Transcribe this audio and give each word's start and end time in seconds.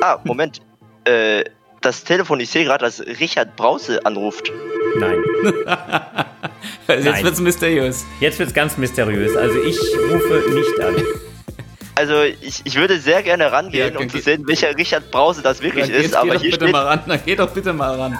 Ah, 0.00 0.18
Moment. 0.24 0.60
Äh, 1.04 1.44
das 1.80 2.04
Telefon, 2.04 2.40
ich 2.40 2.50
sehe 2.50 2.64
gerade, 2.64 2.84
dass 2.84 3.00
Richard 3.00 3.56
Brause 3.56 4.04
anruft. 4.04 4.52
Nein. 4.98 5.22
Jetzt 6.88 7.04
Nein. 7.04 7.24
wird's 7.24 7.40
mysteriös. 7.40 8.04
Jetzt 8.20 8.38
wird's 8.38 8.52
ganz 8.52 8.76
mysteriös. 8.76 9.36
Also 9.36 9.62
ich 9.62 9.78
rufe 10.10 10.52
nicht 10.52 10.80
an. 10.80 10.96
Also 11.94 12.22
ich, 12.22 12.62
ich 12.64 12.76
würde 12.76 12.98
sehr 12.98 13.22
gerne 13.22 13.52
rangehen, 13.52 13.94
Ja, 13.94 14.00
um 14.00 14.08
zu 14.08 14.18
sehen, 14.18 14.46
welcher 14.46 14.76
Richard 14.76 15.10
Brause 15.10 15.42
das 15.42 15.60
wirklich 15.62 15.86
Dann 15.86 15.96
ist, 15.96 16.10
geh 16.12 16.16
aber 16.16 16.34
doch 16.34 16.40
hier 16.40 16.50
bitte 16.50 16.64
steht... 16.64 16.72
mal 16.72 16.86
ran. 16.86 17.00
Dann 17.06 17.20
geh 17.24 17.36
doch 17.36 17.50
bitte 17.50 17.72
mal 17.72 17.94
ran. 17.94 18.18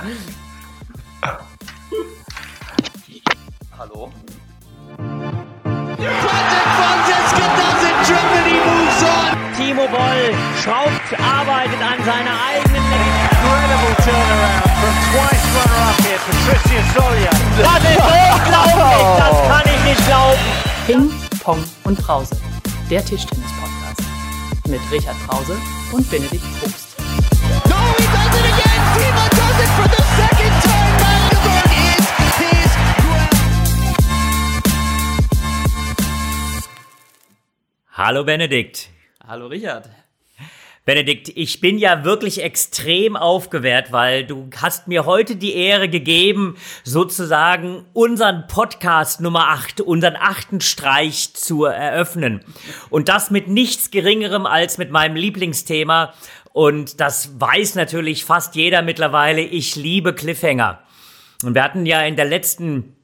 Das 17.62 17.82
ist 17.84 18.00
unglaublich, 18.00 19.04
das 19.18 19.36
kann 19.48 19.66
ich 19.66 19.80
nicht 19.84 20.06
glauben. 20.06 20.40
Ping, 20.86 21.10
Pong 21.42 21.62
und 21.84 21.98
Brause. 21.98 22.36
Der 22.90 23.04
Tischtennis-Podcast. 23.04 24.02
Mit 24.68 24.80
Richard 24.90 25.16
Brause 25.26 25.56
und 25.92 26.08
Benedikt 26.10 26.44
Probst. 26.58 26.96
No, 27.68 27.76
he 27.98 28.06
does 28.06 28.34
it 28.38 28.44
again. 28.52 28.82
Timo 28.96 29.24
does 29.30 29.58
it 29.64 29.70
for 29.76 29.88
the 29.88 30.02
second 30.16 30.54
time. 30.62 30.94
Magdeburg 31.00 31.70
is 31.70 32.36
his 32.38 32.70
Hallo 37.92 38.24
Benedikt. 38.24 38.88
Hallo 39.26 39.46
Richard. 39.48 39.88
Benedikt, 40.86 41.30
ich 41.34 41.60
bin 41.60 41.78
ja 41.78 42.04
wirklich 42.04 42.42
extrem 42.42 43.14
aufgewehrt, 43.14 43.92
weil 43.92 44.24
du 44.24 44.48
hast 44.56 44.88
mir 44.88 45.04
heute 45.04 45.36
die 45.36 45.54
Ehre 45.54 45.90
gegeben, 45.90 46.56
sozusagen 46.84 47.84
unseren 47.92 48.46
Podcast 48.46 49.20
Nummer 49.20 49.48
8, 49.48 49.82
unseren 49.82 50.16
achten 50.16 50.62
Streich 50.62 51.34
zu 51.34 51.66
eröffnen. 51.66 52.40
Und 52.88 53.10
das 53.10 53.30
mit 53.30 53.46
nichts 53.46 53.90
Geringerem 53.90 54.46
als 54.46 54.78
mit 54.78 54.90
meinem 54.90 55.16
Lieblingsthema. 55.16 56.14
Und 56.52 56.98
das 56.98 57.38
weiß 57.38 57.74
natürlich 57.74 58.24
fast 58.24 58.54
jeder 58.54 58.80
mittlerweile. 58.80 59.42
Ich 59.42 59.76
liebe 59.76 60.14
Cliffhanger. 60.14 60.80
Und 61.44 61.54
wir 61.54 61.62
hatten 61.62 61.84
ja 61.84 62.00
in 62.02 62.16
der 62.16 62.24
letzten 62.24 62.96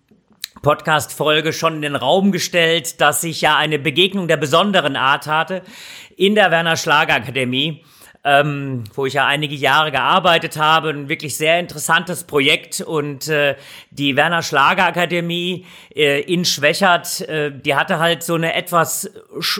Podcast-Folge 0.66 1.52
schon 1.52 1.76
in 1.76 1.82
den 1.82 1.94
Raum 1.94 2.32
gestellt, 2.32 3.00
dass 3.00 3.22
ich 3.22 3.40
ja 3.40 3.56
eine 3.56 3.78
Begegnung 3.78 4.26
der 4.26 4.36
besonderen 4.36 4.96
Art 4.96 5.28
hatte 5.28 5.62
in 6.16 6.34
der 6.34 6.50
Werner 6.50 6.76
Schlager 6.76 7.14
Akademie, 7.14 7.84
ähm, 8.24 8.82
wo 8.92 9.06
ich 9.06 9.14
ja 9.14 9.28
einige 9.28 9.54
Jahre 9.54 9.92
gearbeitet 9.92 10.56
habe. 10.56 10.88
Ein 10.88 11.08
wirklich 11.08 11.36
sehr 11.36 11.60
interessantes 11.60 12.24
Projekt 12.24 12.80
und 12.80 13.28
äh, 13.28 13.54
die 13.92 14.16
Werner 14.16 14.42
Schlager 14.42 14.86
Akademie 14.86 15.66
äh, 15.94 16.22
in 16.22 16.44
Schwächert, 16.44 17.20
äh, 17.28 17.52
die 17.52 17.76
hatte 17.76 18.00
halt 18.00 18.24
so 18.24 18.34
eine 18.34 18.52
etwas, 18.54 19.08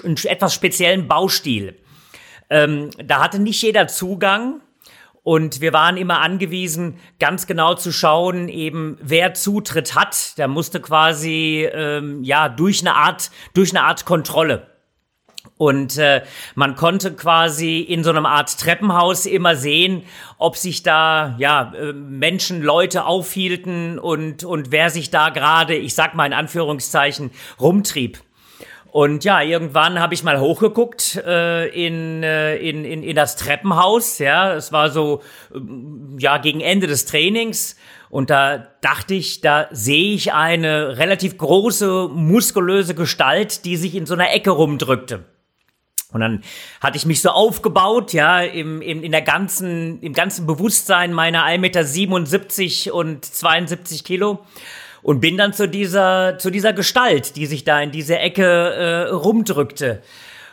einen 0.03 0.17
etwas 0.25 0.55
speziellen 0.55 1.07
Baustil. 1.07 1.77
Ähm, 2.51 2.91
da 2.99 3.23
hatte 3.23 3.39
nicht 3.39 3.63
jeder 3.63 3.87
Zugang. 3.87 4.61
Und 5.27 5.61
wir 5.61 5.73
waren 5.73 5.97
immer 5.97 6.21
angewiesen, 6.21 7.01
ganz 7.19 7.49
genau 7.49 7.75
zu 7.75 7.91
schauen, 7.91 8.49
eben 8.49 8.97
wer 9.03 9.35
Zutritt 9.35 9.97
hat. 9.97 10.39
Der 10.39 10.47
musste 10.47 10.81
quasi 10.81 11.69
ähm, 11.69 12.23
ja 12.23 12.49
durch 12.49 12.83
eine 12.83 12.95
Art 12.95 13.33
durch 13.53 13.73
eine 13.73 13.83
Art 13.83 14.05
Kontrolle. 14.05 14.69
Und 15.57 15.99
äh, 15.99 16.23
man 16.55 16.77
konnte 16.77 17.13
quasi 17.13 17.81
in 17.81 18.05
so 18.05 18.11
einem 18.11 18.25
Art 18.25 18.57
Treppenhaus 18.57 19.27
immer 19.27 19.57
sehen, 19.57 20.05
ob 20.39 20.57
sich 20.57 20.85
da 20.85 21.35
ja 21.39 21.73
äh, 21.75 21.93
Menschen, 21.93 22.63
Leute 22.63 23.05
aufhielten 23.05 23.99
und 23.99 24.45
und 24.45 24.71
wer 24.71 24.91
sich 24.91 25.11
da 25.11 25.31
gerade, 25.31 25.75
ich 25.75 25.97
sag 25.97 26.15
mal 26.15 26.27
in 26.27 26.35
Anführungszeichen, 26.35 27.33
rumtrieb. 27.59 28.23
Und 28.97 29.25
ja, 29.25 29.43
irgendwann 29.43 30.01
habe 30.01 30.15
ich 30.15 30.23
mal 30.23 30.41
hochgeguckt 30.41 31.17
äh, 31.17 31.67
in, 31.67 32.23
äh, 32.23 32.57
in, 32.57 32.87
in, 32.87 33.03
in 33.03 33.15
das 33.15 33.37
Treppenhaus. 33.37 34.19
Ja, 34.19 34.55
es 34.55 34.73
war 34.73 34.89
so 34.89 35.21
ähm, 35.55 36.17
ja 36.19 36.39
gegen 36.39 36.63
Ende 36.63 36.87
des 36.87 37.05
Trainings. 37.05 37.77
Und 38.09 38.31
da 38.31 38.69
dachte 38.81 39.13
ich, 39.13 39.43
da 39.43 39.69
sehe 39.71 40.15
ich 40.15 40.33
eine 40.33 40.97
relativ 40.97 41.37
große, 41.37 42.09
muskulöse 42.11 42.95
Gestalt, 42.95 43.67
die 43.67 43.77
sich 43.77 43.95
in 43.95 44.07
so 44.07 44.15
einer 44.15 44.33
Ecke 44.33 44.49
rumdrückte. 44.49 45.25
Und 46.11 46.21
dann 46.21 46.43
hatte 46.81 46.97
ich 46.97 47.05
mich 47.05 47.21
so 47.21 47.29
aufgebaut, 47.29 48.15
ja, 48.15 48.41
im, 48.41 48.81
im, 48.81 49.05
in 49.05 49.13
der 49.13 49.21
ganzen, 49.21 50.01
im 50.01 50.15
ganzen 50.15 50.47
Bewusstsein 50.47 51.13
meiner 51.13 51.45
1,77 51.45 52.87
Meter 52.87 52.95
und 52.95 53.27
72 53.27 54.05
Kilo 54.05 54.47
und 55.07 55.21
bin 55.21 55.37
dann 55.37 55.53
zu 55.53 55.69
dieser, 55.69 56.37
zu 56.37 56.51
dieser 56.51 56.73
Gestalt, 56.73 57.37
die 57.37 57.47
sich 57.47 57.63
da 57.63 57.81
in 57.81 57.93
diese 57.93 58.19
Ecke 58.19 58.43
äh, 58.43 59.03
rumdrückte. 59.11 60.03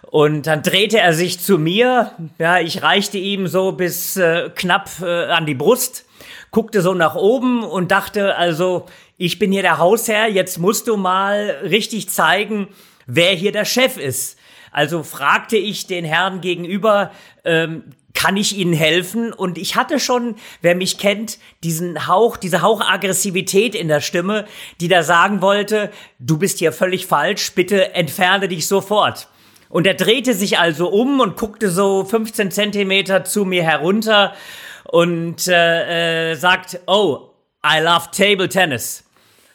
Und 0.04 0.46
dann 0.46 0.62
drehte 0.62 1.00
er 1.00 1.14
sich 1.14 1.40
zu 1.40 1.58
mir, 1.58 2.12
ja, 2.38 2.60
ich 2.60 2.84
reichte 2.84 3.18
ihm 3.18 3.48
so 3.48 3.72
bis 3.72 4.16
äh, 4.16 4.52
knapp 4.54 4.92
äh, 5.02 5.26
an 5.26 5.48
die 5.48 5.56
Brust, 5.56 6.06
guckte 6.52 6.84
so 6.84 6.94
nach 6.94 7.16
oben 7.16 7.64
und 7.64 7.90
dachte, 7.90 8.36
also, 8.36 8.86
ich 9.18 9.40
bin 9.40 9.52
hier 9.52 9.64
der 9.64 9.80
Hausherr, 9.80 10.30
jetzt 10.30 10.60
musst 10.60 10.88
du 10.88 10.98
mal 10.98 11.58
richtig 11.64 12.10
zeigen, 12.10 12.68
wer 13.08 13.32
hier 13.32 13.54
der 13.54 13.66
Chef 13.66 13.98
ist. 13.98 14.38
Also 14.72 15.02
fragte 15.02 15.58
ich 15.58 15.88
den 15.88 16.06
Herrn 16.06 16.42
gegenüber, 16.42 17.10
ähm, 17.44 17.86
kann 18.14 18.38
ich 18.38 18.58
Ihnen 18.58 18.74
helfen? 18.74 19.34
Und 19.34 19.58
ich 19.58 19.76
hatte 19.76 20.00
schon, 20.00 20.36
wer 20.62 20.76
mich 20.76 20.98
kennt, 20.98 21.40
diesen 21.64 22.08
Hauch, 22.08 22.38
diese 22.38 22.62
Hauchaggressivität 22.62 23.76
in 23.76 23.88
der 23.88 24.02
Stimme, 24.02 24.46
die 24.80 24.88
da 24.88 25.04
sagen 25.04 25.42
wollte, 25.42 25.92
du 26.20 26.38
bist 26.38 26.60
hier 26.60 26.72
völlig 26.72 27.08
falsch, 27.08 27.54
bitte 27.54 27.94
entferne 27.94 28.48
dich 28.48 28.68
sofort. 28.68 29.28
Und 29.70 29.88
er 29.88 29.96
drehte 29.96 30.36
sich 30.36 30.60
also 30.60 30.90
um 30.90 31.20
und 31.20 31.36
guckte 31.36 31.72
so 31.72 32.06
15 32.06 32.52
Zentimeter 32.52 33.24
zu 33.24 33.44
mir 33.44 33.64
herunter 33.64 34.36
und 34.84 35.48
äh, 35.48 36.32
äh, 36.32 36.36
sagt, 36.36 36.80
oh, 36.86 37.32
I 37.66 37.80
love 37.80 38.10
table 38.12 38.50
tennis. 38.50 39.04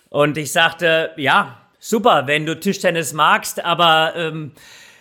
Und 0.09 0.37
ich 0.37 0.51
sagte, 0.51 1.13
ja, 1.17 1.61
super, 1.79 2.27
wenn 2.27 2.47
du 2.47 2.59
Tischtennis 2.59 3.13
magst, 3.13 3.65
aber 3.65 4.15
ähm, 4.17 4.53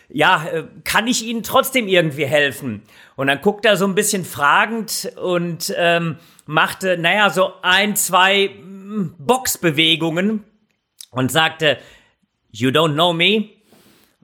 ja, 0.09 0.45
äh, 0.45 0.63
kann 0.84 1.07
ich 1.07 1.23
Ihnen 1.23 1.44
trotzdem 1.44 1.88
irgendwie 1.88 2.25
helfen? 2.25 2.84
Und 3.16 3.28
dann 3.28 3.41
guckt 3.41 3.66
er 3.66 3.78
so 3.78 3.85
ein 3.85 3.95
bisschen 3.95 4.25
fragend 4.25 5.12
und 5.22 5.73
ähm, 5.78 6.18
machte, 6.45 6.97
naja, 6.97 7.29
so 7.29 7.51
ein, 7.62 7.95
zwei 7.95 8.50
mm, 8.50 9.16
Boxbewegungen 9.17 10.44
und 11.12 11.31
sagte, 11.31 11.78
You 12.51 12.69
don't 12.69 12.94
know 12.94 13.13
me? 13.13 13.50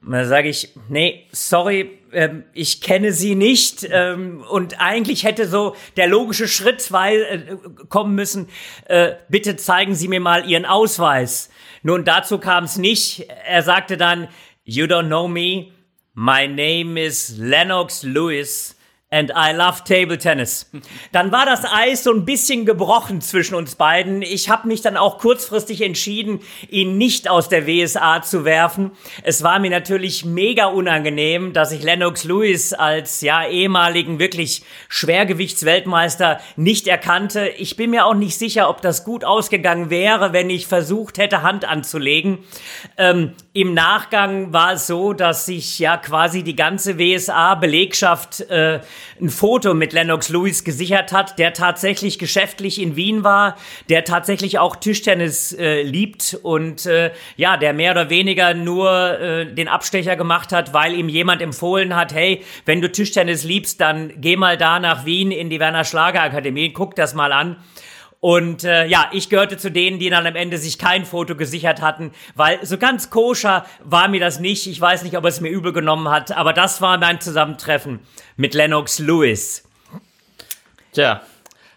Dann 0.02 0.28
sage 0.28 0.50
ich, 0.50 0.74
nee, 0.90 1.28
sorry, 1.32 2.00
ähm, 2.12 2.44
ich 2.54 2.82
kenne 2.82 3.12
sie 3.14 3.36
nicht. 3.36 3.88
Ähm, 3.90 4.44
und 4.50 4.82
eigentlich 4.82 5.24
hätte 5.24 5.48
so 5.48 5.76
der 5.98 6.08
logische 6.08 6.48
Schritt 6.48 6.92
weil, 6.92 7.22
äh, 7.22 7.86
kommen 7.88 8.16
müssen, 8.16 8.50
äh, 8.86 9.14
bitte 9.30 9.56
zeigen 9.56 9.96
Sie 9.96 10.08
mir 10.08 10.20
mal 10.20 10.50
Ihren 10.50 10.66
Ausweis. 10.66 11.50
Nun, 11.84 12.06
dazu 12.06 12.38
kam 12.38 12.66
es 12.66 12.78
nicht. 12.78 13.28
Er 13.46 13.64
sagte 13.64 13.98
dann, 13.98 14.28
You 14.66 14.88
don't 14.88 15.10
know 15.10 15.28
me? 15.28 15.74
My 16.14 16.48
name 16.48 16.96
is 16.98 17.38
Lennox 17.38 18.02
Lewis. 18.04 18.76
And 19.12 19.30
I 19.36 19.52
love 19.52 19.84
table 19.84 20.18
tennis. 20.18 20.72
Dann 21.12 21.34
war 21.34 21.46
das 21.46 21.66
Eis 21.66 22.06
so 22.06 22.14
ein 22.14 22.24
bisschen 22.24 22.66
gebrochen 22.66 23.20
zwischen 23.20 23.56
uns 23.56 23.76
beiden. 23.76 24.22
Ich 24.22 24.50
habe 24.50 24.68
mich 24.70 24.82
dann 24.82 24.98
auch 24.98 25.20
kurzfristig 25.20 25.82
entschieden, 25.82 26.40
ihn 26.70 26.98
nicht 26.98 27.30
aus 27.30 27.48
der 27.48 27.68
WSA 27.68 28.24
zu 28.24 28.46
werfen. 28.46 28.92
Es 29.22 29.44
war 29.44 29.60
mir 29.60 29.70
natürlich 29.70 30.26
mega 30.26 30.68
unangenehm, 30.68 31.54
dass 31.54 31.74
ich 31.74 31.84
Lennox 31.84 32.24
Lewis 32.24 32.74
als 32.74 33.22
ja 33.22 33.46
ehemaligen 33.46 34.18
wirklich 34.18 34.64
Schwergewichtsweltmeister 34.88 36.40
nicht 36.56 36.88
erkannte. 36.88 37.50
Ich 37.50 37.76
bin 37.76 37.92
mir 37.92 38.06
auch 38.06 38.16
nicht 38.16 38.40
sicher, 38.40 38.70
ob 38.70 38.82
das 38.82 39.04
gut 39.04 39.26
ausgegangen 39.26 39.90
wäre, 39.90 40.34
wenn 40.34 40.50
ich 40.50 40.66
versucht 40.66 41.18
hätte, 41.20 41.44
Hand 41.44 41.66
anzulegen. 41.66 42.40
Ähm, 42.98 43.34
Im 43.56 43.76
Nachgang 43.76 44.52
war 44.52 44.74
es 44.74 44.88
so, 44.88 45.14
dass 45.14 45.46
sich 45.46 45.78
ja 45.78 45.98
quasi 45.98 46.42
die 46.42 46.56
ganze 46.56 46.98
WSA-Belegschaft 46.98 48.42
äh, 48.50 48.80
ein 49.22 49.30
Foto 49.30 49.76
mit 49.76 49.94
Lennox 49.94 50.30
Lewis 50.30 50.64
gesichert 50.64 51.12
hat, 51.12 51.38
der 51.38 51.54
tatsächlich 51.54 52.18
geschäftlich 52.18 52.82
in 52.82 52.96
Wien 52.96 53.24
war, 53.24 53.56
der 53.90 54.06
tatsächlich 54.06 54.58
auch 54.58 54.76
Tischtennis 54.76 55.54
äh, 55.54 55.84
liebt 55.84 56.40
und 56.42 56.88
äh, 56.88 57.12
ja, 57.38 57.56
der 57.56 57.74
mehr 57.74 57.92
oder 57.92 58.10
weniger 58.10 58.56
nur 58.56 59.20
äh, 59.20 59.46
den 59.46 59.68
Abstecher 59.68 60.16
gemacht 60.16 60.52
hat, 60.52 60.74
weil 60.74 60.96
ihm 60.96 61.08
jemand 61.08 61.40
empfohlen 61.40 61.96
hat, 61.96 62.12
hey, 62.12 62.44
wenn 62.66 62.82
du 62.82 62.92
Tischtennis 62.92 63.44
liebst, 63.44 63.80
dann 63.80 64.14
geh 64.18 64.36
mal 64.36 64.58
da 64.58 64.80
nach 64.80 65.06
Wien 65.06 65.30
in 65.30 65.52
die 65.52 65.60
Werner 65.60 65.84
Schlager 65.84 66.24
Akademie, 66.24 66.74
guck 66.74 66.96
das 66.96 67.14
mal 67.14 67.32
an. 67.32 67.58
Und 68.24 68.64
äh, 68.64 68.86
ja, 68.86 69.10
ich 69.12 69.28
gehörte 69.28 69.58
zu 69.58 69.70
denen, 69.70 70.00
die 70.00 70.10
dann 70.10 70.26
am 70.26 70.38
Ende 70.38 70.58
sich 70.58 70.80
kein 70.80 71.04
Foto 71.04 71.36
gesichert 71.36 71.82
hatten, 71.82 72.14
weil 72.36 72.66
so 72.66 72.78
ganz 72.78 73.10
koscher 73.10 73.66
war 73.84 74.08
mir 74.08 74.22
das 74.22 74.40
nicht. 74.40 74.66
Ich 74.66 74.80
weiß 74.80 75.04
nicht, 75.04 75.18
ob 75.18 75.26
er 75.26 75.28
es 75.28 75.42
mir 75.42 75.50
übel 75.50 75.74
genommen 75.74 76.08
hat, 76.08 76.32
aber 76.32 76.54
das 76.54 76.80
war 76.80 76.98
mein 76.98 77.20
Zusammentreffen 77.20 78.00
mit 78.38 78.54
Lennox 78.54 79.00
Lewis. 79.00 79.68
Tja. 80.94 81.22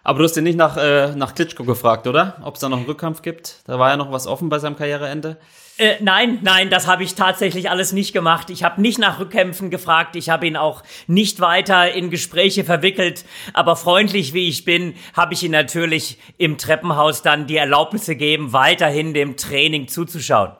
Aber 0.04 0.20
du 0.20 0.25
hast 0.25 0.37
ihn 0.37 0.44
nicht 0.44 0.56
nach, 0.56 0.76
äh, 0.76 1.16
nach 1.16 1.34
Klitschko 1.34 1.64
gefragt, 1.64 2.06
oder? 2.06 2.40
Ob 2.44 2.54
es 2.54 2.60
da 2.60 2.69
noch 2.69 2.76
einen 2.76 2.87
Rückkampf 2.87 3.22
gibt? 3.22 3.62
Da 3.66 3.81
war 3.81 3.90
ja 3.90 3.96
noch 3.96 4.12
was 4.12 4.28
offen 4.28 4.49
bei 4.49 4.60
seinem 4.60 4.76
Karriereende. 4.76 5.38
Äh, 5.78 5.96
nein, 6.00 6.38
nein, 6.43 6.70
das 6.70 6.87
habe 6.87 7.05
ich 7.05 7.14
tatsächlich 7.14 7.69
alles 7.69 7.93
nicht 7.93 8.14
gemacht. 8.14 8.49
Ich 8.49 8.64
habe 8.64 8.81
nicht 8.81 8.99
nach 8.99 9.20
Rückkämpfen 9.20 9.69
gefragt. 9.69 10.17
Ich 10.17 10.31
habe 10.31 10.46
ihn 10.46 10.56
auch 10.56 10.82
nicht 11.06 11.40
weiter 11.40 11.93
in 11.93 12.08
Gespräche 12.08 12.64
verwickelt. 12.64 13.26
Aber 13.52 13.76
freundlich 13.76 14.32
wie 14.32 14.49
ich 14.49 14.64
bin, 14.64 14.94
habe 15.14 15.34
ich 15.34 15.43
ihn 15.43 15.52
natürlich 15.52 16.19
im 16.38 16.56
Treppenhaus 16.56 17.20
dann 17.20 17.46
die 17.46 17.58
Erlaubnis 17.58 18.06
gegeben, 18.06 18.55
weiterhin 18.55 19.12
dem 19.12 19.37
Training 19.37 19.88
zuzuschauen. 19.88 20.52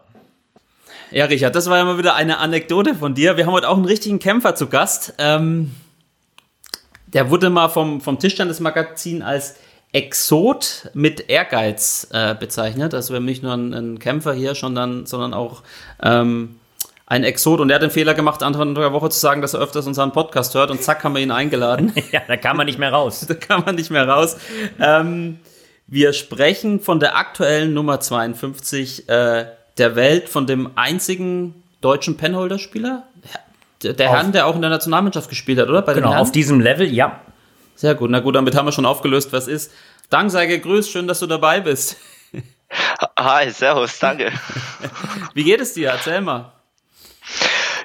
Ja, 1.11 1.25
Richard, 1.27 1.55
das 1.55 1.71
war 1.71 1.79
ja 1.79 1.85
mal 1.85 1.99
wieder 1.99 2.15
eine 2.15 2.39
Anekdote 2.39 2.95
von 2.95 3.15
dir. 3.15 3.39
Wir 3.39 3.47
haben 3.47 3.53
heute 3.53 3.71
auch 3.71 3.77
einen 3.77 3.87
richtigen 3.87 4.19
Kämpfer 4.19 4.55
zu 4.55 4.67
Gast. 4.67 5.15
Ähm, 5.17 5.75
der 7.07 7.31
wurde 7.31 7.49
mal 7.49 7.69
vom, 7.69 8.03
vom 8.03 8.19
Tischtennismagazin 8.19 9.23
als 9.23 9.55
Exot 9.93 10.91
mit 10.95 11.31
Ehrgeiz 11.31 12.09
äh, 12.13 12.35
bezeichnet. 12.35 12.93
Also 12.93 13.13
wir 13.13 13.17
haben 13.17 13.25
nicht 13.25 13.43
nur 13.43 13.53
einen, 13.53 13.73
einen 13.73 13.99
Kämpfer 13.99 14.35
hier, 14.35 14.55
sondern, 14.55 15.07
sondern 15.07 15.33
auch 15.33 15.63
ähm, 16.03 16.57
ein 17.07 17.25
Exot. 17.25 17.61
Und 17.61 17.71
er 17.71 17.77
hat 17.77 17.83
den 17.83 17.91
Fehler 17.91 18.15
gemacht, 18.15 18.43
Anfang 18.43 18.75
der 18.75 18.93
Woche 18.93 19.09
zu 19.11 19.19
sagen, 19.19 19.41
dass 19.41 19.55
er 19.55 19.61
öfters 19.61 19.87
unseren 19.87 20.13
Podcast 20.13 20.55
hört. 20.55 20.71
Und 20.71 20.83
zack, 20.83 21.03
haben 21.05 21.15
wir 21.15 21.23
ihn 21.23 21.31
eingeladen. 21.31 21.93
Ja, 22.13 22.21
da 22.27 22.37
kann 22.37 22.57
man 22.57 22.67
nicht 22.67 22.79
mehr 22.79 22.93
raus. 22.93 23.25
da 23.29 23.35
kann 23.35 23.65
man 23.65 23.77
nicht 23.77 23.91
mehr 23.91 24.09
raus. 24.09 24.37
Ähm, 24.81 25.39
wir 25.87 26.13
sprechen 26.13 26.81
von 26.81 27.01
der 27.01 27.17
aktuellen 27.17 27.73
Nummer 27.73 28.01
52 28.01 29.09
äh, 29.09 29.47
der 29.79 29.97
Welt, 29.97 30.29
von 30.29 30.47
dem 30.47 30.71
einzigen 30.75 31.63
deutschen 31.81 32.17
Penholder-Spieler. 32.17 33.05
Der, 33.83 33.93
der 33.93 34.11
Herrn, 34.11 34.33
der 34.33 34.47
auch 34.47 34.55
in 34.55 34.63
der 34.63 34.71
Nationalmannschaft 34.71 35.29
gespielt 35.29 35.59
hat, 35.59 35.69
oder? 35.69 35.83
Bei 35.83 35.95
Genau, 35.95 36.15
auf 36.15 36.33
diesem 36.33 36.61
Level, 36.61 36.93
ja. 36.93 37.21
Sehr 37.77 37.95
gut, 37.95 38.11
na 38.11 38.21
gut, 38.21 38.35
damit 38.35 38.57
haben 38.57 38.65
wir 38.65 38.73
schon 38.73 38.87
aufgelöst, 38.87 39.35
was 39.35 39.49
ist. 39.49 39.71
Dank 40.09 40.31
sei 40.31 40.47
gegrüßt, 40.47 40.91
schön, 40.91 41.07
dass 41.07 41.21
du 41.21 41.27
dabei 41.27 41.61
bist. 41.61 41.99
Hi, 43.19 43.51
servus, 43.51 43.99
danke. 43.99 44.33
Wie 45.35 45.45
geht 45.45 45.61
es 45.61 45.75
dir? 45.75 45.91
Erzähl 45.91 46.23
mal. 46.23 46.53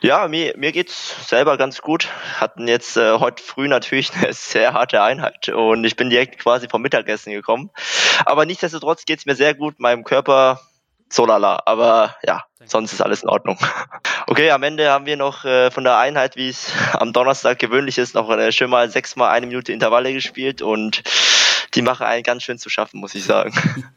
Ja, 0.02 0.30
mir, 0.30 0.54
mir 0.58 0.72
geht's 0.72 1.28
selber 1.28 1.58
ganz 1.58 1.82
gut. 1.82 2.08
Hatten 2.38 2.70
jetzt 2.70 2.96
äh, 2.96 3.20
heute 3.20 3.44
früh 3.44 3.68
natürlich 3.68 4.14
eine 4.14 4.32
sehr 4.34 4.74
harte 4.74 5.04
Einheit 5.04 5.50
und 5.50 5.84
ich 5.84 5.98
bin 5.98 6.10
direkt 6.10 6.40
quasi 6.40 6.70
vom 6.70 6.82
Mittagessen 6.82 7.34
gekommen. 7.34 7.70
Aber 8.26 8.46
nichtsdestotrotz 8.46 9.04
geht's 9.04 9.26
mir 9.26 9.36
sehr 9.36 9.56
gut, 9.56 9.82
meinem 9.82 10.06
Körper 10.06 10.62
so 11.12 11.26
lala. 11.26 11.62
Aber 11.66 12.16
ja, 12.24 12.44
sonst 12.66 12.94
ist 12.94 13.02
alles 13.02 13.24
in 13.24 13.30
Ordnung. 13.30 13.58
Okay, 14.28 14.52
am 14.52 14.64
Ende 14.64 14.90
haben 14.90 15.08
wir 15.08 15.18
noch 15.18 15.44
äh, 15.44 15.72
von 15.72 15.84
der 15.84 15.98
Einheit, 15.98 16.38
wie 16.38 16.48
es 16.48 16.72
am 16.94 17.12
Donnerstag 17.12 17.60
gewöhnlich 17.60 17.98
ist, 17.98 18.16
noch 18.16 18.30
äh, 18.30 18.52
schön 18.54 18.70
mal 18.70 18.90
sechsmal 18.90 19.32
eine 19.32 19.46
Minute 19.46 19.74
Intervalle 19.74 20.14
gespielt 20.14 20.62
und 20.62 21.04
die 21.74 21.82
machen 21.82 22.06
einen 22.06 22.24
ganz 22.24 22.44
schön 22.44 22.58
zu 22.58 22.70
schaffen, 22.70 23.00
muss 23.00 23.16
ich 23.16 23.26
sagen. 23.26 23.54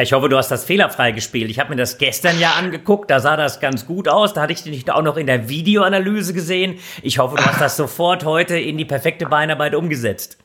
Ich 0.00 0.12
hoffe, 0.12 0.28
du 0.28 0.36
hast 0.36 0.48
das 0.48 0.64
fehlerfrei 0.64 1.12
gespielt. 1.12 1.50
Ich 1.50 1.58
habe 1.58 1.70
mir 1.70 1.76
das 1.76 1.98
gestern 1.98 2.38
ja 2.40 2.52
angeguckt, 2.52 3.10
da 3.10 3.20
sah 3.20 3.36
das 3.36 3.60
ganz 3.60 3.86
gut 3.86 4.08
aus. 4.08 4.32
Da 4.32 4.42
hatte 4.42 4.52
ich 4.52 4.62
dich 4.62 4.90
auch 4.90 5.02
noch 5.02 5.16
in 5.16 5.26
der 5.26 5.48
Videoanalyse 5.48 6.32
gesehen. 6.34 6.78
Ich 7.02 7.18
hoffe, 7.18 7.36
du 7.36 7.44
hast 7.44 7.60
das 7.60 7.76
sofort 7.76 8.24
heute 8.24 8.58
in 8.58 8.78
die 8.78 8.84
perfekte 8.84 9.26
Beinarbeit 9.26 9.74
umgesetzt. 9.74 10.38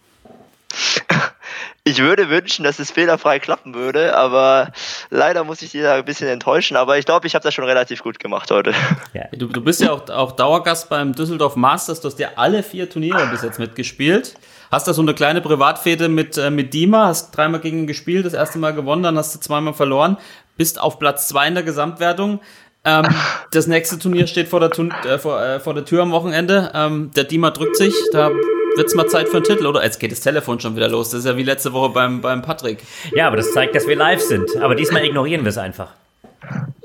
Ich 1.85 1.99
würde 1.99 2.29
wünschen, 2.29 2.63
dass 2.63 2.79
es 2.79 2.91
fehlerfrei 2.91 3.39
klappen 3.39 3.73
würde, 3.73 4.15
aber 4.15 4.71
leider 5.09 5.43
muss 5.43 5.61
ich 5.61 5.71
dich 5.71 5.81
da 5.81 5.95
ein 5.95 6.05
bisschen 6.05 6.29
enttäuschen. 6.29 6.77
Aber 6.77 6.97
ich 6.97 7.05
glaube, 7.05 7.27
ich 7.27 7.35
habe 7.35 7.43
das 7.43 7.53
schon 7.53 7.65
relativ 7.65 8.03
gut 8.03 8.19
gemacht 8.19 8.49
heute. 8.51 8.73
Ja. 9.13 9.25
Du, 9.33 9.47
du 9.47 9.61
bist 9.61 9.81
ja 9.81 9.91
auch, 9.91 10.09
auch 10.09 10.31
Dauergast 10.31 10.89
beim 10.89 11.13
Düsseldorf 11.13 11.57
Masters. 11.57 11.99
Du 11.99 12.07
hast 12.07 12.17
ja 12.19 12.29
alle 12.37 12.63
vier 12.63 12.89
Turniere 12.89 13.27
bis 13.27 13.41
jetzt 13.41 13.59
mitgespielt. 13.59 14.35
Hast 14.71 14.87
da 14.87 14.93
so 14.93 15.01
eine 15.01 15.13
kleine 15.13 15.41
Privatfehde 15.41 16.07
mit, 16.07 16.37
äh, 16.37 16.49
mit 16.49 16.73
Dima, 16.73 17.07
hast 17.07 17.35
dreimal 17.35 17.59
gegen 17.59 17.79
ihn 17.79 17.87
gespielt, 17.87 18.25
das 18.25 18.33
erste 18.33 18.57
Mal 18.57 18.73
gewonnen, 18.73 19.03
dann 19.03 19.17
hast 19.17 19.35
du 19.35 19.39
zweimal 19.39 19.75
verloren, 19.75 20.17
bist 20.57 20.81
auf 20.81 20.97
Platz 20.97 21.27
zwei 21.27 21.47
in 21.47 21.53
der 21.53 21.63
Gesamtwertung. 21.63 22.39
Ähm, 22.83 23.05
das 23.51 23.67
nächste 23.67 23.99
Turnier 23.99 24.25
steht 24.25 24.47
vor 24.47 24.59
der, 24.59 24.71
Tun 24.71 24.91
äh, 25.05 25.19
vor, 25.19 25.39
äh, 25.39 25.59
vor 25.59 25.73
der 25.75 25.85
Tür 25.85 26.01
am 26.01 26.11
Wochenende. 26.11 26.71
Ähm, 26.73 27.11
der 27.15 27.25
Dima 27.25 27.51
drückt 27.51 27.75
sich, 27.75 27.93
da 28.13 28.31
wird's 28.75 28.95
mal 28.95 29.07
Zeit 29.07 29.29
für 29.29 29.37
einen 29.37 29.45
Titel, 29.45 29.65
oder? 29.65 29.83
Jetzt 29.83 29.99
geht 29.99 30.11
das 30.11 30.19
Telefon 30.21 30.59
schon 30.59 30.75
wieder 30.75 30.87
los. 30.89 31.09
Das 31.09 31.19
ist 31.19 31.25
ja 31.25 31.37
wie 31.37 31.43
letzte 31.43 31.73
Woche 31.73 31.89
beim, 31.89 32.21
beim 32.21 32.41
Patrick. 32.41 32.79
Ja, 33.13 33.27
aber 33.27 33.37
das 33.37 33.51
zeigt, 33.53 33.75
dass 33.75 33.87
wir 33.87 33.95
live 33.95 34.21
sind. 34.21 34.55
Aber 34.61 34.75
diesmal 34.75 35.03
ignorieren 35.05 35.43
wir 35.43 35.49
es 35.49 35.57
einfach. 35.57 35.89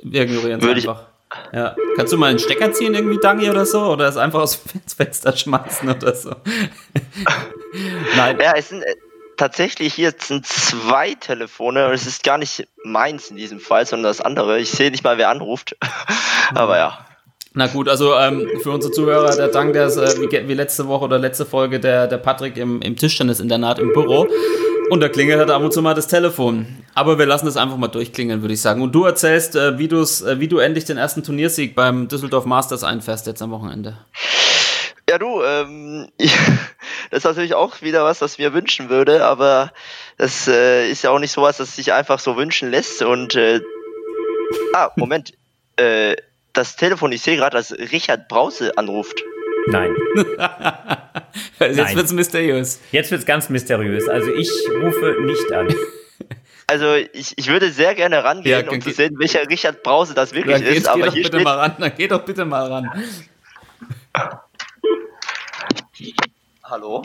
Wir 0.03 0.23
ignorieren 0.23 0.61
es 0.61 0.67
Würde 0.67 0.81
ich- 0.81 0.89
einfach. 0.89 1.05
Ja. 1.53 1.77
Kannst 1.97 2.13
du 2.13 2.17
mal 2.17 2.31
einen 2.31 2.39
Stecker 2.39 2.73
ziehen, 2.73 2.95
irgendwie, 2.95 3.19
Dangi, 3.21 3.51
oder 3.51 3.67
so? 3.67 3.81
Oder 3.83 4.09
es 4.09 4.17
einfach 4.17 4.41
aus 4.41 4.63
dem 4.63 4.81
Fenster 4.87 5.37
schmeißen 5.37 5.89
oder 5.91 6.15
so? 6.15 6.31
Nein. 8.17 8.39
Ja, 8.41 8.53
es 8.57 8.71
sind 8.71 8.83
äh, 8.83 8.95
tatsächlich 9.37 9.93
hier 9.95 10.13
sind 10.19 10.47
zwei 10.47 11.15
Telefone 11.15 11.87
und 11.89 11.93
es 11.93 12.07
ist 12.07 12.25
gar 12.25 12.39
nicht 12.39 12.67
meins 12.83 13.29
in 13.31 13.37
diesem 13.37 13.61
Fall, 13.61 13.85
sondern 13.87 14.11
das 14.11 14.21
andere. 14.23 14.59
Ich 14.59 14.71
sehe 14.71 14.91
nicht 14.91 15.05
mal, 15.05 15.19
wer 15.19 15.29
anruft. 15.29 15.77
Aber 16.55 16.79
ja. 16.79 16.99
Na 17.55 17.67
gut, 17.67 17.89
also 17.89 18.15
ähm, 18.15 18.47
für 18.63 18.71
unsere 18.71 18.93
Zuhörer, 18.93 19.35
der 19.35 19.49
Dank, 19.49 19.73
der 19.73 19.87
ist 19.87 19.97
äh, 19.97 20.21
wie, 20.21 20.49
wie 20.49 20.55
letzte 20.55 20.87
Woche 20.87 21.05
oder 21.05 21.19
letzte 21.19 21.47
Folge 21.47 21.81
der, 21.81 22.07
der 22.07 22.19
Patrick 22.19 22.57
im, 22.57 22.83
im 22.83 22.97
Tischtennisinternat 22.97 23.79
im 23.79 23.93
Büro. 23.93 24.29
Und 24.91 25.01
da 25.01 25.09
klingelt 25.09 25.39
halt 25.39 25.51
ab 25.51 25.63
und 25.63 25.73
zu 25.73 25.83
mal 25.83 25.95
das 25.95 26.07
Telefon. 26.09 26.67
Aber 26.95 27.19
wir 27.19 27.27
lassen 27.27 27.47
das 27.47 27.57
einfach 27.57 27.77
mal 27.77 27.89
durchklingeln, 27.89 28.43
würde 28.43 28.55
ich 28.55 28.61
sagen. 28.61 28.81
Und 28.81 28.93
du 28.93 29.05
erzählst, 29.05 29.55
äh, 29.55 29.79
wie, 29.79 29.87
äh, 29.87 30.41
wie 30.41 30.49
du 30.49 30.59
endlich 30.59 30.85
den 30.85 30.97
ersten 30.97 31.23
Turniersieg 31.23 31.75
beim 31.75 32.09
Düsseldorf 32.09 32.45
Masters 32.45 32.85
einfährst 32.85 33.27
jetzt 33.27 33.43
am 33.43 33.51
Wochenende. 33.51 33.99
Ja, 35.09 35.19
du, 35.19 35.43
ähm, 35.43 36.09
das 37.11 37.19
ist 37.19 37.25
natürlich 37.25 37.55
auch 37.55 37.81
wieder 37.83 38.05
was, 38.05 38.21
was 38.21 38.39
mir 38.39 38.53
wünschen 38.53 38.89
würde, 38.89 39.25
aber 39.25 39.73
das 40.17 40.49
äh, 40.49 40.91
ist 40.91 41.03
ja 41.03 41.11
auch 41.11 41.19
nicht 41.19 41.33
sowas, 41.33 41.59
das 41.59 41.77
sich 41.77 41.93
einfach 41.93 42.19
so 42.19 42.37
wünschen 42.37 42.71
lässt. 42.71 43.03
Und 43.03 43.35
äh, 43.35 43.61
ah, 44.75 44.91
Moment, 44.97 45.33
äh, 45.77 46.15
das 46.59 46.77
Telefon, 46.77 47.13
ich 47.13 47.23
sehe 47.23 47.37
gerade, 47.37 47.57
dass 47.57 47.73
Richard 47.73 48.29
Brause 48.29 48.77
anruft. 48.77 49.23
Nein. 49.69 49.95
Jetzt 51.61 51.77
Nein. 51.77 51.97
wird's 51.97 52.13
mysteriös. 52.13 52.81
Jetzt 52.91 53.11
wird's 53.11 53.27
ganz 53.27 53.49
mysteriös. 53.49 54.09
Also 54.09 54.33
ich 54.35 54.51
rufe 54.83 55.17
nicht 55.23 55.53
an. 55.53 55.73
Also 56.71 56.97
ich, 56.97 57.33
ich 57.39 57.49
würde 57.49 57.71
sehr 57.71 57.95
gerne 57.95 58.23
rangehen, 58.23 58.67
Ja, 58.67 58.71
um 58.71 58.79
zu 58.83 58.91
sehen, 58.91 59.19
welcher 59.19 59.49
Richard 59.49 59.83
Brause 59.83 60.13
das 60.13 60.35
wirklich 60.35 60.55
Dann 60.57 60.65
geh, 60.65 60.77
ist. 60.77 60.83
geh 60.85 60.89
Aber 60.91 61.07
doch 61.07 61.15
hier 61.15 61.23
bitte 61.23 61.37
steht, 61.39 61.45
mal 61.47 61.57
ran. 61.59 61.77
Dann 61.79 61.93
geh 61.97 62.09
doch 62.09 62.23
bitte 62.27 62.45
mal 62.45 62.71
ran. 62.71 62.91
Hallo? 66.63 67.03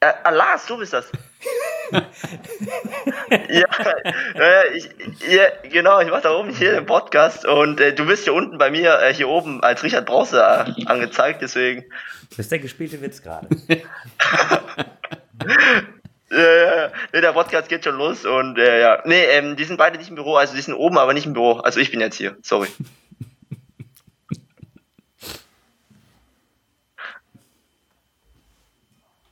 Äh, 0.00 0.12
Lars, 0.30 0.66
du 0.66 0.76
bist 0.76 0.92
das. 0.92 1.10
Ja, 3.48 3.66
äh, 4.34 4.76
ich, 4.76 4.88
ja, 5.28 5.44
genau, 5.70 6.00
ich 6.00 6.10
mache 6.10 6.22
da 6.22 6.34
oben 6.34 6.50
hier 6.50 6.72
den 6.72 6.86
Podcast 6.86 7.44
und 7.46 7.80
äh, 7.80 7.94
du 7.94 8.06
bist 8.06 8.24
hier 8.24 8.34
unten 8.34 8.58
bei 8.58 8.70
mir, 8.70 9.00
äh, 9.00 9.14
hier 9.14 9.28
oben 9.28 9.62
als 9.62 9.82
Richard 9.82 10.06
Brause 10.06 10.38
äh, 10.38 10.84
angezeigt, 10.86 11.42
deswegen. 11.42 11.84
Das 12.30 12.40
ist 12.40 12.52
der 12.52 12.58
gespielte 12.58 13.00
Witz 13.00 13.22
gerade. 13.22 13.48
Äh, 16.32 16.90
nee, 17.12 17.20
der 17.20 17.32
Podcast 17.32 17.68
geht 17.68 17.82
schon 17.82 17.96
los 17.96 18.24
und 18.24 18.56
äh, 18.56 18.80
ja. 18.80 19.02
Nee, 19.04 19.24
ähm, 19.24 19.56
die 19.56 19.64
sind 19.64 19.78
beide 19.78 19.98
nicht 19.98 20.10
im 20.10 20.14
Büro, 20.14 20.36
also 20.36 20.54
die 20.54 20.60
sind 20.60 20.74
oben, 20.74 20.96
aber 20.96 21.12
nicht 21.12 21.26
im 21.26 21.32
Büro. 21.32 21.54
Also 21.54 21.80
ich 21.80 21.90
bin 21.90 22.00
jetzt 22.00 22.14
hier, 22.14 22.36
sorry. 22.40 22.68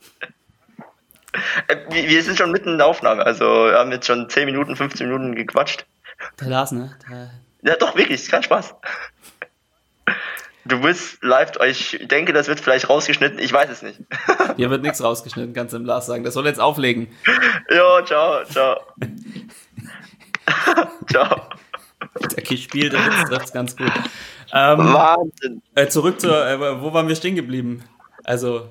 Äh, 1.68 1.78
wir 1.90 2.24
sind 2.24 2.38
schon 2.38 2.52
mitten 2.52 2.70
in 2.70 2.78
der 2.78 2.88
Aufnahme, 2.88 3.26
also 3.26 3.46
wir 3.46 3.78
haben 3.78 3.92
jetzt 3.92 4.08
schon 4.08 4.30
10 4.30 4.46
Minuten, 4.46 4.76
15 4.76 5.08
Minuten 5.08 5.36
gequatscht. 5.36 5.86
Der 6.40 6.48
Lars, 6.48 6.72
ne? 6.72 6.96
Der, 7.10 7.32
Ja, 7.64 7.76
doch, 7.78 7.96
wirklich, 7.96 8.22
ist 8.22 8.32
kein 8.32 8.44
Spaß. 8.44 8.76
Du 10.66 10.80
bist 10.80 11.24
live, 11.24 11.52
ich 11.66 12.00
denke, 12.04 12.34
das 12.34 12.48
wird 12.48 12.60
vielleicht 12.60 12.88
rausgeschnitten, 12.88 13.40
ich 13.40 13.52
weiß 13.52 13.70
es 13.70 13.82
nicht. 13.82 14.00
hier 14.58 14.70
wird 14.70 14.84
nichts 14.84 15.04
rausgeschnitten, 15.04 15.54
kannst 15.54 15.74
du 15.74 15.80
dem 15.80 15.86
Lars 15.86 16.06
sagen. 16.06 16.24
Der 16.24 16.32
soll 16.32 16.46
jetzt 16.46 16.60
auflegen. 16.60 17.08
jo, 17.70 18.02
ciao, 18.06 18.44
ciao. 18.46 18.80
ciao. 21.12 21.50
Der 22.36 22.44
gespielte 22.44 22.98
Witz 22.98 23.30
trifft's 23.30 23.54
ganz 23.54 23.76
gut. 23.76 23.92
Ähm, 24.54 24.94
Wahnsinn. 24.94 25.62
äh, 25.76 25.88
zurück 25.88 26.20
zur, 26.22 26.46
äh, 26.46 26.82
wo 26.82 26.94
waren 26.94 27.08
wir 27.08 27.16
stehen 27.16 27.36
geblieben? 27.36 27.84
Also, 28.24 28.70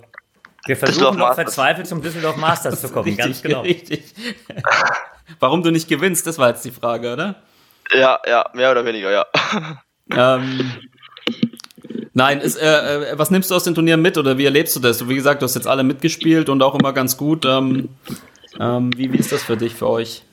Wir 0.66 0.76
versuchen 0.76 1.18
noch 1.18 1.28
Masters. 1.28 1.44
verzweifelt 1.54 1.86
zum 1.86 2.02
Düsseldorf 2.02 2.36
Masters 2.36 2.80
zu 2.80 2.88
kommen. 2.90 3.16
Ganz 3.16 3.42
genau. 3.42 3.62
richtig. 3.62 4.04
Warum 5.40 5.62
du 5.62 5.70
nicht 5.70 5.88
gewinnst, 5.88 6.26
das 6.26 6.38
war 6.38 6.50
jetzt 6.50 6.64
die 6.64 6.70
Frage, 6.70 7.12
oder? 7.12 7.36
Ja, 7.92 8.20
ja, 8.26 8.48
mehr 8.52 8.70
oder 8.70 8.84
weniger, 8.84 9.10
ja. 9.10 9.26
Ähm, 10.12 10.72
nein, 12.14 12.40
ist, 12.40 12.56
äh, 12.56 13.12
äh, 13.12 13.16
was 13.16 13.30
nimmst 13.30 13.48
du 13.48 13.54
aus 13.54 13.62
den 13.62 13.76
Turnieren 13.76 14.02
mit 14.02 14.18
oder 14.18 14.36
wie 14.38 14.44
erlebst 14.44 14.74
du 14.74 14.80
das? 14.80 14.98
Du, 14.98 15.08
wie 15.08 15.14
gesagt, 15.14 15.40
du 15.40 15.44
hast 15.44 15.54
jetzt 15.54 15.68
alle 15.68 15.84
mitgespielt 15.84 16.48
und 16.48 16.64
auch 16.64 16.74
immer 16.74 16.92
ganz 16.92 17.16
gut. 17.16 17.44
Ähm, 17.44 17.90
ähm, 18.58 18.90
wie, 18.96 19.12
wie 19.12 19.18
ist 19.18 19.30
das 19.30 19.44
für 19.44 19.56
dich, 19.56 19.76
für 19.76 19.88
euch? 19.88 20.24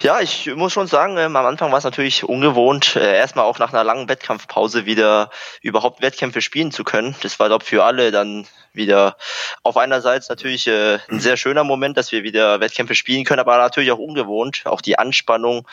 Ja, 0.00 0.20
ich 0.20 0.46
muss 0.54 0.72
schon 0.72 0.86
sagen, 0.86 1.16
ähm, 1.18 1.34
am 1.34 1.44
Anfang 1.44 1.72
war 1.72 1.78
es 1.78 1.84
natürlich 1.84 2.22
ungewohnt, 2.22 2.94
äh, 2.94 3.16
erstmal 3.16 3.46
auch 3.46 3.58
nach 3.58 3.72
einer 3.72 3.82
langen 3.82 4.08
Wettkampfpause 4.08 4.86
wieder 4.86 5.30
überhaupt 5.60 6.00
Wettkämpfe 6.02 6.40
spielen 6.40 6.70
zu 6.70 6.84
können. 6.84 7.16
Das 7.22 7.40
war, 7.40 7.48
glaube 7.48 7.64
für 7.64 7.82
alle 7.82 8.12
dann 8.12 8.46
wieder 8.72 9.16
auf 9.64 9.76
einerseits 9.76 10.28
natürlich 10.28 10.68
äh, 10.68 11.00
ein 11.10 11.18
sehr 11.18 11.36
schöner 11.36 11.64
Moment, 11.64 11.96
dass 11.96 12.12
wir 12.12 12.22
wieder 12.22 12.60
Wettkämpfe 12.60 12.94
spielen 12.94 13.24
können, 13.24 13.40
aber 13.40 13.58
natürlich 13.58 13.90
auch 13.90 13.98
ungewohnt, 13.98 14.62
auch 14.66 14.82
die 14.82 15.00
Anspannung. 15.00 15.66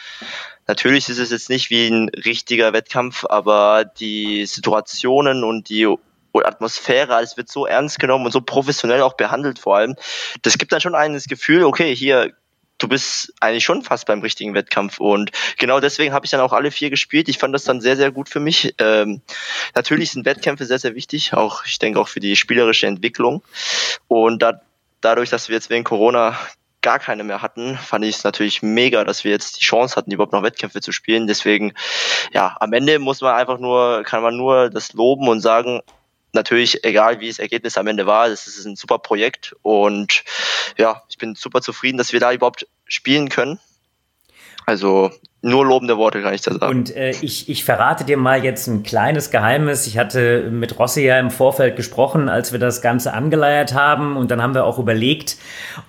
Natürlich 0.65 1.07
ist 1.07 1.19
es 1.19 1.29
jetzt 1.29 1.51
nicht 1.51 1.69
wie 1.69 1.87
ein 1.87 2.09
richtiger 2.09 2.73
Wettkampf, 2.73 3.25
aber 3.29 3.85
die 3.85 4.47
Situationen 4.47 5.43
und 5.43 5.69
die 5.69 5.87
Atmosphäre, 6.33 7.15
alles 7.15 7.37
wird 7.37 7.49
so 7.49 7.67
ernst 7.67 7.99
genommen 7.99 8.25
und 8.25 8.31
so 8.31 8.41
professionell 8.41 9.03
auch 9.03 9.13
behandelt 9.13 9.59
vor 9.59 9.77
allem. 9.77 9.95
Das 10.41 10.57
gibt 10.57 10.71
dann 10.71 10.81
schon 10.81 10.95
ein 10.95 11.13
das 11.13 11.25
Gefühl, 11.25 11.63
okay, 11.63 11.95
hier 11.95 12.33
du 12.77 12.87
bist 12.87 13.33
eigentlich 13.39 13.63
schon 13.63 13.81
fast 13.81 14.05
beim 14.05 14.21
richtigen 14.21 14.53
Wettkampf. 14.53 14.99
Und 14.99 15.31
genau 15.57 15.79
deswegen 15.79 16.13
habe 16.13 16.25
ich 16.25 16.31
dann 16.31 16.41
auch 16.41 16.53
alle 16.53 16.71
vier 16.71 16.89
gespielt. 16.89 17.29
Ich 17.29 17.37
fand 17.37 17.53
das 17.53 17.63
dann 17.63 17.81
sehr, 17.81 17.95
sehr 17.95 18.11
gut 18.11 18.29
für 18.29 18.39
mich. 18.39 18.75
Ähm, 18.79 19.21
natürlich 19.73 20.11
sind 20.11 20.25
Wettkämpfe 20.25 20.65
sehr, 20.65 20.79
sehr 20.79 20.95
wichtig, 20.95 21.33
auch 21.33 21.65
ich 21.65 21.79
denke 21.79 21.99
auch 21.99 22.07
für 22.07 22.19
die 22.19 22.35
spielerische 22.35 22.87
Entwicklung. 22.87 23.43
Und 24.07 24.41
da, 24.41 24.61
dadurch, 25.01 25.29
dass 25.29 25.49
wir 25.49 25.55
jetzt 25.55 25.69
wegen 25.69 25.83
Corona 25.83 26.37
gar 26.81 26.99
keine 26.99 27.23
mehr 27.23 27.41
hatten, 27.41 27.77
fand 27.77 28.05
ich 28.05 28.17
es 28.17 28.23
natürlich 28.23 28.61
mega, 28.61 29.03
dass 29.03 29.23
wir 29.23 29.31
jetzt 29.31 29.59
die 29.59 29.65
Chance 29.65 29.95
hatten, 29.95 30.11
überhaupt 30.11 30.33
noch 30.33 30.43
Wettkämpfe 30.43 30.81
zu 30.81 30.91
spielen. 30.91 31.25
Deswegen, 31.25 31.73
ja, 32.31 32.55
am 32.59 32.73
Ende 32.73 32.99
muss 32.99 33.21
man 33.21 33.33
einfach 33.33 33.57
nur, 33.57 34.03
kann 34.03 34.21
man 34.21 34.37
nur 34.37 34.69
das 34.69 34.93
loben 34.93 35.27
und 35.27 35.41
sagen, 35.41 35.81
natürlich, 36.35 36.83
egal 36.83 37.19
wie 37.19 37.29
das 37.29 37.39
Ergebnis 37.39 37.77
am 37.77 37.87
Ende 37.87 38.05
war, 38.05 38.29
das 38.29 38.45
ist 38.45 38.65
ein 38.65 38.75
super 38.75 38.99
Projekt 38.99 39.55
und 39.63 40.23
ja, 40.77 41.01
ich 41.09 41.17
bin 41.17 41.33
super 41.35 41.61
zufrieden, 41.61 41.97
dass 41.97 42.13
wir 42.13 42.19
da 42.19 42.31
überhaupt 42.31 42.67
spielen 42.87 43.29
können. 43.29 43.59
Also 44.67 45.11
nur 45.45 45.63
lobende 45.63 45.97
Worte 45.97 46.23
kann 46.23 46.33
ich 46.33 46.41
da 46.41 46.53
sagen. 46.53 46.65
Und 46.65 46.95
äh, 46.95 47.11
ich, 47.21 47.49
ich 47.49 47.63
verrate 47.63 48.03
dir 48.03 48.17
mal 48.17 48.43
jetzt 48.43 48.65
ein 48.65 48.81
kleines 48.81 49.29
Geheimnis. 49.29 49.85
Ich 49.85 49.99
hatte 49.99 50.49
mit 50.49 50.79
Rossi 50.79 51.03
ja 51.03 51.19
im 51.19 51.29
Vorfeld 51.29 51.75
gesprochen, 51.75 52.29
als 52.29 52.51
wir 52.51 52.57
das 52.57 52.81
Ganze 52.81 53.13
angeleiert 53.13 53.75
haben. 53.75 54.17
Und 54.17 54.31
dann 54.31 54.41
haben 54.41 54.55
wir 54.55 54.65
auch 54.65 54.79
überlegt. 54.79 55.37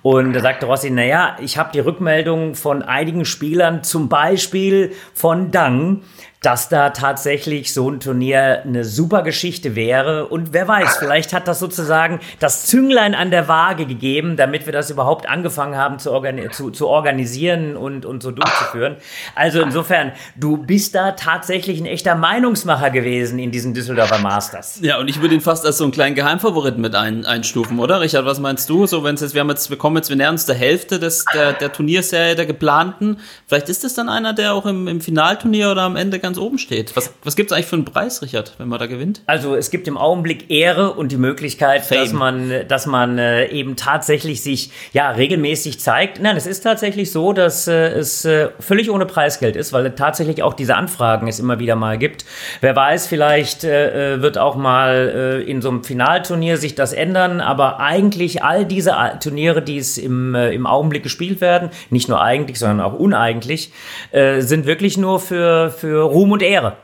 Und 0.03 0.35
da 0.35 0.41
sagte 0.41 0.67
Rossi, 0.67 0.91
naja, 0.91 1.39
ich 1.41 1.57
habe 1.57 1.71
die 1.73 1.81
Rückmeldung 1.81 2.55
von 2.55 2.83
einigen 2.83 3.25
Spielern, 3.25 3.83
zum 3.83 4.11
Beispiel 4.11 4.93
von 5.15 5.51
Dang, 5.53 6.03
dass 6.47 6.69
da 6.69 6.91
tatsächlich 6.91 7.75
so 7.75 7.91
ein 7.91 7.99
Turnier 7.99 8.63
eine 8.65 8.85
super 8.85 9.23
Geschichte 9.23 9.75
wäre. 9.75 10.29
Und 10.29 10.53
wer 10.53 10.69
weiß, 10.69 10.99
vielleicht 10.99 11.33
hat 11.33 11.49
das 11.49 11.59
sozusagen 11.59 12.21
das 12.39 12.67
Zünglein 12.67 13.17
an 13.17 13.33
der 13.33 13.49
Waage 13.49 13.85
gegeben, 13.85 14.37
damit 14.37 14.65
wir 14.65 14.73
das 14.73 14.89
überhaupt 14.89 15.29
angefangen 15.29 15.75
haben 15.75 15.99
zu, 15.99 16.13
organi 16.13 16.49
zu, 16.51 16.71
zu 16.71 16.87
organisieren 16.87 17.77
und, 17.77 18.07
und 18.07 18.23
so 18.23 18.31
durchzuführen. 18.31 18.95
Also 19.35 19.61
insofern, 19.61 20.13
du 20.37 20.57
bist 20.57 20.95
da 20.95 21.13
tatsächlich 21.13 21.81
ein 21.81 21.87
echter 21.87 22.15
Meinungsmacher 22.15 22.91
gewesen 22.91 23.41
in 23.41 23.51
diesen 23.51 23.75
Düsseldorfer 23.75 24.19
Masters. 24.19 24.79
Ja, 24.83 25.01
und 25.01 25.09
ich 25.09 25.21
würde 25.21 25.35
ihn 25.35 25.41
fast 25.41 25.67
als 25.67 25.79
so 25.79 25.85
einen 25.85 25.93
kleinen 25.93 26.15
Geheimfavoriten 26.15 26.81
mit 26.81 26.95
ein, 26.95 27.27
einstufen, 27.27 27.81
oder? 27.81 28.01
Richard, 28.01 28.25
was 28.25 28.39
meinst 28.39 28.71
du? 28.71 28.87
So, 28.87 29.03
wenn 29.03 29.17
jetzt, 29.17 29.35
wir 29.35 29.41
haben 29.41 29.51
jetzt, 29.51 29.69
wir 29.69 29.79
kommen 29.79 29.97
jetzt, 29.97 30.11
wir 30.11 30.17
nähern 30.17 30.35
uns 30.35 30.47
der 30.47 30.55
Hälfte 30.55 31.01
des, 31.01 31.25
der, 31.35 31.55
der 31.55 31.73
Turnierserie, 31.73 32.37
der 32.37 32.47
geplanten. 32.47 33.17
Vielleicht 33.49 33.69
ist 33.69 33.83
es 33.83 33.95
dann 33.95 34.09
einer, 34.09 34.33
der 34.33 34.55
auch 34.55 34.67
im, 34.67 34.87
im 34.87 35.01
Finalturnier 35.01 35.73
oder 35.73 35.83
am 35.83 35.97
Ende 35.97 36.21
ganz 36.21 36.36
oben 36.39 36.59
steht. 36.59 36.97
Was, 36.97 37.13
was 37.25 37.37
gibt 37.37 37.51
es 37.51 37.57
eigentlich 37.57 37.67
für 37.67 37.77
einen 37.77 37.85
Preis, 37.85 38.23
Richard, 38.23 38.55
wenn 38.59 38.69
man 38.69 38.79
da 38.79 38.87
gewinnt? 38.87 39.23
Also 39.27 39.55
es 39.55 39.71
gibt 39.71 39.89
im 39.89 39.97
Augenblick 39.97 40.51
Ehre 40.51 40.93
und 40.93 41.13
die 41.13 41.17
Möglichkeit, 41.17 41.85
Fame. 41.85 42.01
dass 42.01 42.13
man, 42.13 42.53
dass 42.69 42.87
man 42.87 43.19
äh, 43.19 43.47
eben 43.49 43.77
tatsächlich 43.77 44.43
sich 44.43 44.71
ja 44.93 45.11
regelmäßig 45.11 45.81
zeigt. 45.81 46.21
Nein, 46.21 46.37
es 46.37 46.47
ist 46.47 46.61
tatsächlich 46.61 47.11
so, 47.11 47.33
dass 47.33 47.69
äh, 47.69 47.89
es 47.89 48.25
äh, 48.25 48.49
völlig 48.61 48.91
ohne 48.91 49.07
Preisgeld 49.07 49.57
ist, 49.57 49.73
weil 49.73 49.91
tatsächlich 49.93 50.43
auch 50.43 50.55
diese 50.55 50.77
Anfragen 50.77 51.29
es 51.29 51.39
immer 51.39 51.59
wieder 51.59 51.77
mal 51.77 51.99
gibt. 51.99 52.25
Wer 52.61 52.75
weiß, 52.75 53.07
vielleicht 53.07 53.65
äh, 53.65 54.21
wird 54.21 54.39
auch 54.39 54.57
mal 54.57 55.43
äh, 55.45 55.51
in 55.51 55.63
so 55.63 55.69
einem 55.69 55.85
Finalturnier 55.85 56.57
sich 56.57 56.75
das 56.75 56.93
ändern, 56.93 57.41
aber 57.41 57.81
eigentlich 57.81 58.43
all 58.43 58.65
diese 58.65 58.95
Turniere, 59.21 59.63
die 59.63 59.79
es 59.79 59.99
im, 59.99 60.35
äh, 60.35 60.53
im 60.53 60.67
Augenblick 60.67 61.03
gespielt 61.03 61.41
werden, 61.41 61.71
nicht 61.91 62.09
nur 62.09 62.21
eigentlich, 62.21 62.59
sondern 62.59 62.81
auch 62.81 62.95
uneigentlich, 62.95 63.73
äh, 64.13 64.41
sind 64.41 64.67
wirklich 64.67 64.97
nur 64.97 65.21
für, 65.21 65.71
für 65.71 66.11
Ruhm 66.17 66.33
und 66.33 66.43
Ehre. 66.43 66.79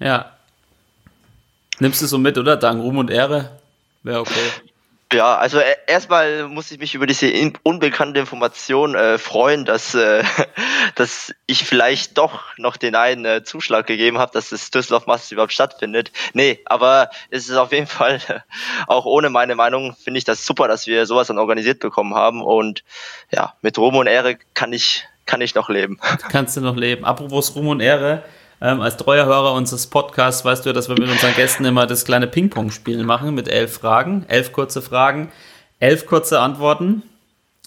Ja. 0.00 0.32
Nimmst 1.78 2.02
du 2.02 2.06
so 2.06 2.18
mit, 2.18 2.36
oder? 2.36 2.56
Dank 2.56 2.82
Ruhm 2.82 2.98
und 2.98 3.08
Ehre? 3.08 3.60
Wäre 4.02 4.18
okay. 4.18 4.50
Ja, 5.12 5.36
also 5.36 5.60
e- 5.60 5.76
erstmal 5.86 6.48
muss 6.48 6.72
ich 6.72 6.80
mich 6.80 6.96
über 6.96 7.06
diese 7.06 7.28
in- 7.28 7.56
unbekannte 7.62 8.18
Information 8.18 8.96
äh, 8.96 9.18
freuen, 9.18 9.64
dass, 9.64 9.94
äh, 9.94 10.24
dass 10.96 11.32
ich 11.46 11.62
vielleicht 11.62 12.18
doch 12.18 12.42
noch 12.56 12.76
den 12.76 12.96
einen 12.96 13.24
äh, 13.24 13.44
Zuschlag 13.44 13.86
gegeben 13.86 14.18
habe, 14.18 14.32
dass 14.32 14.48
das 14.48 14.72
Düsseldorf 14.72 15.06
Masters 15.06 15.30
überhaupt 15.30 15.52
stattfindet. 15.52 16.10
Nee, 16.32 16.58
aber 16.64 17.10
es 17.30 17.48
ist 17.48 17.54
auf 17.54 17.70
jeden 17.70 17.86
Fall, 17.86 18.18
auch 18.88 19.04
ohne 19.04 19.30
meine 19.30 19.54
Meinung, 19.54 19.94
finde 20.02 20.18
ich 20.18 20.24
das 20.24 20.44
super, 20.44 20.66
dass 20.66 20.88
wir 20.88 21.06
sowas 21.06 21.28
dann 21.28 21.38
organisiert 21.38 21.78
bekommen 21.78 22.16
haben. 22.16 22.42
Und 22.42 22.82
ja, 23.30 23.54
mit 23.62 23.78
Ruhm 23.78 23.94
und 23.94 24.08
Ehre 24.08 24.36
kann 24.54 24.72
ich, 24.72 25.06
kann 25.26 25.40
ich 25.40 25.54
noch 25.54 25.68
leben. 25.68 25.98
Kannst 26.30 26.56
du 26.56 26.60
noch 26.60 26.76
leben. 26.76 27.04
Apropos 27.04 27.54
Ruhm 27.54 27.68
und 27.68 27.80
Ehre. 27.80 28.22
Ähm, 28.60 28.80
als 28.80 28.96
treuer 28.96 29.26
Hörer 29.26 29.54
unseres 29.54 29.88
Podcasts 29.88 30.44
weißt 30.44 30.64
du 30.64 30.70
ja, 30.70 30.72
dass 30.72 30.88
wir 30.88 30.96
mit 30.96 31.10
unseren 31.10 31.34
Gästen 31.34 31.64
immer 31.64 31.86
das 31.86 32.04
kleine 32.04 32.28
Ping-Pong-Spiel 32.28 33.02
machen 33.02 33.34
mit 33.34 33.48
elf 33.48 33.74
Fragen. 33.74 34.24
Elf 34.28 34.52
kurze 34.52 34.80
Fragen, 34.82 35.32
elf 35.80 36.06
kurze 36.06 36.38
Antworten. 36.38 37.02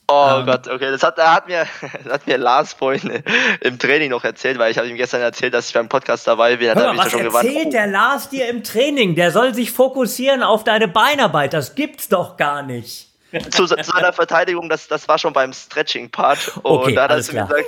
Oh 0.07 0.43
Gott, 0.45 0.67
okay, 0.67 0.91
das 0.91 1.01
hat, 1.01 1.17
hat 1.17 1.47
mir, 1.47 1.65
das 2.03 2.13
hat 2.13 2.27
mir 2.27 2.37
Lars 2.37 2.73
vorhin 2.73 3.23
im 3.61 3.79
Training 3.79 4.11
noch 4.11 4.23
erzählt, 4.23 4.59
weil 4.59 4.71
ich 4.71 4.77
habe 4.77 4.87
ihm 4.87 4.97
gestern 4.97 5.21
erzählt, 5.21 5.53
dass 5.53 5.67
ich 5.67 5.73
beim 5.73 5.89
Podcast 5.89 6.27
dabei 6.27 6.57
bin. 6.57 6.69
Hat 6.69 6.77
Hör 6.77 6.93
mal, 6.93 7.05
was 7.05 7.11
schon 7.11 7.25
erzählt 7.25 7.73
der 7.73 7.87
Lars 7.87 8.29
dir 8.29 8.47
im 8.47 8.63
Training? 8.63 9.15
Der 9.15 9.31
soll 9.31 9.53
sich 9.53 9.71
fokussieren 9.71 10.43
auf 10.43 10.63
deine 10.63 10.87
Beinarbeit. 10.87 11.53
Das 11.53 11.75
gibt's 11.75 12.07
doch 12.07 12.37
gar 12.37 12.61
nicht. 12.61 13.09
Zu, 13.51 13.65
zu 13.65 13.75
seiner 13.83 14.13
Verteidigung, 14.13 14.69
das, 14.69 14.87
das 14.87 15.07
war 15.07 15.17
schon 15.17 15.33
beim 15.33 15.53
Stretching-Part. 15.53 16.57
Und 16.63 16.65
Okay, 16.65 16.95
da 16.95 17.03
hat 17.03 17.11
er 17.11 17.21
zu 17.21 17.33
mir 17.33 17.43
gesagt, 17.45 17.65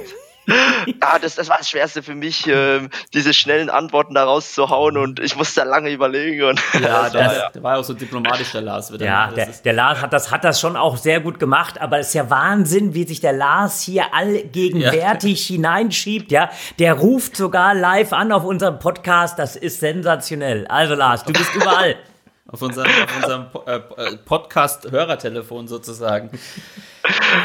ja, 1.03 1.19
das, 1.19 1.35
das 1.35 1.49
war 1.49 1.57
das 1.57 1.69
Schwerste 1.69 2.01
für 2.01 2.15
mich, 2.15 2.47
ähm, 2.47 2.89
diese 3.13 3.33
schnellen 3.33 3.69
Antworten 3.69 4.13
da 4.13 4.23
rauszuhauen 4.23 4.95
und 4.95 5.19
ich 5.19 5.35
musste 5.35 5.59
da 5.59 5.65
lange 5.65 5.89
überlegen. 5.91 6.41
Und 6.43 6.61
Ja, 6.75 6.79
das 7.09 7.13
war, 7.13 7.33
der, 7.33 7.49
der 7.53 7.63
war 7.63 7.73
ja 7.73 7.79
auch 7.81 7.83
so 7.83 7.93
diplomatisch, 7.93 8.51
der 8.53 8.61
Lars. 8.61 8.93
Wieder. 8.93 9.05
Ja, 9.05 9.25
Das 9.25 9.35
der, 9.35 9.49
ist- 9.49 9.65
der 9.65 9.73
Lars 9.73 10.01
hat 10.01 10.13
das, 10.13 10.31
hat 10.31 10.45
das 10.45 10.61
schon 10.61 10.77
auch 10.77 10.95
sehr 10.95 11.19
gut 11.19 11.37
gemacht, 11.37 11.81
aber 11.81 11.99
es 11.99 12.07
ist 12.09 12.13
ja 12.13 12.29
Wahnsinn, 12.29 12.93
wie 12.93 13.05
sich 13.05 13.19
der 13.19 13.33
Lars 13.33 13.81
hier 13.81 14.13
allgegenwärtig 14.13 15.45
hineinschiebt, 15.47 16.31
ja. 16.31 16.49
Der 16.79 16.93
ruft 16.93 17.35
sogar 17.35 17.73
live 17.75 18.13
an 18.13 18.31
auf 18.31 18.45
unserem 18.45 18.79
Podcast, 18.79 19.37
das 19.39 19.57
ist 19.57 19.81
sensationell. 19.81 20.65
Also 20.67 20.95
Lars, 20.95 21.25
du 21.25 21.33
bist 21.33 21.53
überall. 21.55 21.95
Auf 22.49 22.61
unserem, 22.61 22.87
auf 22.87 23.15
unserem 23.15 23.45
äh, 23.65 23.75
äh, 23.75 24.17
Podcast-Hörertelefon 24.17 25.67
sozusagen. 25.67 26.29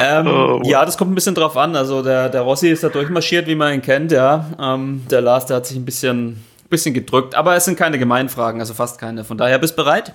Ähm, 0.00 0.62
ja, 0.64 0.84
das 0.84 0.96
kommt 0.96 1.10
ein 1.10 1.14
bisschen 1.14 1.34
drauf 1.34 1.56
an. 1.56 1.74
Also 1.74 2.02
der, 2.02 2.28
der 2.28 2.42
Rossi 2.42 2.68
ist 2.68 2.84
da 2.84 2.88
durchmarschiert, 2.88 3.46
wie 3.46 3.54
man 3.54 3.74
ihn 3.74 3.82
kennt, 3.82 4.12
ja. 4.12 4.46
Ähm, 4.60 5.04
der 5.10 5.20
Lars, 5.20 5.46
der 5.46 5.56
hat 5.56 5.66
sich 5.66 5.76
ein 5.76 5.84
bisschen, 5.84 6.44
bisschen 6.68 6.94
gedrückt. 6.94 7.34
Aber 7.34 7.56
es 7.56 7.64
sind 7.64 7.76
keine 7.76 7.98
Gemeinfragen, 7.98 8.60
also 8.60 8.74
fast 8.74 9.00
keine. 9.00 9.24
Von 9.24 9.38
daher, 9.38 9.58
bist 9.58 9.76
du 9.76 9.82
bereit? 9.82 10.14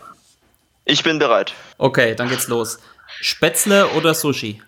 ich 0.85 1.03
bin 1.03 1.19
bereit. 1.19 1.53
Okay, 1.77 2.15
dann 2.15 2.29
geht's 2.29 2.47
los. 2.47 2.79
Spätzle 3.19 3.87
oder 3.89 4.13
Sushi? 4.13 4.61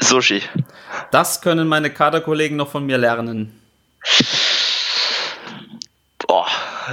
Sushi. 0.00 0.42
Das 1.10 1.40
können 1.40 1.66
meine 1.66 1.90
Kaderkollegen 1.90 2.56
noch 2.56 2.68
von 2.68 2.84
mir 2.86 2.98
lernen. 2.98 3.58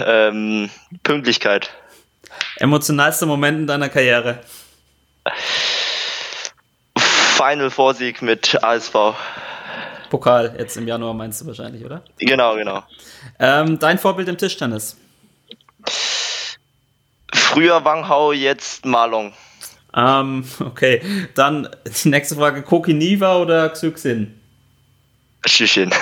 Ähm, 0.06 0.70
Pünktlichkeit. 1.04 1.72
Emotionalster 2.58 3.25
Moment 3.25 3.60
in 3.60 3.68
deiner 3.68 3.90
Karriere? 3.90 4.40
Final 6.98 7.70
Vorsieg 7.70 8.22
mit 8.22 8.64
ASV. 8.64 9.16
Pokal, 10.10 10.56
jetzt 10.58 10.78
im 10.78 10.88
Januar 10.88 11.14
meinst 11.14 11.42
du 11.42 11.48
wahrscheinlich, 11.48 11.84
oder? 11.84 12.04
Genau, 12.20 12.56
genau. 12.56 12.84
Ähm, 13.40 13.80
dein 13.80 13.98
Vorbild 13.98 14.30
im 14.30 14.38
Tischtennis? 14.38 14.98
Früher 17.34 17.84
Wanghau, 17.84 18.32
jetzt 18.32 18.86
Malong. 18.86 19.34
Ähm, 19.96 20.46
okay, 20.60 21.02
dann 21.36 21.70
die 22.04 22.10
nächste 22.10 22.36
Frage: 22.36 22.62
Kokiniva 22.64 23.38
oder 23.38 23.70
Xyxin? 23.70 24.40
Tschüsschen. 25.46 25.94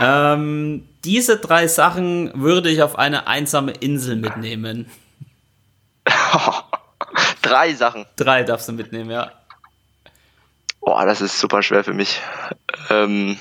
Ähm, 0.00 0.88
diese 1.04 1.38
drei 1.38 1.66
Sachen 1.66 2.30
würde 2.40 2.70
ich 2.70 2.82
auf 2.82 2.98
eine 2.98 3.26
einsame 3.26 3.72
Insel 3.72 4.16
mitnehmen. 4.16 4.90
Drei 7.42 7.74
Sachen. 7.74 8.06
Drei 8.16 8.42
darfst 8.42 8.68
du 8.68 8.72
mitnehmen, 8.72 9.10
ja. 9.10 9.32
Boah, 10.80 11.04
das 11.04 11.20
ist 11.20 11.38
super 11.38 11.62
schwer 11.62 11.84
für 11.84 11.92
mich. 11.92 12.20
Ähm, 12.88 13.38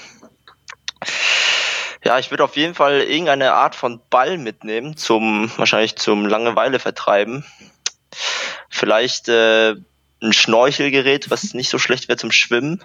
ja, 2.04 2.20
ich 2.20 2.32
würde 2.32 2.44
auf 2.44 2.56
jeden 2.56 2.76
Fall 2.76 3.02
irgendeine 3.02 3.54
Art 3.54 3.76
von 3.76 4.02
Ball 4.10 4.38
mitnehmen, 4.38 4.98
zum 4.98 5.52
wahrscheinlich 5.58 5.96
zum 5.96 6.26
Langeweile 6.26 6.80
vertreiben. 6.80 7.46
Vielleicht 8.70 9.30
äh, 9.30 9.76
ein 10.22 10.34
Schnorchelgerät, 10.34 11.30
was 11.30 11.54
nicht 11.54 11.70
so 11.70 11.78
schlecht 11.78 12.08
wäre 12.08 12.18
zum 12.18 12.32
Schwimmen. 12.32 12.84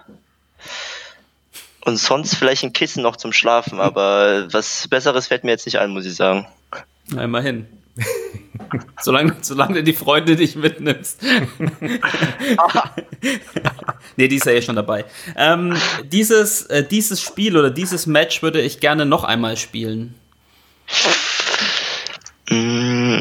Und 1.85 1.99
sonst 1.99 2.35
vielleicht 2.37 2.65
ein 2.65 2.73
Kissen 2.73 3.03
noch 3.03 3.17
zum 3.17 3.33
Schlafen, 3.33 3.79
aber 3.81 4.49
was 4.53 4.89
Besseres 4.89 5.27
fällt 5.27 5.45
mir 5.45 5.51
jetzt 5.51 5.67
nicht 5.67 5.79
ein, 5.79 5.91
muss 5.91 6.07
ich 6.07 6.15
sagen. 6.15 6.47
Na, 7.09 7.25
immerhin. 7.25 7.67
solange, 9.01 9.37
solange 9.43 9.75
du 9.75 9.83
die 9.85 9.93
Freunde 9.93 10.37
dich 10.37 10.57
mitnimmst. 10.57 11.23
nee, 14.17 14.29
die 14.29 14.37
ist 14.37 14.47
ja 14.47 14.53
eh 14.53 14.63
schon 14.63 14.77
dabei. 14.77 15.05
Ähm, 15.37 15.77
dieses, 16.05 16.63
äh, 16.67 16.87
dieses 16.87 17.21
Spiel 17.21 17.57
oder 17.57 17.71
dieses 17.71 18.07
Match 18.07 18.43
würde 18.43 18.61
ich 18.61 18.81
gerne 18.81 19.07
noch 19.07 19.25
einmal 19.25 19.57
spielen. 19.57 20.15
Mm, 22.51 23.21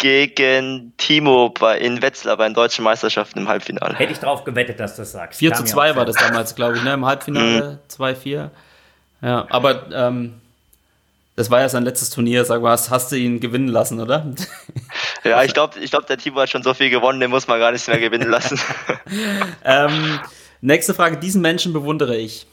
gegen 0.00 0.92
Timo 0.96 1.50
bei, 1.50 1.78
in 1.78 2.00
Wetzlar 2.02 2.36
bei 2.36 2.48
den 2.48 2.54
deutschen 2.54 2.84
Meisterschaften 2.84 3.40
im 3.40 3.48
Halbfinale. 3.48 3.94
Hätte 3.96 4.12
ich 4.12 4.18
drauf 4.18 4.44
gewettet, 4.44 4.80
dass 4.80 4.96
du 4.96 5.02
das 5.02 5.12
sagst. 5.12 5.38
4 5.38 5.50
Kam 5.50 5.56
zu 5.58 5.62
mir 5.64 5.68
2 5.68 5.90
auch 5.92 5.96
war 5.96 6.04
das 6.06 6.16
damals, 6.16 6.54
glaube 6.54 6.76
ich, 6.78 6.82
ne? 6.82 6.94
im 6.94 7.04
Halbfinale. 7.04 7.78
2-4. 7.90 8.48
Ja, 9.22 9.46
aber 9.50 9.92
ähm, 9.92 10.40
das 11.36 11.50
war 11.50 11.60
ja 11.60 11.68
sein 11.68 11.84
letztes 11.84 12.10
Turnier. 12.10 12.44
Sag 12.46 12.62
mal, 12.62 12.70
hast, 12.70 12.90
hast 12.90 13.12
du 13.12 13.16
ihn 13.16 13.40
gewinnen 13.40 13.68
lassen, 13.68 14.00
oder? 14.00 14.26
Ja, 15.22 15.42
ich 15.42 15.52
glaube, 15.54 15.78
ich 15.78 15.90
glaub, 15.90 16.06
der 16.06 16.16
Timo 16.16 16.40
hat 16.40 16.48
schon 16.48 16.62
so 16.62 16.72
viel 16.72 16.88
gewonnen, 16.88 17.20
den 17.20 17.28
muss 17.30 17.46
man 17.46 17.60
gar 17.60 17.72
nicht 17.72 17.86
mehr 17.86 17.98
gewinnen 18.00 18.28
lassen. 18.30 18.58
ähm, 19.64 20.18
nächste 20.62 20.94
Frage. 20.94 21.18
Diesen 21.18 21.42
Menschen 21.42 21.74
bewundere 21.74 22.16
ich. 22.16 22.46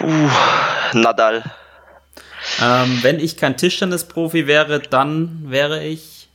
uh, 0.00 0.28
Nadal. 0.92 1.44
Ähm, 2.60 2.98
wenn 3.02 3.20
ich 3.20 3.36
kein 3.36 3.56
Tischtennisprofi 3.56 4.46
wäre, 4.46 4.80
dann 4.80 5.50
wäre 5.50 5.84
ich. 5.84 6.28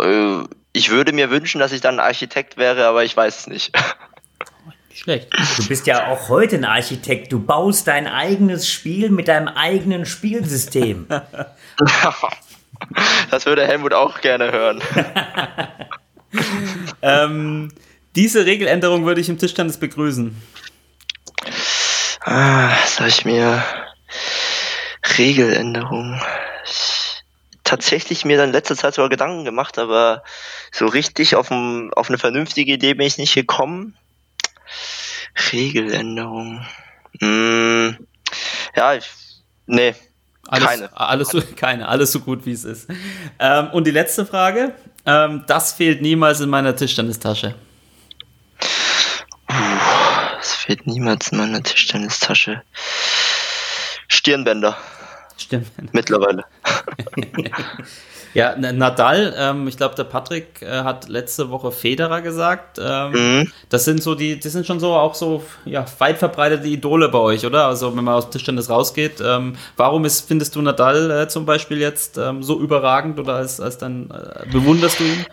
Äh, 0.00 0.44
ich 0.72 0.90
würde 0.90 1.12
mir 1.12 1.30
wünschen, 1.30 1.60
dass 1.60 1.72
ich 1.72 1.80
dann 1.80 2.00
Architekt 2.00 2.56
wäre, 2.56 2.86
aber 2.86 3.04
ich 3.04 3.16
weiß 3.16 3.40
es 3.40 3.46
nicht. 3.46 3.72
Schlecht. 4.94 5.28
Du 5.56 5.66
bist 5.66 5.86
ja 5.88 6.06
auch 6.06 6.28
heute 6.28 6.56
ein 6.56 6.64
Architekt. 6.64 7.32
Du 7.32 7.40
baust 7.40 7.88
dein 7.88 8.06
eigenes 8.06 8.68
Spiel 8.68 9.10
mit 9.10 9.26
deinem 9.28 9.48
eigenen 9.48 10.06
Spielsystem. 10.06 11.06
Das 13.30 13.46
würde 13.46 13.66
Helmut 13.66 13.94
auch 13.94 14.20
gerne 14.20 14.52
hören. 14.52 14.82
Ähm, 17.02 17.70
diese 18.16 18.46
Regeländerung 18.46 19.04
würde 19.06 19.20
ich 19.20 19.28
im 19.28 19.38
Tischtennis 19.38 19.76
begrüßen. 19.78 20.34
Ah, 22.24 22.70
sag 22.86 23.08
ich 23.08 23.24
mir. 23.24 23.62
Regeländerung. 25.18 26.20
Ich, 26.64 27.04
tatsächlich 27.64 28.24
mir 28.24 28.36
dann 28.36 28.50
in 28.50 28.52
letzter 28.52 28.76
Zeit 28.76 28.94
sogar 28.94 29.08
Gedanken 29.08 29.44
gemacht, 29.44 29.78
aber 29.78 30.22
so 30.70 30.86
richtig 30.86 31.34
auf, 31.34 31.50
ein, 31.50 31.92
auf 31.94 32.08
eine 32.08 32.18
vernünftige 32.18 32.72
Idee 32.72 32.94
bin 32.94 33.06
ich 33.06 33.18
nicht 33.18 33.34
gekommen. 33.34 33.96
Regeländerung. 35.50 36.64
Hm, 37.20 37.96
ja, 38.76 38.94
ich, 38.94 39.06
nee, 39.66 39.94
Alles, 40.46 40.68
Keine. 40.68 40.96
Alles 40.96 41.28
so, 41.30 41.42
keine, 41.56 41.88
alles 41.88 42.12
so 42.12 42.20
gut 42.20 42.44
wie 42.46 42.52
es 42.52 42.64
ist. 42.64 42.88
Ähm, 43.38 43.70
und 43.70 43.86
die 43.86 43.92
letzte 43.92 44.26
Frage. 44.26 44.74
Ähm, 45.06 45.44
das 45.46 45.72
fehlt 45.72 46.00
niemals 46.02 46.40
in 46.40 46.50
meiner 46.50 46.76
Tischtennistasche. 46.76 47.54
es 50.40 50.54
fehlt 50.54 50.86
niemals 50.86 51.28
in 51.28 51.38
meiner 51.38 51.62
Tischtennistasche. 51.62 52.62
Stirnbänder, 54.24 54.74
Stimmt. 55.36 55.66
mittlerweile. 55.92 56.44
Ja, 58.32 58.56
Nadal, 58.56 59.32
ähm, 59.38 59.68
ich 59.68 59.76
glaube, 59.76 59.94
der 59.94 60.02
Patrick 60.02 60.60
äh, 60.60 60.82
hat 60.82 61.08
letzte 61.08 61.50
Woche 61.50 61.70
Federer 61.70 62.20
gesagt. 62.20 62.80
Ähm, 62.82 63.12
Mhm. 63.12 63.52
Das 63.68 63.84
sind 63.84 64.02
so 64.02 64.16
die, 64.16 64.40
das 64.40 64.50
sind 64.52 64.66
schon 64.66 64.80
so 64.80 64.92
auch 64.94 65.14
so 65.14 65.44
ja, 65.64 65.84
weit 65.98 66.18
verbreitete 66.18 66.66
Idole 66.66 67.08
bei 67.10 67.18
euch, 67.18 67.46
oder? 67.46 67.66
Also 67.66 67.96
wenn 67.96 68.02
man 68.02 68.14
aus 68.14 68.30
Tischtennis 68.30 68.68
rausgeht, 68.68 69.22
ähm, 69.24 69.54
warum 69.76 70.04
ist, 70.04 70.26
findest 70.26 70.56
du 70.56 70.62
Nadal 70.62 71.12
äh, 71.12 71.28
zum 71.28 71.46
Beispiel 71.46 71.78
jetzt 71.78 72.18
ähm, 72.18 72.42
so 72.42 72.58
überragend 72.58 73.20
oder 73.20 73.34
als, 73.36 73.60
als 73.60 73.78
dann 73.78 74.10
äh, 74.10 74.48
bewunderst 74.50 74.98
du 74.98 75.04
ihn? 75.04 75.26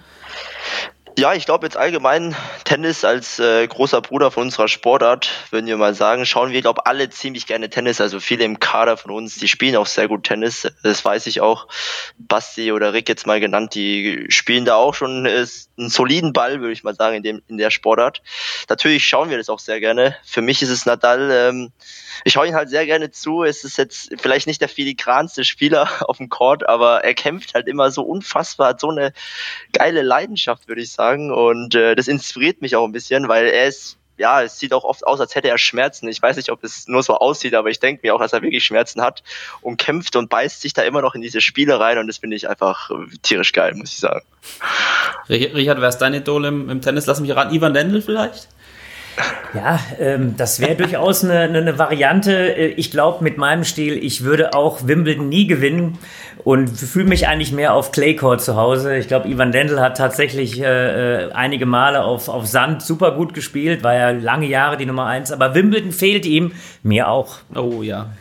Ja, 1.18 1.34
ich 1.34 1.46
glaube 1.46 1.66
jetzt 1.66 1.76
allgemein 1.76 2.36
Tennis 2.64 3.04
als 3.04 3.38
äh, 3.38 3.68
großer 3.68 4.02
Bruder 4.02 4.32
von 4.32 4.44
unserer 4.44 4.70
Sportart, 4.70 5.30
würden 5.50 5.68
wir 5.68 5.76
mal 5.76 5.94
sagen, 5.94 6.26
schauen 6.26 6.52
wir, 6.52 6.62
glaube 6.62 6.86
alle 6.86 7.10
ziemlich 7.10 7.48
gerne 7.48 7.70
Tennis. 7.70 8.00
Also 8.00 8.22
viele 8.22 8.46
im 8.46 8.60
Kader 8.60 8.96
von 8.96 9.12
uns, 9.12 9.36
die 9.36 9.50
spielen 9.50 9.76
auch 9.76 9.88
sehr 9.88 10.08
gut 10.08 10.24
Tennis. 10.24 10.72
Das 10.84 11.04
weiß 11.04 11.28
ich 11.28 11.42
auch. 11.42 11.68
Basti 12.18 12.72
oder 12.72 12.94
Rick 12.94 13.10
jetzt 13.10 13.28
mal 13.28 13.42
genannt, 13.42 13.76
die 13.76 14.26
spielen 14.30 14.64
da 14.64 14.76
auch 14.76 14.94
schon 14.94 15.26
äh, 15.26 15.46
einen 15.78 15.90
soliden 15.90 16.32
Ball, 16.32 16.62
würde 16.62 16.72
ich 16.72 16.84
mal 16.84 16.96
sagen, 16.96 17.18
in 17.18 17.24
dem 17.24 17.42
in 17.48 17.58
der 17.58 17.72
Sportart. 17.72 18.22
Natürlich 18.70 19.06
schauen 19.06 19.30
wir 19.30 19.38
das 19.38 19.50
auch 19.50 19.60
sehr 19.60 19.82
gerne. 19.82 20.16
Für 20.24 20.42
mich 20.42 20.62
ist 20.62 20.70
es 20.70 20.86
Nadal. 20.86 21.30
Ähm, 21.30 21.72
ich 22.24 22.34
schaue 22.34 22.48
ihn 22.48 22.56
halt 22.56 22.70
sehr 22.70 22.86
gerne 22.86 23.12
zu. 23.12 23.44
Es 23.44 23.66
ist 23.66 23.78
jetzt 23.78 24.12
vielleicht 24.22 24.48
nicht 24.48 24.62
der 24.62 24.70
filigranste 24.70 25.44
Spieler 25.44 25.90
auf 26.08 26.18
dem 26.18 26.30
Court, 26.30 26.68
aber 26.70 27.04
er 27.04 27.14
kämpft 27.16 27.54
halt 27.54 27.68
immer 27.68 27.92
so 27.92 28.04
unfassbar, 28.04 28.70
hat 28.70 28.80
so 28.80 28.90
eine 28.90 29.12
geile 29.74 30.04
Leidenschaft, 30.04 30.70
würde 30.70 30.82
ich 30.82 30.92
sagen. 30.92 31.01
Und 31.32 31.76
äh, 31.76 31.96
das 31.96 32.08
inspiriert 32.08 32.62
mich 32.62 32.76
auch 32.76 32.86
ein 32.86 32.92
bisschen, 32.92 33.28
weil 33.28 33.48
er 33.48 33.68
ist, 33.68 33.98
ja, 34.18 34.44
es 34.44 34.60
sieht 34.60 34.72
auch 34.74 34.84
oft 34.84 35.06
aus, 35.08 35.20
als 35.20 35.34
hätte 35.34 35.50
er 35.50 35.58
Schmerzen. 35.58 36.08
Ich 36.08 36.22
weiß 36.22 36.36
nicht, 36.36 36.52
ob 36.52 36.64
es 36.64 36.88
nur 36.88 37.02
so 37.02 37.16
aussieht, 37.16 37.56
aber 37.56 37.70
ich 37.70 37.80
denke 37.80 38.02
mir 38.04 38.14
auch, 38.14 38.20
dass 38.20 38.34
er 38.34 38.42
wirklich 38.44 38.64
Schmerzen 38.64 39.02
hat 39.02 39.24
und 39.62 39.78
kämpft 39.78 40.16
und 40.16 40.30
beißt 40.30 40.62
sich 40.62 40.74
da 40.74 40.84
immer 40.84 41.02
noch 41.02 41.16
in 41.16 41.22
diese 41.22 41.42
Spiele 41.42 41.80
rein 41.80 41.98
und 41.98 42.08
das 42.08 42.20
finde 42.20 42.36
ich 42.36 42.48
einfach 42.48 42.92
äh, 42.92 43.18
tierisch 43.24 43.52
geil, 43.52 43.74
muss 43.74 43.94
ich 43.94 44.00
sagen. 44.00 44.24
Rich- 45.28 45.56
Richard, 45.56 45.82
wer 45.82 45.90
ist 45.90 45.98
dein 45.98 46.14
Idol 46.14 46.46
im, 46.46 46.70
im 46.70 46.82
Tennis? 46.82 47.08
Lass 47.08 47.20
mich 47.20 47.36
raten, 47.36 47.54
Ivan 47.56 47.74
Lendl 47.74 48.02
vielleicht? 48.02 48.48
Ja, 49.54 49.80
ähm, 50.00 50.36
das 50.38 50.60
wäre 50.60 50.76
durchaus 50.76 51.24
eine, 51.24 51.42
eine, 51.42 51.78
Variante. 51.78 52.56
Äh, 52.56 52.68
Ich 52.78 52.92
glaube, 52.92 53.24
mit 53.24 53.38
meinem 53.38 53.64
Stil, 53.64 54.02
ich 54.02 54.24
würde 54.24 54.54
auch 54.54 54.88
Wimbledon 54.88 55.28
nie 55.28 55.46
gewinnen 55.46 55.98
und 56.44 56.70
fühle 56.70 57.10
mich 57.10 57.28
eigentlich 57.28 57.52
mehr 57.52 57.74
auf 57.74 57.92
Claycourt 57.92 58.42
zu 58.42 58.56
Hause. 58.56 58.98
Ich 58.98 59.08
glaube, 59.08 59.28
Ivan 59.28 59.52
Lendl 59.52 59.80
hat 59.80 59.98
tatsächlich 59.98 60.62
äh, 60.62 61.26
äh, 61.26 61.32
einige 61.34 61.66
Male 61.66 62.04
auf, 62.04 62.30
auf 62.30 62.48
Sand 62.48 62.82
super 62.82 63.12
gut 63.12 63.34
gespielt, 63.34 63.84
war 63.84 63.94
ja 63.94 64.12
lange 64.12 64.48
Jahre 64.48 64.78
die 64.78 64.86
Nummer 64.86 65.06
eins, 65.06 65.32
aber 65.32 65.54
Wimbledon 65.54 65.92
fehlt 65.92 66.26
ihm, 66.26 66.54
mir 66.82 67.10
auch. 67.10 67.38
Oh 67.54 67.82
ja. 67.82 68.12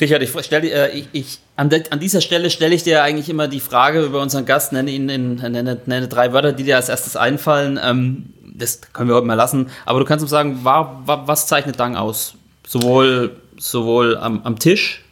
Richard, 0.00 0.22
ich, 0.22 0.32
stell, 0.42 0.60
dir, 0.60 0.74
äh, 0.74 0.98
ich, 0.98 1.08
ich 1.12 1.38
an, 1.56 1.70
de, 1.70 1.82
an 1.90 1.98
dieser 1.98 2.20
Stelle 2.20 2.50
stelle 2.50 2.74
ich 2.74 2.82
dir 2.82 3.02
eigentlich 3.02 3.28
immer 3.28 3.48
die 3.48 3.60
Frage 3.60 4.02
über 4.02 4.20
unseren 4.20 4.46
Gast, 4.46 4.72
nenne 4.72 4.90
ihn 4.90 5.08
in, 5.08 5.34
nenne, 5.36 5.80
nenne 5.86 6.08
drei 6.08 6.32
Wörter, 6.32 6.52
die 6.52 6.64
dir 6.64 6.76
als 6.76 6.88
erstes 6.88 7.16
einfallen. 7.16 7.80
Ähm, 7.82 8.34
das 8.58 8.80
können 8.92 9.08
wir 9.08 9.16
heute 9.16 9.26
mal 9.26 9.34
lassen. 9.34 9.70
Aber 9.86 10.00
du 10.00 10.04
kannst 10.04 10.22
uns 10.22 10.30
sagen, 10.30 10.64
war, 10.64 11.06
war, 11.06 11.26
was 11.28 11.46
zeichnet 11.46 11.78
Dang 11.78 11.96
aus? 11.96 12.34
Sowohl, 12.66 13.36
sowohl 13.56 14.16
am, 14.16 14.42
am 14.44 14.58
Tisch 14.58 15.04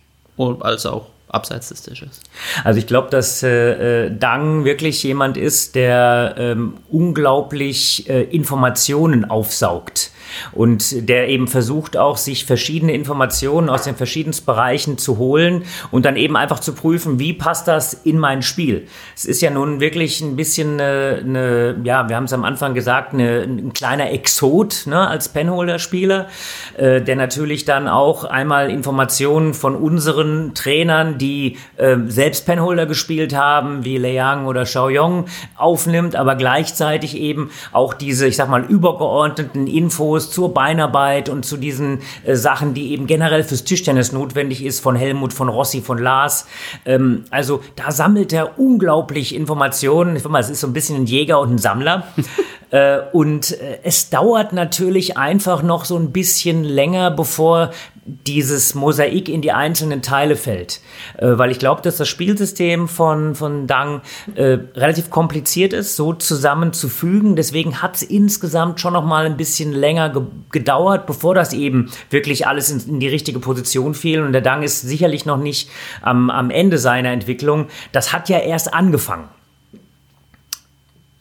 als 0.60 0.86
auch 0.86 1.06
abseits 1.28 1.68
des 1.68 1.82
Tisches. 1.82 2.20
Also 2.64 2.78
ich 2.78 2.86
glaube, 2.86 3.10
dass 3.10 3.42
äh, 3.42 4.06
äh, 4.06 4.16
Dang 4.16 4.64
wirklich 4.64 5.02
jemand 5.02 5.36
ist, 5.36 5.74
der 5.74 6.34
ähm, 6.38 6.74
unglaublich 6.90 8.08
äh, 8.08 8.22
Informationen 8.22 9.24
aufsaugt 9.24 10.10
und 10.52 11.08
der 11.08 11.28
eben 11.28 11.48
versucht 11.48 11.96
auch, 11.96 12.16
sich 12.16 12.44
verschiedene 12.44 12.92
Informationen 12.92 13.68
aus 13.68 13.82
den 13.82 13.96
verschiedensten 13.96 14.46
Bereichen 14.46 14.98
zu 14.98 15.18
holen 15.18 15.64
und 15.90 16.04
dann 16.04 16.16
eben 16.16 16.36
einfach 16.36 16.60
zu 16.60 16.74
prüfen, 16.74 17.18
wie 17.18 17.32
passt 17.32 17.68
das 17.68 17.94
in 17.94 18.18
mein 18.18 18.42
Spiel. 18.42 18.86
Es 19.14 19.24
ist 19.24 19.42
ja 19.42 19.50
nun 19.50 19.80
wirklich 19.80 20.20
ein 20.20 20.36
bisschen 20.36 20.80
eine, 20.80 21.22
eine 21.24 21.76
ja, 21.84 22.08
wir 22.08 22.16
haben 22.16 22.24
es 22.24 22.32
am 22.32 22.44
Anfang 22.44 22.74
gesagt, 22.74 23.14
eine, 23.14 23.42
ein 23.42 23.72
kleiner 23.72 24.10
Exot 24.10 24.84
ne, 24.86 25.06
als 25.08 25.28
Penholder-Spieler, 25.28 26.28
äh, 26.76 27.00
der 27.00 27.16
natürlich 27.16 27.64
dann 27.64 27.88
auch 27.88 28.24
einmal 28.24 28.70
Informationen 28.70 29.54
von 29.54 29.74
unseren 29.74 30.54
Trainern, 30.54 31.18
die 31.18 31.58
äh, 31.76 31.96
selbst 32.06 32.46
Penholder 32.46 32.86
gespielt 32.86 33.34
haben, 33.34 33.84
wie 33.84 33.98
Liang 33.98 34.46
oder 34.46 34.64
Xiaoyong, 34.64 35.26
aufnimmt, 35.56 36.16
aber 36.16 36.34
gleichzeitig 36.34 37.16
eben 37.16 37.50
auch 37.72 37.94
diese, 37.94 38.26
ich 38.26 38.36
sag 38.36 38.48
mal, 38.48 38.64
übergeordneten 38.64 39.66
Infos 39.66 40.25
zur 40.30 40.52
Beinarbeit 40.54 41.28
und 41.28 41.44
zu 41.44 41.56
diesen 41.56 42.00
äh, 42.24 42.34
Sachen, 42.34 42.74
die 42.74 42.92
eben 42.92 43.06
generell 43.06 43.44
fürs 43.44 43.64
Tischtennis 43.64 44.12
notwendig 44.12 44.64
ist, 44.64 44.80
von 44.80 44.96
Helmut, 44.96 45.32
von 45.32 45.48
Rossi, 45.48 45.80
von 45.80 45.98
Lars. 45.98 46.46
Ähm, 46.84 47.24
also 47.30 47.62
da 47.76 47.90
sammelt 47.90 48.32
er 48.32 48.58
unglaublich 48.58 49.34
Informationen. 49.34 50.16
Ich 50.16 50.22
sag 50.22 50.32
mal, 50.32 50.40
es 50.40 50.50
ist 50.50 50.60
so 50.60 50.66
ein 50.66 50.72
bisschen 50.72 50.96
ein 50.96 51.06
Jäger 51.06 51.40
und 51.40 51.54
ein 51.54 51.58
Sammler. 51.58 52.06
äh, 52.70 52.98
und 53.12 53.52
äh, 53.60 53.78
es 53.82 54.10
dauert 54.10 54.52
natürlich 54.52 55.16
einfach 55.16 55.62
noch 55.62 55.84
so 55.84 55.96
ein 55.96 56.12
bisschen 56.12 56.64
länger, 56.64 57.10
bevor 57.10 57.70
dieses 58.06 58.74
Mosaik 58.74 59.28
in 59.28 59.42
die 59.42 59.52
einzelnen 59.52 60.00
Teile 60.00 60.36
fällt. 60.36 60.80
Äh, 61.18 61.38
weil 61.38 61.50
ich 61.50 61.58
glaube, 61.58 61.82
dass 61.82 61.96
das 61.96 62.08
Spielsystem 62.08 62.88
von, 62.88 63.34
von 63.34 63.66
Dang 63.66 64.02
äh, 64.34 64.58
relativ 64.74 65.10
kompliziert 65.10 65.72
ist, 65.72 65.96
so 65.96 66.12
zusammenzufügen. 66.12 67.36
Deswegen 67.36 67.82
hat 67.82 67.96
es 67.96 68.02
insgesamt 68.02 68.80
schon 68.80 68.92
noch 68.92 69.04
mal 69.04 69.26
ein 69.26 69.36
bisschen 69.36 69.72
länger 69.72 70.10
ge 70.10 70.22
gedauert, 70.52 71.06
bevor 71.06 71.34
das 71.34 71.52
eben 71.52 71.90
wirklich 72.10 72.46
alles 72.46 72.70
in, 72.70 72.94
in, 72.94 73.00
die 73.00 73.08
richtige 73.08 73.40
Position 73.40 73.94
fiel. 73.94 74.22
Und 74.22 74.32
der 74.32 74.40
Dang 74.40 74.62
ist 74.62 74.80
sicherlich 74.82 75.26
noch 75.26 75.36
nicht 75.36 75.68
am, 76.00 76.30
am 76.30 76.50
Ende 76.50 76.78
seiner 76.78 77.10
Entwicklung. 77.10 77.66
Das 77.92 78.12
hat 78.12 78.28
ja 78.28 78.38
erst 78.38 78.72
angefangen. 78.72 79.28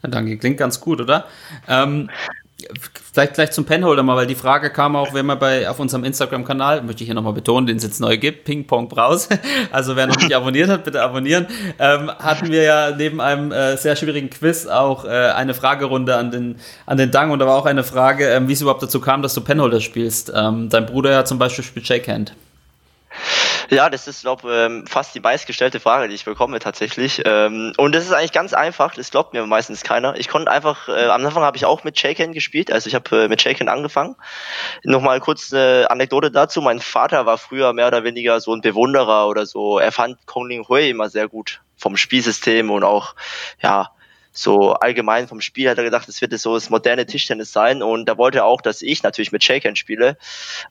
Ja, 0.04 0.10
danke, 0.10 0.38
klingt 0.38 0.58
ganz 0.58 0.80
gut, 0.80 1.02
oder? 1.02 1.26
Ähm, 1.68 2.10
Vielleicht 3.16 3.36
gleich 3.36 3.52
zum 3.52 3.64
Penholder 3.64 4.04
mal, 4.04 4.18
weil 4.18 4.28
die 4.28 4.36
Frage 4.36 4.70
kam 4.70 4.98
auch, 4.98 5.14
wenn 5.14 5.26
man 5.26 5.40
bei 5.40 5.70
auf 5.70 5.80
unserem 5.80 6.04
Instagram-Kanal, 6.04 6.82
möchte 6.82 7.02
ich 7.04 7.08
hier 7.08 7.16
nochmal 7.16 7.32
betonen, 7.32 7.66
den 7.66 7.78
es 7.78 7.84
jetzt 7.84 8.02
neu 8.02 8.18
gibt, 8.18 8.44
Ping 8.44 8.68
Pong 8.68 8.90
Braus. 8.90 9.30
Also 9.72 9.96
wer 9.96 10.06
noch 10.06 10.18
nicht 10.18 10.34
abonniert 10.34 10.70
hat, 10.70 10.84
bitte 10.84 11.02
abonnieren. 11.02 11.48
Ähm, 11.80 12.12
hatten 12.12 12.52
wir 12.52 12.64
ja 12.64 12.92
neben 12.92 13.22
einem 13.22 13.54
äh, 13.54 13.78
sehr 13.78 13.96
schwierigen 13.96 14.30
Quiz 14.30 14.66
auch 14.66 15.06
äh, 15.06 15.08
eine 15.08 15.54
Fragerunde 15.54 16.18
an 16.18 16.30
den 16.30 16.58
an 16.86 16.98
den 16.98 17.12
Dang 17.12 17.32
und 17.32 17.40
da 17.40 17.48
war 17.48 17.56
auch 17.56 17.66
eine 17.66 17.86
Frage, 17.86 18.28
ähm, 18.28 18.50
wie 18.50 18.54
es 18.54 18.60
überhaupt 18.60 18.84
dazu 18.84 19.00
kam, 19.00 19.22
dass 19.22 19.34
du 19.34 19.40
Penholder 19.40 19.80
spielst. 19.80 20.34
Ähm, 20.36 20.68
dein 20.68 20.86
Bruder 20.86 21.12
ja 21.12 21.24
zum 21.24 21.40
Beispiel 21.40 21.64
spielt 21.64 21.88
Shakehand. 21.88 22.34
Ja, 23.70 23.90
das 23.90 24.08
ist, 24.08 24.22
glaube 24.22 24.54
ähm, 24.54 24.86
fast 24.88 25.16
die 25.16 25.20
meistgestellte 25.20 25.80
Frage, 25.80 26.08
die 26.08 26.16
ich 26.16 26.26
bekomme 26.26 26.60
tatsächlich. 26.60 27.22
Ähm, 27.26 27.74
und 27.78 27.96
das 27.96 28.06
ist 28.06 28.12
eigentlich 28.12 28.32
ganz 28.32 28.54
einfach, 28.54 28.94
das 28.94 29.12
glaubt 29.12 29.34
mir 29.34 29.46
meistens 29.46 29.82
keiner. 29.82 30.16
Ich 30.18 30.28
konnte 30.28 30.52
einfach, 30.52 30.88
äh, 30.88 31.06
am 31.06 31.26
Anfang 31.26 31.44
habe 31.44 31.58
ich 31.58 31.66
auch 31.66 31.84
mit 31.84 32.00
Shaken 32.00 32.34
gespielt, 32.34 32.72
also 32.72 32.88
ich 32.88 32.96
habe 32.96 33.24
äh, 33.24 33.28
mit 33.28 33.42
Shaken 33.42 33.70
angefangen. 33.70 34.16
Nochmal 34.84 35.20
kurz 35.20 35.52
eine 35.52 35.88
Anekdote 35.90 36.32
dazu. 36.32 36.62
Mein 36.62 36.80
Vater 36.80 37.26
war 37.26 37.38
früher 37.38 37.74
mehr 37.74 37.88
oder 37.88 38.04
weniger 38.04 38.40
so 38.40 38.54
ein 38.54 38.62
Bewunderer 38.62 39.28
oder 39.28 39.46
so. 39.46 39.80
Er 39.80 39.92
fand 39.92 40.26
Kong 40.28 40.48
Ling 40.48 40.68
Hui 40.68 40.90
immer 40.90 41.10
sehr 41.10 41.28
gut 41.28 41.62
vom 41.78 41.98
Spielsystem 41.98 42.70
und 42.72 42.84
auch, 42.84 43.16
ja, 43.62 43.90
so 44.38 44.74
allgemein 44.74 45.30
vom 45.30 45.40
Spiel 45.40 45.70
hat 45.70 45.78
er 45.78 45.86
gedacht, 45.86 46.10
es 46.10 46.22
wird 46.22 46.38
so 46.38 46.54
das 46.54 46.70
moderne 46.70 47.06
Tischtennis 47.06 47.54
sein. 47.54 47.82
Und 47.82 48.06
da 48.06 48.18
wollte 48.18 48.40
er 48.40 48.46
auch, 48.46 48.62
dass 48.62 48.82
ich 48.82 49.02
natürlich 49.02 49.32
mit 49.32 49.44
Shakehand 49.44 49.78
spiele, 49.78 50.18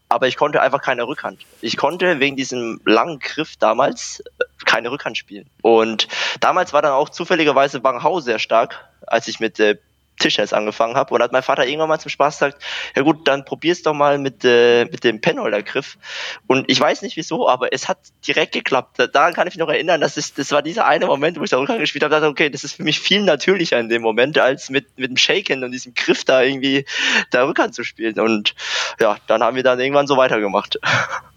aber 0.08 0.28
ich 0.28 0.36
konnte 0.36 0.60
einfach 0.60 0.82
keine 0.82 1.06
Rückhand. 1.06 1.40
Ich 1.62 1.78
konnte 1.78 2.20
wegen 2.20 2.36
diesem 2.36 2.80
langen 2.84 3.18
Griff 3.20 3.56
damals 3.56 4.22
äh, 4.38 4.44
keine 4.66 4.90
Rückhand 4.90 5.16
spielen. 5.16 5.48
Und 5.62 6.08
damals 6.40 6.74
war 6.74 6.82
dann 6.82 6.92
auch 6.92 7.08
zufälligerweise 7.08 7.82
Wang 7.82 8.02
Hao 8.02 8.20
sehr 8.20 8.38
stark, 8.38 8.86
als 9.06 9.28
ich 9.28 9.40
mit 9.40 9.58
äh, 9.58 9.78
Tischtennis 10.18 10.52
angefangen 10.52 10.94
habe 10.94 11.14
und 11.14 11.22
hat 11.22 11.32
mein 11.32 11.42
Vater 11.42 11.66
irgendwann 11.66 11.88
mal 11.88 11.98
zum 11.98 12.10
Spaß 12.10 12.38
gesagt, 12.38 12.62
ja 12.94 13.02
gut, 13.02 13.26
dann 13.26 13.44
probier's 13.44 13.82
doch 13.82 13.94
mal 13.94 14.18
mit, 14.18 14.44
äh, 14.44 14.84
mit 14.84 15.04
dem 15.04 15.20
Penholder-Griff. 15.20 15.98
Und 16.46 16.70
ich 16.70 16.80
weiß 16.80 17.02
nicht 17.02 17.16
wieso, 17.16 17.48
aber 17.48 17.72
es 17.72 17.88
hat 17.88 17.98
direkt 18.26 18.52
geklappt. 18.52 18.98
Daran 19.12 19.34
kann 19.34 19.46
ich 19.48 19.54
mich 19.54 19.60
noch 19.60 19.68
erinnern, 19.68 20.00
dass 20.00 20.16
es, 20.16 20.34
das 20.34 20.52
war 20.52 20.62
dieser 20.62 20.86
eine 20.86 21.06
Moment, 21.06 21.38
wo 21.38 21.44
ich 21.44 21.50
da 21.50 21.58
Rückhand 21.58 21.80
gespielt 21.80 22.04
habe, 22.04 22.14
dachte, 22.14 22.28
okay, 22.28 22.50
das 22.50 22.64
ist 22.64 22.74
für 22.74 22.84
mich 22.84 23.00
viel 23.00 23.22
natürlicher 23.22 23.78
in 23.78 23.88
dem 23.88 24.02
Moment, 24.02 24.38
als 24.38 24.70
mit, 24.70 24.98
mit 24.98 25.10
dem 25.10 25.16
Shaken 25.16 25.64
und 25.64 25.72
diesem 25.72 25.94
Griff 25.94 26.24
da 26.24 26.42
irgendwie 26.42 26.84
da 27.30 27.44
Rückhand 27.44 27.74
zu 27.74 27.84
spielen. 27.84 28.18
Und 28.20 28.54
ja, 29.00 29.16
dann 29.26 29.42
haben 29.42 29.56
wir 29.56 29.62
dann 29.62 29.80
irgendwann 29.80 30.06
so 30.06 30.16
weitergemacht. 30.16 30.78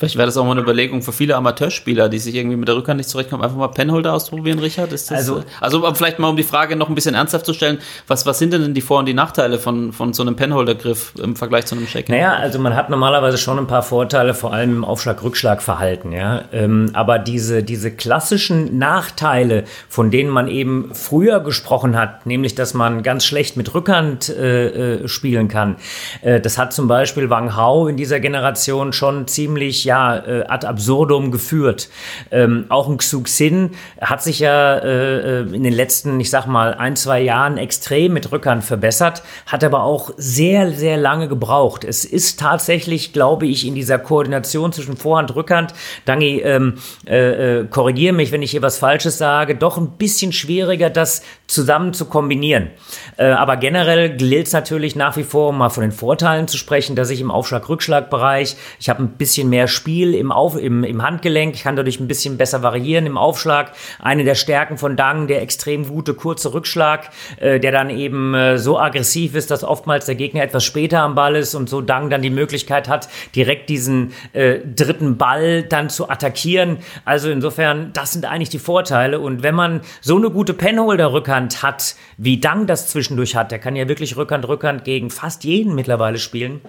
Vielleicht 0.00 0.16
wäre 0.16 0.24
das 0.24 0.38
auch 0.38 0.46
mal 0.46 0.52
eine 0.52 0.62
Überlegung 0.62 1.02
für 1.02 1.12
viele 1.12 1.36
Amateurspieler, 1.36 2.08
die 2.08 2.18
sich 2.18 2.34
irgendwie 2.34 2.56
mit 2.56 2.66
der 2.66 2.74
Rückhand 2.74 2.96
nicht 2.96 3.10
zurechtkommen, 3.10 3.44
einfach 3.44 3.58
mal 3.58 3.68
Penholder 3.68 4.14
ausprobieren, 4.14 4.58
Richard. 4.58 4.90
Das, 4.92 5.12
also, 5.12 5.44
also 5.60 5.94
vielleicht 5.94 6.18
mal 6.18 6.28
um 6.28 6.38
die 6.38 6.42
Frage 6.42 6.74
noch 6.74 6.88
ein 6.88 6.94
bisschen 6.94 7.14
ernsthaft 7.14 7.44
zu 7.44 7.52
stellen, 7.52 7.80
was, 8.06 8.24
was 8.24 8.38
sind 8.38 8.54
denn 8.54 8.72
die 8.72 8.80
Vor- 8.80 9.00
und 9.00 9.04
die 9.04 9.12
Nachteile 9.12 9.58
von, 9.58 9.92
von 9.92 10.14
so 10.14 10.22
einem 10.22 10.36
Penholder-Griff 10.36 11.12
im 11.22 11.36
Vergleich 11.36 11.66
zu 11.66 11.74
einem 11.74 11.86
Shaking? 11.86 12.14
Naja, 12.14 12.32
also 12.32 12.58
man 12.58 12.74
hat 12.76 12.88
normalerweise 12.88 13.36
schon 13.36 13.58
ein 13.58 13.66
paar 13.66 13.82
Vorteile, 13.82 14.32
vor 14.32 14.54
allem 14.54 14.70
im 14.70 14.84
Aufschlag-Rückschlag-Verhalten, 14.86 16.12
ja. 16.12 16.44
Ähm, 16.50 16.88
aber 16.94 17.18
diese, 17.18 17.62
diese 17.62 17.90
klassischen 17.90 18.78
Nachteile, 18.78 19.64
von 19.90 20.10
denen 20.10 20.30
man 20.30 20.48
eben 20.48 20.94
früher 20.94 21.40
gesprochen 21.40 21.94
hat, 21.98 22.24
nämlich, 22.24 22.54
dass 22.54 22.72
man 22.72 23.02
ganz 23.02 23.26
schlecht 23.26 23.58
mit 23.58 23.74
Rückhand 23.74 24.30
äh, 24.30 25.02
äh 25.02 25.08
spielen 25.08 25.48
kann, 25.48 25.76
äh, 26.22 26.40
das 26.40 26.56
hat 26.56 26.72
zum 26.72 26.88
Beispiel 26.88 27.28
Wang 27.28 27.54
Hao 27.54 27.86
in 27.86 27.98
dieser 27.98 28.18
Generation 28.18 28.94
schon 28.94 29.28
ziemlich 29.28 29.89
ja 29.90 30.16
äh, 30.16 30.44
ad 30.46 30.66
absurdum 30.66 31.32
geführt. 31.32 31.88
Ähm, 32.30 32.66
auch 32.68 32.88
ein 32.88 32.98
Xuxin 32.98 33.72
hat 34.00 34.22
sich 34.22 34.38
ja 34.38 34.78
äh, 34.78 35.40
äh, 35.40 35.54
in 35.54 35.64
den 35.64 35.72
letzten, 35.72 36.20
ich 36.20 36.30
sag 36.30 36.46
mal, 36.46 36.74
ein, 36.74 36.94
zwei 36.94 37.20
Jahren 37.20 37.58
extrem 37.58 38.12
mit 38.12 38.30
Rückhand 38.30 38.64
verbessert, 38.64 39.22
hat 39.46 39.64
aber 39.64 39.82
auch 39.82 40.12
sehr, 40.16 40.70
sehr 40.72 40.96
lange 40.96 41.26
gebraucht. 41.28 41.84
Es 41.84 42.04
ist 42.04 42.38
tatsächlich, 42.38 43.12
glaube 43.12 43.46
ich, 43.46 43.66
in 43.66 43.74
dieser 43.74 43.98
Koordination 43.98 44.72
zwischen 44.72 44.96
Vorhand, 44.96 45.34
Rückhand, 45.34 45.74
Dangi, 46.04 46.40
ähm, 46.40 46.74
äh, 47.06 47.60
äh, 47.60 47.66
korrigiere 47.66 48.14
mich, 48.14 48.30
wenn 48.30 48.42
ich 48.42 48.52
hier 48.52 48.62
was 48.62 48.78
Falsches 48.78 49.18
sage, 49.18 49.56
doch 49.56 49.76
ein 49.76 49.92
bisschen 49.98 50.32
schwieriger, 50.32 50.90
das 50.90 51.22
zusammen 51.48 51.92
zu 51.92 52.04
kombinieren. 52.04 52.70
Äh, 53.16 53.30
aber 53.30 53.56
generell 53.56 54.16
gilt 54.16 54.46
es 54.46 54.52
natürlich 54.52 54.94
nach 54.94 55.16
wie 55.16 55.24
vor, 55.24 55.48
um 55.48 55.58
mal 55.58 55.70
von 55.70 55.82
den 55.82 55.92
Vorteilen 55.92 56.46
zu 56.46 56.56
sprechen, 56.56 56.94
dass 56.94 57.10
ich 57.10 57.20
im 57.20 57.30
Aufschlag-Rückschlag-Bereich, 57.30 58.56
ich 58.78 58.88
habe 58.88 59.02
ein 59.02 59.08
bisschen 59.18 59.48
mehr 59.48 59.66
Spiel 59.80 60.14
im, 60.14 60.30
Auf, 60.30 60.58
im, 60.58 60.84
im 60.84 61.02
Handgelenk, 61.02 61.54
ich 61.54 61.62
kann 61.62 61.74
dadurch 61.74 62.00
ein 62.00 62.06
bisschen 62.06 62.36
besser 62.36 62.62
variieren 62.62 63.06
im 63.06 63.16
Aufschlag. 63.16 63.72
Eine 63.98 64.24
der 64.24 64.34
Stärken 64.34 64.76
von 64.76 64.94
Dang, 64.94 65.26
der 65.26 65.40
extrem 65.40 65.88
gute 65.88 66.12
kurze 66.12 66.52
Rückschlag, 66.52 67.08
äh, 67.38 67.58
der 67.58 67.72
dann 67.72 67.88
eben 67.88 68.34
äh, 68.34 68.58
so 68.58 68.78
aggressiv 68.78 69.34
ist, 69.34 69.50
dass 69.50 69.64
oftmals 69.64 70.04
der 70.04 70.16
Gegner 70.16 70.42
etwas 70.42 70.64
später 70.64 71.00
am 71.00 71.14
Ball 71.14 71.34
ist 71.34 71.54
und 71.54 71.70
so 71.70 71.80
Dang 71.80 72.10
dann 72.10 72.20
die 72.20 72.28
Möglichkeit 72.28 72.90
hat, 72.90 73.08
direkt 73.34 73.70
diesen 73.70 74.12
äh, 74.34 74.58
dritten 74.58 75.16
Ball 75.16 75.62
dann 75.62 75.88
zu 75.88 76.10
attackieren. 76.10 76.76
Also 77.06 77.30
insofern, 77.30 77.94
das 77.94 78.12
sind 78.12 78.26
eigentlich 78.26 78.50
die 78.50 78.58
Vorteile. 78.58 79.18
Und 79.18 79.42
wenn 79.42 79.54
man 79.54 79.80
so 80.02 80.18
eine 80.18 80.28
gute 80.28 80.52
Penholder-Rückhand 80.52 81.62
hat, 81.62 81.94
wie 82.18 82.38
Dang 82.38 82.66
das 82.66 82.88
zwischendurch 82.88 83.34
hat, 83.34 83.50
der 83.50 83.58
kann 83.58 83.76
ja 83.76 83.88
wirklich 83.88 84.18
Rückhand, 84.18 84.46
Rückhand 84.46 84.84
gegen 84.84 85.08
fast 85.08 85.44
jeden 85.44 85.74
mittlerweile 85.74 86.18
spielen 86.18 86.60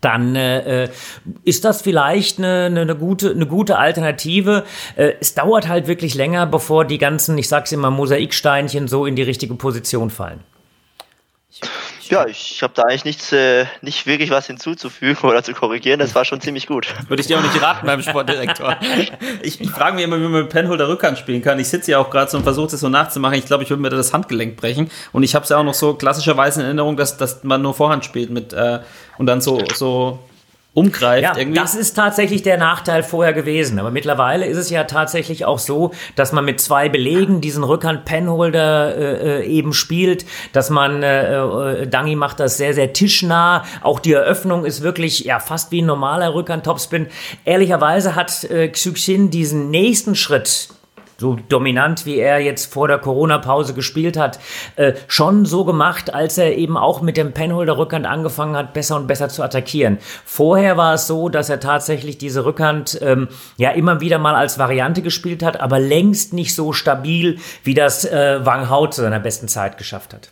dann 0.00 0.36
äh, 0.36 0.84
äh, 0.84 0.88
ist 1.44 1.64
das 1.64 1.82
vielleicht 1.82 2.38
eine, 2.38 2.66
eine, 2.66 2.82
eine, 2.82 2.96
gute, 2.96 3.30
eine 3.30 3.46
gute 3.46 3.78
Alternative. 3.78 4.64
Äh, 4.96 5.14
es 5.20 5.34
dauert 5.34 5.68
halt 5.68 5.88
wirklich 5.88 6.14
länger, 6.14 6.46
bevor 6.46 6.84
die 6.84 6.98
ganzen, 6.98 7.36
ich 7.38 7.48
sag's 7.48 7.72
immer, 7.72 7.90
Mosaiksteinchen 7.90 8.88
so 8.88 9.06
in 9.06 9.16
die 9.16 9.22
richtige 9.22 9.54
Position 9.54 10.10
fallen. 10.10 10.40
Ja, 12.10 12.26
ich 12.26 12.62
habe 12.62 12.72
da 12.74 12.82
eigentlich 12.84 13.04
nichts, 13.04 13.32
äh, 13.32 13.66
nicht 13.82 14.06
wirklich 14.06 14.30
was 14.30 14.46
hinzuzufügen 14.46 15.18
oder 15.28 15.42
zu 15.42 15.52
korrigieren. 15.52 15.98
Das 15.98 16.14
war 16.14 16.24
schon 16.24 16.40
ziemlich 16.40 16.66
gut. 16.66 16.86
Würde 17.08 17.20
ich 17.20 17.26
dir 17.26 17.38
auch 17.38 17.42
nicht 17.42 17.60
raten 17.60 17.86
beim 17.86 18.02
Sportdirektor. 18.02 18.76
ich, 19.42 19.60
ich 19.60 19.70
frage 19.70 19.96
mich 19.96 20.04
immer, 20.04 20.16
wie 20.18 20.22
man 20.22 20.42
mit 20.42 20.48
Penholder 20.48 20.88
Rückhand 20.88 21.18
spielen 21.18 21.42
kann. 21.42 21.58
Ich 21.58 21.68
sitze 21.68 21.92
ja 21.92 21.98
auch 21.98 22.10
gerade 22.10 22.30
so 22.30 22.38
und 22.38 22.44
versuche 22.44 22.70
das 22.70 22.80
so 22.80 22.88
nachzumachen. 22.88 23.38
Ich 23.38 23.46
glaube, 23.46 23.64
ich 23.64 23.70
würde 23.70 23.82
mir 23.82 23.90
da 23.90 23.96
das 23.96 24.12
Handgelenk 24.12 24.56
brechen. 24.56 24.90
Und 25.12 25.22
ich 25.22 25.34
habe 25.34 25.42
es 25.42 25.48
ja 25.50 25.58
auch 25.58 25.64
noch 25.64 25.74
so 25.74 25.94
klassischerweise 25.94 26.60
in 26.60 26.66
Erinnerung, 26.66 26.96
dass, 26.96 27.16
dass 27.16 27.44
man 27.44 27.62
nur 27.62 27.74
Vorhand 27.74 28.04
spielt 28.04 28.30
mit 28.30 28.52
äh, 28.52 28.80
und 29.18 29.26
dann 29.26 29.40
so, 29.40 29.62
so 29.74 30.18
umgreift. 30.78 31.22
Ja, 31.22 31.36
irgendwie. 31.36 31.58
das 31.58 31.74
ist 31.74 31.94
tatsächlich 31.94 32.42
der 32.42 32.56
Nachteil 32.56 33.02
vorher 33.02 33.32
gewesen. 33.32 33.78
Aber 33.78 33.90
mittlerweile 33.90 34.46
ist 34.46 34.56
es 34.56 34.70
ja 34.70 34.84
tatsächlich 34.84 35.44
auch 35.44 35.58
so, 35.58 35.90
dass 36.14 36.32
man 36.32 36.44
mit 36.44 36.60
zwei 36.60 36.88
Belegen 36.88 37.40
diesen 37.40 37.64
Rückhand-Penholder 37.64 38.96
äh, 38.96 39.40
äh, 39.40 39.46
eben 39.46 39.72
spielt, 39.72 40.24
dass 40.52 40.70
man, 40.70 41.02
äh, 41.02 41.82
äh, 41.82 41.86
Dangi 41.86 42.16
macht 42.16 42.40
das 42.40 42.56
sehr, 42.56 42.74
sehr 42.74 42.92
tischnah. 42.92 43.64
Auch 43.82 43.98
die 43.98 44.12
Eröffnung 44.12 44.64
ist 44.64 44.82
wirklich 44.82 45.20
ja 45.20 45.40
fast 45.40 45.72
wie 45.72 45.82
ein 45.82 45.86
normaler 45.86 46.34
Rückhand-Topspin. 46.34 47.08
Ehrlicherweise 47.44 48.14
hat 48.14 48.44
äh, 48.44 48.68
Xyxin 48.68 49.30
diesen 49.30 49.70
nächsten 49.70 50.14
Schritt 50.14 50.68
so 51.20 51.36
dominant 51.48 52.06
wie 52.06 52.18
er 52.18 52.38
jetzt 52.38 52.72
vor 52.72 52.86
der 52.86 52.98
Corona-Pause 52.98 53.74
gespielt 53.74 54.16
hat, 54.16 54.38
äh, 54.76 54.92
schon 55.08 55.46
so 55.46 55.64
gemacht, 55.64 56.14
als 56.14 56.38
er 56.38 56.56
eben 56.56 56.76
auch 56.76 57.02
mit 57.02 57.16
dem 57.16 57.32
Penholder-Rückhand 57.32 58.06
angefangen 58.06 58.56
hat, 58.56 58.72
besser 58.72 58.94
und 58.94 59.08
besser 59.08 59.28
zu 59.28 59.42
attackieren. 59.42 59.98
Vorher 60.24 60.76
war 60.76 60.94
es 60.94 61.08
so, 61.08 61.28
dass 61.28 61.50
er 61.50 61.58
tatsächlich 61.58 62.18
diese 62.18 62.44
Rückhand 62.44 62.98
ähm, 63.02 63.28
ja 63.56 63.70
immer 63.70 64.00
wieder 64.00 64.18
mal 64.18 64.36
als 64.36 64.60
Variante 64.60 65.02
gespielt 65.02 65.42
hat, 65.42 65.60
aber 65.60 65.80
längst 65.80 66.32
nicht 66.32 66.54
so 66.54 66.72
stabil, 66.72 67.38
wie 67.64 67.74
das 67.74 68.04
äh, 68.04 68.38
Wang 68.46 68.70
Hao 68.70 68.86
zu 68.86 69.02
seiner 69.02 69.20
besten 69.20 69.48
Zeit 69.48 69.76
geschafft 69.76 70.14
hat. 70.14 70.30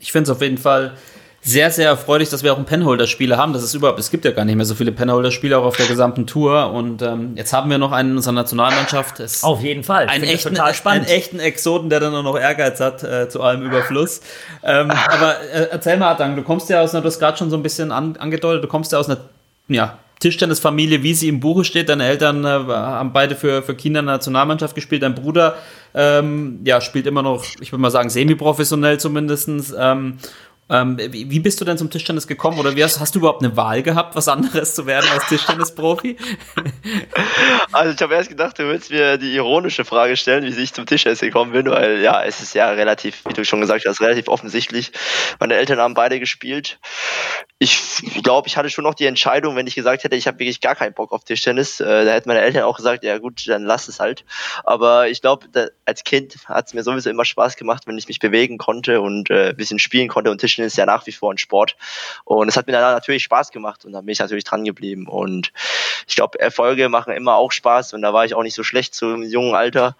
Ich 0.00 0.10
finde 0.10 0.30
es 0.30 0.36
auf 0.36 0.42
jeden 0.42 0.58
Fall 0.58 0.94
sehr, 1.42 1.70
sehr 1.70 1.88
erfreulich, 1.88 2.28
dass 2.28 2.42
wir 2.42 2.52
auch 2.52 2.56
einen 2.56 2.66
Penholder-Spieler 2.66 3.38
haben. 3.38 3.54
Das 3.54 3.62
ist 3.62 3.72
überhaupt, 3.72 3.98
es 3.98 4.10
gibt 4.10 4.26
ja 4.26 4.30
gar 4.30 4.44
nicht 4.44 4.56
mehr 4.56 4.66
so 4.66 4.74
viele 4.74 4.92
Penholder-Spieler 4.92 5.58
auch 5.58 5.64
auf 5.64 5.76
der 5.76 5.86
gesamten 5.86 6.26
Tour. 6.26 6.70
Und 6.72 7.00
ähm, 7.00 7.32
jetzt 7.34 7.52
haben 7.54 7.70
wir 7.70 7.78
noch 7.78 7.92
einen 7.92 8.10
in 8.10 8.16
unserer 8.16 8.34
Nationalmannschaft. 8.34 9.20
Es 9.20 9.42
auf 9.42 9.62
jeden 9.62 9.82
Fall. 9.82 10.06
Einen 10.06 10.24
echten, 10.24 10.58
einen 10.58 11.04
echten 11.06 11.40
Exoten, 11.40 11.88
der 11.88 12.00
dann 12.00 12.14
auch 12.14 12.22
noch 12.22 12.38
Ehrgeiz 12.38 12.78
hat 12.80 13.02
äh, 13.02 13.28
zu 13.30 13.42
allem 13.42 13.62
Überfluss. 13.62 14.20
ähm, 14.62 14.90
aber 14.90 15.40
äh, 15.40 15.68
erzähl 15.70 15.96
mal, 15.96 16.10
Adang, 16.10 16.36
du 16.36 16.42
kommst 16.42 16.68
ja 16.68 16.82
aus 16.82 16.94
einer, 16.94 17.00
du 17.00 17.08
hast 17.08 17.18
gerade 17.18 17.38
schon 17.38 17.48
so 17.48 17.56
ein 17.56 17.62
bisschen 17.62 17.90
an, 17.90 18.16
angedeutet, 18.18 18.62
du 18.62 18.68
kommst 18.68 18.92
ja 18.92 18.98
aus 18.98 19.08
einer, 19.08 19.20
ja, 19.68 19.98
Tischtennisfamilie, 20.20 21.02
wie 21.02 21.14
sie 21.14 21.28
im 21.28 21.40
Buche 21.40 21.64
steht. 21.64 21.88
Deine 21.88 22.04
Eltern 22.04 22.44
äh, 22.44 22.48
haben 22.48 23.14
beide 23.14 23.34
für, 23.34 23.62
für 23.62 23.74
China 23.74 24.02
Nationalmannschaft 24.02 24.74
gespielt. 24.74 25.02
Dein 25.02 25.14
Bruder 25.14 25.56
ähm, 25.94 26.60
ja, 26.64 26.82
spielt 26.82 27.06
immer 27.06 27.22
noch, 27.22 27.42
ich 27.60 27.72
würde 27.72 27.80
mal 27.80 27.90
sagen, 27.90 28.10
semi-professionell 28.10 29.00
zumindestens. 29.00 29.74
Ähm, 29.76 30.18
ähm, 30.70 30.96
wie, 30.98 31.30
wie, 31.30 31.40
bist 31.40 31.60
du 31.60 31.64
denn 31.64 31.76
zum 31.76 31.90
Tischtennis 31.90 32.26
gekommen 32.26 32.58
oder 32.58 32.76
wie 32.76 32.84
hast, 32.84 33.00
hast, 33.00 33.14
du 33.14 33.18
überhaupt 33.18 33.44
eine 33.44 33.56
Wahl 33.56 33.82
gehabt, 33.82 34.14
was 34.14 34.28
anderes 34.28 34.74
zu 34.74 34.86
werden 34.86 35.08
als 35.12 35.26
Tischtennisprofi? 35.28 36.16
Also 37.72 37.94
ich 37.94 38.02
habe 38.02 38.14
erst 38.14 38.28
gedacht, 38.28 38.58
du 38.58 38.64
willst 38.64 38.90
mir 38.90 39.16
die 39.16 39.34
ironische 39.34 39.84
Frage 39.84 40.16
stellen, 40.16 40.44
wie 40.44 40.60
ich 40.60 40.74
zum 40.74 40.86
Tischtennis 40.86 41.20
gekommen 41.20 41.52
bin, 41.52 41.70
weil 41.70 42.00
ja, 42.00 42.24
es 42.24 42.40
ist 42.40 42.54
ja 42.54 42.68
relativ, 42.70 43.22
wie 43.26 43.32
du 43.32 43.44
schon 43.44 43.60
gesagt 43.60 43.84
hast, 43.86 44.00
relativ 44.00 44.26
offensichtlich. 44.26 44.90
Meine 45.38 45.54
Eltern 45.54 45.78
haben 45.78 45.94
beide 45.94 46.18
gespielt. 46.18 46.80
Ich 47.58 48.02
glaube, 48.22 48.48
ich 48.48 48.56
hatte 48.56 48.70
schon 48.70 48.84
noch 48.84 48.94
die 48.94 49.06
Entscheidung, 49.06 49.54
wenn 49.54 49.66
ich 49.66 49.74
gesagt 49.74 50.02
hätte, 50.02 50.16
ich 50.16 50.26
habe 50.26 50.38
wirklich 50.38 50.60
gar 50.60 50.74
keinen 50.74 50.94
Bock 50.94 51.12
auf 51.12 51.24
Tischtennis, 51.24 51.78
äh, 51.78 52.04
da 52.04 52.12
hätten 52.12 52.28
meine 52.28 52.40
Eltern 52.40 52.64
auch 52.64 52.76
gesagt, 52.76 53.04
ja 53.04 53.18
gut, 53.18 53.46
dann 53.46 53.64
lass 53.64 53.86
es 53.86 54.00
halt. 54.00 54.24
Aber 54.64 55.08
ich 55.08 55.20
glaube, 55.20 55.46
als 55.84 56.04
Kind 56.04 56.36
hat 56.46 56.66
es 56.66 56.74
mir 56.74 56.82
sowieso 56.82 57.10
immer 57.10 57.24
Spaß 57.24 57.56
gemacht, 57.56 57.84
wenn 57.86 57.98
ich 57.98 58.08
mich 58.08 58.18
bewegen 58.18 58.58
konnte 58.58 59.00
und 59.00 59.30
äh, 59.30 59.50
ein 59.50 59.56
bisschen 59.56 59.78
spielen 59.78 60.08
konnte. 60.08 60.30
Und 60.30 60.38
Tischtennis 60.38 60.59
ist 60.66 60.76
ja 60.76 60.86
nach 60.86 61.06
wie 61.06 61.12
vor 61.12 61.32
ein 61.32 61.38
Sport. 61.38 61.76
Und 62.24 62.48
es 62.48 62.56
hat 62.56 62.66
mir 62.66 62.72
dann 62.72 62.94
natürlich 62.94 63.22
Spaß 63.24 63.50
gemacht 63.50 63.84
und 63.84 63.92
da 63.92 64.00
bin 64.00 64.10
ich 64.10 64.18
natürlich 64.18 64.44
dran 64.44 64.64
geblieben. 64.64 65.06
Und 65.08 65.52
ich 66.06 66.16
glaube, 66.16 66.38
Erfolge 66.40 66.88
machen 66.88 67.12
immer 67.12 67.36
auch 67.36 67.52
Spaß 67.52 67.92
und 67.92 68.02
da 68.02 68.12
war 68.12 68.24
ich 68.24 68.34
auch 68.34 68.42
nicht 68.42 68.54
so 68.54 68.62
schlecht 68.62 68.94
zu 68.94 69.06
einem 69.06 69.22
jungen 69.22 69.54
Alter. 69.54 69.96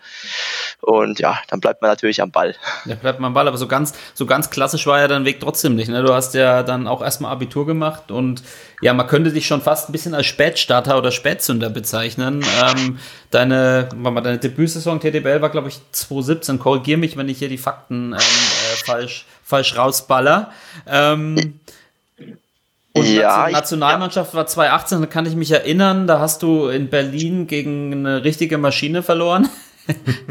Und 0.81 1.20
ja, 1.20 1.38
dann 1.49 1.61
bleibt 1.61 1.83
man 1.83 1.90
natürlich 1.90 2.23
am 2.23 2.31
Ball. 2.31 2.55
Ja, 2.85 2.94
bleibt 2.94 3.20
man 3.20 3.29
am 3.29 3.35
Ball, 3.35 3.49
aber 3.49 3.59
so 3.59 3.68
ganz, 3.68 3.92
so 4.14 4.27
ganz 4.27 4.51
klassisch 4.51 4.87
war 4.87 4.99
ja 4.99 5.09
dein 5.09 5.25
Weg 5.25 5.40
trotzdem 5.40 5.75
nicht. 5.77 5.88
Ne? 5.88 6.03
Du 6.03 6.14
hast 6.14 6.35
ja 6.35 6.62
dann 6.62 6.87
auch 6.87 7.03
erstmal 7.03 7.33
Abitur 7.33 7.66
gemacht 7.66 8.11
und 8.11 8.42
ja, 8.81 8.94
man 8.94 9.07
könnte 9.07 9.31
dich 9.31 9.46
schon 9.46 9.61
fast 9.61 9.88
ein 9.88 9.92
bisschen 9.92 10.14
als 10.14 10.27
Spätstarter 10.27 10.96
oder 10.96 11.12
Spätzünder 11.12 11.68
bezeichnen. 11.68 12.44
Ähm, 12.62 12.99
deine, 13.31 13.90
mal, 13.94 14.20
deine 14.23 14.38
Debütsaison 14.38 15.01
TTBL 15.01 15.42
war, 15.42 15.51
glaube 15.51 15.68
ich, 15.68 15.81
2017. 15.92 16.59
Korrigier 16.59 16.96
mich, 16.96 17.16
wenn 17.16 17.29
ich 17.29 17.38
hier 17.38 17.51
die 17.51 17.59
Fakten 17.59 18.12
ähm, 18.12 18.18
äh, 18.18 18.77
falsch, 18.85 19.27
falsch 19.51 19.77
rausballer. 19.77 20.51
Ähm, 20.87 21.61
und 22.93 23.05
Ja, 23.07 23.47
ich- 23.49 23.53
Nationalmannschaft 23.53 24.35
war 24.35 24.47
2018, 24.47 25.01
da 25.01 25.07
kann 25.07 25.27
ich 25.27 25.35
mich 25.37 25.51
erinnern, 25.53 26.07
da 26.07 26.19
hast 26.21 26.43
du 26.43 26.69
in 26.69 26.89
Berlin 26.89 27.47
gegen 27.47 27.93
eine 27.93 28.25
richtige 28.25 28.57
Maschine 28.59 29.03
verloren. 29.03 29.49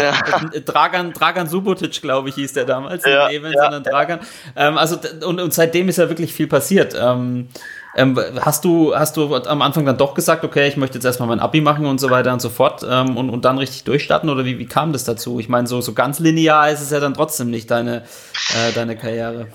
Dragan, 0.66 1.14
Dragan 1.14 1.48
Subotic, 1.48 2.02
glaube 2.02 2.30
ich, 2.30 2.36
hieß 2.36 2.54
der 2.54 2.66
damals, 2.66 3.04
Ja, 3.06 3.28
nicht 3.28 3.40
Evans, 3.40 3.56
ja, 3.56 3.64
sondern 3.64 3.84
Dragan. 3.84 4.20
Ähm, 4.56 4.78
also, 4.78 4.98
und, 5.26 5.40
und 5.40 5.54
seitdem 5.54 5.90
ist 5.90 5.98
ja 5.98 6.08
wirklich 6.10 6.34
viel 6.34 6.48
passiert. 6.48 6.96
Ähm, 7.00 7.50
ähm, 7.96 8.20
hast 8.42 8.66
du, 8.66 8.96
hast 8.96 9.18
du 9.18 9.36
am 9.36 9.62
Anfang 9.62 9.86
dann 9.86 9.98
doch 9.98 10.14
gesagt, 10.14 10.44
okay, 10.44 10.68
ich 10.68 10.78
möchte 10.78 10.98
jetzt 10.98 11.06
erstmal 11.06 11.28
mein 11.28 11.40
Abi 11.40 11.62
machen 11.62 11.86
und 11.86 12.00
so 12.00 12.10
weiter 12.10 12.34
und 12.34 12.42
so 12.42 12.50
fort 12.50 12.86
ähm, 12.88 13.18
und, 13.18 13.30
und 13.30 13.46
dann 13.46 13.58
richtig 13.58 13.84
durchstarten? 13.84 14.30
Oder 14.30 14.46
wie, 14.46 14.60
wie 14.60 14.66
kam 14.68 14.94
das 14.94 15.04
dazu? 15.04 15.40
Ich 15.40 15.50
meine, 15.50 15.68
so, 15.68 15.82
so 15.82 15.94
ganz 15.94 16.20
linear 16.20 16.70
ist 16.70 16.82
es 16.82 16.92
ja 16.92 17.00
dann 17.00 17.14
trotzdem 17.14 17.50
nicht 17.50 17.72
deine, 17.72 18.04
äh, 18.56 18.72
deine 18.74 18.96
Karriere. 18.96 19.48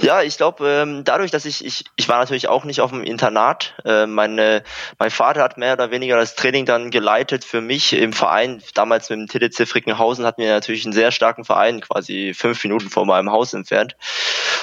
Ja, 0.00 0.22
ich 0.22 0.36
glaube, 0.36 0.66
ähm, 0.66 1.04
dadurch, 1.04 1.30
dass 1.30 1.44
ich, 1.44 1.64
ich, 1.64 1.84
ich 1.96 2.08
war 2.08 2.18
natürlich 2.18 2.48
auch 2.48 2.64
nicht 2.64 2.80
auf 2.80 2.90
dem 2.90 3.04
Internat. 3.04 3.74
Äh, 3.84 4.06
meine, 4.06 4.62
mein 4.98 5.10
Vater 5.10 5.42
hat 5.42 5.58
mehr 5.58 5.74
oder 5.74 5.90
weniger 5.90 6.16
das 6.16 6.34
Training 6.34 6.64
dann 6.64 6.90
geleitet 6.90 7.44
für 7.44 7.60
mich 7.60 7.92
im 7.92 8.12
Verein. 8.12 8.62
Damals 8.74 9.10
mit 9.10 9.18
dem 9.18 9.28
TDC 9.28 9.68
Frickenhausen 9.68 10.24
hatten 10.24 10.42
wir 10.42 10.50
natürlich 10.50 10.84
einen 10.84 10.94
sehr 10.94 11.12
starken 11.12 11.44
Verein, 11.44 11.80
quasi 11.80 12.32
fünf 12.34 12.62
Minuten 12.64 12.88
vor 12.88 13.04
meinem 13.04 13.30
Haus 13.30 13.52
entfernt. 13.52 13.96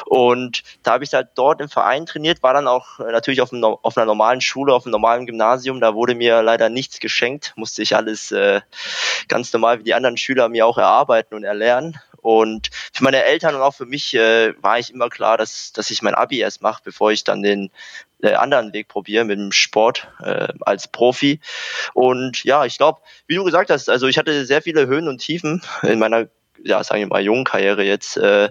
Und 0.05 0.63
da 0.83 0.93
habe 0.93 1.03
ich 1.03 1.13
halt 1.13 1.29
dort 1.35 1.61
im 1.61 1.69
Verein 1.69 2.05
trainiert, 2.05 2.41
war 2.41 2.53
dann 2.53 2.67
auch 2.67 2.99
äh, 2.99 3.11
natürlich 3.11 3.41
auf, 3.41 3.53
einem, 3.53 3.63
auf 3.63 3.95
einer 3.95 4.05
normalen 4.05 4.41
Schule, 4.41 4.73
auf 4.73 4.85
einem 4.85 4.91
normalen 4.91 5.25
Gymnasium. 5.25 5.79
Da 5.79 5.93
wurde 5.93 6.15
mir 6.15 6.41
leider 6.41 6.69
nichts 6.69 6.99
geschenkt, 6.99 7.53
musste 7.55 7.83
ich 7.83 7.95
alles 7.95 8.31
äh, 8.31 8.61
ganz 9.27 9.53
normal 9.53 9.79
wie 9.79 9.83
die 9.83 9.93
anderen 9.93 10.17
Schüler 10.17 10.49
mir 10.49 10.65
auch 10.65 10.77
erarbeiten 10.77 11.35
und 11.35 11.43
erlernen. 11.43 11.99
Und 12.21 12.69
für 12.93 13.03
meine 13.03 13.23
Eltern 13.23 13.55
und 13.55 13.61
auch 13.61 13.73
für 13.75 13.85
mich 13.85 14.13
äh, 14.13 14.53
war 14.61 14.79
ich 14.79 14.93
immer 14.93 15.09
klar, 15.09 15.37
dass, 15.37 15.71
dass 15.73 15.91
ich 15.91 16.01
mein 16.01 16.15
Abi 16.15 16.39
erst 16.39 16.61
mache, 16.61 16.81
bevor 16.83 17.11
ich 17.11 17.23
dann 17.23 17.43
den 17.43 17.71
äh, 18.21 18.33
anderen 18.33 18.73
Weg 18.73 18.87
probiere 18.87 19.25
mit 19.25 19.39
dem 19.39 19.51
Sport 19.51 20.07
äh, 20.21 20.47
als 20.61 20.87
Profi. 20.87 21.39
Und 21.93 22.43
ja, 22.43 22.65
ich 22.65 22.77
glaube, 22.77 22.99
wie 23.27 23.35
du 23.35 23.43
gesagt 23.43 23.69
hast, 23.69 23.89
also 23.89 24.07
ich 24.07 24.17
hatte 24.17 24.45
sehr 24.45 24.61
viele 24.61 24.87
Höhen 24.87 25.07
und 25.07 25.19
Tiefen 25.19 25.61
in 25.83 25.99
meiner 25.99 26.27
ja, 26.63 26.83
sagen 26.83 27.01
wir 27.01 27.07
mal, 27.07 27.21
jungen 27.21 27.45
Karriere 27.45 27.83
jetzt. 27.83 28.17
Äh, 28.17 28.49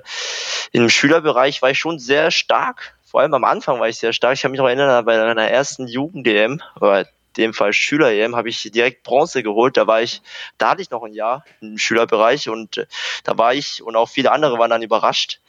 Im 0.72 0.88
Schülerbereich 0.88 1.61
war 1.61 1.70
ich 1.70 1.78
schon 1.78 1.98
sehr 1.98 2.31
stark. 2.31 2.94
Vor 3.04 3.20
allem 3.20 3.35
am 3.35 3.44
Anfang 3.44 3.81
war 3.81 3.88
ich 3.88 3.98
sehr 3.98 4.12
stark. 4.12 4.35
Ich 4.35 4.42
kann 4.42 4.50
mich 4.50 4.59
noch 4.59 4.66
erinnern, 4.66 5.04
bei 5.04 5.18
meiner 5.18 5.48
ersten 5.48 5.87
Jugend-DM, 5.87 6.62
oder 6.81 7.07
dem 7.38 7.55
Fall 7.55 7.72
Schüler-EM, 7.72 8.37
habe 8.37 8.48
ich 8.48 8.62
direkt 8.72 9.03
Bronze 9.03 9.42
geholt. 9.42 9.77
Da 9.77 9.87
war 9.87 10.03
ich, 10.03 10.20
da 10.59 10.70
hatte 10.70 10.83
ich 10.83 10.90
noch 10.90 11.05
ein 11.05 11.14
Jahr 11.14 11.44
im 11.61 11.79
Schülerbereich 11.79 12.48
und 12.48 12.79
äh, 12.79 12.87
da 13.24 13.38
war 13.38 13.55
ich 13.55 13.83
und 13.83 13.96
auch 13.96 14.09
viele 14.09 14.33
andere 14.33 14.59
waren 14.59 14.70
dann 14.70 14.83
überrascht. 14.83 15.40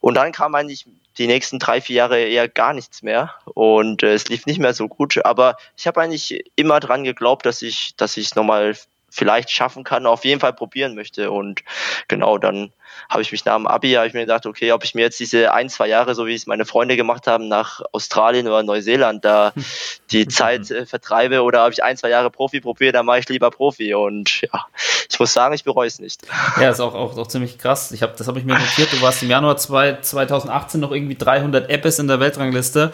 Und 0.00 0.14
dann 0.14 0.32
kam 0.32 0.54
eigentlich 0.54 0.86
die 1.18 1.26
nächsten 1.26 1.58
drei, 1.58 1.80
vier 1.80 1.96
Jahre 1.96 2.20
eher 2.20 2.48
gar 2.48 2.72
nichts 2.72 3.02
mehr 3.02 3.34
und 3.44 4.02
äh, 4.02 4.14
es 4.14 4.28
lief 4.28 4.46
nicht 4.46 4.58
mehr 4.58 4.74
so 4.74 4.88
gut. 4.88 5.24
Aber 5.24 5.56
ich 5.76 5.86
habe 5.86 6.00
eigentlich 6.00 6.44
immer 6.56 6.80
dran 6.80 7.04
geglaubt, 7.04 7.44
dass 7.44 7.62
ich, 7.62 7.94
dass 7.96 8.16
ich 8.16 8.26
es 8.26 8.34
nochmal 8.34 8.74
vielleicht 9.10 9.50
schaffen 9.50 9.84
kann, 9.84 10.06
auf 10.06 10.24
jeden 10.24 10.40
Fall 10.40 10.54
probieren 10.54 10.94
möchte. 10.94 11.30
Und 11.30 11.62
genau, 12.08 12.38
dann 12.38 12.72
habe 13.08 13.22
ich 13.22 13.32
mich 13.32 13.44
nach 13.44 13.56
dem 13.56 13.66
Abi, 13.66 13.92
habe 13.92 14.06
ich 14.06 14.14
mir 14.14 14.20
gedacht, 14.20 14.46
okay, 14.46 14.72
ob 14.72 14.84
ich 14.84 14.94
mir 14.94 15.02
jetzt 15.02 15.20
diese 15.20 15.52
ein, 15.52 15.68
zwei 15.68 15.88
Jahre, 15.88 16.14
so 16.14 16.26
wie 16.26 16.34
es 16.34 16.46
meine 16.46 16.64
Freunde 16.64 16.96
gemacht 16.96 17.26
haben, 17.26 17.48
nach 17.48 17.80
Australien 17.92 18.46
oder 18.46 18.62
Neuseeland 18.62 19.24
da 19.24 19.52
die 20.10 20.28
Zeit 20.28 20.70
äh, 20.70 20.86
vertreibe 20.86 21.42
oder 21.42 21.66
ob 21.66 21.72
ich 21.72 21.82
ein, 21.82 21.96
zwei 21.96 22.10
Jahre 22.10 22.30
Profi 22.30 22.60
probiere, 22.60 22.92
dann 22.92 23.06
mache 23.06 23.20
ich 23.20 23.28
lieber 23.28 23.50
Profi. 23.50 23.94
Und 23.94 24.42
ja, 24.42 24.66
ich 25.10 25.18
muss 25.18 25.32
sagen, 25.32 25.54
ich 25.54 25.64
bereue 25.64 25.86
es 25.88 25.98
nicht. 25.98 26.22
Ja, 26.60 26.70
ist 26.70 26.80
auch, 26.80 26.94
auch, 26.94 27.16
auch 27.16 27.26
ziemlich 27.26 27.58
krass. 27.58 27.92
Ich 27.92 28.02
hab, 28.02 28.16
das 28.16 28.28
habe 28.28 28.38
ich 28.38 28.44
mir 28.44 28.54
notiert. 28.54 28.92
Du 28.92 29.00
warst 29.02 29.22
im 29.22 29.30
Januar 29.30 29.56
zwei, 29.56 29.98
2018 30.00 30.80
noch 30.80 30.92
irgendwie 30.92 31.16
300 31.16 31.70
Appes 31.70 31.98
in 31.98 32.08
der 32.08 32.20
Weltrangliste. 32.20 32.92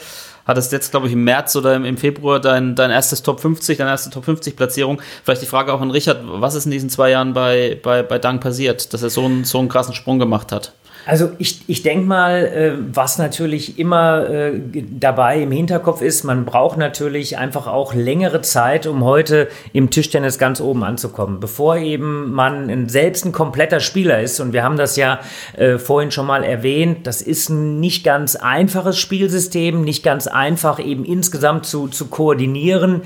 Hattest 0.48 0.72
jetzt, 0.72 0.90
glaube 0.90 1.08
ich, 1.08 1.12
im 1.12 1.24
März 1.24 1.54
oder 1.56 1.76
im, 1.76 1.98
Februar 1.98 2.40
dein, 2.40 2.74
dein 2.74 2.90
erstes 2.90 3.22
Top 3.22 3.38
50, 3.38 3.76
deine 3.76 3.90
erste 3.90 4.08
Top 4.08 4.24
50 4.24 4.56
Platzierung. 4.56 4.98
Vielleicht 5.22 5.42
die 5.42 5.46
Frage 5.46 5.74
auch 5.74 5.82
an 5.82 5.90
Richard, 5.90 6.20
was 6.24 6.54
ist 6.54 6.64
in 6.64 6.70
diesen 6.70 6.88
zwei 6.88 7.10
Jahren 7.10 7.34
bei, 7.34 7.78
bei, 7.82 8.02
bei 8.02 8.18
Dang 8.18 8.40
passiert, 8.40 8.94
dass 8.94 9.02
er 9.02 9.10
so 9.10 9.26
einen, 9.26 9.44
so 9.44 9.58
einen 9.58 9.68
krassen 9.68 9.94
Sprung 9.94 10.18
gemacht 10.18 10.50
hat? 10.50 10.72
Also 11.08 11.30
ich, 11.38 11.62
ich 11.68 11.82
denke 11.82 12.06
mal, 12.06 12.44
äh, 12.44 12.72
was 12.94 13.16
natürlich 13.16 13.78
immer 13.78 14.28
äh, 14.28 14.60
dabei 14.90 15.40
im 15.40 15.50
Hinterkopf 15.50 16.02
ist, 16.02 16.22
man 16.22 16.44
braucht 16.44 16.76
natürlich 16.76 17.38
einfach 17.38 17.66
auch 17.66 17.94
längere 17.94 18.42
Zeit, 18.42 18.86
um 18.86 19.02
heute 19.02 19.48
im 19.72 19.88
Tischtennis 19.88 20.36
ganz 20.36 20.60
oben 20.60 20.84
anzukommen, 20.84 21.40
bevor 21.40 21.78
eben 21.78 22.30
man 22.32 22.90
selbst 22.90 23.24
ein 23.24 23.32
kompletter 23.32 23.80
Spieler 23.80 24.20
ist. 24.20 24.38
Und 24.38 24.52
wir 24.52 24.62
haben 24.62 24.76
das 24.76 24.96
ja 24.96 25.20
äh, 25.56 25.78
vorhin 25.78 26.10
schon 26.10 26.26
mal 26.26 26.44
erwähnt, 26.44 27.06
das 27.06 27.22
ist 27.22 27.48
ein 27.48 27.80
nicht 27.80 28.04
ganz 28.04 28.36
einfaches 28.36 28.98
Spielsystem, 28.98 29.80
nicht 29.80 30.02
ganz 30.02 30.26
einfach 30.26 30.78
eben 30.78 31.06
insgesamt 31.06 31.64
zu, 31.64 31.88
zu 31.88 32.08
koordinieren. 32.08 33.00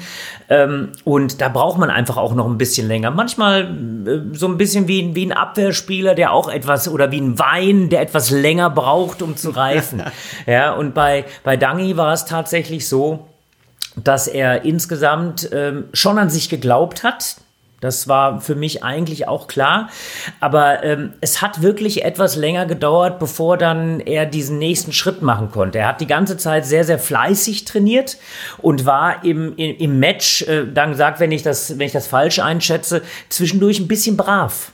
Ähm, 0.53 0.89
und 1.05 1.41
da 1.41 1.49
braucht 1.49 1.79
man 1.79 1.89
einfach 1.89 2.19
auch 2.19 2.35
noch 2.35 2.47
ein 2.47 2.59
bisschen 2.59 2.87
länger. 2.87 3.11
Manchmal 3.11 3.63
äh, 4.07 4.37
so 4.37 4.47
ein 4.49 4.59
bisschen 4.59 4.87
wie, 4.87 5.01
ein- 5.03 5.15
wie 5.15 5.25
ein 5.25 5.33
Abwehrspieler, 5.33 6.15
der 6.15 6.33
auch 6.33 6.49
etwas, 6.51 6.89
oder 6.89 7.11
wie 7.11 7.21
ein 7.23 7.39
Wein, 7.39 7.89
der 7.89 8.03
etwas 8.03 8.31
länger 8.31 8.69
braucht, 8.69 9.23
um 9.23 9.37
zu 9.37 9.51
reifen. 9.51 10.03
ja, 10.47 10.73
und 10.75 10.93
bei, 10.95 11.25
bei 11.43 11.57
Dangi 11.57 11.97
war 11.97 12.13
es 12.13 12.27
tatsächlich 12.27 12.87
so, 12.87 13.27
dass 13.97 14.27
er 14.29 14.65
insgesamt 14.67 15.49
ähm, 15.53 15.85
schon 15.95 16.19
an 16.19 16.29
sich 16.29 16.49
geglaubt 16.51 17.03
hat. 17.03 17.37
Das 17.83 18.07
war 18.07 18.41
für 18.41 18.55
mich 18.55 18.85
eigentlich 18.85 19.27
auch 19.29 19.49
klar. 19.49 19.91
Aber 20.41 20.85
ähm, 20.85 21.15
es 21.21 21.43
hat 21.43 21.63
wirklich 21.63 22.05
etwas 22.05 22.37
länger 22.37 22.65
gedauert, 22.65 23.19
bevor 23.19 23.59
dann 23.59 23.99
er 24.01 24.25
diesen 24.25 24.59
nächsten 24.59 24.93
Schritt 24.93 25.21
machen 25.21 25.51
konnte. 25.51 25.81
Er 25.81 25.89
hat 25.89 26.01
die 26.01 26.07
ganze 26.07 26.37
Zeit 26.37 26.65
sehr, 26.65 26.85
sehr 26.85 27.01
fleißig 27.01 27.65
trainiert 27.65 28.19
und 28.59 28.87
war 28.87 29.25
im, 29.25 29.55
im, 29.57 29.77
im 29.77 29.99
Match, 29.99 30.43
äh, 30.43 30.65
dann 30.73 30.93
gesagt, 30.93 31.19
wenn 31.19 31.33
ich, 31.33 31.43
das, 31.43 31.79
wenn 31.79 31.87
ich 31.87 31.93
das 31.93 32.07
falsch 32.07 32.39
einschätze, 32.39 33.03
zwischendurch 33.29 33.81
ein 33.81 33.89
bisschen 33.89 34.17
brav. 34.17 34.73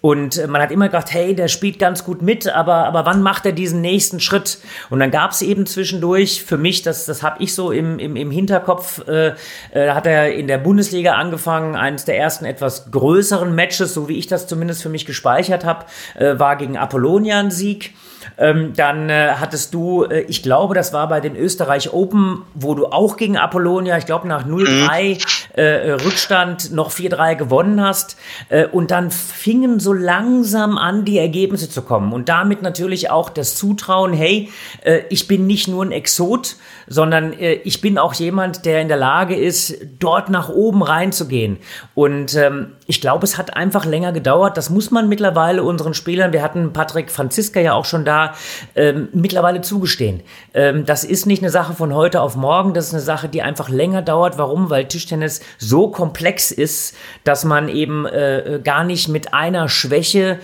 Und 0.00 0.38
äh, 0.38 0.46
man 0.46 0.62
hat 0.62 0.70
immer 0.70 0.86
gedacht, 0.86 1.12
hey, 1.12 1.34
der 1.34 1.48
spielt 1.48 1.78
ganz 1.78 2.04
gut 2.04 2.22
mit, 2.22 2.48
aber, 2.48 2.86
aber 2.86 3.04
wann 3.06 3.22
macht 3.22 3.46
er 3.46 3.52
diesen 3.52 3.80
nächsten 3.80 4.20
Schritt? 4.20 4.58
Und 4.90 5.00
dann 5.00 5.10
gab 5.10 5.32
es 5.32 5.42
eben 5.42 5.66
zwischendurch 5.66 6.44
für 6.44 6.58
mich, 6.58 6.82
das, 6.82 7.06
das 7.06 7.22
habe 7.22 7.42
ich 7.42 7.54
so 7.54 7.72
im, 7.72 7.98
im, 7.98 8.16
im 8.16 8.30
Hinterkopf, 8.30 9.06
äh, 9.08 9.34
äh, 9.72 9.90
hat 9.90 10.06
er 10.06 10.32
in 10.32 10.46
der 10.46 10.58
Bundesliga 10.58 11.14
angefangen, 11.14 11.74
eines 11.74 12.04
der 12.04 12.18
ersten 12.18 12.44
etwas 12.44 12.90
größeren 12.90 13.54
Matches, 13.54 13.94
so 13.94 14.08
wie 14.08 14.18
ich 14.18 14.26
das 14.26 14.46
zumindest 14.46 14.82
für 14.82 14.88
mich 14.88 15.06
gespeichert 15.06 15.64
habe, 15.64 15.86
äh, 16.16 16.38
war 16.38 16.56
gegen 16.56 16.76
Apollonia 16.76 17.38
ein 17.40 17.50
Sieg. 17.50 17.94
Ähm, 18.36 18.72
dann 18.76 19.10
äh, 19.10 19.32
hattest 19.38 19.74
du, 19.74 20.04
äh, 20.04 20.20
ich 20.22 20.42
glaube, 20.42 20.74
das 20.74 20.92
war 20.92 21.08
bei 21.08 21.20
den 21.20 21.34
Österreich 21.34 21.92
Open, 21.92 22.44
wo 22.54 22.74
du 22.74 22.86
auch 22.86 23.16
gegen 23.16 23.36
Apollonia, 23.36 23.98
ich 23.98 24.06
glaube 24.06 24.28
nach 24.28 24.46
0-3 24.46 25.37
äh, 25.58 25.92
Rückstand 25.92 26.72
noch 26.72 26.90
4-3 26.90 27.34
gewonnen 27.34 27.82
hast. 27.82 28.16
Äh, 28.48 28.66
und 28.66 28.90
dann 28.90 29.10
fingen 29.10 29.80
so 29.80 29.92
langsam 29.92 30.78
an, 30.78 31.04
die 31.04 31.18
Ergebnisse 31.18 31.68
zu 31.68 31.82
kommen. 31.82 32.12
Und 32.12 32.28
damit 32.28 32.62
natürlich 32.62 33.10
auch 33.10 33.28
das 33.28 33.56
Zutrauen, 33.56 34.12
hey, 34.12 34.50
äh, 34.84 35.00
ich 35.10 35.26
bin 35.26 35.46
nicht 35.46 35.68
nur 35.68 35.84
ein 35.84 35.92
Exot, 35.92 36.56
sondern 36.86 37.32
äh, 37.32 37.54
ich 37.64 37.80
bin 37.80 37.98
auch 37.98 38.14
jemand, 38.14 38.64
der 38.64 38.80
in 38.80 38.88
der 38.88 38.96
Lage 38.96 39.34
ist, 39.34 39.76
dort 39.98 40.30
nach 40.30 40.48
oben 40.48 40.82
reinzugehen. 40.82 41.58
Und 41.94 42.34
ähm, 42.36 42.72
ich 42.86 43.00
glaube, 43.00 43.24
es 43.24 43.36
hat 43.36 43.56
einfach 43.56 43.84
länger 43.84 44.12
gedauert. 44.12 44.56
Das 44.56 44.70
muss 44.70 44.90
man 44.90 45.08
mittlerweile 45.08 45.62
unseren 45.62 45.94
Spielern, 45.94 46.32
wir 46.32 46.42
hatten 46.42 46.72
Patrick 46.72 47.10
Franziska 47.10 47.60
ja 47.60 47.74
auch 47.74 47.84
schon 47.84 48.04
da, 48.04 48.34
ähm, 48.74 49.08
mittlerweile 49.12 49.60
zugestehen. 49.60 50.22
Ähm, 50.54 50.86
das 50.86 51.04
ist 51.04 51.26
nicht 51.26 51.42
eine 51.42 51.50
Sache 51.50 51.74
von 51.74 51.94
heute 51.94 52.22
auf 52.22 52.36
morgen, 52.36 52.74
das 52.74 52.88
ist 52.88 52.94
eine 52.94 53.02
Sache, 53.02 53.28
die 53.28 53.42
einfach 53.42 53.68
länger 53.68 54.02
dauert. 54.02 54.38
Warum? 54.38 54.70
Weil 54.70 54.86
Tischtennis 54.86 55.40
so 55.56 55.88
komplex 55.88 56.50
ist, 56.50 56.96
dass 57.24 57.44
man 57.44 57.68
eben 57.68 58.06
äh, 58.06 58.60
gar 58.62 58.84
nicht 58.84 59.08
mit 59.08 59.32
einer 59.32 59.68
Schwäche 59.68 60.38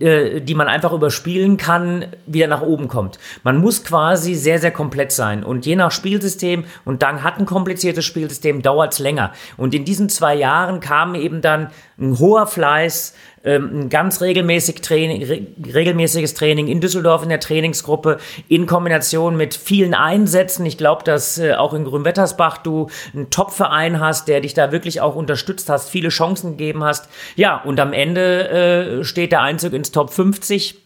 äh, 0.00 0.40
die 0.40 0.56
man 0.56 0.66
einfach 0.66 0.92
überspielen 0.92 1.56
kann, 1.56 2.06
wieder 2.26 2.48
nach 2.48 2.62
oben 2.62 2.88
kommt. 2.88 3.20
Man 3.44 3.58
muss 3.58 3.84
quasi 3.84 4.34
sehr, 4.34 4.58
sehr 4.58 4.72
komplett 4.72 5.12
sein. 5.12 5.44
Und 5.44 5.66
je 5.66 5.76
nach 5.76 5.92
Spielsystem, 5.92 6.64
und 6.84 7.02
dann 7.02 7.22
hat 7.22 7.38
ein 7.38 7.46
kompliziertes 7.46 8.04
Spielsystem, 8.04 8.60
dauert 8.60 8.94
es 8.94 8.98
länger. 8.98 9.32
Und 9.56 9.72
in 9.72 9.84
diesen 9.84 10.08
zwei 10.08 10.34
Jahren 10.34 10.80
kam 10.80 11.14
eben 11.14 11.40
dann 11.42 11.70
ein 11.96 12.18
hoher 12.18 12.48
Fleiß, 12.48 13.14
ähm, 13.44 13.80
ein 13.80 13.88
ganz 13.90 14.20
regelmäßig 14.20 14.80
Training, 14.80 15.22
re 15.24 15.46
regelmäßiges 15.74 16.34
Training 16.34 16.68
in 16.68 16.80
Düsseldorf 16.80 17.22
in 17.22 17.28
der 17.28 17.40
Trainingsgruppe 17.40 18.18
in 18.48 18.66
Kombination 18.66 19.36
mit 19.36 19.54
vielen 19.54 19.94
Einsätzen. 19.94 20.64
Ich 20.66 20.78
glaube, 20.78 21.04
dass 21.04 21.38
äh, 21.38 21.54
auch 21.54 21.74
in 21.74 21.84
Grünwettersbach 21.84 22.58
du 22.58 22.88
einen 23.12 23.30
Top-Verein 23.30 24.00
hast, 24.00 24.28
der 24.28 24.40
dich 24.40 24.54
da 24.54 24.72
wirklich 24.72 25.00
auch 25.00 25.14
unterstützt 25.14 25.68
hast, 25.68 25.90
viele 25.90 26.08
Chancen 26.08 26.52
gegeben 26.52 26.84
hast. 26.84 27.08
Ja, 27.36 27.62
und 27.62 27.78
am 27.80 27.92
Ende 27.92 29.00
äh, 29.00 29.04
steht 29.04 29.32
der 29.32 29.42
Einzug 29.42 29.74
ins 29.74 29.92
Top 29.92 30.10
50 30.10 30.80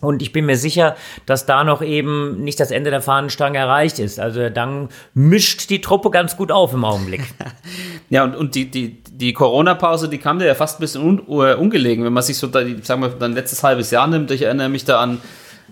und 0.00 0.22
ich 0.22 0.32
bin 0.32 0.46
mir 0.46 0.56
sicher, 0.56 0.96
dass 1.26 1.46
da 1.46 1.64
noch 1.64 1.82
eben 1.82 2.42
nicht 2.44 2.60
das 2.60 2.70
Ende 2.70 2.90
der 2.90 3.00
Fahnenstange 3.00 3.58
erreicht 3.58 3.98
ist. 3.98 4.20
Also 4.20 4.48
dann 4.48 4.90
mischt 5.12 5.68
die 5.70 5.80
Truppe 5.80 6.10
ganz 6.10 6.36
gut 6.36 6.52
auf 6.52 6.72
im 6.72 6.84
Augenblick. 6.84 7.22
ja, 8.08 8.22
und, 8.22 8.36
und 8.36 8.54
die, 8.54 8.70
die, 8.70 9.02
die 9.20 9.32
Corona-Pause, 9.32 10.08
die 10.08 10.18
kam 10.18 10.38
dir 10.38 10.46
ja 10.46 10.54
fast 10.54 10.78
ein 10.78 10.80
bisschen 10.80 11.02
un, 11.02 11.22
uh, 11.26 11.54
ungelegen, 11.58 12.04
wenn 12.04 12.12
man 12.12 12.22
sich 12.22 12.38
so, 12.38 12.46
da, 12.46 12.60
sagen 12.82 13.02
wir, 13.02 13.08
dann 13.08 13.32
letztes 13.32 13.62
halbes 13.62 13.90
Jahr 13.90 14.06
nimmt. 14.06 14.30
Ich 14.30 14.42
erinnere 14.42 14.68
mich 14.68 14.84
da 14.84 15.00
an 15.00 15.20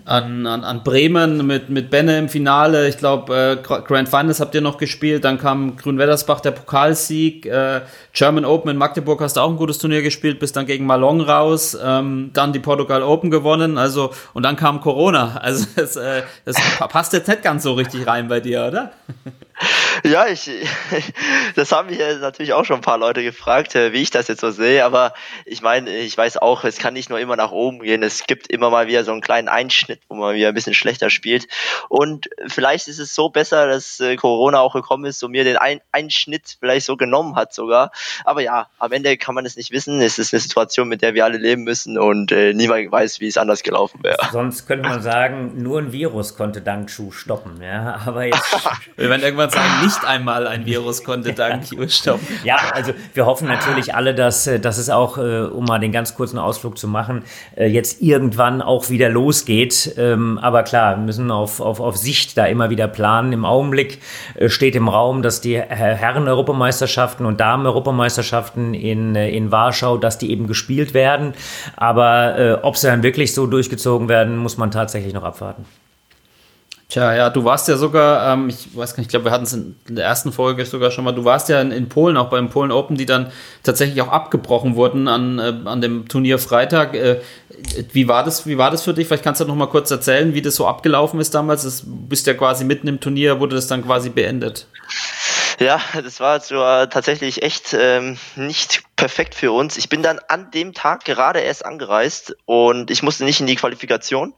an, 0.07 0.47
an, 0.47 0.63
an 0.63 0.83
Bremen 0.83 1.45
mit, 1.45 1.69
mit 1.69 1.89
Benne 1.89 2.17
im 2.17 2.29
Finale. 2.29 2.87
Ich 2.87 2.97
glaube, 2.97 3.59
äh, 3.61 3.61
Grand 3.61 4.07
Finals 4.07 4.39
habt 4.39 4.55
ihr 4.55 4.61
noch 4.61 4.77
gespielt. 4.77 5.25
Dann 5.25 5.37
kam 5.37 5.75
Grünwettersbach 5.75 6.39
der 6.39 6.51
Pokalsieg. 6.51 7.45
Äh, 7.45 7.81
German 8.13 8.45
Open 8.45 8.71
in 8.71 8.77
Magdeburg 8.77 9.19
hast 9.21 9.35
du 9.35 9.41
auch 9.41 9.49
ein 9.49 9.57
gutes 9.57 9.79
Turnier 9.79 10.01
gespielt, 10.01 10.39
bis 10.39 10.53
dann 10.53 10.65
gegen 10.65 10.85
Malong 10.85 11.21
raus. 11.21 11.77
Ähm, 11.83 12.29
dann 12.33 12.53
die 12.53 12.59
Portugal 12.59 13.03
Open 13.03 13.31
gewonnen. 13.31 13.77
Also, 13.77 14.11
und 14.33 14.43
dann 14.43 14.55
kam 14.55 14.79
Corona. 14.79 15.39
Also, 15.41 15.65
das, 15.75 15.97
äh, 15.97 16.23
das 16.45 16.55
passt 16.79 17.11
jetzt 17.11 17.27
nicht 17.27 17.43
ganz 17.43 17.63
so 17.63 17.73
richtig 17.73 18.07
rein 18.07 18.29
bei 18.29 18.39
dir, 18.39 18.65
oder? 18.65 18.91
Ja, 20.03 20.27
ich, 20.27 20.49
das 21.55 21.71
haben 21.71 21.89
mich 21.89 21.99
natürlich 21.99 22.53
auch 22.53 22.65
schon 22.65 22.77
ein 22.77 22.81
paar 22.81 22.97
Leute 22.97 23.23
gefragt, 23.23 23.75
äh, 23.75 23.93
wie 23.93 24.01
ich 24.01 24.11
das 24.11 24.27
jetzt 24.27 24.41
so 24.41 24.51
sehe. 24.51 24.85
Aber 24.85 25.13
ich 25.45 25.61
meine, 25.61 25.95
ich 25.97 26.17
weiß 26.17 26.37
auch, 26.37 26.63
es 26.63 26.77
kann 26.77 26.93
nicht 26.93 27.09
nur 27.09 27.19
immer 27.19 27.35
nach 27.35 27.51
oben 27.51 27.79
gehen. 27.79 28.03
Es 28.03 28.25
gibt 28.27 28.47
immer 28.47 28.69
mal 28.69 28.87
wieder 28.87 29.03
so 29.03 29.11
einen 29.11 29.21
kleinen 29.21 29.47
Einschnitt, 29.47 30.01
wo 30.07 30.15
man 30.15 30.35
wieder 30.35 30.49
ein 30.49 30.53
bisschen 30.53 30.73
schlechter 30.73 31.09
spielt. 31.09 31.47
Und 31.89 32.29
vielleicht 32.47 32.87
ist 32.87 32.99
es 32.99 33.15
so 33.15 33.29
besser, 33.29 33.67
dass 33.67 33.99
äh, 33.99 34.15
Corona 34.15 34.59
auch 34.59 34.73
gekommen 34.73 35.05
ist 35.05 35.23
und 35.23 35.31
mir 35.31 35.43
den 35.43 35.57
ein 35.57 35.81
Einschnitt 35.91 36.57
vielleicht 36.59 36.85
so 36.85 36.95
genommen 36.95 37.35
hat 37.35 37.53
sogar. 37.53 37.91
Aber 38.23 38.41
ja, 38.41 38.67
am 38.77 38.91
Ende 38.91 39.17
kann 39.17 39.35
man 39.35 39.45
es 39.45 39.57
nicht 39.57 39.71
wissen. 39.71 39.99
Es 40.01 40.19
ist 40.19 40.33
eine 40.33 40.41
Situation, 40.41 40.87
mit 40.87 41.01
der 41.01 41.13
wir 41.15 41.25
alle 41.25 41.37
leben 41.37 41.63
müssen 41.63 41.97
und 41.97 42.31
äh, 42.31 42.53
niemand 42.53 42.91
weiß, 42.91 43.19
wie 43.19 43.27
es 43.27 43.37
anders 43.37 43.63
gelaufen 43.63 44.03
wäre. 44.03 44.17
Sonst 44.31 44.67
könnte 44.67 44.87
man 44.87 45.01
sagen, 45.01 45.61
nur 45.61 45.79
ein 45.79 45.91
Virus 45.91 46.35
konnte 46.37 46.61
Dank 46.61 46.89
Schuh 46.91 47.11
stoppen. 47.11 47.61
Ja, 47.61 48.01
aber 48.05 48.25
jetzt. 48.25 48.43
wir 48.95 49.09
werden 49.09 49.23
irgendwann 49.23 49.46
sagen, 49.51 49.83
nicht 49.83 50.05
einmal 50.05 50.47
ein 50.47 50.65
Virus 50.65 51.03
konnte 51.03 51.33
dank 51.33 51.65
stoppen. 51.87 52.27
Ja, 52.43 52.57
also 52.73 52.93
wir 53.13 53.25
hoffen 53.25 53.47
natürlich 53.47 53.95
alle, 53.95 54.13
dass, 54.13 54.47
äh, 54.47 54.59
dass 54.59 54.77
es 54.77 54.89
auch, 54.89 55.17
äh, 55.17 55.41
um 55.41 55.65
mal 55.65 55.79
den 55.79 55.91
ganz 55.91 56.15
kurzen 56.15 56.37
Ausflug 56.37 56.77
zu 56.77 56.87
machen, 56.87 57.23
äh, 57.55 57.67
jetzt 57.67 58.01
irgendwann 58.01 58.61
auch 58.61 58.89
wieder 58.89 59.09
losgeht. 59.09 59.93
Ähm, 59.97 60.37
aber 60.37 60.63
klar, 60.63 60.97
wir 60.97 61.03
müssen 61.03 61.31
auf, 61.31 61.59
auf, 61.59 61.79
auf 61.79 61.97
Sicht 61.97 62.37
da 62.37 62.45
immer 62.45 62.69
wieder 62.69 62.87
planen. 62.87 63.33
Im 63.33 63.45
Augenblick 63.45 63.99
steht 64.47 64.75
im 64.75 64.87
Raum, 64.87 65.21
dass 65.21 65.41
die 65.41 65.59
Herren-Europameisterschaften 65.59 67.25
und 67.25 67.39
Damen-Europameisterschaften 67.39 68.73
in, 68.73 69.15
in 69.15 69.51
Warschau, 69.51 69.97
dass 69.97 70.17
die 70.17 70.31
eben 70.31 70.47
gespielt 70.47 70.93
werden. 70.93 71.33
Aber 71.75 72.59
ob 72.63 72.77
sie 72.77 72.87
dann 72.87 73.03
wirklich 73.03 73.33
so 73.33 73.47
durchgezogen 73.47 74.09
werden, 74.09 74.37
muss 74.37 74.57
man 74.57 74.71
tatsächlich 74.71 75.13
noch 75.13 75.23
abwarten. 75.23 75.65
Tja, 76.97 77.13
ja, 77.13 77.29
du 77.29 77.43
warst 77.43 77.67
ja 77.67 77.77
sogar, 77.77 78.33
ähm, 78.33 78.49
ich 78.49 78.75
weiß 78.75 78.95
gar 78.95 79.01
nicht, 79.01 79.05
ich 79.05 79.09
glaube, 79.09 79.25
wir 79.25 79.31
hatten 79.31 79.43
es 79.43 79.53
in 79.53 79.75
der 79.87 80.03
ersten 80.03 80.31
Folge 80.31 80.65
sogar 80.65 80.89
schon 80.89 81.03
mal, 81.03 81.11
du 81.11 81.25
warst 81.25 81.47
ja 81.47 81.61
in, 81.61 81.69
in, 81.69 81.89
Polen, 81.89 82.17
auch 82.17 82.31
beim 82.31 82.49
Polen 82.49 82.71
Open, 82.71 82.97
die 82.97 83.05
dann 83.05 83.31
tatsächlich 83.61 84.01
auch 84.01 84.07
abgebrochen 84.07 84.75
wurden 84.75 85.07
an, 85.07 85.37
äh, 85.37 85.53
an 85.65 85.79
dem 85.79 86.07
Turnier 86.07 86.39
Freitag. 86.39 86.95
Äh, 86.95 87.19
wie, 87.91 88.07
war 88.07 88.23
das, 88.23 88.47
wie 88.47 88.57
war 88.57 88.71
das 88.71 88.81
für 88.81 88.95
dich? 88.95 89.05
Vielleicht 89.05 89.23
kannst 89.23 89.39
du 89.39 89.45
noch 89.45 89.53
mal 89.53 89.67
kurz 89.67 89.91
erzählen, 89.91 90.33
wie 90.33 90.41
das 90.41 90.55
so 90.55 90.65
abgelaufen 90.65 91.19
ist 91.19 91.35
damals. 91.35 91.61
Du 91.83 91.85
bist 91.85 92.25
ja 92.25 92.33
quasi 92.33 92.65
mitten 92.65 92.87
im 92.87 92.99
Turnier, 92.99 93.39
wurde 93.39 93.55
das 93.55 93.67
dann 93.67 93.85
quasi 93.85 94.09
beendet. 94.09 94.65
Ja, 95.59 95.81
das 96.03 96.19
war 96.19 96.39
so, 96.39 96.63
äh, 96.63 96.87
tatsächlich 96.87 97.41
echt 97.41 97.73
ähm, 97.73 98.17
nicht 98.35 98.83
perfekt 98.95 99.33
für 99.33 99.51
uns. 99.51 99.77
Ich 99.77 99.89
bin 99.89 100.03
dann 100.03 100.19
an 100.27 100.51
dem 100.51 100.73
Tag 100.73 101.03
gerade 101.03 101.39
erst 101.39 101.65
angereist 101.65 102.35
und 102.45 102.91
ich 102.91 103.01
musste 103.01 103.23
nicht 103.23 103.39
in 103.39 103.47
die 103.47 103.55
Qualifikation. 103.55 104.35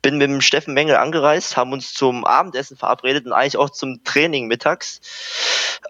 Bin 0.00 0.16
mit 0.16 0.30
dem 0.30 0.40
Steffen 0.40 0.72
Mengel 0.72 0.96
angereist, 0.96 1.56
haben 1.58 1.72
uns 1.72 1.92
zum 1.92 2.24
Abendessen 2.24 2.76
verabredet 2.78 3.26
und 3.26 3.32
eigentlich 3.32 3.58
auch 3.58 3.70
zum 3.70 4.02
Training 4.04 4.46
mittags. 4.46 5.00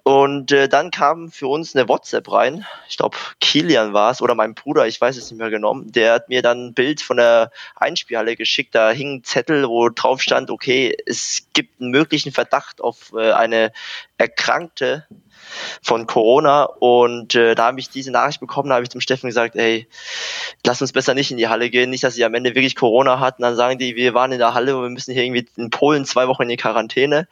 Und 0.04 0.50
äh, 0.50 0.68
dann 0.68 0.90
kam 0.90 1.30
für 1.30 1.46
uns 1.46 1.76
eine 1.76 1.88
WhatsApp 1.88 2.30
rein. 2.30 2.66
Ich 2.88 2.96
glaube, 2.96 3.16
Kilian 3.40 3.92
war 3.92 4.10
es 4.10 4.22
oder 4.22 4.34
mein 4.34 4.54
Bruder, 4.54 4.86
ich 4.86 5.00
weiß 5.00 5.16
es 5.16 5.30
nicht 5.30 5.38
mehr 5.38 5.50
genommen. 5.50 5.92
Der 5.92 6.14
hat 6.14 6.28
mir 6.28 6.42
dann 6.42 6.66
ein 6.66 6.74
Bild 6.74 7.02
von 7.02 7.18
der 7.18 7.50
Einspielhalle 7.76 8.36
geschickt. 8.36 8.74
Da 8.74 8.90
hing 8.90 9.16
ein 9.16 9.24
Zettel, 9.24 9.68
wo 9.68 9.88
drauf 9.90 10.22
stand, 10.22 10.50
okay, 10.50 10.96
es 11.06 11.46
gibt 11.52 11.80
einen 11.80 11.90
möglichen 11.90 12.32
Verdacht 12.32 12.80
auf 12.80 13.12
äh, 13.16 13.32
eine 13.32 13.72
Erkrankte 14.18 15.06
von 15.82 16.06
Corona 16.06 16.64
und 16.64 17.34
äh, 17.34 17.54
da 17.54 17.66
habe 17.66 17.80
ich 17.80 17.90
diese 17.90 18.10
Nachricht 18.10 18.40
bekommen, 18.40 18.68
da 18.68 18.76
habe 18.76 18.84
ich 18.84 18.90
zum 18.90 19.00
Steffen 19.00 19.28
gesagt, 19.28 19.56
ey, 19.56 19.86
lass 20.64 20.80
uns 20.80 20.92
besser 20.92 21.14
nicht 21.14 21.30
in 21.30 21.36
die 21.36 21.48
Halle 21.48 21.70
gehen, 21.70 21.90
nicht, 21.90 22.04
dass 22.04 22.14
sie 22.14 22.24
am 22.24 22.34
Ende 22.34 22.54
wirklich 22.54 22.76
Corona 22.76 23.20
hatten, 23.20 23.42
dann 23.42 23.56
sagen 23.56 23.78
die, 23.78 23.96
wir 23.96 24.14
waren 24.14 24.32
in 24.32 24.38
der 24.38 24.54
Halle 24.54 24.76
und 24.76 24.82
wir 24.82 24.90
müssen 24.90 25.12
hier 25.12 25.24
irgendwie 25.24 25.46
in 25.56 25.70
Polen 25.70 26.04
zwei 26.04 26.28
Wochen 26.28 26.44
in 26.44 26.48
die 26.48 26.56
Quarantäne. 26.56 27.28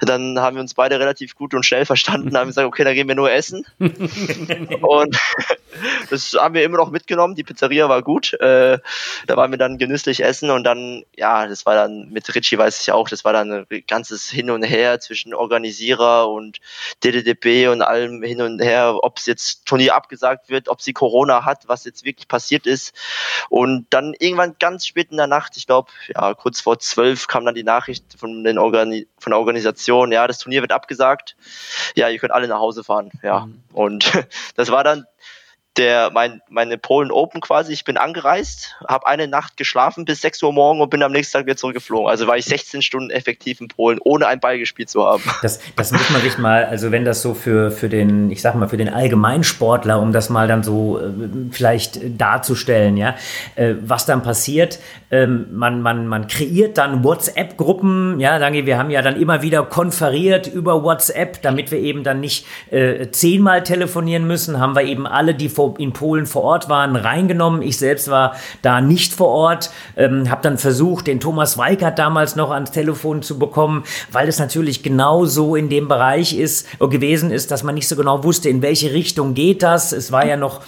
Dann 0.00 0.38
haben 0.38 0.56
wir 0.56 0.60
uns 0.60 0.74
beide 0.74 1.00
relativ 1.00 1.34
gut 1.34 1.54
und 1.54 1.64
schnell 1.64 1.86
verstanden, 1.86 2.36
haben 2.36 2.48
gesagt, 2.48 2.66
okay, 2.66 2.84
dann 2.84 2.94
gehen 2.94 3.08
wir 3.08 3.14
nur 3.14 3.32
essen. 3.32 3.64
und 3.78 5.18
das 6.10 6.34
haben 6.34 6.54
wir 6.54 6.62
immer 6.64 6.78
noch 6.78 6.90
mitgenommen, 6.90 7.34
die 7.34 7.44
Pizzeria 7.44 7.88
war 7.88 8.02
gut, 8.02 8.32
äh, 8.34 8.78
da 9.26 9.36
waren 9.36 9.50
wir 9.50 9.58
dann 9.58 9.78
genüsslich 9.78 10.22
essen 10.22 10.50
und 10.50 10.64
dann, 10.64 11.04
ja, 11.16 11.46
das 11.46 11.66
war 11.66 11.74
dann 11.74 12.08
mit 12.10 12.34
Richie 12.34 12.58
weiß 12.58 12.80
ich 12.80 12.92
auch, 12.92 13.08
das 13.08 13.24
war 13.24 13.32
dann 13.32 13.52
ein 13.52 13.84
ganzes 13.86 14.30
Hin 14.30 14.50
und 14.50 14.62
Her 14.62 15.00
zwischen 15.00 15.34
Organisierer 15.34 16.28
und 16.28 16.58
DDDP 17.04 17.68
und 17.68 17.82
allem 17.82 18.22
hin 18.22 18.42
und 18.42 18.60
her, 18.60 18.98
ob 19.02 19.18
es 19.18 19.26
jetzt 19.26 19.66
Turnier 19.66 19.94
abgesagt 19.94 20.48
wird, 20.48 20.68
ob 20.68 20.80
sie 20.80 20.92
Corona 20.92 21.44
hat, 21.44 21.68
was 21.68 21.84
jetzt 21.84 22.04
wirklich 22.04 22.28
passiert 22.28 22.66
ist. 22.66 22.94
Und 23.48 23.86
dann 23.90 24.14
irgendwann 24.18 24.56
ganz 24.58 24.86
spät 24.86 25.10
in 25.10 25.16
der 25.16 25.26
Nacht, 25.26 25.56
ich 25.56 25.66
glaube, 25.66 25.90
ja, 26.14 26.34
kurz 26.34 26.60
vor 26.60 26.78
zwölf 26.78 27.26
kam 27.26 27.44
dann 27.44 27.54
die 27.54 27.64
Nachricht 27.64 28.04
von, 28.18 28.44
den 28.44 28.58
Organi 28.58 29.06
von 29.18 29.30
der 29.30 29.38
Organisation, 29.38 30.12
ja, 30.12 30.26
das 30.26 30.38
Turnier 30.38 30.60
wird 30.60 30.72
abgesagt. 30.72 31.36
Ja, 31.94 32.08
ihr 32.08 32.18
könnt 32.18 32.32
alle 32.32 32.48
nach 32.48 32.60
Hause 32.60 32.84
fahren. 32.84 33.10
Ja. 33.22 33.46
Mhm. 33.46 33.62
Und 33.72 34.12
das 34.56 34.70
war 34.70 34.84
dann 34.84 35.06
der 35.78 36.10
mein, 36.12 36.42
meine 36.48 36.76
Polen 36.76 37.10
Open 37.10 37.40
quasi. 37.40 37.72
Ich 37.72 37.84
bin 37.84 37.96
angereist, 37.96 38.76
habe 38.86 39.06
eine 39.06 39.28
Nacht 39.28 39.56
geschlafen 39.56 40.04
bis 40.04 40.20
6 40.20 40.42
Uhr 40.42 40.52
morgen 40.52 40.80
und 40.80 40.90
bin 40.90 41.02
am 41.02 41.12
nächsten 41.12 41.38
Tag 41.38 41.46
wieder 41.46 41.56
zurückgeflogen. 41.56 42.08
Also 42.08 42.26
war 42.26 42.36
ich 42.36 42.44
16 42.44 42.82
Stunden 42.82 43.10
effektiv 43.10 43.60
in 43.60 43.68
Polen, 43.68 43.98
ohne 44.02 44.26
ein 44.26 44.40
Ball 44.40 44.58
gespielt 44.58 44.90
zu 44.90 45.04
haben. 45.04 45.22
Das, 45.42 45.60
das 45.76 45.92
muss 45.92 46.10
man 46.10 46.20
sich 46.20 46.36
mal, 46.36 46.64
also 46.64 46.90
wenn 46.90 47.04
das 47.04 47.22
so 47.22 47.32
für, 47.32 47.70
für 47.70 47.88
den, 47.88 48.30
ich 48.30 48.42
sag 48.42 48.56
mal, 48.56 48.68
für 48.68 48.76
den 48.76 48.88
Allgemeinsportler, 48.88 50.00
um 50.00 50.12
das 50.12 50.30
mal 50.30 50.48
dann 50.48 50.62
so 50.62 50.98
äh, 50.98 51.10
vielleicht 51.52 52.20
darzustellen, 52.20 52.96
ja, 52.96 53.14
äh, 53.54 53.74
was 53.80 54.04
dann 54.04 54.22
passiert, 54.22 54.80
ähm, 55.10 55.46
man, 55.52 55.80
man, 55.80 56.06
man 56.06 56.26
kreiert 56.26 56.76
dann 56.76 57.04
WhatsApp-Gruppen, 57.04 58.18
ja, 58.18 58.38
danke, 58.38 58.66
wir 58.66 58.78
haben 58.78 58.90
ja 58.90 59.00
dann 59.00 59.16
immer 59.20 59.42
wieder 59.42 59.62
konferiert 59.62 60.48
über 60.48 60.82
WhatsApp, 60.82 61.40
damit 61.42 61.70
wir 61.70 61.78
eben 61.78 62.02
dann 62.02 62.20
nicht 62.20 62.46
äh, 62.70 63.10
zehnmal 63.10 63.62
telefonieren 63.62 64.26
müssen, 64.26 64.58
haben 64.58 64.74
wir 64.74 64.82
eben 64.82 65.06
alle, 65.06 65.34
die 65.34 65.48
vor 65.48 65.67
in 65.78 65.92
Polen 65.92 66.26
vor 66.26 66.42
Ort 66.42 66.68
waren, 66.68 66.96
reingenommen. 66.96 67.62
Ich 67.62 67.78
selbst 67.78 68.10
war 68.10 68.34
da 68.62 68.80
nicht 68.80 69.12
vor 69.12 69.28
Ort, 69.28 69.70
ähm, 69.96 70.30
habe 70.30 70.42
dann 70.42 70.58
versucht, 70.58 71.06
den 71.06 71.20
Thomas 71.20 71.58
Weikert 71.58 71.98
damals 71.98 72.36
noch 72.36 72.50
ans 72.50 72.70
Telefon 72.70 73.22
zu 73.22 73.38
bekommen, 73.38 73.84
weil 74.12 74.28
es 74.28 74.38
natürlich 74.38 74.82
genau 74.82 75.24
so 75.24 75.56
in 75.56 75.68
dem 75.68 75.88
Bereich 75.88 76.38
ist, 76.38 76.66
äh, 76.80 76.88
gewesen 76.88 77.30
ist, 77.30 77.50
dass 77.50 77.62
man 77.62 77.74
nicht 77.74 77.88
so 77.88 77.96
genau 77.96 78.24
wusste, 78.24 78.48
in 78.48 78.62
welche 78.62 78.92
Richtung 78.92 79.34
geht 79.34 79.62
das. 79.62 79.92
Es 79.92 80.12
war 80.12 80.26
ja 80.26 80.36
noch 80.36 80.60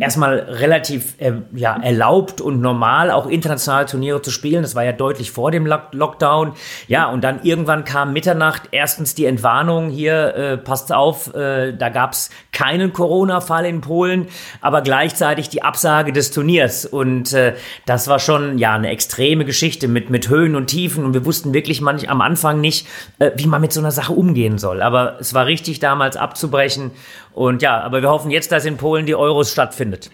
erstmal 0.00 0.38
relativ 0.38 1.14
äh, 1.18 1.32
ja, 1.54 1.76
erlaubt 1.76 2.40
und 2.40 2.60
normal, 2.60 3.10
auch 3.10 3.26
internationale 3.26 3.86
Turniere 3.86 4.22
zu 4.22 4.30
spielen. 4.30 4.62
Das 4.62 4.74
war 4.74 4.84
ja 4.84 4.92
deutlich 4.92 5.30
vor 5.30 5.50
dem 5.50 5.66
Lock 5.66 5.88
Lockdown. 5.92 6.52
Ja, 6.88 7.06
und 7.06 7.22
dann 7.22 7.40
irgendwann 7.42 7.84
kam 7.84 8.12
Mitternacht 8.12 8.62
erstens 8.70 9.14
die 9.14 9.26
Entwarnung 9.26 9.90
hier, 9.90 10.34
äh, 10.34 10.56
passt 10.56 10.92
auf, 10.92 11.34
äh, 11.34 11.72
da 11.72 11.88
gab's 11.90 12.30
keinen 12.52 12.92
Corona-Fall 12.92 13.66
in 13.66 13.80
Polen, 13.80 14.28
aber 14.60 14.82
gleichzeitig 14.82 15.48
die 15.48 15.62
Absage 15.62 16.12
des 16.12 16.30
Turniers. 16.30 16.86
Und 16.86 17.32
äh, 17.32 17.54
das 17.86 18.08
war 18.08 18.18
schon 18.18 18.58
ja 18.58 18.74
eine 18.74 18.88
extreme 18.88 19.44
Geschichte 19.44 19.88
mit, 19.88 20.10
mit 20.10 20.28
Höhen 20.28 20.56
und 20.56 20.66
Tiefen. 20.66 21.04
Und 21.04 21.14
wir 21.14 21.24
wussten 21.24 21.52
wirklich 21.52 21.80
manch 21.80 22.08
am 22.08 22.20
Anfang 22.20 22.60
nicht, 22.60 22.86
äh, 23.18 23.32
wie 23.36 23.46
man 23.46 23.60
mit 23.60 23.72
so 23.72 23.80
einer 23.80 23.90
Sache 23.90 24.12
umgehen 24.12 24.58
soll. 24.58 24.82
Aber 24.82 25.16
es 25.20 25.34
war 25.34 25.46
richtig, 25.46 25.78
damals 25.78 26.16
abzubrechen. 26.16 26.90
Und 27.34 27.62
ja, 27.62 27.80
aber 27.80 28.00
wir 28.00 28.10
hoffen 28.10 28.30
jetzt, 28.30 28.52
dass 28.52 28.64
in 28.64 28.76
Polen 28.76 29.06
die 29.06 29.14
Euros 29.14 29.50
stattfindet. 29.50 30.10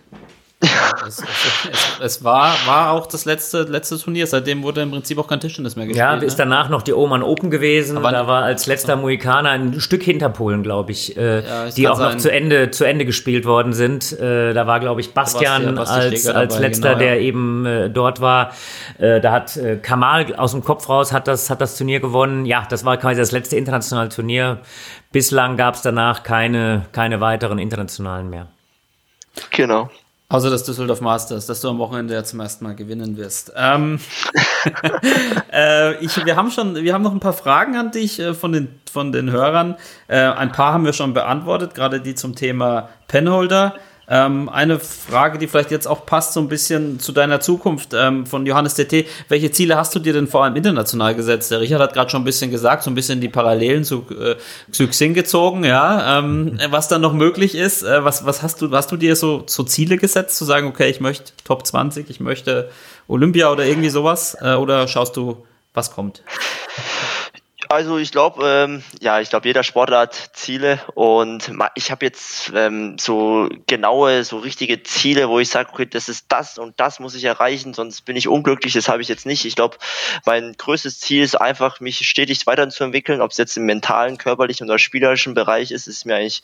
Es, 1.07 1.19
es, 1.19 2.01
es, 2.03 2.25
war, 2.25 2.55
war 2.67 2.93
auch 2.93 3.07
das 3.07 3.25
letzte, 3.25 3.63
letzte 3.63 3.99
Turnier. 3.99 4.27
Seitdem 4.27 4.63
wurde 4.63 4.83
im 4.83 4.91
Prinzip 4.91 5.19
auch 5.19 5.27
kein 5.27 5.41
Tischtennis 5.41 5.77
mehr 5.77 5.87
gespielt. 5.87 5.99
Ja, 5.99 6.15
ist 6.15 6.39
ne? 6.39 6.45
danach 6.45 6.69
noch 6.69 6.83
die 6.83 6.93
Oman 6.93 7.23
Open 7.23 7.51
gewesen. 7.51 7.97
Aber 7.97 8.13
da 8.13 8.27
war 8.27 8.43
als 8.43 8.67
letzter 8.67 8.97
Mohikaner 8.97 9.51
ein 9.51 9.81
Stück 9.81 10.03
hinter 10.03 10.29
Polen, 10.29 10.63
glaube 10.63 10.93
ich, 10.93 11.17
äh, 11.17 11.41
ja, 11.41 11.71
die 11.71 11.89
auch 11.89 11.97
sein. 11.97 12.13
noch 12.13 12.19
zu 12.19 12.31
Ende, 12.31 12.71
zu 12.71 12.85
Ende 12.85 13.07
gespielt 13.07 13.47
worden 13.47 13.73
sind. 13.73 14.13
Äh, 14.13 14.53
da 14.53 14.67
war, 14.67 14.81
glaube 14.81 15.01
ich, 15.01 15.15
Bastian, 15.15 15.75
Bastian 15.75 15.79
als, 15.79 16.23
dabei, 16.25 16.39
als 16.39 16.59
letzter, 16.59 16.89
genau, 16.91 16.99
der 16.99 17.15
ja. 17.15 17.21
eben 17.21 17.67
äh, 17.67 17.91
dort 17.91 18.21
war. 18.21 18.53
Äh, 18.99 19.21
da 19.21 19.33
hat 19.33 19.57
äh, 19.57 19.77
Kamal 19.77 20.35
aus 20.35 20.53
dem 20.53 20.63
Kopf 20.63 20.89
raus 20.89 21.13
hat 21.13 21.27
das, 21.29 21.49
hat 21.49 21.61
das 21.63 21.79
Turnier 21.79 22.01
gewonnen. 22.01 22.45
Ja, 22.45 22.67
das 22.69 22.85
war 22.85 22.99
quasi 22.99 23.19
das 23.19 23.33
letzte 23.33 23.57
internationale 23.57 24.11
Turnier. 24.11 24.59
Bislang 25.13 25.57
gab 25.57 25.75
es 25.75 25.83
danach 25.83 26.23
keine, 26.23 26.87
keine 26.93 27.21
weiteren 27.21 27.59
internationalen 27.59 28.29
mehr. 28.29 28.49
Genau. 29.51 29.89
Außer 30.31 30.49
das 30.49 30.63
Düsseldorf 30.63 31.01
Masters, 31.01 31.47
dass 31.47 31.61
du 31.61 31.69
am 31.69 31.79
Wochenende 31.79 32.15
ja 32.15 32.23
zum 32.23 32.39
ersten 32.39 32.65
Mal 32.65 32.77
gewinnen 32.77 33.17
wirst. 33.17 33.53
Ähm, 33.57 33.99
äh, 35.53 35.97
ich, 36.05 36.25
wir 36.25 36.37
haben 36.37 36.51
schon, 36.51 36.77
wir 36.77 36.95
haben 36.95 37.03
noch 37.03 37.13
ein 37.13 37.21
paar 37.21 37.33
Fragen 37.33 37.77
an 37.77 37.91
dich 37.91 38.21
äh, 38.21 38.35
von, 38.35 38.53
den, 38.53 38.69
von 38.91 39.13
den 39.13 39.31
Hörern. 39.31 39.77
Äh, 40.09 40.21
ein 40.21 40.53
paar 40.53 40.73
haben 40.73 40.85
wir 40.85 40.93
schon 40.93 41.15
beantwortet, 41.15 41.75
gerade 41.75 42.01
die 42.01 42.15
zum 42.15 42.35
Thema 42.35 42.91
Penholder. 43.09 43.75
Ähm, 44.13 44.49
eine 44.49 44.81
Frage, 44.81 45.39
die 45.39 45.47
vielleicht 45.47 45.71
jetzt 45.71 45.87
auch 45.87 46.05
passt, 46.05 46.33
so 46.33 46.41
ein 46.41 46.49
bisschen 46.49 46.99
zu 46.99 47.13
deiner 47.13 47.39
Zukunft 47.41 47.95
ähm, 47.95 48.27
von 48.27 48.45
Johannes 48.45 48.75
DT. 48.75 49.07
Welche 49.29 49.53
Ziele 49.53 49.77
hast 49.77 49.95
du 49.95 50.01
dir 50.01 50.13
denn 50.13 50.27
vor 50.27 50.43
allem 50.43 50.57
international 50.57 51.15
gesetzt? 51.15 51.53
Der 51.53 51.61
Richard 51.61 51.81
hat 51.81 51.93
gerade 51.93 52.11
schon 52.11 52.23
ein 52.23 52.25
bisschen 52.25 52.51
gesagt, 52.51 52.83
so 52.83 52.91
ein 52.91 52.97
bisschen 52.97 53.21
die 53.21 53.29
Parallelen 53.29 53.85
zu, 53.85 54.05
äh, 54.11 54.35
zu 54.73 54.89
Xing 54.89 55.15
gezogen, 55.15 55.63
ja. 55.63 56.19
Ähm, 56.19 56.59
was 56.71 56.89
dann 56.89 57.03
noch 57.03 57.13
möglich 57.13 57.55
ist, 57.55 57.85
äh, 57.85 58.05
was, 58.05 58.27
was 58.27 58.43
hast 58.43 58.61
du, 58.61 58.73
hast 58.73 58.91
du 58.91 58.97
dir 58.97 59.15
so, 59.15 59.45
so 59.47 59.63
Ziele 59.63 59.97
gesetzt, 59.97 60.37
zu 60.37 60.45
sagen, 60.45 60.67
okay, 60.67 60.91
ich 60.91 61.01
möchte 61.01 61.33
Top 61.45 61.65
20, 61.65 62.11
ich 62.11 62.19
möchte 62.19 62.69
Olympia 63.07 63.53
oder 63.53 63.65
irgendwie 63.65 63.91
sowas? 63.91 64.37
Äh, 64.41 64.55
oder 64.55 64.89
schaust 64.89 65.17
du, 65.17 65.47
was 65.73 65.93
kommt? 65.93 66.25
Also 67.73 67.99
ich 67.99 68.11
glaube, 68.11 68.45
ähm, 68.45 68.83
ja, 69.01 69.21
ich 69.21 69.31
glaube, 69.31 69.47
jeder 69.47 69.63
Sportler 69.63 70.01
hat 70.01 70.31
Ziele 70.33 70.81
und 70.95 71.53
ich 71.77 71.93
habe 71.93 72.05
jetzt 72.05 72.51
ähm, 72.53 72.99
so 72.99 73.49
genaue, 73.69 74.25
so 74.25 74.39
richtige 74.39 74.83
Ziele, 74.83 75.29
wo 75.29 75.39
ich 75.39 75.51
sage, 75.51 75.71
okay, 75.73 75.87
das 75.87 76.09
ist 76.09 76.27
das 76.31 76.59
und 76.59 76.81
das 76.81 76.99
muss 76.99 77.15
ich 77.15 77.23
erreichen, 77.23 77.73
sonst 77.73 78.01
bin 78.01 78.17
ich 78.17 78.27
unglücklich. 78.27 78.73
Das 78.73 78.89
habe 78.89 79.03
ich 79.03 79.09
jetzt 79.09 79.25
nicht. 79.25 79.45
Ich 79.45 79.55
glaube, 79.55 79.77
mein 80.27 80.55
größtes 80.55 80.99
Ziel 80.99 81.23
ist 81.23 81.41
einfach, 81.41 81.79
mich 81.79 82.09
stetig 82.09 82.45
weiterzuentwickeln, 82.49 83.21
ob 83.21 83.31
es 83.31 83.37
jetzt 83.37 83.57
im 83.57 83.67
mentalen, 83.67 84.19
körperlichen 84.19 84.67
oder 84.67 84.81
spielerischen 84.81 85.35
Bereich 85.35 85.71
ist, 85.71 85.87
ist 85.87 86.05
mir 86.05 86.17
eigentlich 86.17 86.43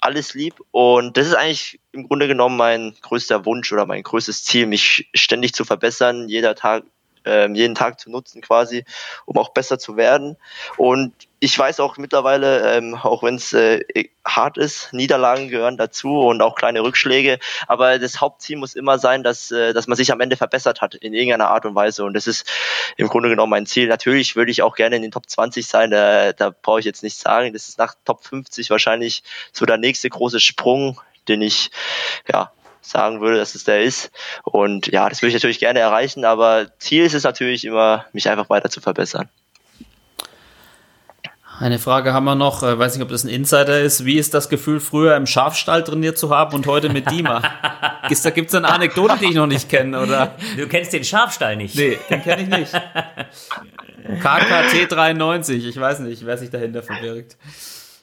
alles 0.00 0.34
lieb 0.34 0.54
und 0.70 1.16
das 1.16 1.26
ist 1.26 1.34
eigentlich 1.34 1.80
im 1.90 2.06
Grunde 2.06 2.28
genommen 2.28 2.56
mein 2.56 2.94
größter 3.00 3.46
Wunsch 3.46 3.72
oder 3.72 3.84
mein 3.84 4.04
größtes 4.04 4.44
Ziel, 4.44 4.66
mich 4.66 5.08
ständig 5.12 5.54
zu 5.54 5.64
verbessern, 5.64 6.28
jeder 6.28 6.54
Tag 6.54 6.84
ähm, 7.26 7.54
jeden 7.54 7.74
Tag 7.74 8.00
zu 8.00 8.10
nutzen 8.10 8.40
quasi, 8.40 8.84
um 9.24 9.36
auch 9.36 9.50
besser 9.50 9.78
zu 9.78 9.96
werden. 9.96 10.36
Und 10.76 11.12
ich 11.38 11.58
weiß 11.58 11.80
auch 11.80 11.98
mittlerweile, 11.98 12.76
ähm, 12.76 12.94
auch 12.94 13.22
wenn 13.22 13.34
es 13.34 13.52
äh, 13.52 13.80
hart 14.24 14.56
ist, 14.56 14.92
Niederlagen 14.92 15.48
gehören 15.48 15.76
dazu 15.76 16.20
und 16.20 16.40
auch 16.40 16.54
kleine 16.54 16.82
Rückschläge. 16.82 17.38
Aber 17.66 17.98
das 17.98 18.20
Hauptziel 18.20 18.56
muss 18.56 18.74
immer 18.74 18.98
sein, 18.98 19.22
dass, 19.22 19.50
äh, 19.50 19.74
dass 19.74 19.86
man 19.86 19.96
sich 19.96 20.12
am 20.12 20.20
Ende 20.20 20.36
verbessert 20.36 20.80
hat 20.80 20.94
in 20.94 21.12
irgendeiner 21.12 21.50
Art 21.50 21.66
und 21.66 21.74
Weise. 21.74 22.04
Und 22.04 22.14
das 22.14 22.26
ist 22.26 22.50
im 22.96 23.08
Grunde 23.08 23.28
genommen 23.28 23.50
mein 23.50 23.66
Ziel. 23.66 23.86
Natürlich 23.86 24.34
würde 24.34 24.50
ich 24.50 24.62
auch 24.62 24.74
gerne 24.74 24.96
in 24.96 25.02
den 25.02 25.10
Top 25.10 25.28
20 25.28 25.66
sein. 25.66 25.90
Da, 25.90 26.32
da 26.32 26.50
brauche 26.50 26.80
ich 26.80 26.86
jetzt 26.86 27.02
nichts 27.02 27.20
sagen. 27.20 27.52
Das 27.52 27.68
ist 27.68 27.78
nach 27.78 27.94
Top 28.04 28.24
50 28.24 28.70
wahrscheinlich 28.70 29.22
so 29.52 29.66
der 29.66 29.76
nächste 29.76 30.08
große 30.08 30.40
Sprung, 30.40 31.00
den 31.28 31.42
ich 31.42 31.70
ja 32.32 32.50
sagen 32.88 33.20
würde, 33.20 33.38
dass 33.38 33.54
es 33.54 33.64
der 33.64 33.82
ist. 33.82 34.10
Und 34.42 34.88
ja, 34.88 35.08
das 35.08 35.22
würde 35.22 35.28
ich 35.28 35.34
natürlich 35.34 35.58
gerne 35.58 35.80
erreichen, 35.80 36.24
aber 36.24 36.66
Ziel 36.78 37.04
ist 37.04 37.14
es 37.14 37.24
natürlich 37.24 37.64
immer, 37.64 38.06
mich 38.12 38.28
einfach 38.28 38.48
weiter 38.50 38.70
zu 38.70 38.80
verbessern. 38.80 39.28
Eine 41.58 41.78
Frage 41.78 42.12
haben 42.12 42.24
wir 42.24 42.34
noch, 42.34 42.62
ich 42.62 42.68
äh, 42.68 42.78
weiß 42.78 42.94
nicht, 42.94 43.02
ob 43.02 43.08
das 43.08 43.24
ein 43.24 43.30
Insider 43.30 43.80
ist. 43.80 44.04
Wie 44.04 44.18
ist 44.18 44.34
das 44.34 44.50
Gefühl, 44.50 44.78
früher 44.78 45.16
im 45.16 45.26
Schafstall 45.26 45.82
trainiert 45.84 46.18
zu 46.18 46.28
haben 46.28 46.54
und 46.54 46.66
heute 46.66 46.90
mit 46.90 47.10
Dima? 47.10 47.40
da 48.22 48.30
gibt 48.30 48.50
es 48.50 48.54
eine 48.54 48.68
Anekdote, 48.68 49.16
die 49.18 49.26
ich 49.26 49.34
noch 49.34 49.46
nicht 49.46 49.70
kenne, 49.70 49.98
oder? 50.02 50.36
Du 50.58 50.66
kennst 50.68 50.92
den 50.92 51.04
Schafstall 51.04 51.56
nicht. 51.56 51.74
Nee, 51.74 51.98
den 52.10 52.22
kenne 52.22 52.42
ich 52.42 52.48
nicht. 52.48 52.72
KKT 54.22 54.92
93, 54.92 55.66
ich 55.66 55.80
weiß 55.80 56.00
nicht, 56.00 56.26
wer 56.26 56.36
sich 56.36 56.50
dahinter 56.50 56.82
verbirgt. 56.82 57.38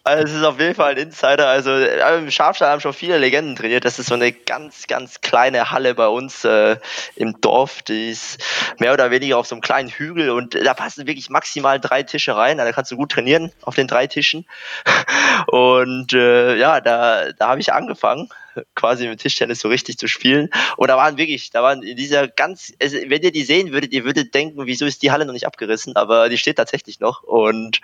Also 0.05 0.23
es 0.25 0.33
ist 0.33 0.43
auf 0.43 0.59
jeden 0.59 0.75
Fall 0.75 0.91
ein 0.91 0.97
Insider. 0.97 1.47
Also 1.47 1.71
äh, 1.71 2.17
im 2.17 2.29
Schafstall 2.29 2.69
haben 2.69 2.81
schon 2.81 2.91
viele 2.91 3.17
Legenden 3.17 3.55
trainiert. 3.55 3.85
Das 3.85 3.99
ist 3.99 4.07
so 4.07 4.15
eine 4.15 4.33
ganz, 4.33 4.87
ganz 4.87 5.21
kleine 5.21 5.71
Halle 5.71 5.95
bei 5.95 6.07
uns 6.07 6.43
äh, 6.43 6.75
im 7.15 7.39
Dorf. 7.39 7.83
Die 7.83 8.09
ist 8.09 8.43
mehr 8.79 8.91
oder 8.91 9.11
weniger 9.11 9.37
auf 9.37 9.47
so 9.47 9.55
einem 9.55 9.61
kleinen 9.61 9.87
Hügel 9.87 10.29
und 10.29 10.55
da 10.55 10.73
passen 10.73 11.07
wirklich 11.07 11.29
maximal 11.29 11.79
drei 11.79 12.03
Tische 12.03 12.35
rein. 12.35 12.57
Da 12.57 12.69
kannst 12.73 12.91
du 12.91 12.97
gut 12.97 13.13
trainieren 13.13 13.53
auf 13.61 13.75
den 13.75 13.87
drei 13.87 14.07
Tischen. 14.07 14.45
Und 15.47 16.13
äh, 16.13 16.55
ja, 16.55 16.79
da, 16.79 17.31
da 17.31 17.47
habe 17.49 17.61
ich 17.61 17.73
angefangen 17.73 18.29
quasi 18.75 19.07
mit 19.07 19.19
Tischtennis 19.19 19.59
so 19.59 19.67
richtig 19.67 19.97
zu 19.97 20.07
spielen. 20.07 20.49
Und 20.77 20.89
da 20.89 20.97
waren 20.97 21.17
wirklich, 21.17 21.49
da 21.49 21.63
waren 21.63 21.81
in 21.81 21.97
dieser 21.97 22.27
ganz, 22.27 22.73
also 22.81 22.97
wenn 23.07 23.21
ihr 23.21 23.31
die 23.31 23.43
sehen 23.43 23.71
würdet, 23.71 23.93
ihr 23.93 24.05
würdet 24.05 24.33
denken, 24.33 24.65
wieso 24.65 24.85
ist 24.85 25.01
die 25.01 25.11
Halle 25.11 25.25
noch 25.25 25.33
nicht 25.33 25.47
abgerissen, 25.47 25.95
aber 25.95 26.29
die 26.29 26.37
steht 26.37 26.57
tatsächlich 26.57 26.99
noch. 26.99 27.23
Und 27.23 27.81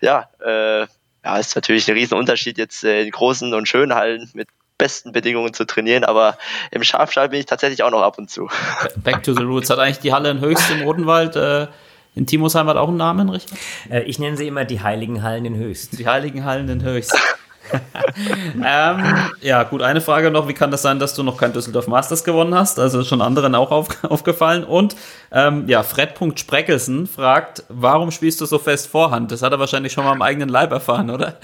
ja, 0.00 0.30
äh, 0.40 0.86
ja, 1.26 1.36
ist 1.38 1.56
natürlich 1.56 1.88
ein 1.88 1.94
Riesenunterschied, 1.94 2.56
jetzt 2.56 2.84
äh, 2.84 3.02
in 3.02 3.10
großen 3.10 3.52
und 3.52 3.66
schönen 3.66 3.94
Hallen 3.94 4.30
mit 4.32 4.48
besten 4.78 5.10
Bedingungen 5.10 5.52
zu 5.54 5.64
trainieren, 5.64 6.04
aber 6.04 6.38
im 6.70 6.84
Schafstall 6.84 7.30
bin 7.30 7.40
ich 7.40 7.46
tatsächlich 7.46 7.82
auch 7.82 7.90
noch 7.90 8.02
ab 8.02 8.16
und 8.16 8.30
zu. 8.30 8.48
Back 9.02 9.24
to 9.24 9.34
the 9.34 9.42
Roots. 9.42 9.70
Hat 9.70 9.80
eigentlich 9.80 9.98
die 9.98 10.12
Halle 10.12 10.30
in 10.30 10.40
Höchst 10.40 10.70
im 10.70 10.82
Rotenwald 10.82 11.34
äh, 11.34 11.66
in 12.14 12.26
Timosheim 12.26 12.66
hat 12.68 12.76
auch 12.76 12.88
einen 12.88 12.96
Namen, 12.96 13.28
richtig? 13.28 13.58
Äh, 13.90 14.02
ich 14.04 14.18
nenne 14.18 14.36
sie 14.36 14.46
immer 14.46 14.64
die 14.64 14.80
Heiligen 14.80 15.22
Hallen 15.22 15.44
in 15.44 15.56
Höchst. 15.56 15.98
Die 15.98 16.06
Heiligen 16.06 16.44
Hallen 16.44 16.68
in 16.68 16.82
Höchst. 16.82 17.14
ähm, 18.64 19.04
ja, 19.40 19.62
gut, 19.64 19.82
eine 19.82 20.00
Frage 20.00 20.30
noch. 20.30 20.48
Wie 20.48 20.54
kann 20.54 20.70
das 20.70 20.82
sein, 20.82 20.98
dass 20.98 21.14
du 21.14 21.22
noch 21.22 21.36
kein 21.36 21.52
Düsseldorf 21.52 21.86
Masters 21.86 22.24
gewonnen 22.24 22.54
hast? 22.54 22.78
Also 22.78 23.04
schon 23.04 23.20
anderen 23.20 23.54
auch 23.54 23.70
auf, 23.70 23.88
aufgefallen. 24.04 24.64
Und 24.64 24.96
ähm, 25.32 25.68
ja, 25.68 25.82
Fred.Spreckelsen 25.82 27.06
fragt, 27.06 27.64
warum 27.68 28.10
spielst 28.10 28.40
du 28.40 28.46
so 28.46 28.58
fest 28.58 28.88
Vorhand? 28.88 29.32
Das 29.32 29.42
hat 29.42 29.52
er 29.52 29.58
wahrscheinlich 29.58 29.92
schon 29.92 30.04
mal 30.04 30.12
am 30.12 30.22
eigenen 30.22 30.48
Leib 30.48 30.72
erfahren, 30.72 31.10
oder? 31.10 31.38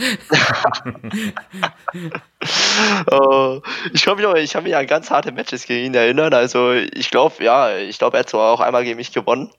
uh, 3.11 3.61
ich 3.93 4.03
glaube, 4.03 4.41
ich 4.41 4.55
habe 4.55 4.64
mich 4.64 4.77
an 4.77 4.87
ganz 4.87 5.11
harte 5.11 5.33
Matches 5.33 5.66
gegen 5.66 5.87
ihn 5.87 5.95
erinnert. 5.95 6.35
Also 6.35 6.73
ich 6.73 7.11
glaube, 7.11 7.43
ja, 7.43 7.77
ich 7.77 7.99
glaube, 7.99 8.16
er 8.16 8.20
hat 8.20 8.31
zwar 8.31 8.53
auch 8.53 8.61
einmal 8.61 8.85
gegen 8.85 8.97
mich 8.97 9.12
gewonnen. 9.12 9.51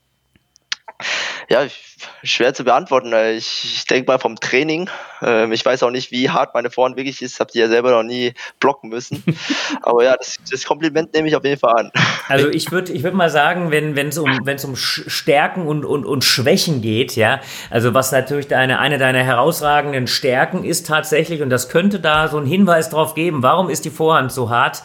Ja, 1.49 1.65
schwer 2.23 2.53
zu 2.53 2.63
beantworten. 2.63 3.13
Ich, 3.35 3.63
ich 3.63 3.85
denke 3.85 4.11
mal 4.11 4.19
vom 4.19 4.39
Training. 4.39 4.89
Ähm, 5.21 5.51
ich 5.51 5.65
weiß 5.65 5.83
auch 5.83 5.89
nicht, 5.89 6.11
wie 6.11 6.29
hart 6.29 6.53
meine 6.53 6.69
Vorhand 6.69 6.97
wirklich 6.97 7.21
ist. 7.21 7.39
Habe 7.39 7.51
die 7.51 7.59
ja 7.59 7.67
selber 7.67 7.91
noch 7.91 8.03
nie 8.03 8.33
blocken 8.59 8.89
müssen. 8.89 9.23
Aber 9.81 10.03
ja, 10.03 10.15
das, 10.17 10.37
das 10.49 10.63
Kompliment 10.65 11.13
nehme 11.13 11.27
ich 11.27 11.35
auf 11.35 11.43
jeden 11.43 11.59
Fall 11.59 11.75
an. 11.75 11.91
Also 12.27 12.49
ich 12.49 12.71
würde 12.71 12.91
ich 12.91 13.03
würd 13.03 13.13
mal 13.13 13.29
sagen, 13.29 13.71
wenn 13.71 13.97
es 13.97 14.17
um, 14.17 14.31
wenn's 14.43 14.65
um 14.65 14.75
Stärken 14.75 15.67
und, 15.67 15.85
und, 15.85 16.05
und 16.05 16.23
Schwächen 16.23 16.81
geht, 16.81 17.15
ja, 17.15 17.41
also 17.69 17.93
was 17.93 18.11
natürlich 18.11 18.47
deine, 18.47 18.79
eine 18.79 18.97
deiner 18.97 19.23
herausragenden 19.23 20.07
Stärken 20.07 20.63
ist 20.63 20.87
tatsächlich, 20.87 21.41
und 21.41 21.49
das 21.49 21.69
könnte 21.69 21.99
da 21.99 22.27
so 22.27 22.37
einen 22.37 22.47
Hinweis 22.47 22.89
drauf 22.89 23.15
geben, 23.15 23.43
warum 23.43 23.69
ist 23.69 23.85
die 23.85 23.89
Vorhand 23.89 24.31
so 24.31 24.49
hart? 24.49 24.83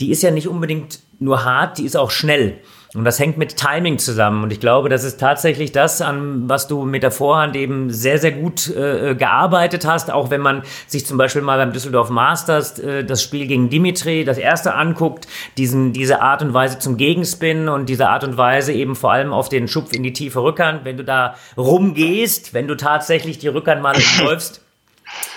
Die 0.00 0.10
ist 0.10 0.22
ja 0.22 0.30
nicht 0.30 0.48
unbedingt 0.48 1.00
nur 1.18 1.44
hart, 1.44 1.78
die 1.78 1.84
ist 1.84 1.96
auch 1.96 2.10
schnell. 2.10 2.58
Und 2.92 3.04
das 3.04 3.20
hängt 3.20 3.38
mit 3.38 3.56
Timing 3.56 3.98
zusammen. 3.98 4.42
Und 4.42 4.52
ich 4.52 4.58
glaube, 4.58 4.88
das 4.88 5.04
ist 5.04 5.20
tatsächlich 5.20 5.70
das, 5.70 6.02
an 6.02 6.48
was 6.48 6.66
du 6.66 6.84
mit 6.84 7.04
der 7.04 7.12
Vorhand 7.12 7.54
eben 7.54 7.90
sehr, 7.90 8.18
sehr 8.18 8.32
gut 8.32 8.68
äh, 8.68 9.14
gearbeitet 9.14 9.86
hast. 9.86 10.10
Auch 10.10 10.30
wenn 10.30 10.40
man 10.40 10.62
sich 10.88 11.06
zum 11.06 11.16
Beispiel 11.16 11.42
mal 11.42 11.56
beim 11.56 11.72
Düsseldorf 11.72 12.10
Masters 12.10 12.80
äh, 12.80 13.04
das 13.04 13.22
Spiel 13.22 13.46
gegen 13.46 13.70
Dimitri, 13.70 14.24
das 14.24 14.38
erste 14.38 14.74
anguckt, 14.74 15.28
diesen, 15.56 15.92
diese 15.92 16.20
Art 16.20 16.42
und 16.42 16.52
Weise 16.52 16.80
zum 16.80 16.96
Gegenspin 16.96 17.68
und 17.68 17.88
diese 17.88 18.08
Art 18.08 18.24
und 18.24 18.36
Weise 18.36 18.72
eben 18.72 18.96
vor 18.96 19.12
allem 19.12 19.32
auf 19.32 19.48
den 19.48 19.68
Schupf 19.68 19.92
in 19.92 20.02
die 20.02 20.12
tiefe 20.12 20.42
Rückhand. 20.42 20.84
Wenn 20.84 20.96
du 20.96 21.04
da 21.04 21.36
rumgehst, 21.56 22.54
wenn 22.54 22.66
du 22.66 22.76
tatsächlich 22.76 23.38
die 23.38 23.48
Rückhand 23.48 23.82
mal 23.82 23.94
läufst, 24.20 24.62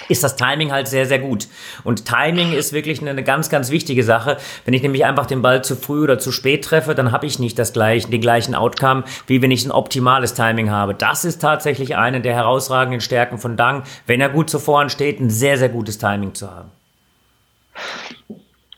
ist 0.10 0.24
das 0.24 0.36
Timing 0.36 0.72
halt 0.72 0.88
sehr, 0.88 1.06
sehr 1.06 1.20
gut. 1.20 1.48
Und 1.84 2.06
Timing 2.06 2.54
ist 2.54 2.74
wirklich 2.74 3.02
eine 3.02 3.24
ganz, 3.24 3.50
ganz 3.50 3.70
wichtige 3.70 4.04
Sache. 4.04 4.38
Wenn 4.66 4.74
ich 4.74 4.82
nämlich 4.82 5.06
einfach 5.06 5.26
den 5.26 5.42
Ball 5.42 5.64
zu 5.64 5.76
früh 5.76 6.04
oder 6.04 6.20
zu 6.20 6.32
spät 6.32 6.64
treffe, 6.66 6.96
dann 6.96 7.12
habe 7.12 7.26
ich 7.26 7.40
nicht 7.40 7.58
das 7.58 7.74
gleiche, 7.74 8.10
den 8.10 8.22
gleichen 8.22 8.56
Outcome, 8.56 9.04
wie 9.28 9.42
wenn 9.42 9.52
ich 9.52 9.66
ein 9.66 9.72
optimales 9.72 10.34
Timing 10.34 10.70
habe. 10.70 10.94
Das 10.94 11.26
ist 11.26 11.42
tatsächlich 11.42 11.96
eine 11.96 12.22
der 12.22 12.34
herausragenden 12.34 13.02
Stärken 13.02 13.38
von 13.38 13.58
Dang, 13.58 13.84
wenn 14.08 14.22
er 14.22 14.30
gut 14.30 14.50
zuvor 14.50 14.90
steht, 14.90 15.20
ein 15.20 15.30
sehr, 15.30 15.58
sehr 15.58 15.70
gutes 15.70 15.98
Timing 15.98 16.34
zu 16.34 16.50
haben. 16.50 16.72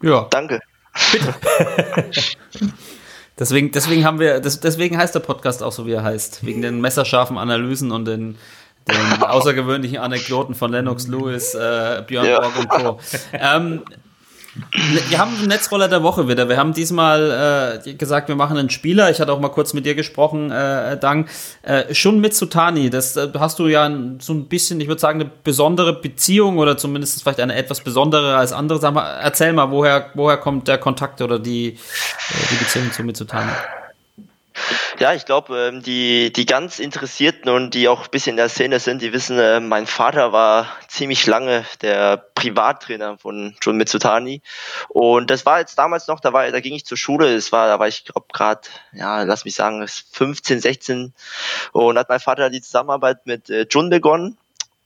Ja. 0.02 0.28
Danke. 0.30 0.60
deswegen, 3.40 3.72
deswegen 3.72 4.06
haben 4.06 4.20
wir, 4.20 4.40
deswegen 4.40 4.98
heißt 4.98 5.16
der 5.16 5.20
Podcast 5.22 5.64
auch 5.64 5.72
so, 5.72 5.86
wie 5.86 5.94
er 5.94 6.04
heißt. 6.04 6.46
Wegen 6.46 6.62
den 6.62 6.80
messerscharfen 6.82 7.38
Analysen 7.38 7.92
und 7.92 8.06
den 8.06 8.38
den 8.88 9.24
außergewöhnlichen 9.24 9.98
Anekdoten 9.98 10.56
von 10.56 10.72
Lennox 10.72 11.08
Lewis, 11.08 11.54
äh, 11.54 12.04
Björn 12.08 12.26
ja. 12.26 12.40
Borg 12.40 12.60
und 12.60 12.70
Co. 12.70 13.00
Ähm, 13.34 13.82
wir 15.10 15.20
haben 15.20 15.36
einen 15.38 15.50
Netzroller 15.50 15.90
der 15.90 16.02
Woche 16.02 16.30
wieder. 16.30 16.48
Wir 16.48 16.58
haben 16.58 16.74
diesmal 16.74 17.82
äh, 17.86 17.94
gesagt, 17.94 18.30
wir 18.30 18.36
machen 18.36 18.58
einen 18.58 18.70
Spieler. 18.70 19.10
Ich 19.10 19.20
hatte 19.20 19.34
auch 19.34 19.40
mal 19.42 19.50
kurz 19.50 19.74
mit 19.74 19.86
dir 19.86 19.96
gesprochen, 19.96 20.50
äh, 20.50 20.98
Dang. 20.98 21.28
Äh, 21.62 21.94
schon 21.94 22.22
mit 22.22 22.34
Sutani, 22.34 22.90
das 22.90 23.18
äh, 23.18 23.28
hast 23.38 23.60
du 23.60 23.68
ja 23.68 23.92
so 24.20 24.34
ein 24.34 24.46
bisschen, 24.46 24.80
ich 24.80 24.88
würde 24.88 25.02
sagen, 25.02 25.20
eine 25.20 25.30
besondere 25.44 26.00
Beziehung 26.00 26.58
oder 26.58 26.78
zumindest 26.78 27.22
vielleicht 27.22 27.42
eine 27.42 27.56
etwas 27.56 27.82
besondere 27.82 28.38
als 28.38 28.54
andere. 28.54 28.80
Sag 28.80 28.94
mal, 28.94 29.20
erzähl 29.22 29.52
mal, 29.52 29.72
woher, 29.72 30.12
woher 30.14 30.38
kommt 30.38 30.70
der 30.70 30.78
Kontakt 30.78 31.22
oder 31.22 31.38
die, 31.38 31.68
äh, 31.68 31.78
die 32.52 32.56
Beziehung 32.56 32.92
zu 32.94 33.04
Mitsutani? 33.04 33.52
Ja, 35.00 35.14
ich 35.14 35.26
glaube, 35.26 35.58
ähm, 35.58 35.82
die, 35.82 36.32
die 36.32 36.46
ganz 36.46 36.80
Interessierten 36.80 37.50
und 37.50 37.74
die 37.74 37.88
auch 37.88 38.06
ein 38.06 38.12
bisschen 38.12 38.32
in 38.32 38.38
der 38.38 38.50
Szene 38.50 38.80
sind, 38.80 39.02
die 39.02 39.14
wissen, 39.14 39.38
äh, 39.38 39.60
mein 39.60 39.88
Vater 39.88 40.32
war 40.32 40.68
ziemlich 40.88 41.26
lange 41.28 41.66
der 41.82 42.18
Privattrainer 42.18 43.18
von 43.18 43.56
John 43.62 43.78
Mitsutani. 43.78 44.42
Und 44.90 45.30
das 45.30 45.46
war 45.46 45.60
jetzt 45.60 45.78
damals 45.78 46.08
noch, 46.08 46.20
da 46.20 46.34
war, 46.34 46.50
da 46.50 46.60
ging 46.60 46.74
ich 46.74 46.86
zur 46.86 46.98
Schule, 46.98 47.36
das 47.36 47.52
war, 47.52 47.68
da 47.68 47.80
war 47.80 47.88
ich 47.88 48.06
glaube 48.06 48.28
gerade, 48.32 48.62
ja, 48.94 49.24
lass 49.24 49.46
mich 49.46 49.56
sagen, 49.56 49.86
15, 49.88 50.62
16 50.62 51.14
und 51.74 51.98
hat 51.98 52.10
mein 52.10 52.20
Vater 52.20 52.50
die 52.50 52.62
Zusammenarbeit 52.62 53.26
mit 53.26 53.50
äh, 53.50 53.66
Jun 53.70 53.90
begonnen 53.90 54.38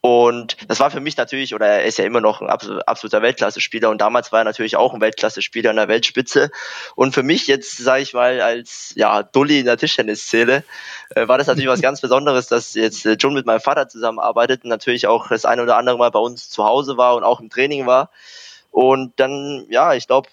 und 0.02 0.56
das 0.70 0.80
war 0.80 0.92
für 0.92 1.02
mich 1.02 1.18
natürlich, 1.18 1.54
oder 1.54 1.68
er 1.68 1.84
ist 1.84 1.98
ja 1.98 2.06
immer 2.06 2.22
noch 2.22 2.42
ein 2.42 2.50
absoluter 2.50 3.22
Weltklasse-Spieler 3.22 3.90
und 3.90 4.00
damals 4.00 4.32
war 4.32 4.40
er 4.40 4.46
natürlich 4.46 4.78
auch 4.78 4.94
ein 4.94 5.02
Weltklasse-Spieler 5.02 5.72
in 5.72 5.76
der 5.76 5.90
Weltspitze. 5.90 6.52
Und 6.96 7.14
für 7.14 7.24
mich 7.24 7.48
jetzt, 7.48 7.78
sage 7.78 8.04
ich 8.04 8.14
mal, 8.14 8.40
als 8.40 8.94
ja, 8.96 9.24
Dulli 9.24 9.60
in 9.60 9.66
der 9.66 9.78
Tischtennisszene, 9.78 10.64
äh, 11.16 11.28
war 11.28 11.38
das 11.38 11.48
natürlich 11.48 11.70
was 11.70 11.82
ganz 11.82 12.00
Besonderes, 12.00 12.48
dass 12.48 12.76
jetzt 12.76 13.06
äh, 13.06 13.18
John 13.20 13.34
mit 13.34 13.46
meinem 13.46 13.60
Vater 13.60 13.90
zusammenarbeitet 13.90 14.64
und 14.64 14.70
natürlich 14.70 15.06
auch 15.06 15.28
das 15.28 15.44
eine 15.44 15.64
oder 15.64 15.76
andere 15.76 15.98
Mal 15.98 16.12
bei 16.12 16.20
uns 16.20 16.50
zu 16.50 16.64
Hause 16.64 16.96
war 16.96 17.16
und 17.16 17.26
auch 17.26 17.42
im 17.42 17.50
Training 17.50 17.86
war. 17.86 18.10
Und 18.72 19.20
dann, 19.20 19.66
ja, 19.70 19.96
ich 19.96 20.08
glaube, 20.08 20.30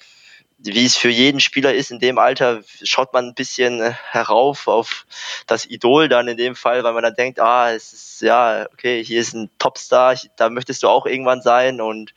wie 0.58 0.86
es 0.86 0.96
für 0.96 1.10
jeden 1.10 1.40
Spieler 1.40 1.74
ist, 1.74 1.90
in 1.90 1.98
dem 1.98 2.18
Alter 2.18 2.62
schaut 2.82 3.12
man 3.12 3.26
ein 3.26 3.34
bisschen 3.34 3.80
äh, 3.80 3.92
herauf 4.10 4.68
auf 4.68 5.06
das 5.46 5.66
Idol 5.66 6.08
dann 6.08 6.28
in 6.28 6.36
dem 6.36 6.56
Fall, 6.56 6.82
weil 6.82 6.94
man 6.94 7.02
dann 7.02 7.14
denkt, 7.14 7.40
ah, 7.40 7.72
es 7.72 7.92
ist 7.92 8.22
ja, 8.22 8.66
okay, 8.72 9.04
hier 9.04 9.20
ist 9.20 9.34
ein 9.34 9.50
Topstar, 9.58 10.16
da 10.36 10.48
möchtest 10.48 10.82
du 10.82 10.88
auch 10.88 11.04
irgendwann 11.04 11.42
sein 11.42 11.80
und 11.80 12.14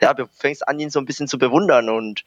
ja, 0.00 0.14
du 0.14 0.26
fängst 0.36 0.66
an, 0.66 0.80
ihn 0.80 0.90
so 0.90 0.98
ein 0.98 1.06
bisschen 1.06 1.28
zu 1.28 1.38
bewundern 1.38 1.88
und 1.88 2.24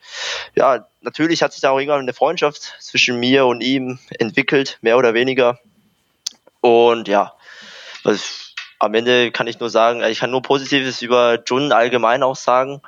ja, 0.56 0.88
natürlich 1.02 1.44
hat 1.44 1.52
sich 1.52 1.62
da 1.62 1.72
auch 1.72 1.80
irgendwann 1.80 2.02
eine 2.02 2.14
Freundschaft 2.14 2.76
zwischen 2.80 3.20
mir 3.20 3.46
und 3.46 3.62
ihm 3.62 4.00
entwickelt, 4.18 4.78
mehr 4.82 4.98
oder 4.98 5.14
weniger 5.14 5.60
und 6.62 7.10
ja, 7.10 7.34
was, 8.04 8.54
am 8.80 8.94
Ende 8.94 9.32
kann 9.32 9.48
ich 9.48 9.60
nur 9.60 9.70
sagen, 9.70 10.02
ich 10.04 10.20
kann 10.20 10.32
nur 10.32 10.42
Positives 10.42 11.02
über 11.02 11.44
Jun 11.46 11.74
allgemein 11.74 12.24
auch 12.24 12.38
sagen. 12.38 12.82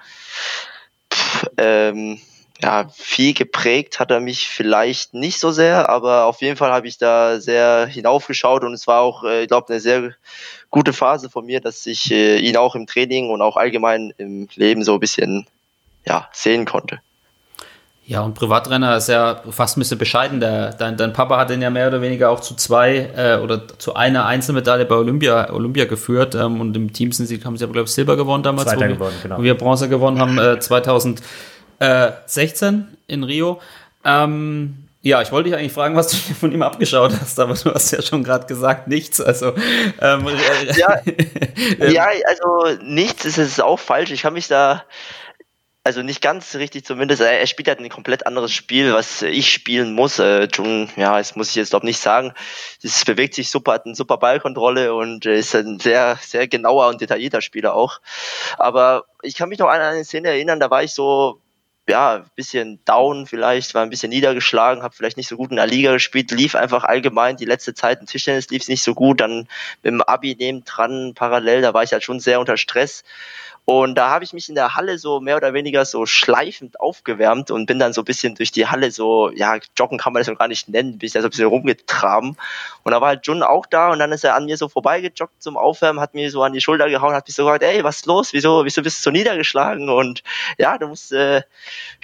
Pff, 1.13 1.49
ähm, 1.57 2.21
ja, 2.63 2.87
viel 2.93 3.33
geprägt 3.33 3.99
hat 3.99 4.11
er 4.11 4.19
mich 4.19 4.47
vielleicht 4.47 5.13
nicht 5.13 5.39
so 5.39 5.51
sehr, 5.51 5.89
aber 5.89 6.25
auf 6.25 6.41
jeden 6.41 6.57
Fall 6.57 6.71
habe 6.71 6.87
ich 6.87 6.97
da 6.97 7.39
sehr 7.39 7.87
hinaufgeschaut 7.87 8.63
und 8.63 8.73
es 8.73 8.87
war 8.87 9.01
auch, 9.01 9.23
äh, 9.23 9.43
ich 9.43 9.47
glaube, 9.47 9.69
eine 9.69 9.79
sehr 9.79 10.11
gute 10.69 10.93
Phase 10.93 11.29
von 11.29 11.45
mir, 11.45 11.59
dass 11.59 11.85
ich 11.85 12.11
äh, 12.11 12.37
ihn 12.37 12.57
auch 12.57 12.75
im 12.75 12.87
Training 12.87 13.29
und 13.29 13.41
auch 13.41 13.57
allgemein 13.57 14.13
im 14.17 14.47
Leben 14.55 14.83
so 14.83 14.93
ein 14.93 14.99
bisschen 14.99 15.47
ja, 16.05 16.27
sehen 16.31 16.65
konnte. 16.65 16.99
Ja, 18.05 18.21
und 18.21 18.33
Privatrenner 18.33 18.97
ist 18.97 19.07
ja 19.07 19.41
fast 19.51 19.77
ein 19.77 19.81
bisschen 19.81 19.97
bescheiden. 19.97 20.39
Der, 20.39 20.73
dein, 20.73 20.97
dein 20.97 21.13
Papa 21.13 21.37
hat 21.37 21.49
den 21.49 21.61
ja 21.61 21.69
mehr 21.69 21.87
oder 21.87 22.01
weniger 22.01 22.29
auch 22.29 22.41
zu 22.41 22.55
zwei 22.55 23.09
äh, 23.15 23.37
oder 23.41 23.67
zu 23.77 23.93
einer 23.93 24.25
Einzelmedaille 24.25 24.85
bei 24.85 24.95
Olympia, 24.95 25.53
Olympia 25.53 25.85
geführt. 25.85 26.35
Ähm, 26.35 26.59
und 26.59 26.75
im 26.75 26.91
Team 26.91 27.11
sind 27.11 27.27
sie, 27.27 27.39
haben 27.43 27.55
sie 27.57 27.63
aber, 27.63 27.73
glaube 27.73 27.87
ich, 27.87 27.93
Silber 27.93 28.17
gewonnen 28.17 28.43
damals. 28.43 28.67
Zweiter 28.67 28.89
wo, 28.89 28.93
gewonnen, 28.95 29.15
genau. 29.21 29.37
Wo 29.37 29.43
wir 29.43 29.55
Bronze 29.55 29.87
gewonnen 29.87 30.19
haben, 30.19 30.37
äh, 30.37 30.59
2000 30.59 31.21
äh, 31.81 32.11
16 32.27 32.87
in 33.07 33.23
Rio. 33.23 33.59
Ähm, 34.05 34.87
ja, 35.01 35.21
ich 35.21 35.31
wollte 35.31 35.49
dich 35.49 35.57
eigentlich 35.57 35.73
fragen, 35.73 35.95
was 35.95 36.09
du 36.09 36.17
von 36.35 36.51
ihm 36.51 36.61
abgeschaut 36.61 37.11
hast, 37.19 37.39
aber 37.39 37.55
du 37.55 37.73
hast 37.73 37.91
ja 37.91 38.01
schon 38.03 38.23
gerade 38.23 38.45
gesagt, 38.45 38.87
nichts. 38.87 39.19
Also 39.19 39.55
ähm, 39.99 40.27
ja, 40.75 41.01
ja, 41.87 42.07
also 42.27 42.83
nichts 42.83 43.25
ist 43.25 43.39
es 43.39 43.59
auch 43.59 43.79
falsch. 43.79 44.11
Ich 44.11 44.25
habe 44.25 44.35
mich 44.35 44.47
da 44.47 44.83
also 45.83 46.03
nicht 46.03 46.21
ganz 46.21 46.53
richtig 46.53 46.85
zumindest. 46.85 47.21
Er, 47.21 47.47
spielt 47.47 47.67
halt 47.67 47.79
ein 47.79 47.89
komplett 47.89 48.27
anderes 48.27 48.53
Spiel, 48.53 48.93
was 48.93 49.23
ich 49.23 49.51
spielen 49.51 49.93
muss. 49.93 50.19
Äh, 50.19 50.47
Jung, 50.53 50.89
ja, 50.95 51.17
das 51.17 51.35
muss 51.35 51.49
ich 51.49 51.55
jetzt 51.55 51.71
glaube 51.71 51.87
nicht 51.87 51.99
sagen. 51.99 52.33
Es 52.83 53.03
bewegt 53.03 53.33
sich 53.33 53.49
super, 53.49 53.73
hat 53.73 53.87
eine 53.87 53.95
super 53.95 54.17
Ballkontrolle 54.17 54.93
und 54.93 55.25
äh, 55.25 55.39
ist 55.39 55.55
ein 55.55 55.79
sehr, 55.79 56.19
sehr 56.21 56.47
genauer 56.47 56.89
und 56.89 57.01
detaillierter 57.01 57.41
Spieler 57.41 57.73
auch. 57.73 57.99
Aber 58.59 59.05
ich 59.23 59.35
kann 59.35 59.49
mich 59.49 59.57
noch 59.57 59.69
an 59.69 59.81
eine 59.81 60.03
Szene 60.05 60.27
erinnern, 60.27 60.59
da 60.59 60.69
war 60.69 60.83
ich 60.83 60.93
so 60.93 61.40
ja, 61.89 62.25
bisschen 62.35 62.83
down 62.85 63.25
vielleicht, 63.25 63.73
war 63.73 63.83
ein 63.83 63.89
bisschen 63.89 64.09
niedergeschlagen, 64.09 64.83
habe 64.83 64.95
vielleicht 64.95 65.17
nicht 65.17 65.27
so 65.27 65.37
gut 65.37 65.49
in 65.49 65.57
der 65.57 65.67
Liga 65.67 65.91
gespielt, 65.91 66.31
lief 66.31 66.55
einfach 66.55 66.83
allgemein 66.83 67.37
die 67.37 67.45
letzte 67.45 67.73
Zeit 67.73 67.99
im 67.99 68.05
Tischtennis 68.05 68.49
lief 68.49 68.61
es 68.63 68.67
nicht 68.67 68.83
so 68.83 68.93
gut, 68.93 69.19
dann 69.19 69.47
mit 69.81 69.93
dem 69.93 70.01
Abi 70.01 70.35
neben 70.37 70.63
dran 70.63 71.13
parallel, 71.15 71.61
da 71.61 71.73
war 71.73 71.83
ich 71.83 71.91
halt 71.91 72.03
schon 72.03 72.19
sehr 72.19 72.39
unter 72.39 72.57
Stress 72.57 73.03
und 73.65 73.95
da 73.95 74.09
habe 74.09 74.23
ich 74.23 74.33
mich 74.33 74.49
in 74.49 74.55
der 74.55 74.75
Halle 74.75 74.97
so 74.97 75.19
mehr 75.19 75.37
oder 75.37 75.53
weniger 75.53 75.85
so 75.85 76.07
schleifend 76.07 76.79
aufgewärmt 76.79 77.51
und 77.51 77.67
bin 77.67 77.77
dann 77.77 77.93
so 77.93 78.01
ein 78.01 78.05
bisschen 78.05 78.33
durch 78.33 78.51
die 78.51 78.67
Halle 78.67 78.89
so, 78.89 79.29
ja, 79.29 79.57
joggen 79.77 79.99
kann 79.99 80.13
man 80.13 80.21
das 80.21 80.27
noch 80.27 80.37
gar 80.37 80.47
nicht 80.47 80.67
nennen, 80.67 80.97
bin 80.97 81.07
ich 81.07 81.13
da 81.13 81.21
so 81.21 81.27
ein 81.27 81.29
bisschen 81.29 81.47
rumgetraben. 81.47 82.37
Und 82.83 82.91
da 82.91 82.99
war 82.99 83.09
halt 83.09 83.27
Jun 83.27 83.43
auch 83.43 83.67
da 83.67 83.91
und 83.91 83.99
dann 83.99 84.11
ist 84.11 84.23
er 84.23 84.35
an 84.35 84.45
mir 84.45 84.57
so 84.57 84.67
vorbeigejoggt 84.67 85.41
zum 85.41 85.57
Aufwärmen, 85.57 86.01
hat 86.01 86.15
mir 86.15 86.31
so 86.31 86.41
an 86.41 86.53
die 86.53 86.61
Schulter 86.61 86.89
gehauen, 86.89 87.13
hat 87.13 87.27
mich 87.27 87.35
so 87.35 87.45
gesagt, 87.45 87.63
ey, 87.63 87.83
was 87.83 87.97
ist 87.97 88.07
los? 88.07 88.33
Wieso, 88.33 88.65
wieso 88.65 88.81
bist 88.81 88.99
du 88.99 89.03
so 89.03 89.11
niedergeschlagen? 89.11 89.89
Und 89.89 90.23
ja, 90.57 90.79
du 90.79 90.87
musst, 90.87 91.11
äh, 91.11 91.43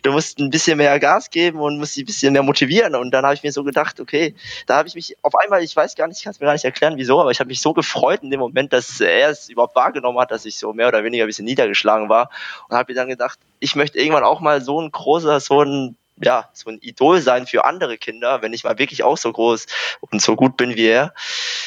du 0.03 0.11
musst 0.11 0.37
ein 0.37 0.51
bisschen 0.51 0.77
mehr 0.77 0.99
Gas 0.99 1.31
geben 1.31 1.59
und 1.59 1.79
musst 1.79 1.95
dich 1.95 2.03
ein 2.03 2.05
bisschen 2.05 2.33
mehr 2.33 2.43
motivieren. 2.43 2.93
Und 2.93 3.11
dann 3.11 3.25
habe 3.25 3.33
ich 3.33 3.41
mir 3.41 3.51
so 3.51 3.63
gedacht, 3.63 3.99
okay, 3.99 4.35
da 4.67 4.77
habe 4.77 4.87
ich 4.87 4.93
mich 4.93 5.17
auf 5.23 5.33
einmal, 5.35 5.63
ich 5.63 5.75
weiß 5.75 5.95
gar 5.95 6.07
nicht, 6.07 6.19
ich 6.19 6.23
kann 6.23 6.31
es 6.31 6.39
mir 6.39 6.45
gar 6.45 6.53
nicht 6.53 6.65
erklären, 6.65 6.97
wieso, 6.97 7.19
aber 7.19 7.31
ich 7.31 7.39
habe 7.39 7.47
mich 7.47 7.61
so 7.61 7.73
gefreut 7.73 8.21
in 8.21 8.29
dem 8.29 8.39
Moment, 8.39 8.71
dass 8.73 9.01
er 9.01 9.31
es 9.31 9.49
überhaupt 9.49 9.75
wahrgenommen 9.75 10.19
hat, 10.19 10.29
dass 10.29 10.45
ich 10.45 10.57
so 10.57 10.71
mehr 10.71 10.87
oder 10.87 11.03
weniger 11.03 11.25
ein 11.25 11.27
bisschen 11.27 11.46
niedergeschlagen 11.47 12.09
war 12.09 12.29
und 12.69 12.77
habe 12.77 12.91
mir 12.91 12.95
dann 12.95 13.09
gedacht, 13.09 13.39
ich 13.59 13.75
möchte 13.75 13.97
irgendwann 13.97 14.23
auch 14.23 14.39
mal 14.39 14.61
so 14.61 14.79
ein 14.79 14.91
großer, 14.91 15.39
so 15.39 15.61
ein 15.61 15.97
ja, 16.19 16.49
so 16.53 16.69
ein 16.69 16.79
Idol 16.81 17.21
sein 17.21 17.45
für 17.45 17.65
andere 17.65 17.97
Kinder, 17.97 18.41
wenn 18.41 18.53
ich 18.53 18.63
mal 18.63 18.79
wirklich 18.79 19.03
auch 19.03 19.17
so 19.17 19.31
groß 19.31 19.67
und 20.01 20.21
so 20.21 20.35
gut 20.35 20.57
bin 20.57 20.75
wie 20.75 20.87
er, 20.87 21.13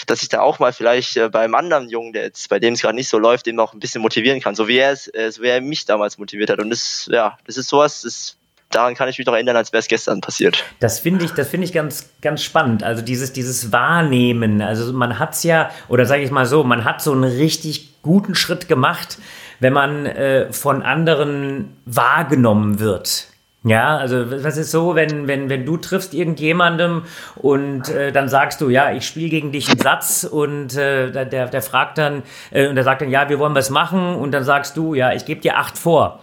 dass 0.06 0.22
ich 0.22 0.28
da 0.28 0.40
auch 0.40 0.58
mal 0.58 0.72
vielleicht 0.72 1.16
äh, 1.16 1.28
beim 1.28 1.54
anderen 1.54 1.88
Jungen, 1.88 2.12
der 2.12 2.24
jetzt, 2.24 2.48
bei 2.48 2.58
dem 2.58 2.74
es 2.74 2.82
gerade 2.82 2.96
nicht 2.96 3.08
so 3.08 3.18
läuft, 3.18 3.46
eben 3.46 3.60
auch 3.60 3.72
ein 3.72 3.80
bisschen 3.80 4.02
motivieren 4.02 4.40
kann, 4.40 4.54
so 4.54 4.66
wie 4.66 4.78
er 4.78 4.90
es, 4.90 5.06
äh, 5.14 5.30
so 5.30 5.42
wie 5.42 5.48
er 5.48 5.60
mich 5.60 5.84
damals 5.84 6.18
motiviert 6.18 6.50
hat. 6.50 6.58
Und 6.58 6.70
das, 6.70 7.08
ja, 7.12 7.38
das 7.46 7.56
ist 7.56 7.68
sowas, 7.68 8.02
das 8.02 8.36
daran 8.70 8.94
kann 8.94 9.08
ich 9.08 9.18
mich 9.18 9.26
noch 9.26 9.34
erinnern, 9.34 9.56
als 9.56 9.72
wäre 9.72 9.80
es 9.80 9.88
gestern 9.88 10.20
passiert. 10.20 10.64
Das 10.78 11.00
finde 11.00 11.24
ich, 11.24 11.32
das 11.32 11.48
finde 11.48 11.66
ich 11.66 11.72
ganz, 11.72 12.08
ganz 12.22 12.42
spannend. 12.42 12.82
Also 12.82 13.02
dieses, 13.02 13.32
dieses 13.32 13.72
Wahrnehmen. 13.72 14.62
Also 14.62 14.92
man 14.92 15.18
hat's 15.18 15.42
ja, 15.42 15.70
oder 15.88 16.06
sage 16.06 16.22
ich 16.22 16.30
mal 16.30 16.46
so, 16.46 16.64
man 16.64 16.84
hat 16.84 17.02
so 17.02 17.12
einen 17.12 17.24
richtig 17.24 18.02
guten 18.02 18.34
Schritt 18.34 18.68
gemacht, 18.68 19.18
wenn 19.60 19.72
man 19.72 20.06
äh, 20.06 20.52
von 20.52 20.82
anderen 20.82 21.76
wahrgenommen 21.84 22.80
wird. 22.80 23.28
Ja, 23.62 23.98
also 23.98 24.30
was 24.42 24.56
ist 24.56 24.70
so, 24.70 24.94
wenn, 24.94 25.28
wenn, 25.28 25.50
wenn 25.50 25.66
du 25.66 25.76
triffst 25.76 26.14
irgendjemandem 26.14 27.02
und 27.36 27.90
äh, 27.90 28.10
dann 28.10 28.26
sagst 28.30 28.62
du, 28.62 28.70
ja, 28.70 28.90
ich 28.92 29.06
spiele 29.06 29.28
gegen 29.28 29.52
dich 29.52 29.68
einen 29.68 29.78
Satz 29.78 30.24
und 30.24 30.74
äh, 30.78 31.10
der, 31.26 31.46
der 31.46 31.62
fragt 31.62 31.98
dann, 31.98 32.22
äh, 32.52 32.68
und 32.68 32.74
der 32.76 32.84
sagt 32.84 33.02
dann, 33.02 33.10
ja, 33.10 33.28
wir 33.28 33.38
wollen 33.38 33.54
was 33.54 33.68
machen 33.68 34.14
und 34.14 34.32
dann 34.32 34.44
sagst 34.44 34.78
du, 34.78 34.94
ja, 34.94 35.12
ich 35.12 35.26
gebe 35.26 35.42
dir 35.42 35.58
acht 35.58 35.76
vor. 35.76 36.20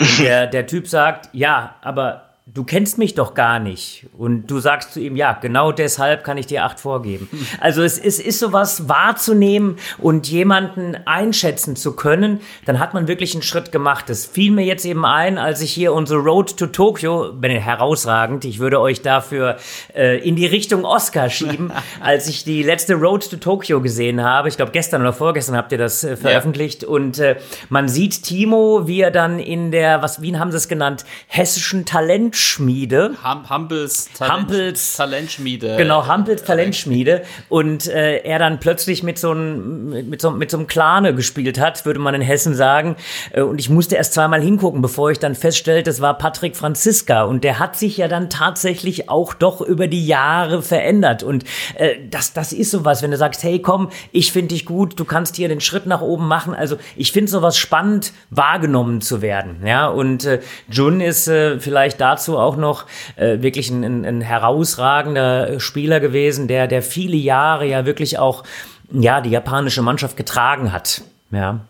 Und 0.00 0.18
der, 0.18 0.48
der 0.48 0.66
Typ 0.66 0.88
sagt, 0.88 1.28
ja, 1.32 1.76
aber 1.80 2.31
du 2.54 2.64
kennst 2.64 2.98
mich 2.98 3.14
doch 3.14 3.34
gar 3.34 3.58
nicht. 3.58 4.06
Und 4.16 4.50
du 4.50 4.58
sagst 4.58 4.92
zu 4.92 5.00
ihm, 5.00 5.16
ja, 5.16 5.32
genau 5.40 5.72
deshalb 5.72 6.22
kann 6.22 6.36
ich 6.36 6.46
dir 6.46 6.64
acht 6.64 6.80
vorgeben. 6.80 7.28
Also 7.60 7.82
es, 7.82 7.98
es 7.98 8.18
ist 8.18 8.40
sowas 8.40 8.88
wahrzunehmen 8.88 9.76
und 9.98 10.28
jemanden 10.28 10.96
einschätzen 11.04 11.76
zu 11.76 11.94
können, 11.94 12.40
dann 12.64 12.80
hat 12.80 12.92
man 12.92 13.06
wirklich 13.06 13.34
einen 13.34 13.42
Schritt 13.42 13.70
gemacht. 13.70 14.08
Das 14.08 14.26
fiel 14.26 14.50
mir 14.50 14.64
jetzt 14.64 14.84
eben 14.84 15.04
ein, 15.04 15.38
als 15.38 15.60
ich 15.60 15.72
hier 15.72 15.92
unsere 15.92 16.18
Road 16.20 16.56
to 16.56 16.66
Tokyo, 16.66 17.32
bin 17.32 17.52
herausragend, 17.52 18.44
ich 18.44 18.58
würde 18.58 18.80
euch 18.80 19.02
dafür 19.02 19.58
äh, 19.94 20.18
in 20.26 20.34
die 20.34 20.46
Richtung 20.46 20.84
Oscar 20.84 21.30
schieben, 21.30 21.72
als 22.00 22.26
ich 22.26 22.42
die 22.42 22.62
letzte 22.62 22.94
Road 22.94 23.30
to 23.30 23.36
Tokyo 23.36 23.80
gesehen 23.80 24.22
habe. 24.22 24.48
Ich 24.48 24.56
glaube, 24.56 24.72
gestern 24.72 25.02
oder 25.02 25.12
vorgestern 25.12 25.56
habt 25.56 25.70
ihr 25.70 25.78
das 25.78 26.02
äh, 26.02 26.16
veröffentlicht. 26.16 26.82
Ja. 26.82 26.88
Und 26.88 27.18
äh, 27.18 27.36
man 27.68 27.88
sieht 27.88 28.24
Timo, 28.24 28.88
wie 28.88 29.02
er 29.02 29.12
dann 29.12 29.38
in 29.38 29.70
der, 29.70 30.02
was, 30.02 30.20
wie 30.22 30.36
haben 30.36 30.50
sie 30.50 30.56
es 30.56 30.68
genannt, 30.68 31.04
hessischen 31.28 31.84
Talent 31.84 32.34
Talentschmiede. 32.42 33.16
Hum 33.22 33.48
Humpels, 33.48 34.08
Talent, 34.12 34.34
Humpels 34.34 34.96
Talentschmiede. 34.96 35.76
Genau, 35.76 36.08
Humpels 36.08 36.42
Talentschmiede. 36.42 37.22
Und 37.48 37.86
äh, 37.86 38.18
er 38.18 38.38
dann 38.38 38.60
plötzlich 38.60 39.02
mit 39.02 39.18
so 39.18 39.30
einem 39.30 40.10
mit 40.10 40.20
so, 40.20 40.30
mit 40.30 40.50
so 40.50 40.58
einem 40.58 40.66
Klane 40.66 41.14
gespielt 41.14 41.58
hat, 41.60 41.84
würde 41.86 42.00
man 42.00 42.14
in 42.14 42.20
Hessen 42.20 42.54
sagen. 42.54 42.96
Äh, 43.32 43.42
und 43.42 43.60
ich 43.60 43.70
musste 43.70 43.96
erst 43.96 44.14
zweimal 44.14 44.40
hingucken, 44.40 44.82
bevor 44.82 45.10
ich 45.10 45.18
dann 45.18 45.34
feststellte, 45.34 45.90
das 45.90 46.00
war 46.00 46.18
Patrick 46.18 46.56
Franziska. 46.56 47.22
Und 47.22 47.44
der 47.44 47.58
hat 47.58 47.76
sich 47.76 47.96
ja 47.96 48.08
dann 48.08 48.28
tatsächlich 48.28 49.08
auch 49.08 49.34
doch 49.34 49.60
über 49.60 49.86
die 49.86 50.06
Jahre 50.06 50.62
verändert. 50.62 51.22
Und 51.22 51.44
äh, 51.76 51.96
das, 52.10 52.32
das 52.32 52.52
ist 52.52 52.70
sowas, 52.70 53.02
wenn 53.02 53.10
du 53.10 53.16
sagst, 53.16 53.42
hey 53.42 53.60
komm, 53.60 53.90
ich 54.10 54.32
finde 54.32 54.48
dich 54.48 54.64
gut, 54.64 54.98
du 54.98 55.04
kannst 55.04 55.36
hier 55.36 55.48
den 55.48 55.60
Schritt 55.60 55.86
nach 55.86 56.00
oben 56.00 56.26
machen. 56.26 56.54
Also 56.54 56.76
ich 56.96 57.12
finde 57.12 57.30
sowas 57.30 57.56
spannend, 57.56 58.12
wahrgenommen 58.30 59.00
zu 59.00 59.22
werden. 59.22 59.62
Ja, 59.64 59.86
und 59.86 60.24
äh, 60.24 60.40
Jun 60.68 61.00
ist 61.00 61.28
äh, 61.28 61.60
vielleicht 61.60 62.00
dazu 62.00 62.21
dazu 62.22 62.38
auch 62.38 62.56
noch 62.56 62.86
äh, 63.16 63.42
wirklich 63.42 63.70
ein, 63.70 63.82
ein, 63.82 64.04
ein 64.04 64.20
herausragender 64.20 65.58
Spieler 65.58 65.98
gewesen, 66.00 66.46
der, 66.46 66.68
der 66.68 66.82
viele 66.82 67.16
Jahre 67.16 67.66
ja 67.66 67.84
wirklich 67.84 68.18
auch 68.18 68.44
ja, 68.92 69.20
die 69.20 69.30
japanische 69.30 69.82
Mannschaft 69.82 70.16
getragen 70.16 70.72
hat. 70.72 71.02
Ja. 71.30 71.60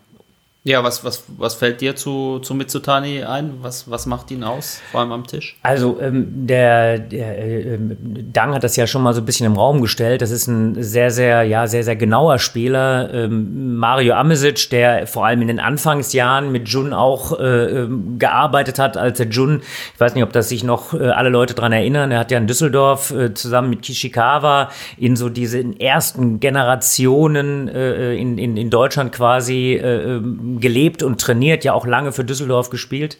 Ja, 0.65 0.81
was, 0.81 1.03
was, 1.03 1.25
was 1.37 1.55
fällt 1.55 1.81
dir 1.81 1.97
zu, 1.97 2.39
zu 2.39 2.55
Mitsutani 2.55 3.25
ein? 3.25 3.55
Was, 3.61 3.91
was 3.91 4.05
macht 4.05 4.31
ihn 4.31 4.45
aus, 4.45 4.79
vor 4.91 5.01
allem 5.01 5.11
am 5.11 5.27
Tisch? 5.27 5.57
Also 5.61 5.99
ähm, 5.99 6.47
der, 6.47 6.99
der 6.99 7.37
äh, 7.37 7.77
Dang 8.31 8.53
hat 8.53 8.63
das 8.63 8.77
ja 8.77 8.87
schon 8.87 9.03
mal 9.03 9.13
so 9.13 9.19
ein 9.19 9.25
bisschen 9.25 9.45
im 9.45 9.57
Raum 9.57 9.81
gestellt. 9.81 10.21
Das 10.21 10.31
ist 10.31 10.47
ein 10.47 10.81
sehr, 10.81 11.11
sehr, 11.11 11.43
ja, 11.43 11.67
sehr, 11.67 11.83
sehr 11.83 11.97
genauer 11.97 12.39
Spieler. 12.39 13.13
Ähm, 13.13 13.75
Mario 13.75 14.13
Amesic, 14.13 14.69
der 14.69 15.05
vor 15.05 15.25
allem 15.25 15.41
in 15.41 15.49
den 15.49 15.59
Anfangsjahren 15.59 16.49
mit 16.49 16.69
Jun 16.69 16.93
auch 16.93 17.37
äh, 17.37 17.43
ähm, 17.43 18.17
gearbeitet 18.17 18.79
hat, 18.79 18.95
als 18.95 19.17
der 19.17 19.27
Jun, 19.27 19.63
ich 19.93 19.99
weiß 19.99 20.15
nicht, 20.15 20.23
ob 20.23 20.31
das 20.31 20.47
sich 20.47 20.63
noch 20.63 20.93
äh, 20.93 21.09
alle 21.09 21.27
Leute 21.27 21.55
dran 21.55 21.73
erinnern, 21.73 22.11
er 22.11 22.19
hat 22.19 22.31
ja 22.31 22.37
in 22.37 22.47
Düsseldorf 22.47 23.11
äh, 23.11 23.33
zusammen 23.33 23.69
mit 23.69 23.81
Kishikawa 23.81 24.69
in 24.95 25.17
so 25.17 25.27
diesen 25.27 25.77
ersten 25.77 26.39
Generationen 26.39 27.67
äh, 27.67 28.15
in, 28.15 28.37
in, 28.37 28.55
in 28.55 28.69
Deutschland 28.69 29.11
quasi 29.11 29.73
äh, 29.73 30.15
ähm, 30.15 30.52
gelebt 30.59 31.03
und 31.03 31.19
trainiert, 31.19 31.63
ja 31.63 31.73
auch 31.73 31.85
lange 31.85 32.11
für 32.11 32.23
Düsseldorf 32.23 32.69
gespielt. 32.69 33.17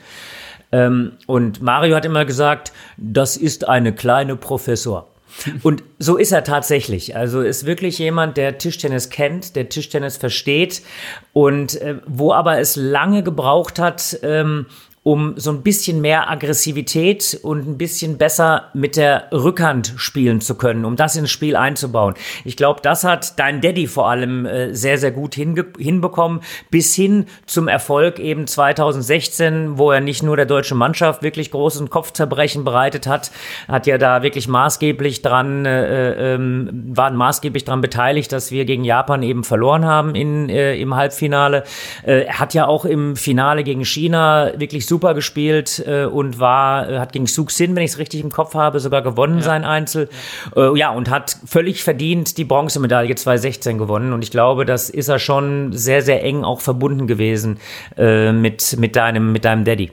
Ähm, 0.72 1.14
und 1.28 1.62
Mario 1.62 1.96
hat 1.96 2.06
immer 2.06 2.26
gesagt, 2.26 2.74
das 2.98 3.38
ist 3.38 3.68
eine 3.68 3.94
kleine 3.94 4.36
Professor. 4.36 5.08
Und 5.64 5.84
so 6.00 6.18
ist 6.18 6.32
er 6.32 6.44
tatsächlich. 6.44 7.16
Also 7.16 7.42
ist 7.42 7.66
wirklich 7.66 7.98
jemand, 7.98 8.38
der 8.38 8.58
Tischtennis 8.58 9.10
kennt, 9.10 9.56
der 9.56 9.70
Tischtennis 9.70 10.18
versteht 10.18 10.84
und 11.32 11.82
äh, 11.82 11.96
wo 12.06 12.34
aber 12.34 12.60
es 12.60 12.76
lange 12.76 13.24
gebraucht 13.24 13.80
hat, 13.80 14.20
ähm, 14.22 14.68
um 15.04 15.34
so 15.36 15.51
ein 15.51 15.64
bisschen 15.64 15.99
mehr 15.99 16.30
Aggressivität 16.30 17.38
und 17.43 17.68
ein 17.68 17.78
bisschen 17.78 18.18
besser 18.18 18.70
mit 18.74 18.95
der 18.95 19.28
Rückhand 19.34 19.93
spielen 19.97 20.39
zu 20.39 20.56
können, 20.56 20.86
um 20.86 20.95
das 20.95 21.18
ins 21.18 21.30
Spiel 21.30 21.58
einzubauen. 21.58 22.14
Ich 22.45 22.56
glaube, 22.56 22.80
das 22.82 23.04
hat 23.04 23.38
dein 23.38 23.60
Daddy 23.60 23.88
vor 23.88 24.10
allem 24.10 24.45
äh, 24.45 24.74
sehr, 24.74 24.97
sehr 24.97 25.12
gut 25.12 25.36
hinbekommen, 25.36 26.39
bis 26.72 26.95
hin 26.95 27.26
zum 27.45 27.68
Erfolg 27.68 28.18
eben 28.18 28.47
2016, 28.47 29.78
wo 29.78 29.91
er 29.91 29.99
nicht 29.99 30.24
nur 30.24 30.38
der 30.38 30.45
deutschen 30.45 30.78
Mannschaft 30.78 31.22
wirklich 31.22 31.51
großen 31.51 31.89
Kopfzerbrechen 31.89 32.64
bereitet 32.64 33.06
hat, 33.06 33.32
hat 33.68 33.88
ja 33.88 33.97
da 33.97 34.24
wirklich 34.24 34.47
maßgeblich 34.47 35.22
dran, 35.22 35.66
äh, 35.66 36.36
äh, 36.36 36.39
waren 36.39 37.18
maßgeblich 37.18 37.66
dran 37.66 37.82
beteiligt, 37.82 38.32
dass 38.32 38.51
wir 38.51 38.64
gegen 38.64 38.86
Japan 38.86 39.22
eben 39.22 39.43
verloren 39.43 39.84
haben 39.84 40.16
in, 40.16 40.47
äh, 40.47 40.78
im 40.78 40.95
Halbfinale. 40.95 41.66
Äh, 42.04 42.24
er 42.24 42.39
hat 42.39 42.54
ja 42.54 42.68
auch 42.68 42.86
im 42.86 43.18
Finale 43.18 43.66
gegen 43.66 43.84
China 43.84 44.51
wirklich 44.56 44.93
gespielt 45.00 45.84
äh, 45.86 46.06
und 46.06 46.39
war, 46.39 46.89
äh, 46.89 47.00
hat 47.00 47.12
gegen 47.12 47.28
Suk 47.28 47.52
Sin, 47.52 47.76
wenn 47.76 47.84
ich 47.84 47.91
es 47.91 47.98
richtig 47.98 48.22
im 48.22 48.32
Kopf 48.32 48.54
habe, 48.54 48.80
sogar 48.80 49.02
gewonnen 49.02 49.38
ja. 49.38 49.44
sein 49.44 49.66
Einzel. 49.66 50.10
Ja. 50.56 50.72
Äh, 50.72 50.78
ja, 50.78 50.91
und 50.91 51.10
hat 51.10 51.38
völlig 51.46 51.84
verdient 51.84 52.38
die 52.38 52.44
Bronzemedaille 52.44 53.16
2016 53.16 53.78
gewonnen. 53.78 54.14
Und 54.14 54.24
ich 54.24 54.32
glaube, 54.32 54.66
das 54.66 54.89
ist 54.89 55.10
er 55.10 55.20
schon 55.20 55.74
sehr, 55.74 56.02
sehr 56.02 56.24
eng 56.24 56.44
auch 56.44 56.62
verbunden 56.62 57.08
gewesen 57.08 57.60
äh, 57.98 58.32
mit, 58.32 58.78
mit, 58.80 58.96
deinem, 58.96 59.32
mit 59.32 59.46
deinem 59.46 59.66
Daddy. 59.66 59.91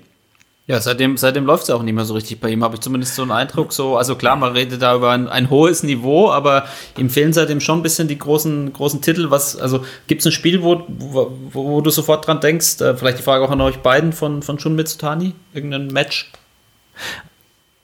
Ja, 0.71 0.81
seitdem, 0.81 1.17
seitdem 1.17 1.47
läuft 1.47 1.65
es 1.65 1.71
auch 1.71 1.83
nicht 1.83 1.95
mehr 1.95 2.05
so 2.05 2.15
richtig 2.15 2.39
bei 2.39 2.49
ihm, 2.49 2.63
habe 2.63 2.77
ich 2.77 2.81
zumindest 2.81 3.17
so 3.17 3.23
einen 3.23 3.33
Eindruck. 3.33 3.73
So, 3.73 3.97
also 3.97 4.15
klar, 4.15 4.37
man 4.37 4.53
redet 4.53 4.81
da 4.81 4.95
über 4.95 5.11
ein, 5.11 5.27
ein, 5.27 5.51
hohes 5.51 5.83
Niveau, 5.83 6.31
aber 6.31 6.65
ihm 6.97 7.11
fehlen 7.11 7.33
seitdem 7.33 7.61
schon 7.61 7.81
ein 7.81 7.83
bisschen 7.83 8.07
die 8.07 8.17
großen, 8.17 8.73
großen 8.73 9.03
Titel. 9.03 9.31
Was, 9.31 9.57
also 9.57 9.85
gibt 10.07 10.21
es 10.21 10.27
ein 10.27 10.33
Spiel, 10.33 10.63
wo, 10.63 10.85
wo, 10.87 11.37
wo, 11.53 11.81
du 11.81 11.91
sofort 11.91 12.25
dran 12.25 12.39
denkst, 12.39 12.81
äh, 12.83 12.97
vielleicht 12.97 13.19
die 13.19 13.25
Frage 13.25 13.45
auch 13.45 13.51
an 13.51 13.61
euch 13.61 13.79
beiden 13.79 14.13
von, 14.13 14.45
von 14.45 14.61
Shun 14.61 14.77
Mitsutani, 14.77 15.35
irgendein 15.53 15.89
Match? 15.89 16.31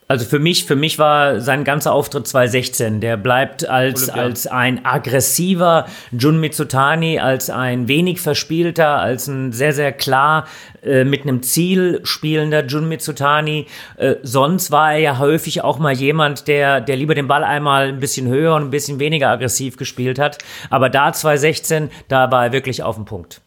Also 0.09 0.25
für 0.25 0.39
mich, 0.39 0.67
für 0.67 0.77
mich 0.77 1.01
war 1.01 1.41
sein 1.41 1.65
ganzer 1.65 1.93
Auftritt 1.93 2.29
2016. 2.29 3.01
Der 3.01 3.17
bleibt 3.17 3.69
als, 3.69 4.09
als 4.09 4.47
ein 4.47 4.85
aggressiver 4.85 5.87
Jun 6.13 6.39
Mitsutani, 6.39 7.19
als 7.19 7.51
ein 7.51 7.89
wenig 7.89 8.21
verspielter, 8.21 9.01
als 9.01 9.27
ein 9.27 9.51
sehr, 9.53 9.73
sehr 9.73 9.91
klar 9.91 10.47
äh, 10.83 11.03
mit 11.03 11.23
einem 11.23 11.43
Ziel 11.43 12.01
spielender 12.05 12.65
Jun 12.65 12.89
Mitsutani. 12.89 13.67
Äh, 13.97 14.15
sonst 14.23 14.71
war 14.71 14.93
er 14.93 14.99
ja 14.99 15.19
häufig 15.19 15.65
auch 15.65 15.81
mal 15.81 15.93
jemand, 15.93 16.47
der, 16.47 16.81
der 16.81 16.95
lieber 16.95 17.17
den 17.17 17.27
Ball 17.27 17.43
einmal 17.43 17.89
ein 17.89 17.99
bisschen 17.99 18.29
höher 18.29 18.55
und 18.55 18.63
ein 18.63 18.71
bisschen 18.71 19.01
weniger 19.01 19.31
aggressiv 19.31 19.77
gespielt 19.77 20.21
hat. 20.21 20.39
Aber 20.71 20.89
da 20.89 21.13
2016, 21.13 21.91
da 22.07 22.31
war 22.31 22.47
er 22.47 22.53
wirklich 22.53 22.85
auf 22.85 22.95
dem 22.95 23.07
Punkt. 23.07 23.41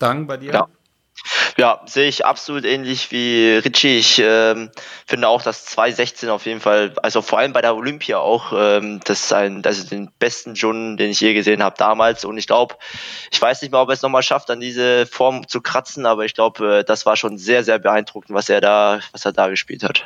Dank 0.00 0.26
bei 0.26 0.38
dir. 0.38 0.52
Ja. 0.52 0.68
Ja, 1.56 1.80
sehe 1.86 2.08
ich 2.08 2.26
absolut 2.26 2.64
ähnlich 2.64 3.10
wie 3.10 3.56
Richie. 3.64 3.98
Ich 3.98 4.20
ähm, 4.22 4.70
finde 5.06 5.28
auch, 5.28 5.42
dass 5.42 5.64
2016 5.66 6.28
auf 6.28 6.46
jeden 6.46 6.60
Fall, 6.60 6.92
also 7.02 7.22
vor 7.22 7.38
allem 7.38 7.52
bei 7.52 7.60
der 7.60 7.74
Olympia 7.76 8.18
auch, 8.18 8.52
ähm, 8.56 9.00
das 9.04 9.24
ist 9.24 9.32
ein, 9.32 9.64
also 9.64 9.88
den 9.88 10.10
besten 10.18 10.54
Jun, 10.54 10.96
den 10.96 11.10
ich 11.10 11.20
je 11.20 11.32
gesehen 11.32 11.62
habe 11.62 11.76
damals. 11.78 12.24
Und 12.24 12.36
ich 12.38 12.46
glaube, 12.46 12.74
ich 13.30 13.40
weiß 13.40 13.62
nicht 13.62 13.70
mal, 13.70 13.80
ob 13.80 13.88
er 13.88 13.94
es 13.94 14.02
nochmal 14.02 14.22
schafft, 14.22 14.50
an 14.50 14.60
diese 14.60 15.06
Form 15.06 15.48
zu 15.48 15.60
kratzen, 15.60 16.06
aber 16.06 16.24
ich 16.24 16.34
glaube, 16.34 16.80
äh, 16.80 16.84
das 16.84 17.06
war 17.06 17.16
schon 17.16 17.38
sehr, 17.38 17.64
sehr 17.64 17.78
beeindruckend, 17.78 18.34
was 18.34 18.48
er 18.48 18.60
da, 18.60 19.00
was 19.12 19.24
er 19.24 19.32
da 19.32 19.48
gespielt 19.48 19.82
hat. 19.82 20.04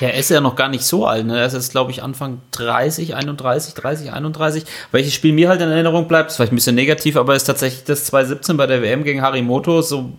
Ja, 0.00 0.08
er 0.08 0.18
ist 0.18 0.30
ja 0.30 0.40
noch 0.40 0.56
gar 0.56 0.68
nicht 0.68 0.84
so 0.84 1.06
alt, 1.06 1.26
ne? 1.26 1.38
Er 1.38 1.46
ist 1.46 1.70
glaube 1.70 1.90
ich, 1.90 2.02
Anfang 2.02 2.40
30, 2.52 3.14
31, 3.14 3.74
30, 3.74 4.12
31. 4.12 4.64
Welches 4.90 5.14
Spiel 5.14 5.32
mir 5.32 5.48
halt 5.48 5.60
in 5.60 5.70
Erinnerung 5.70 6.08
bleibt, 6.08 6.30
ist 6.30 6.36
vielleicht 6.36 6.52
ein 6.52 6.56
bisschen 6.56 6.74
negativ, 6.74 7.16
aber 7.16 7.34
ist 7.34 7.44
tatsächlich 7.44 7.84
das 7.84 8.04
2017 8.06 8.56
bei 8.56 8.66
der 8.66 8.82
WM 8.82 9.04
gegen 9.04 9.22
Harimoto, 9.22 9.82
so 9.82 10.12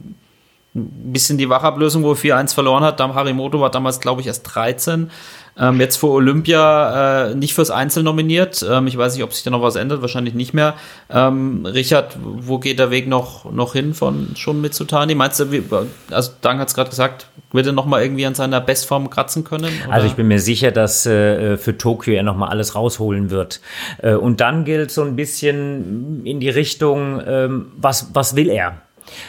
ein 0.74 1.12
bisschen 1.12 1.38
die 1.38 1.50
Wachablösung, 1.50 2.04
wo 2.04 2.12
er 2.12 2.18
4-1 2.18 2.54
verloren 2.54 2.84
hat. 2.84 3.02
Harimoto 3.02 3.60
war 3.60 3.72
damals, 3.72 4.00
glaube 4.00 4.22
ich, 4.22 4.28
erst 4.28 4.44
13. 4.56 5.12
Ähm, 5.60 5.82
jetzt 5.82 5.98
vor 5.98 6.12
Olympia 6.12 7.32
äh, 7.32 7.36
nicht 7.36 7.54
fürs 7.54 7.72
Einzel 7.72 8.04
nominiert. 8.04 8.66
Ähm, 8.68 8.88
ich 8.88 8.98
weiß 8.98 9.16
nicht, 9.16 9.24
ob 9.24 9.34
sich 9.34 9.44
da 9.44 9.52
noch 9.52 9.62
was 9.62 9.76
ändert, 9.76 10.02
wahrscheinlich 10.02 10.34
nicht 10.34 10.54
mehr. 10.54 10.76
Ähm, 11.10 11.66
Richard, 11.66 12.18
wo 12.22 12.58
geht 12.58 12.80
der 12.80 12.90
Weg 12.90 13.08
noch, 13.08 13.52
noch 13.52 13.74
hin 13.74 13.94
von 13.94 14.30
schon 14.36 14.62
mit 14.62 14.74
Sutani? 14.74 15.14
Meinst 15.14 15.42
du, 15.42 15.52
wie, 15.52 15.62
also 16.10 16.32
Dang 16.40 16.60
hat 16.60 16.70
es 16.70 16.74
gerade 16.74 16.90
gesagt, 16.90 17.28
wird 17.52 17.66
er 17.66 17.74
nochmal 17.74 18.02
irgendwie 18.02 18.26
an 18.26 18.34
seiner 18.34 18.62
Bestform 18.62 19.10
kratzen 19.10 19.44
können? 19.44 19.74
Oder? 19.86 19.94
Also 19.94 20.08
ich 20.08 20.14
bin 20.14 20.30
mir 20.30 20.40
sicher, 20.40 20.72
dass 20.72 21.06
äh, 21.06 21.58
für 21.58 21.78
Tokio 21.78 22.14
er 22.14 22.24
nochmal 22.24 22.50
alles 22.50 22.76
rausholen 22.76 23.30
wird. 23.30 23.60
Äh, 23.98 24.14
und 24.14 24.40
dann 24.40 24.64
gilt 24.64 24.90
so 24.90 25.04
ein 25.04 25.18
bisschen 25.18 26.26
in 26.26 26.40
die 26.40 26.50
Richtung, 26.50 27.22
ähm, 27.28 27.74
was, 27.76 28.12
was 28.14 28.38
will 28.38 28.50
er? 28.50 28.82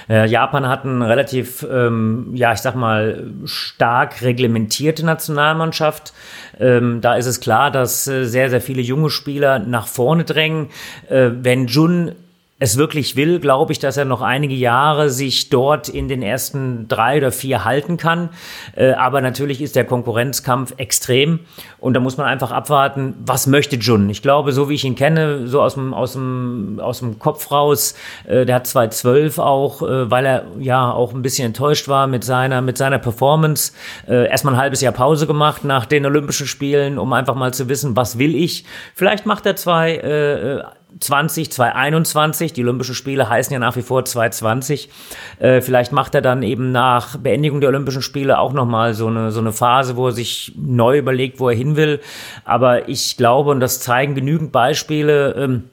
Äh, 0.09 0.27
Japan 0.27 0.69
hat 0.69 0.85
eine 0.85 1.09
relativ, 1.09 1.67
ähm, 1.71 2.31
ja, 2.35 2.53
ich 2.53 2.61
sag 2.61 2.75
mal, 2.75 3.31
stark 3.45 4.23
reglementierte 4.23 5.05
Nationalmannschaft. 5.05 6.13
Ähm, 6.59 7.01
da 7.01 7.15
ist 7.15 7.27
es 7.27 7.41
klar, 7.41 7.71
dass 7.71 8.07
äh, 8.07 8.25
sehr, 8.25 8.51
sehr 8.51 8.61
viele 8.61 8.83
junge 8.83 9.11
Spieler 9.11 9.59
nach 9.59 9.87
vorne 9.87 10.25
drängen. 10.25 10.69
Äh, 11.09 11.31
wenn 11.41 11.67
Jun 11.67 12.13
es 12.63 12.79
wirklich 12.79 13.17
will, 13.17 13.41
glaube 13.41 13.73
ich, 13.73 13.81
dass 13.81 13.97
er 13.97 14.05
noch 14.05 14.23
einige 14.23 14.55
Jahre 14.55 15.11
sich 15.11 15.51
dort 15.51 15.89
in 15.89 16.07
den 16.07 16.23
ersten 16.23 16.87
drei 16.87 17.17
oder 17.19 17.33
vier 17.33 17.65
halten 17.65 17.97
kann. 17.97 18.29
Äh, 18.77 18.93
aber 18.93 19.21
natürlich 19.21 19.61
ist 19.61 19.75
der 19.75 19.85
Konkurrenzkampf 19.85 20.75
extrem 20.77 21.41
und 21.81 21.95
da 21.95 21.99
muss 22.01 22.19
man 22.19 22.29
einfach 22.29 22.53
abwarten, 22.53 23.15
was 23.27 23.49
möchte 23.49 23.75
Jun. 23.75 24.09
Ich 24.11 24.23
glaube, 24.23 24.53
so 24.53 24.69
wie 24.69 24.75
ich 24.75 24.85
ihn 24.85 24.95
kenne, 24.95 25.49
so 25.49 25.61
aus 25.61 25.75
dem, 25.75 25.93
aus 25.93 26.13
dem, 26.13 26.79
aus 26.81 27.01
dem 27.01 27.19
Kopf 27.19 27.51
raus, 27.51 27.97
äh, 28.29 28.47
der 28.47 28.55
hat 28.55 28.69
2012 28.69 29.41
auch, 29.41 29.83
äh, 29.83 30.09
weil 30.09 30.25
er 30.25 30.45
ja 30.61 30.93
auch 30.93 31.15
ein 31.15 31.23
bisschen 31.23 31.47
enttäuscht 31.47 31.89
war 31.89 32.07
mit 32.07 32.23
seiner, 32.23 32.61
mit 32.61 32.79
seiner 32.79 33.01
Performance, 33.01 33.73
erstmal 34.07 34.55
ein 34.55 34.61
halbes 34.61 34.81
Jahr 34.81 34.93
Pause 34.93 35.27
gemacht 35.27 35.65
nach 35.65 35.87
den 35.87 36.07
Olympischen 36.07 36.47
Spielen, 36.47 36.99
um 36.99 37.13
einfach 37.13 37.35
mal 37.35 37.53
zu 37.53 37.69
wissen, 37.69 37.97
was 37.97 38.19
will 38.19 38.37
ich. 38.37 38.65
Vielleicht 38.95 39.27
macht 39.27 39.47
er 39.47 39.57
zwei, 39.57 40.63
äh, 40.95 40.99
20, 41.01 41.51
2021, 41.53 42.53
die 42.53 42.63
Olympischen 42.63 42.95
Spiele 42.95 43.29
heißen 43.29 43.53
ja 43.53 43.59
nach 43.59 43.77
wie 43.77 43.83
vor 43.83 44.05
2020. 44.05 44.89
Äh, 45.39 45.61
vielleicht 45.61 45.93
macht 45.93 46.15
er 46.15 46.23
dann 46.23 46.43
eben 46.43 46.73
nach 46.73 47.17
Beendigung 47.17 47.61
der 47.61 47.71
Olympischen 47.71 48.03
Spiele 48.03 48.39
auch 48.39 48.53
nochmal 48.53 48.95
so 48.95 49.07
eine, 49.07 49.31
so 49.31 49.41
eine 49.41 49.53
Phase, 49.53 49.97
wo 49.97 50.09
er 50.09 50.13
sich 50.13 50.53
neu 50.57 50.99
überlegt, 50.99 51.41
wo 51.41 51.49
er 51.49 51.57
hin 51.57 51.77
will. 51.77 52.01
Aber 52.45 52.89
ich 52.89 53.17
glaube, 53.17 53.51
und 53.51 53.61
das 53.61 53.81
zeigen 53.81 54.15
genügend 54.15 54.53
Beispiele, 54.53 55.35
ähm, 55.35 55.65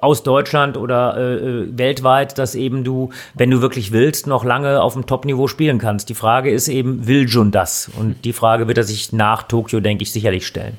aus 0.00 0.22
Deutschland 0.22 0.76
oder 0.76 1.16
äh, 1.16 1.34
äh 1.34 1.78
weltweit, 1.78 2.38
dass 2.38 2.54
eben 2.54 2.84
du, 2.84 3.10
wenn 3.34 3.50
du 3.50 3.60
wirklich 3.60 3.92
willst, 3.92 4.26
noch 4.26 4.44
lange 4.44 4.80
auf 4.80 4.94
dem 4.94 5.06
Top-Niveau 5.06 5.48
spielen 5.48 5.78
kannst. 5.78 6.08
Die 6.08 6.14
Frage 6.14 6.50
ist 6.50 6.68
eben, 6.68 7.06
will 7.06 7.28
Jun 7.28 7.50
das? 7.50 7.90
Und 7.98 8.24
die 8.24 8.32
Frage 8.32 8.68
wird 8.68 8.78
er 8.78 8.84
sich 8.84 9.12
nach 9.12 9.42
Tokio, 9.42 9.80
denke 9.80 10.02
ich, 10.02 10.12
sicherlich 10.12 10.46
stellen. 10.46 10.78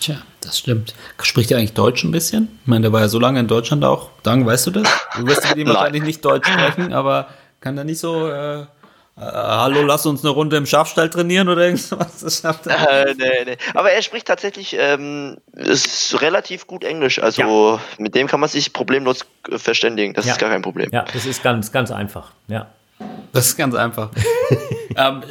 Tja, 0.00 0.16
das 0.40 0.58
stimmt. 0.58 0.94
Spricht 1.22 1.50
er 1.50 1.58
eigentlich 1.58 1.74
Deutsch 1.74 2.04
ein 2.04 2.10
bisschen? 2.10 2.58
Ich 2.62 2.66
meine, 2.66 2.82
der 2.84 2.92
war 2.92 3.02
ja 3.02 3.08
so 3.08 3.18
lange 3.18 3.38
in 3.38 3.46
Deutschland 3.46 3.84
auch. 3.84 4.08
Dann 4.22 4.46
weißt 4.46 4.66
du 4.68 4.70
das? 4.70 4.88
Du 5.14 5.26
wirst 5.26 5.46
mit 5.50 5.58
ihm 5.58 5.68
wahrscheinlich 5.68 6.02
nicht 6.02 6.24
Deutsch 6.24 6.48
sprechen, 6.48 6.94
aber 6.94 7.28
kann 7.60 7.76
er 7.76 7.84
nicht 7.84 7.98
so, 7.98 8.26
äh, 8.26 8.60
äh, 8.62 8.66
hallo, 9.16 9.82
lass 9.82 10.06
uns 10.06 10.24
eine 10.24 10.30
Runde 10.30 10.56
im 10.56 10.64
Schafstall 10.64 11.10
trainieren 11.10 11.50
oder 11.50 11.64
irgendwas? 11.64 12.20
Das 12.22 12.40
schafft 12.40 12.66
er. 12.66 12.80
Äh, 12.90 13.14
nee, 13.18 13.44
nee. 13.44 13.56
Aber 13.74 13.92
er 13.92 14.00
spricht 14.00 14.26
tatsächlich 14.26 14.74
ähm, 14.78 15.36
ist 15.52 16.20
relativ 16.22 16.66
gut 16.66 16.82
Englisch. 16.82 17.22
Also 17.22 17.42
ja. 17.76 17.80
mit 17.98 18.14
dem 18.14 18.26
kann 18.26 18.40
man 18.40 18.48
sich 18.48 18.72
problemlos 18.72 19.26
verständigen. 19.54 20.14
Das 20.14 20.24
ja. 20.24 20.32
ist 20.32 20.38
gar 20.38 20.48
kein 20.48 20.62
Problem. 20.62 20.88
Ja, 20.92 21.04
das 21.12 21.26
ist 21.26 21.42
ganz, 21.42 21.72
ganz 21.72 21.90
einfach. 21.90 22.32
Ja. 22.48 22.70
Das 23.32 23.46
ist 23.46 23.56
ganz 23.56 23.74
einfach. 23.74 24.10
ähm, 24.96 25.22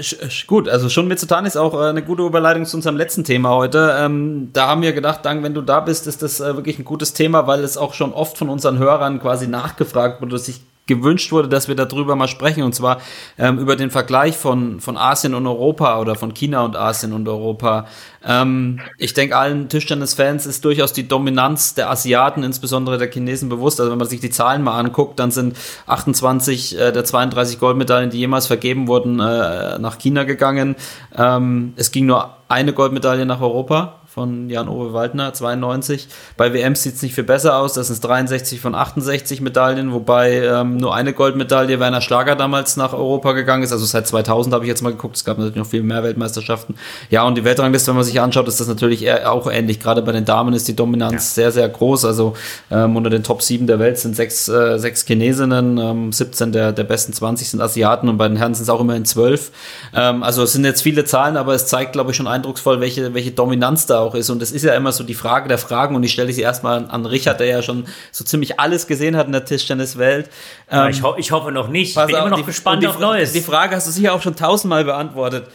gut, 0.48 0.70
also 0.70 0.90
schon 0.90 1.08
mitzutan 1.08 1.46
ist 1.46 1.58
auch 1.58 1.74
äh, 1.74 1.88
eine 1.90 2.02
gute 2.02 2.24
Überleitung 2.24 2.66
zu 2.66 2.78
unserem 2.78 2.96
letzten 2.96 3.24
Thema 3.24 3.50
heute. 3.50 3.96
Ähm, 4.00 4.52
da 4.54 4.68
haben 4.68 4.82
wir 4.82 4.94
gedacht, 4.94 5.26
Dank, 5.26 5.44
wenn 5.44 5.54
du 5.54 5.62
da 5.62 5.82
bist, 5.82 6.08
ist 6.08 6.22
das 6.22 6.40
äh, 6.40 6.56
wirklich 6.56 6.80
ein 6.80 6.86
gutes 6.86 7.14
Thema, 7.14 7.46
weil 7.48 7.64
es 7.64 7.78
auch 7.78 7.94
schon 7.94 8.14
oft 8.14 8.38
von 8.38 8.50
unseren 8.50 8.78
Hörern 8.78 9.20
quasi 9.20 9.48
nachgefragt 9.48 10.22
wurde, 10.22 10.38
sich 10.38 10.62
gewünscht 10.90 11.32
wurde, 11.32 11.48
dass 11.48 11.70
wir 11.70 11.76
darüber 11.76 12.18
mal 12.18 12.28
sprechen, 12.28 12.64
und 12.64 12.76
zwar 12.76 13.00
ähm, 13.38 13.60
über 13.60 13.78
den 13.78 13.92
Vergleich 13.92 14.36
von, 14.36 14.82
von 14.82 14.98
Asien 14.98 15.34
und 15.34 15.48
Europa 15.48 16.00
oder 16.02 16.16
von 16.16 16.34
China 16.34 16.66
und 16.66 16.76
Asien 16.76 17.14
und 17.14 17.28
Europa. 17.30 17.86
Ähm, 18.26 18.82
ich 18.98 19.14
denke, 19.14 19.38
allen 19.38 19.70
Tischtennis-Fans 19.70 20.46
ist 20.46 20.66
durchaus 20.66 20.92
die 20.92 21.08
Dominanz 21.08 21.76
der 21.76 21.90
Asiaten, 21.90 22.44
insbesondere 22.44 22.98
der 22.98 23.10
Chinesen, 23.10 23.48
bewusst. 23.48 23.80
Also 23.80 23.92
wenn 23.92 24.00
man 24.00 24.10
sich 24.10 24.20
die 24.20 24.32
Zahlen 24.32 24.64
mal 24.64 24.78
anguckt, 24.78 25.20
dann 25.20 25.32
sind 25.32 25.56
28 25.86 26.78
äh, 26.78 26.92
der 26.92 27.06
32 27.06 27.60
Goldmedaillen, 27.60 28.10
die 28.10 28.18
jemals 28.18 28.48
vergeben 28.48 28.88
wurden, 28.88 29.20
äh, 29.20 29.80
nach 29.80 29.98
China 30.00 30.24
gegangen. 30.24 30.76
Ähm, 31.16 31.74
es 31.78 31.92
ging 31.92 32.08
nur 32.08 32.32
eine 32.50 32.74
Goldmedaille 32.74 33.26
nach 33.26 33.42
Europa 33.42 33.99
von 34.10 34.50
Jan-Ove 34.50 34.92
Waldner, 34.92 35.34
92. 35.34 36.08
Bei 36.36 36.52
WMs 36.52 36.82
sieht 36.82 36.96
es 36.96 37.02
nicht 37.04 37.14
viel 37.14 37.24
besser 37.24 37.58
aus. 37.58 37.74
Das 37.74 37.88
sind 37.88 38.04
63 38.04 38.60
von 38.60 38.74
68 38.74 39.40
Medaillen, 39.40 39.94
wobei 39.94 40.44
ähm, 40.44 40.78
nur 40.78 40.96
eine 40.96 41.14
Goldmedaille 41.14 41.80
Werner 41.80 42.02
Schlager 42.02 42.36
damals 42.36 42.76
nach 42.76 42.94
Europa 42.94 43.34
gegangen 43.34 43.62
ist. 43.62 43.72
Also 43.72 43.86
seit 43.86 44.08
2000 44.08 44.56
habe 44.56 44.66
ich 44.66 44.70
jetzt 44.70 44.82
mal 44.82 44.90
geguckt. 44.90 45.16
Es 45.16 45.26
gab 45.26 45.38
natürlich 45.38 45.58
noch 45.58 45.68
viel 45.68 45.84
mehr 45.84 46.04
Weltmeisterschaften. 46.04 46.74
Ja, 47.12 47.24
und 47.24 47.36
die 47.36 47.44
Weltrangliste, 47.44 47.90
wenn 47.90 47.98
man 47.98 48.04
sich 48.04 48.20
anschaut, 48.20 48.48
ist 48.48 48.60
das 48.60 48.68
natürlich 48.68 49.12
auch 49.26 49.50
ähnlich. 49.50 49.80
Gerade 49.80 50.02
bei 50.02 50.12
den 50.12 50.26
Damen 50.26 50.56
ist 50.56 50.68
die 50.68 50.76
Dominanz 50.76 51.36
ja. 51.36 51.44
sehr, 51.44 51.52
sehr 51.52 51.70
groß. 51.70 52.06
Also 52.06 52.34
ähm, 52.72 52.96
unter 52.96 53.12
den 53.12 53.22
Top 53.22 53.44
7 53.44 53.68
der 53.68 53.78
Welt 53.78 54.00
sind 54.00 54.16
sechs, 54.16 54.50
äh, 54.50 54.80
sechs 54.80 55.06
Chinesinnen, 55.06 55.78
ähm, 55.78 56.12
17 56.12 56.52
der, 56.52 56.72
der 56.72 56.84
besten 56.84 57.14
20 57.14 57.48
sind 57.48 57.62
Asiaten 57.62 58.10
und 58.10 58.18
bei 58.18 58.28
den 58.28 58.38
Herren 58.38 58.56
sind 58.56 58.64
es 58.64 58.70
auch 58.70 58.82
immerhin 58.82 59.06
12. 59.06 59.52
Ähm, 59.94 60.24
also 60.24 60.42
es 60.42 60.54
sind 60.54 60.66
jetzt 60.66 60.82
viele 60.82 61.06
Zahlen, 61.06 61.38
aber 61.38 61.54
es 61.54 61.68
zeigt, 61.68 61.94
glaube 61.94 62.10
ich, 62.10 62.18
schon 62.18 62.28
eindrucksvoll, 62.28 62.82
welche, 62.82 63.14
welche 63.14 63.32
Dominanz 63.32 63.86
da 63.86 63.99
auch 64.00 64.16
ist. 64.16 64.30
Und 64.30 64.42
es 64.42 64.52
ist 64.52 64.64
ja 64.64 64.74
immer 64.74 64.92
so 64.92 65.04
die 65.04 65.14
Frage 65.14 65.48
der 65.48 65.58
Fragen 65.58 65.96
und 65.96 66.04
ich 66.04 66.12
stelle 66.12 66.32
sie 66.34 66.42
erstmal 66.42 66.90
an 66.90 67.06
Richard, 67.06 67.40
der 67.40 67.48
ja 67.48 67.62
schon 67.62 67.86
so 68.12 68.24
ziemlich 68.24 68.60
alles 68.60 68.88
gesehen 68.88 69.16
hat 69.16 69.28
in 69.28 69.34
der 69.34 69.46
Tischtenniswelt. 69.46 70.30
Ähm, 70.70 70.90
ich, 70.90 71.04
ho 71.04 71.16
ich, 71.18 71.32
hoffe 71.32 71.52
noch 71.52 71.68
nicht. 71.68 71.98
Ich 71.98 72.06
bin 72.06 72.16
immer 72.16 72.30
noch 72.30 72.38
die, 72.38 72.44
gespannt 72.44 72.84
die, 72.84 72.88
auf 72.88 73.00
Neues. 73.00 73.34
Die 73.34 73.42
Frage 73.42 73.76
hast 73.76 73.88
du 73.88 73.92
sicher 73.92 74.14
auch 74.14 74.22
schon 74.22 74.36
tausendmal 74.36 74.84
beantwortet. 74.84 75.48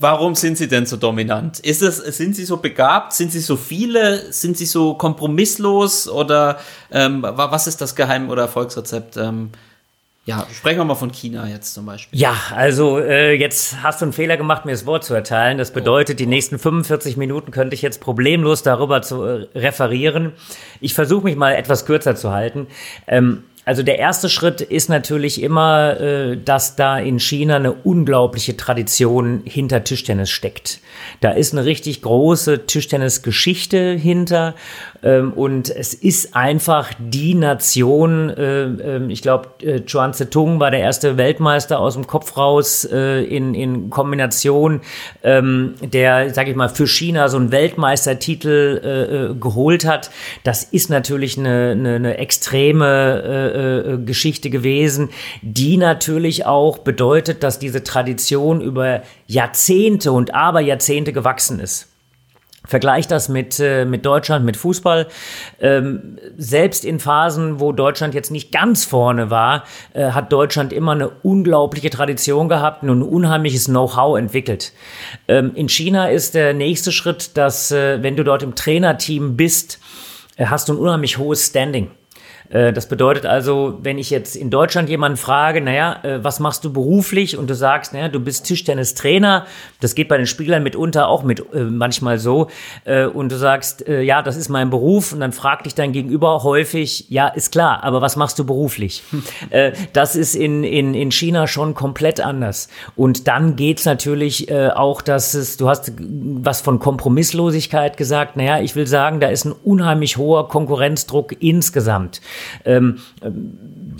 Warum 0.00 0.34
sind 0.36 0.56
sie 0.56 0.68
denn 0.68 0.86
so 0.86 0.96
dominant? 0.96 1.58
Ist 1.58 1.82
es, 1.82 1.96
sind 1.96 2.36
sie 2.36 2.44
so 2.44 2.58
begabt? 2.58 3.12
Sind 3.12 3.32
sie 3.32 3.40
so 3.40 3.56
viele? 3.56 4.32
Sind 4.32 4.56
sie 4.56 4.66
so 4.66 4.94
kompromisslos? 4.94 6.08
Oder 6.08 6.58
ähm, 6.92 7.22
was 7.22 7.66
ist 7.66 7.80
das 7.80 7.96
Geheim- 7.96 8.30
oder 8.30 8.42
Erfolgsrezept? 8.42 9.16
Ähm, 9.16 9.50
ja, 10.28 10.46
sprechen 10.52 10.76
wir 10.76 10.84
mal 10.84 10.94
von 10.94 11.10
China 11.10 11.48
jetzt 11.48 11.72
zum 11.72 11.86
Beispiel. 11.86 12.20
Ja, 12.20 12.36
also 12.54 12.98
äh, 12.98 13.32
jetzt 13.32 13.82
hast 13.82 14.02
du 14.02 14.04
einen 14.04 14.12
Fehler 14.12 14.36
gemacht, 14.36 14.66
mir 14.66 14.72
das 14.72 14.84
Wort 14.84 15.02
zu 15.02 15.14
erteilen. 15.14 15.56
Das 15.56 15.72
bedeutet, 15.72 16.20
die 16.20 16.26
nächsten 16.26 16.58
45 16.58 17.16
Minuten 17.16 17.50
könnte 17.50 17.74
ich 17.74 17.80
jetzt 17.80 18.02
problemlos 18.02 18.62
darüber 18.62 19.00
zu 19.00 19.22
äh, 19.22 19.46
referieren. 19.54 20.32
Ich 20.82 20.92
versuche 20.92 21.24
mich 21.24 21.36
mal 21.36 21.54
etwas 21.54 21.86
kürzer 21.86 22.14
zu 22.14 22.30
halten. 22.30 22.66
Ähm, 23.06 23.44
also 23.68 23.82
der 23.82 23.98
erste 23.98 24.30
Schritt 24.30 24.62
ist 24.62 24.88
natürlich 24.88 25.42
immer, 25.42 26.00
äh, 26.00 26.36
dass 26.36 26.74
da 26.74 26.98
in 26.98 27.18
China 27.18 27.56
eine 27.56 27.72
unglaubliche 27.72 28.56
Tradition 28.56 29.42
hinter 29.44 29.84
Tischtennis 29.84 30.30
steckt. 30.30 30.80
Da 31.20 31.32
ist 31.32 31.52
eine 31.52 31.66
richtig 31.66 32.00
große 32.00 32.64
Tischtennisgeschichte 32.64 33.92
hinter 33.92 34.54
und 35.02 35.70
es 35.70 35.94
ist 35.94 36.34
einfach 36.34 36.90
die 36.98 37.34
Nation, 37.34 38.30
äh, 38.30 38.62
ähm, 38.64 39.10
ich 39.10 39.22
glaube, 39.22 39.48
äh, 39.62 39.80
Chuan 39.82 40.12
Zetung 40.12 40.58
war 40.58 40.72
der 40.72 40.80
erste 40.80 41.16
Weltmeister 41.16 41.78
aus 41.78 41.94
dem 41.94 42.06
Kopf 42.06 42.36
raus 42.36 42.84
äh, 42.84 43.22
in, 43.22 43.54
in 43.54 43.90
Kombination, 43.90 44.80
ähm, 45.22 45.74
der, 45.80 46.34
sage 46.34 46.50
ich 46.50 46.56
mal, 46.56 46.68
für 46.68 46.88
China 46.88 47.28
so 47.28 47.36
einen 47.36 47.52
Weltmeistertitel 47.52 49.34
äh, 49.34 49.38
geholt 49.38 49.86
hat. 49.86 50.10
Das 50.42 50.64
ist 50.64 50.90
natürlich 50.90 51.38
eine, 51.38 51.70
eine, 51.72 51.94
eine 51.94 52.18
extreme 52.18 54.02
Geschichte 54.04 54.50
gewesen, 54.50 55.10
die 55.42 55.76
natürlich 55.76 56.46
auch 56.46 56.78
bedeutet, 56.78 57.42
dass 57.42 57.58
diese 57.58 57.84
Tradition 57.84 58.60
über 58.60 59.02
Jahrzehnte 59.26 60.12
und 60.12 60.34
Aberjahrzehnte 60.34 61.12
gewachsen 61.12 61.60
ist. 61.60 61.87
Vergleich 62.68 63.08
das 63.08 63.30
mit, 63.30 63.58
äh, 63.60 63.86
mit 63.86 64.04
Deutschland, 64.04 64.44
mit 64.44 64.58
Fußball. 64.58 65.06
Ähm, 65.58 66.18
selbst 66.36 66.84
in 66.84 67.00
Phasen, 67.00 67.60
wo 67.60 67.72
Deutschland 67.72 68.14
jetzt 68.14 68.30
nicht 68.30 68.52
ganz 68.52 68.84
vorne 68.84 69.30
war, 69.30 69.64
äh, 69.94 70.10
hat 70.10 70.30
Deutschland 70.32 70.74
immer 70.74 70.92
eine 70.92 71.08
unglaubliche 71.08 71.88
Tradition 71.88 72.48
gehabt 72.48 72.82
und 72.82 72.90
ein 72.90 73.02
unheimliches 73.02 73.64
Know-how 73.64 74.18
entwickelt. 74.18 74.74
Ähm, 75.28 75.52
in 75.54 75.70
China 75.70 76.10
ist 76.10 76.34
der 76.34 76.52
nächste 76.52 76.92
Schritt, 76.92 77.38
dass 77.38 77.72
äh, 77.72 78.02
wenn 78.02 78.16
du 78.16 78.22
dort 78.22 78.42
im 78.42 78.54
Trainerteam 78.54 79.34
bist, 79.36 79.80
äh, 80.36 80.44
hast 80.44 80.68
du 80.68 80.74
ein 80.74 80.78
unheimlich 80.78 81.16
hohes 81.16 81.46
Standing. 81.46 81.90
Äh, 82.50 82.72
das 82.72 82.88
bedeutet 82.88 83.26
also, 83.26 83.78
wenn 83.82 83.98
ich 83.98 84.10
jetzt 84.10 84.36
in 84.36 84.50
Deutschland 84.50 84.88
jemanden 84.88 85.16
frage, 85.16 85.60
naja, 85.60 86.02
äh, 86.02 86.24
was 86.24 86.40
machst 86.40 86.64
du 86.64 86.72
beruflich? 86.72 87.36
Und 87.36 87.48
du 87.48 87.54
sagst, 87.54 87.92
naja, 87.92 88.08
du 88.08 88.20
bist 88.20 88.46
Tischtennistrainer, 88.46 89.46
das 89.80 89.94
geht 89.94 90.08
bei 90.08 90.16
den 90.16 90.26
Spielern 90.26 90.62
mitunter 90.62 91.08
auch 91.08 91.22
mit 91.22 91.40
äh, 91.52 91.60
manchmal 91.60 92.18
so. 92.18 92.48
Äh, 92.84 93.06
und 93.06 93.30
du 93.30 93.36
sagst, 93.36 93.86
äh, 93.86 94.02
ja, 94.02 94.22
das 94.22 94.36
ist 94.36 94.48
mein 94.48 94.70
Beruf. 94.70 95.12
Und 95.12 95.20
dann 95.20 95.32
fragt 95.32 95.66
dich 95.66 95.74
dein 95.74 95.92
Gegenüber 95.92 96.42
häufig, 96.42 97.06
ja, 97.08 97.28
ist 97.28 97.52
klar, 97.52 97.84
aber 97.84 98.00
was 98.00 98.16
machst 98.16 98.38
du 98.38 98.44
beruflich? 98.44 99.02
Äh, 99.50 99.72
das 99.92 100.16
ist 100.16 100.34
in, 100.34 100.64
in, 100.64 100.94
in 100.94 101.10
China 101.10 101.46
schon 101.46 101.74
komplett 101.74 102.20
anders. 102.20 102.68
Und 102.96 103.28
dann 103.28 103.56
geht's 103.56 103.84
natürlich 103.84 104.52
auch, 104.52 105.00
dass 105.00 105.34
es, 105.34 105.56
du 105.56 105.68
hast 105.68 105.92
was 105.98 106.60
von 106.60 106.78
Kompromisslosigkeit 106.78 107.96
gesagt. 107.96 108.36
Naja, 108.36 108.60
ich 108.60 108.74
will 108.76 108.86
sagen, 108.86 109.20
da 109.20 109.28
ist 109.28 109.44
ein 109.44 109.52
unheimlich 109.52 110.16
hoher 110.16 110.48
Konkurrenzdruck 110.48 111.40
insgesamt. 111.40 112.20
Ähm, 112.64 112.98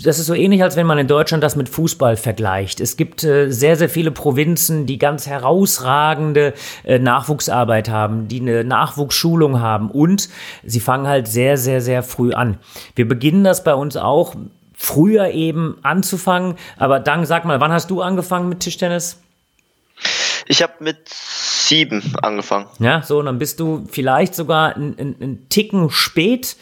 das 0.01 0.19
ist 0.19 0.27
so 0.27 0.33
ähnlich, 0.33 0.63
als 0.63 0.75
wenn 0.75 0.87
man 0.87 0.97
in 0.97 1.07
Deutschland 1.07 1.43
das 1.43 1.55
mit 1.55 1.69
Fußball 1.69 2.15
vergleicht. 2.15 2.79
Es 2.79 2.97
gibt 2.97 3.23
äh, 3.23 3.51
sehr, 3.51 3.75
sehr 3.75 3.89
viele 3.89 4.11
Provinzen, 4.11 4.85
die 4.85 4.97
ganz 4.97 5.27
herausragende 5.27 6.53
äh, 6.83 6.99
Nachwuchsarbeit 6.99 7.89
haben, 7.89 8.27
die 8.27 8.41
eine 8.41 8.63
Nachwuchsschulung 8.63 9.59
haben 9.59 9.91
und 9.91 10.29
sie 10.63 10.79
fangen 10.79 11.07
halt 11.07 11.27
sehr, 11.27 11.57
sehr, 11.57 11.81
sehr 11.81 12.03
früh 12.03 12.33
an. 12.33 12.57
Wir 12.95 13.07
beginnen 13.07 13.43
das 13.43 13.63
bei 13.63 13.73
uns 13.73 13.97
auch 13.97 14.35
früher 14.79 15.31
eben 15.31 15.77
anzufangen. 15.83 16.55
Aber 16.77 16.99
dann 16.99 17.25
sag 17.25 17.43
mal, 17.45 17.59
wann 17.59 17.73
hast 17.73 17.91
du 17.91 18.01
angefangen 18.01 18.47
mit 18.47 18.61
Tischtennis? 18.61 19.19
Ich 20.47 20.63
habe 20.63 20.73
mit 20.79 21.09
sieben 21.69 22.03
angefangen. 22.21 22.65
Ja, 22.79 23.01
so, 23.01 23.19
und 23.19 23.27
dann 23.27 23.39
bist 23.39 23.59
du 23.59 23.85
vielleicht 23.89 24.35
sogar 24.35 24.75
einen 24.75 25.45
Ticken 25.49 25.89
spät. 25.89 26.57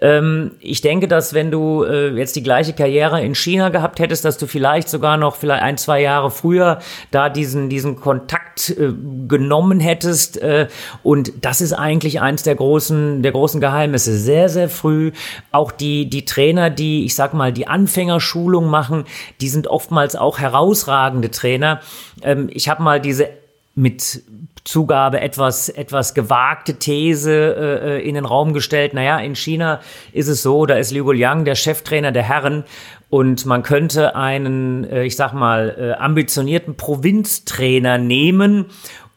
Ähm, 0.00 0.52
ich 0.60 0.80
denke, 0.80 1.08
dass 1.08 1.34
wenn 1.34 1.50
du 1.50 1.84
äh, 1.84 2.08
jetzt 2.16 2.34
die 2.36 2.42
gleiche 2.42 2.72
Karriere 2.72 3.22
in 3.22 3.34
China 3.34 3.68
gehabt 3.68 3.98
hättest, 3.98 4.24
dass 4.24 4.38
du 4.38 4.46
vielleicht 4.46 4.88
sogar 4.88 5.16
noch 5.16 5.36
vielleicht 5.36 5.62
ein, 5.62 5.78
zwei 5.78 6.00
Jahre 6.00 6.30
früher 6.30 6.80
da 7.10 7.28
diesen, 7.28 7.68
diesen 7.68 7.96
Kontakt 7.96 8.70
äh, 8.70 8.92
genommen 9.28 9.78
hättest. 9.78 10.40
Äh, 10.42 10.68
und 11.02 11.32
das 11.42 11.60
ist 11.60 11.72
eigentlich 11.72 12.20
eins 12.20 12.42
der 12.42 12.54
großen, 12.54 13.22
der 13.22 13.32
großen 13.32 13.60
Geheimnisse. 13.60 14.16
Sehr, 14.16 14.48
sehr 14.48 14.68
früh. 14.68 15.12
Auch 15.52 15.70
die, 15.70 16.08
die 16.08 16.24
Trainer, 16.24 16.70
die, 16.70 17.04
ich 17.04 17.14
sag 17.14 17.34
mal, 17.34 17.52
die 17.52 17.68
Anfängerschulung 17.68 18.66
machen, 18.66 19.04
die 19.40 19.48
sind 19.48 19.68
oftmals 19.68 20.16
auch 20.16 20.38
herausragende 20.38 21.30
Trainer. 21.30 21.80
Ähm, 22.22 22.48
ich 22.50 22.68
habe 22.68 22.82
mal 22.82 23.00
diese 23.00 23.28
mit 23.76 24.24
Zugabe 24.64 25.20
etwas, 25.20 25.68
etwas 25.68 26.14
gewagte 26.14 26.78
These 26.78 27.30
äh, 27.30 27.98
äh, 27.98 28.08
in 28.08 28.16
den 28.16 28.24
Raum 28.24 28.52
gestellt. 28.52 28.94
Naja, 28.94 29.18
in 29.18 29.36
China 29.36 29.80
ist 30.12 30.26
es 30.26 30.42
so, 30.42 30.66
da 30.66 30.74
ist 30.74 30.90
Liu 30.90 31.04
Guoliang 31.04 31.44
der 31.44 31.54
Cheftrainer 31.54 32.10
der 32.10 32.24
Herren 32.24 32.64
und 33.10 33.46
man 33.46 33.62
könnte 33.62 34.16
einen, 34.16 34.84
äh, 34.84 35.04
ich 35.04 35.14
sag 35.14 35.34
mal, 35.34 35.76
äh, 35.78 35.92
ambitionierten 36.02 36.76
Provinztrainer 36.76 37.98
nehmen 37.98 38.66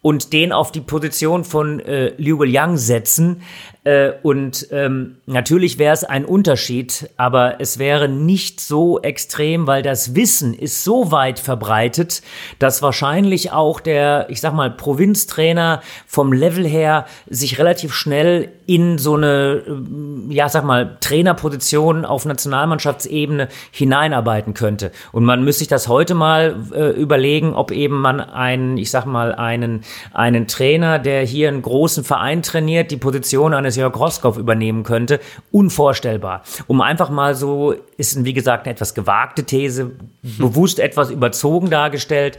und 0.02 0.34
den 0.34 0.52
auf 0.52 0.72
die 0.72 0.82
Position 0.82 1.46
von 1.46 1.80
äh, 1.80 2.14
Liu 2.18 2.38
Guoliang 2.38 2.78
setzen. 2.78 3.42
Äh, 3.90 4.14
und 4.22 4.68
ähm, 4.70 5.16
natürlich 5.26 5.80
wäre 5.80 5.94
es 5.96 6.04
ein 6.04 6.24
Unterschied, 6.24 7.10
aber 7.18 7.60
es 7.60 7.80
wäre 7.80 8.08
nicht 8.08 8.62
so 8.62 9.02
extrem, 9.02 9.66
weil 9.66 9.82
das 9.82 10.14
Wissen 10.14 10.54
ist 10.54 10.84
so 10.84 11.12
weit 11.12 11.40
verbreitet, 11.40 12.22
dass 12.60 12.84
wahrscheinlich 12.84 13.52
auch 13.52 13.80
der, 13.80 14.28
ich 14.30 14.42
sag 14.42 14.54
mal, 14.54 14.70
Provinztrainer 14.70 15.82
vom 16.06 16.34
Level 16.34 16.68
her 16.68 17.08
sich 17.28 17.58
relativ 17.58 17.96
schnell 17.96 18.50
in 18.68 19.00
so 19.00 19.16
eine, 19.16 19.64
äh, 19.66 20.34
ja, 20.34 20.50
sag 20.50 20.66
mal, 20.66 20.98
Trainerposition 21.00 22.06
auf 22.06 22.26
Nationalmannschaftsebene 22.26 23.48
hineinarbeiten 23.72 24.54
könnte. 24.54 24.92
Und 25.12 25.26
man 25.26 25.44
müsste 25.44 25.60
sich 25.60 25.68
das 25.68 25.88
heute 25.88 26.14
mal 26.14 26.56
äh, 26.76 26.92
überlegen, 26.92 27.56
ob 27.56 27.72
eben 27.72 28.00
man 28.00 28.22
einen, 28.22 28.78
ich 28.78 28.92
sag 28.92 29.08
mal, 29.08 29.34
einen, 29.34 29.82
einen 30.14 30.46
Trainer, 30.46 31.00
der 31.00 31.24
hier 31.24 31.48
einen 31.48 31.64
großen 31.64 32.04
Verein 32.04 32.44
trainiert, 32.44 32.92
die 32.92 32.98
Position 32.98 33.56
eines 33.56 33.79
Jörg 33.80 33.98
Roskow 33.98 34.38
übernehmen 34.38 34.84
könnte. 34.84 35.20
Unvorstellbar. 35.52 36.44
Um 36.68 36.82
einfach 36.82 37.10
mal 37.10 37.36
so, 37.36 37.74
ist 37.98 38.24
wie 38.24 38.34
gesagt 38.34 38.66
eine 38.66 38.74
etwas 38.74 38.94
gewagte 38.94 39.44
These, 39.44 39.92
bewusst 40.22 40.80
etwas 40.80 41.10
überzogen 41.10 41.70
dargestellt. 41.70 42.38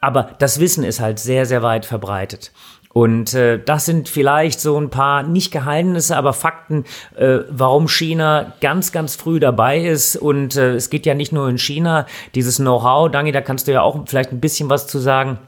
Aber 0.00 0.30
das 0.38 0.60
Wissen 0.60 0.84
ist 0.84 1.00
halt 1.00 1.18
sehr, 1.18 1.46
sehr 1.46 1.62
weit 1.62 1.86
verbreitet. 1.86 2.52
Und 2.94 3.34
äh, 3.34 3.58
das 3.58 3.86
sind 3.86 4.08
vielleicht 4.08 4.60
so 4.60 4.80
ein 4.80 4.88
paar 4.88 5.24
nicht 5.24 5.50
Geheimnisse, 5.50 6.16
aber 6.16 6.32
Fakten, 6.32 6.84
äh, 7.16 7.38
warum 7.50 7.88
China 7.88 8.52
ganz, 8.60 8.92
ganz 8.92 9.16
früh 9.16 9.40
dabei 9.40 9.80
ist. 9.80 10.14
Und 10.14 10.56
äh, 10.56 10.74
es 10.76 10.90
geht 10.90 11.04
ja 11.04 11.14
nicht 11.14 11.32
nur 11.32 11.48
in 11.48 11.58
China, 11.58 12.06
dieses 12.36 12.58
Know-how, 12.58 13.10
Dangi, 13.10 13.32
da 13.32 13.40
kannst 13.40 13.66
du 13.66 13.72
ja 13.72 13.82
auch 13.82 13.98
vielleicht 14.06 14.30
ein 14.30 14.40
bisschen 14.40 14.70
was 14.70 14.86
zu 14.86 15.00
sagen. 15.00 15.38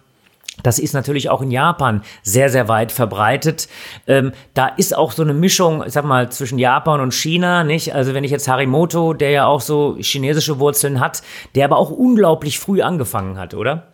Das 0.62 0.78
ist 0.78 0.94
natürlich 0.94 1.28
auch 1.28 1.42
in 1.42 1.50
Japan 1.50 2.02
sehr, 2.22 2.48
sehr 2.48 2.68
weit 2.68 2.92
verbreitet. 2.92 3.68
Ähm, 4.06 4.32
da 4.54 4.68
ist 4.68 4.96
auch 4.96 5.12
so 5.12 5.22
eine 5.22 5.34
Mischung, 5.34 5.84
ich 5.86 5.92
sag 5.92 6.04
mal, 6.04 6.30
zwischen 6.30 6.58
Japan 6.58 7.00
und 7.00 7.12
China, 7.12 7.62
nicht? 7.62 7.94
Also 7.94 8.14
wenn 8.14 8.24
ich 8.24 8.30
jetzt 8.30 8.48
Harimoto, 8.48 9.12
der 9.12 9.30
ja 9.30 9.46
auch 9.46 9.60
so 9.60 9.96
chinesische 9.98 10.58
Wurzeln 10.58 11.00
hat, 11.00 11.22
der 11.54 11.66
aber 11.66 11.76
auch 11.76 11.90
unglaublich 11.90 12.58
früh 12.58 12.82
angefangen 12.82 13.38
hat, 13.38 13.54
oder? 13.54 13.92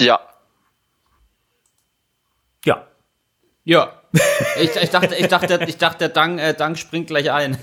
Ja. 0.00 0.20
Ja. 2.64 2.86
Ja. 3.64 4.01
Ich, 4.60 4.70
ich, 4.76 4.90
dachte, 4.90 5.14
ich 5.14 5.28
dachte, 5.28 5.60
ich 5.66 5.78
dachte, 5.78 5.98
der 5.98 6.08
Dang, 6.10 6.38
äh, 6.38 6.52
Dang 6.52 6.76
springt 6.76 7.06
gleich 7.06 7.30
ein. 7.30 7.56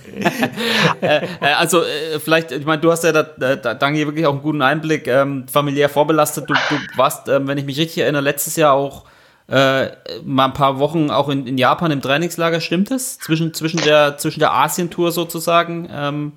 äh, 1.01 1.25
äh, 1.41 1.53
also 1.57 1.83
äh, 1.83 2.19
vielleicht, 2.19 2.51
ich 2.51 2.65
meine, 2.65 2.81
du 2.81 2.91
hast 2.91 3.03
ja 3.03 3.11
da, 3.11 3.23
da, 3.55 3.73
Dang 3.75 3.93
hier 3.93 4.07
wirklich 4.07 4.25
auch 4.25 4.33
einen 4.33 4.41
guten 4.41 4.61
Einblick, 4.63 5.07
ähm, 5.07 5.47
familiär 5.47 5.89
vorbelastet. 5.89 6.49
Du, 6.49 6.53
du 6.53 6.97
warst, 6.97 7.27
ähm, 7.27 7.47
wenn 7.47 7.57
ich 7.59 7.65
mich 7.65 7.77
richtig 7.77 7.99
erinnere, 7.99 8.23
letztes 8.23 8.55
Jahr 8.55 8.73
auch 8.73 9.05
äh, 9.47 9.89
mal 10.23 10.45
ein 10.45 10.53
paar 10.53 10.79
Wochen 10.79 11.11
auch 11.11 11.29
in, 11.29 11.45
in 11.45 11.57
Japan 11.57 11.91
im 11.91 12.01
Trainingslager. 12.01 12.61
Stimmt 12.61 12.89
das? 12.89 13.19
Zwischen, 13.19 13.53
zwischen 13.53 13.81
der, 13.81 14.17
zwischen 14.17 14.39
der 14.39 14.53
Asien-Tour 14.53 15.11
sozusagen. 15.11 15.87
Ähm, 15.91 16.33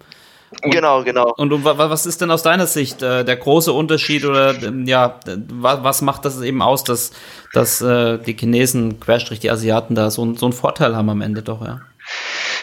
und, 0.63 0.71
genau, 0.71 1.03
genau. 1.03 1.33
Und, 1.37 1.65
was 1.65 2.07
ist 2.07 2.21
denn 2.21 2.31
aus 2.31 2.43
deiner 2.43 2.67
Sicht 2.67 3.03
äh, 3.03 3.25
der 3.25 3.37
große 3.37 3.73
Unterschied 3.73 4.25
oder 4.25 4.55
ähm, 4.63 4.87
ja, 4.87 5.19
was, 5.49 5.83
was 5.83 6.03
macht 6.03 6.25
das 6.25 6.41
eben 6.43 6.63
aus, 6.63 6.85
dass, 6.85 7.13
dass 7.53 7.81
äh, 7.81 8.19
die 8.19 8.37
Chinesen, 8.37 9.01
Querstrich 9.01 9.41
die 9.41 9.51
Asiaten 9.51 9.95
da 9.95 10.11
so, 10.11 10.35
so 10.35 10.47
einen 10.47 10.53
Vorteil 10.53 10.95
haben 10.95 11.11
am 11.11 11.23
Ende 11.23 11.43
doch, 11.43 11.65
ja? 11.65 11.81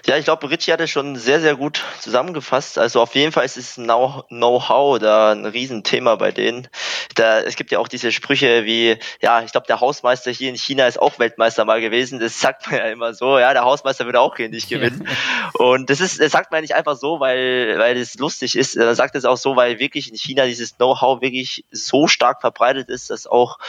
Ja, 0.06 0.18
ich 0.18 0.24
glaube, 0.24 0.50
Richie 0.50 0.72
hat 0.72 0.80
es 0.80 0.90
schon 0.90 1.16
sehr, 1.18 1.42
sehr 1.42 1.56
gut 1.56 1.84
zusammengefasst. 2.00 2.78
Also 2.78 3.02
auf 3.02 3.16
jeden 3.16 3.32
Fall 3.32 3.46
ist 3.46 3.58
es 3.58 3.76
Know-how 3.76 5.00
da 5.00 5.32
ein 5.32 5.46
Riesenthema 5.46 6.16
bei 6.16 6.32
denen. 6.32 6.68
Da, 7.16 7.40
es 7.42 7.56
gibt 7.56 7.72
ja 7.72 7.80
auch 7.80 7.88
diese 7.88 8.12
Sprüche 8.12 8.64
wie, 8.66 8.98
ja, 9.22 9.42
ich 9.42 9.52
glaube, 9.52 9.68
der 9.68 9.82
Hausmeister 9.82 10.32
hier 10.32 10.50
in 10.50 10.56
China 10.56 10.88
ist 10.88 11.00
auch 11.00 11.20
Weltmeister 11.20 11.66
mal 11.66 11.82
gewesen. 11.82 12.20
Das 12.20 12.40
sagt 12.40 12.68
man 12.68 12.80
ja 12.80 12.86
immer 12.86 13.14
so, 13.14 13.40
ja, 13.40 13.52
der 13.54 13.66
Hausmeister 13.66 14.06
würde 14.06 14.22
auch 14.22 14.38
hier 14.38 14.50
nicht 14.50 14.70
gewinnen. 14.70 15.08
Und 15.54 15.90
das 15.90 16.00
ist, 16.00 16.22
das 16.22 16.32
sagt 16.32 16.52
man 16.52 16.62
nicht 16.62 16.76
einfach 16.76 16.96
so, 16.96 17.20
weil, 17.20 17.78
weil 17.78 17.98
es 17.98 18.16
lustig 18.16 18.56
ist. 18.56 18.78
Er 18.78 18.96
sagt 18.96 19.16
es 19.16 19.26
auch 19.26 19.38
so, 19.38 19.56
weil 19.56 19.80
wirklich 19.80 20.10
in 20.10 20.18
China 20.18 20.46
dieses 20.46 20.78
Know-how 20.78 21.22
wirklich 21.22 21.66
so 21.72 22.08
stark 22.08 22.40
verbreitet 22.42 22.90
ist, 22.90 23.10
dass 23.10 23.28
auch 23.28 23.60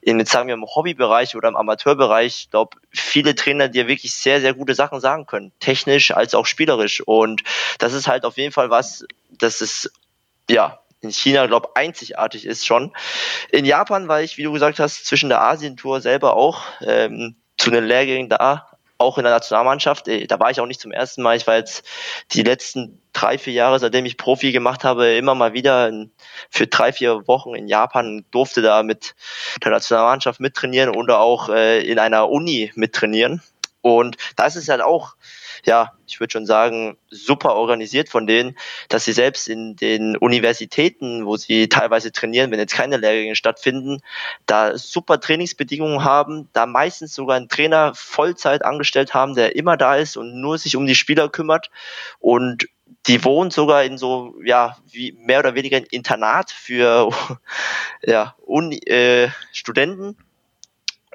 in, 0.00 0.24
sagen 0.24 0.48
wir, 0.48 0.54
im 0.54 0.64
Hobbybereich 0.64 1.36
oder 1.36 1.48
im 1.48 1.56
Amateurbereich, 1.56 2.44
ich 2.44 2.50
glaube, 2.50 2.76
viele 2.90 3.34
Trainer 3.34 3.68
dir 3.68 3.86
wirklich 3.86 4.14
sehr, 4.14 4.40
sehr 4.40 4.54
gute 4.54 4.74
Sachen 4.74 5.00
sagen 5.00 5.26
können 5.26 5.52
technisch 5.60 6.10
als 6.10 6.34
auch 6.34 6.46
spielerisch. 6.46 7.00
Und 7.00 7.42
das 7.78 7.92
ist 7.92 8.08
halt 8.08 8.24
auf 8.24 8.36
jeden 8.36 8.52
Fall 8.52 8.70
was, 8.70 9.04
das 9.30 9.60
ist, 9.60 9.92
ja, 10.48 10.80
in 11.00 11.12
China, 11.12 11.46
glaube 11.46 11.70
einzigartig 11.76 12.44
ist 12.44 12.66
schon. 12.66 12.92
In 13.50 13.64
Japan 13.64 14.08
war 14.08 14.20
ich, 14.22 14.36
wie 14.36 14.42
du 14.42 14.52
gesagt 14.52 14.78
hast, 14.78 15.06
zwischen 15.06 15.28
der 15.28 15.40
Asientour 15.40 16.00
selber 16.00 16.36
auch 16.36 16.62
ähm, 16.82 17.36
zu 17.56 17.70
den 17.70 17.84
Lehrgängen 17.84 18.28
da, 18.28 18.66
auch 18.98 19.16
in 19.16 19.24
der 19.24 19.32
Nationalmannschaft. 19.32 20.08
Äh, 20.08 20.26
da 20.26 20.38
war 20.38 20.50
ich 20.50 20.60
auch 20.60 20.66
nicht 20.66 20.80
zum 20.80 20.92
ersten 20.92 21.22
Mal. 21.22 21.36
Ich 21.36 21.46
war 21.46 21.56
jetzt 21.56 21.86
die 22.32 22.42
letzten 22.42 23.00
drei, 23.12 23.38
vier 23.38 23.54
Jahre, 23.54 23.78
seitdem 23.78 24.04
ich 24.04 24.18
Profi 24.18 24.52
gemacht 24.52 24.84
habe, 24.84 25.14
immer 25.14 25.34
mal 25.34 25.52
wieder 25.52 25.90
für 26.50 26.66
drei, 26.66 26.92
vier 26.92 27.26
Wochen 27.26 27.54
in 27.54 27.66
Japan, 27.66 28.24
durfte 28.30 28.62
da 28.62 28.82
mit 28.82 29.14
der 29.64 29.70
Nationalmannschaft 29.72 30.38
mittrainieren 30.40 30.94
oder 30.94 31.20
auch 31.20 31.48
äh, 31.48 31.80
in 31.80 31.98
einer 31.98 32.28
Uni 32.28 32.72
mittrainieren. 32.74 33.42
Und 33.82 34.16
da 34.36 34.46
ist 34.46 34.68
halt 34.68 34.82
auch 34.82 35.16
ja, 35.64 35.92
ich 36.06 36.20
würde 36.20 36.32
schon 36.32 36.46
sagen, 36.46 36.96
super 37.08 37.54
organisiert 37.54 38.08
von 38.08 38.26
denen, 38.26 38.56
dass 38.88 39.04
sie 39.04 39.12
selbst 39.12 39.48
in 39.48 39.76
den 39.76 40.16
Universitäten, 40.16 41.26
wo 41.26 41.36
sie 41.36 41.68
teilweise 41.68 42.12
trainieren, 42.12 42.50
wenn 42.50 42.58
jetzt 42.58 42.74
keine 42.74 42.96
Lehrgänge 42.96 43.36
stattfinden, 43.36 44.00
da 44.46 44.76
super 44.76 45.20
Trainingsbedingungen 45.20 46.04
haben, 46.04 46.48
da 46.52 46.66
meistens 46.66 47.14
sogar 47.14 47.36
einen 47.36 47.48
Trainer 47.48 47.92
Vollzeit 47.94 48.64
angestellt 48.64 49.14
haben, 49.14 49.34
der 49.34 49.56
immer 49.56 49.76
da 49.76 49.96
ist 49.96 50.16
und 50.16 50.40
nur 50.40 50.58
sich 50.58 50.76
um 50.76 50.86
die 50.86 50.94
Spieler 50.94 51.28
kümmert. 51.28 51.70
Und 52.18 52.66
die 53.06 53.24
wohnen 53.24 53.50
sogar 53.50 53.84
in 53.84 53.98
so, 53.98 54.34
ja, 54.44 54.76
wie 54.90 55.12
mehr 55.12 55.38
oder 55.38 55.54
weniger 55.54 55.76
ein 55.76 55.86
Internat 55.90 56.50
für 56.50 57.10
ja, 58.02 58.34
Uni, 58.44 58.78
äh, 58.78 59.30
Studenten 59.52 60.16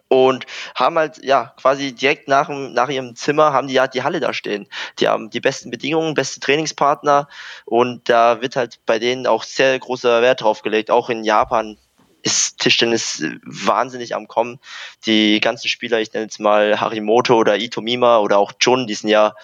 und 0.07 0.45
haben 0.75 0.97
halt 0.97 1.23
ja 1.23 1.53
quasi 1.59 1.93
direkt 1.93 2.27
nach, 2.27 2.49
nach 2.49 2.89
ihrem 2.89 3.15
Zimmer 3.15 3.53
haben 3.53 3.67
die 3.67 3.73
ja 3.73 3.87
die 3.87 4.03
Halle 4.03 4.19
da 4.19 4.33
stehen. 4.33 4.67
Die 4.99 5.07
haben 5.07 5.29
die 5.29 5.39
besten 5.39 5.71
Bedingungen, 5.71 6.13
beste 6.13 6.39
Trainingspartner 6.39 7.27
und 7.65 8.07
da 8.09 8.41
wird 8.41 8.55
halt 8.55 8.79
bei 8.85 8.99
denen 8.99 9.27
auch 9.27 9.43
sehr 9.43 9.77
großer 9.79 10.21
Wert 10.21 10.41
drauf 10.41 10.61
gelegt. 10.61 10.91
Auch 10.91 11.09
in 11.09 11.23
Japan 11.23 11.77
ist 12.21 12.59
Tischtennis 12.59 13.23
wahnsinnig 13.43 14.15
am 14.15 14.27
Kommen. 14.27 14.59
Die 15.05 15.39
ganzen 15.39 15.67
Spieler, 15.67 15.99
ich 15.99 16.11
nenne 16.11 16.25
jetzt 16.25 16.39
mal 16.39 16.79
Harimoto 16.79 17.35
oder 17.35 17.57
Ito 17.57 17.81
Mima 17.81 18.17
oder 18.17 18.39
auch 18.39 18.53
Jun, 18.59 18.87
die 18.87 18.95
sind 18.95 19.09
ja 19.09 19.35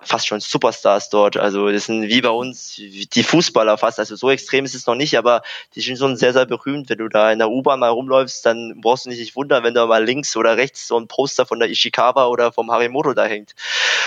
fast 0.00 0.28
schon 0.28 0.40
Superstars 0.40 1.10
dort. 1.10 1.36
Also 1.36 1.70
das 1.70 1.86
sind 1.86 2.02
wie 2.02 2.20
bei 2.20 2.30
uns 2.30 2.76
die 2.76 3.22
Fußballer 3.22 3.78
fast. 3.78 3.98
Also 3.98 4.16
so 4.16 4.30
extrem 4.30 4.64
ist 4.64 4.74
es 4.74 4.86
noch 4.86 4.94
nicht, 4.94 5.18
aber 5.18 5.42
die 5.74 5.80
sind 5.80 5.98
schon 5.98 6.16
sehr, 6.16 6.32
sehr 6.32 6.46
berühmt. 6.46 6.88
Wenn 6.88 6.98
du 6.98 7.08
da 7.08 7.32
in 7.32 7.38
der 7.38 7.50
U-Bahn 7.50 7.80
mal 7.80 7.88
rumläufst, 7.88 8.46
dann 8.46 8.80
brauchst 8.80 9.06
du 9.06 9.10
nicht 9.10 9.20
dich 9.20 9.34
wundern, 9.34 9.64
wenn 9.64 9.74
da 9.74 9.86
mal 9.86 10.04
links 10.04 10.36
oder 10.36 10.56
rechts 10.56 10.86
so 10.86 10.98
ein 10.98 11.08
Poster 11.08 11.46
von 11.46 11.58
der 11.58 11.68
Ishikawa 11.68 12.26
oder 12.26 12.52
vom 12.52 12.70
Harimoto 12.70 13.12
da 13.12 13.24
hängt. 13.24 13.54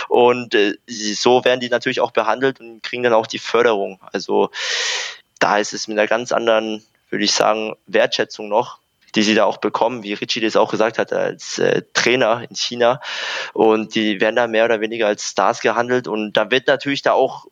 Und 0.07 0.55
äh, 0.55 0.75
so 0.87 1.43
werden 1.43 1.59
die 1.59 1.69
natürlich 1.69 1.99
auch 1.99 2.11
behandelt 2.11 2.59
und 2.59 2.81
kriegen 2.83 3.03
dann 3.03 3.13
auch 3.13 3.27
die 3.27 3.39
Förderung. 3.39 3.99
Also 4.13 4.49
da 5.39 5.57
ist 5.57 5.73
es 5.73 5.87
mit 5.87 5.97
einer 5.97 6.07
ganz 6.07 6.31
anderen, 6.31 6.83
würde 7.09 7.25
ich 7.25 7.33
sagen, 7.33 7.75
Wertschätzung 7.87 8.47
noch 8.47 8.80
die 9.15 9.23
sie 9.23 9.35
da 9.35 9.45
auch 9.45 9.57
bekommen, 9.57 10.03
wie 10.03 10.13
Richie 10.13 10.39
das 10.39 10.55
auch 10.55 10.71
gesagt 10.71 10.97
hat, 10.97 11.13
als 11.13 11.59
äh, 11.59 11.83
Trainer 11.93 12.43
in 12.49 12.55
China. 12.55 13.01
Und 13.53 13.95
die 13.95 14.21
werden 14.21 14.35
da 14.35 14.47
mehr 14.47 14.65
oder 14.65 14.81
weniger 14.81 15.07
als 15.07 15.29
Stars 15.29 15.61
gehandelt. 15.61 16.07
Und 16.07 16.33
da 16.33 16.51
wird 16.51 16.67
natürlich 16.67 17.01
da 17.01 17.13
auch 17.13 17.47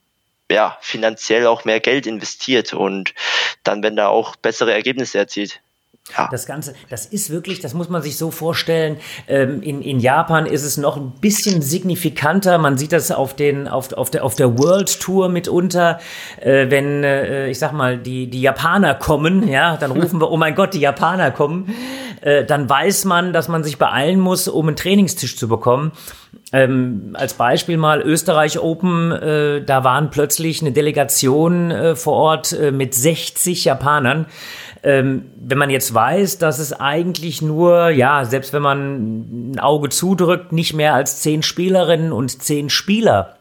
ja, 0.52 0.78
finanziell 0.82 1.46
auch 1.48 1.66
mehr 1.66 1.80
Geld 1.80 2.08
investiert 2.08 2.74
und 2.74 3.14
dann 3.64 3.84
werden 3.84 3.96
da 3.96 4.08
auch 4.08 4.36
bessere 4.36 4.74
Ergebnisse 4.74 5.20
erzielt. 5.20 5.62
Ja. 6.18 6.28
Das 6.32 6.46
Ganze, 6.46 6.74
das 6.90 7.06
ist 7.06 7.30
wirklich, 7.30 7.60
das 7.60 7.74
muss 7.74 7.90
man 7.90 8.02
sich 8.02 8.18
so 8.18 8.32
vorstellen. 8.32 8.98
Ähm, 9.28 9.62
in, 9.62 9.82
in 9.82 10.00
Japan 10.00 10.46
ist 10.46 10.64
es 10.64 10.78
noch 10.78 10.98
ein 10.98 11.12
bisschen 11.22 11.62
signifikanter. 11.62 12.58
Man 12.58 12.78
sieht 12.78 12.92
das 12.92 13.12
auf 13.12 13.36
den, 13.36 13.68
auf, 13.68 13.94
auf 13.94 14.10
der, 14.10 14.24
auf 14.24 14.36
der 14.36 14.58
World 14.58 15.00
Tour 15.00 15.30
mitunter. 15.30 16.00
Äh, 16.42 16.70
wenn, 16.70 17.04
äh, 17.04 17.50
ich 17.50 17.60
sag 17.60 17.74
mal, 17.74 17.98
die, 17.98 18.30
die 18.30 18.42
Japaner 18.42 18.96
kommen, 18.96 19.48
ja, 19.48 19.78
dann 19.78 19.92
rufen 19.92 20.20
wir, 20.20 20.32
oh 20.32 20.38
mein 20.38 20.56
Gott, 20.56 20.74
die 20.74 20.80
Japaner 20.80 21.32
kommen. 21.32 21.74
Äh, 22.22 22.46
dann 22.46 22.70
weiß 22.70 23.06
man, 23.06 23.34
dass 23.34 23.48
man 23.48 23.64
sich 23.64 23.78
beeilen 23.78 24.20
muss, 24.20 24.48
um 24.48 24.68
einen 24.68 24.76
Trainingstisch 24.76 25.38
zu 25.38 25.48
bekommen. 25.48 25.92
Ähm, 26.52 27.12
als 27.14 27.36
Beispiel 27.36 27.78
mal 27.78 28.02
Österreich 28.02 28.60
Open, 28.60 29.12
äh, 29.12 29.64
da 29.64 29.84
waren 29.84 30.10
plötzlich 30.10 30.62
eine 30.62 30.72
Delegation 30.72 31.70
äh, 31.70 31.96
vor 31.96 32.14
Ort 32.14 32.54
äh, 32.54 32.72
mit 32.72 32.96
60 32.96 33.66
Japanern. 33.66 34.26
Ähm, 34.84 35.32
wenn 35.36 35.58
man 35.58 35.70
jetzt 35.70 35.94
weiß, 35.94 36.38
dass 36.38 36.60
es 36.60 36.74
eigentlich 36.74 37.42
nur, 37.42 37.90
ja, 37.90 38.24
selbst 38.26 38.54
wenn 38.54 38.62
man 38.62 39.52
ein 39.52 39.60
Auge 39.60 39.90
zudrückt, 39.90 40.52
nicht 40.52 40.74
mehr 40.74 40.94
als 40.94 41.22
zehn 41.22 41.44
Spielerinnen 41.44 42.12
und 42.12 42.42
zehn 42.42 42.70
Spieler 42.70 43.38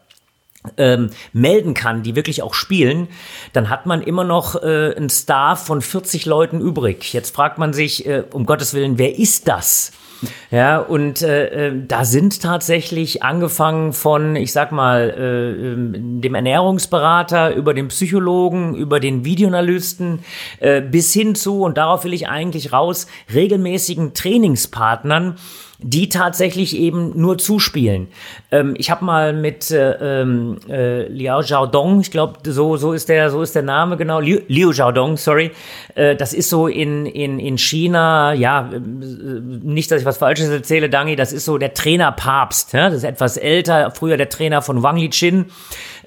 ähm, 0.77 1.11
melden 1.33 1.75
kann, 1.75 2.03
die 2.03 2.17
wirklich 2.17 2.43
auch 2.43 2.55
spielen, 2.55 3.09
dann 3.53 3.71
hat 3.71 3.87
man 3.87 4.03
immer 4.03 4.25
noch 4.25 4.61
äh, 4.63 4.95
einen 4.97 5.11
Staff 5.11 5.67
von 5.67 5.81
40 5.81 6.27
Leuten 6.27 6.61
übrig. 6.61 7.13
Jetzt 7.13 7.35
fragt 7.35 7.59
man 7.59 7.73
sich, 7.73 8.07
äh, 8.07 8.25
um 8.33 8.45
Gottes 8.45 8.75
Willen, 8.75 8.99
wer 8.99 9.19
ist 9.19 9.49
das? 9.49 9.93
Ja, 10.51 10.79
und 10.79 11.23
äh, 11.23 11.69
äh, 11.69 11.73
da 11.87 12.05
sind 12.05 12.43
tatsächlich 12.43 13.23
angefangen 13.23 13.93
von, 13.93 14.35
ich 14.37 14.53
sag 14.53 14.73
mal, 14.73 15.15
äh, 15.17 15.73
ähm, 15.73 16.21
dem 16.21 16.35
Ernährungsberater 16.35 17.55
über 17.55 17.75
den 17.75 17.89
Psychologen, 17.89 18.75
über 18.75 18.99
den 18.99 19.25
Videoanalysten 19.25 20.21
äh, 20.61 20.81
bis 20.81 21.13
hin 21.13 21.35
zu, 21.35 21.63
und 21.63 21.77
darauf 21.79 22.05
will 22.05 22.13
ich 22.13 22.29
eigentlich 22.29 22.73
raus, 22.73 23.07
regelmäßigen 23.33 24.15
Trainingspartnern, 24.15 25.37
die 25.81 26.09
tatsächlich 26.09 26.77
eben 26.77 27.13
nur 27.21 27.39
zuspielen. 27.39 28.09
Ähm, 28.51 28.75
ich 28.77 28.91
habe 28.91 29.05
mal 29.05 29.33
mit 29.33 29.71
äh, 29.71 30.23
ähm, 30.23 30.59
äh, 30.69 31.07
Liao 31.07 31.41
Xiaodong, 31.41 32.01
ich 32.01 32.11
glaube, 32.11 32.39
so, 32.45 32.77
so, 32.77 32.93
ist 32.93 33.09
der, 33.09 33.31
so 33.31 33.43
ist 33.43 33.55
der 33.55 33.63
Name 33.63 33.97
genau, 33.97 34.19
Liu, 34.19 34.71
Xiaodong, 34.71 35.17
sorry, 35.17 35.53
äh, 35.95 36.17
das 36.17 36.33
ist 36.33 36.51
so 36.51 36.67
in, 36.67 37.07
in, 37.07 37.39
in 37.39 37.59
China, 37.59 38.33
ja, 38.33 38.69
äh, 38.73 38.81
nicht, 38.81 39.91
dass 39.93 40.01
ich 40.01 40.07
was 40.07 40.19
Falsches 40.19 40.49
erzähle, 40.49 40.91
Dangi, 40.91 41.15
das 41.15 41.33
ist 41.33 41.45
so 41.45 41.59
der 41.59 41.75
Trainerpapst, 41.75 42.73
ja? 42.73 42.89
das 42.89 42.99
ist 42.99 43.05
etwas 43.05 43.37
älter, 43.37 43.93
früher 43.93 44.17
der 44.17 44.29
Trainer 44.29 44.63
von 44.63 44.83
Wang 44.83 44.97
Lichin. 44.97 45.47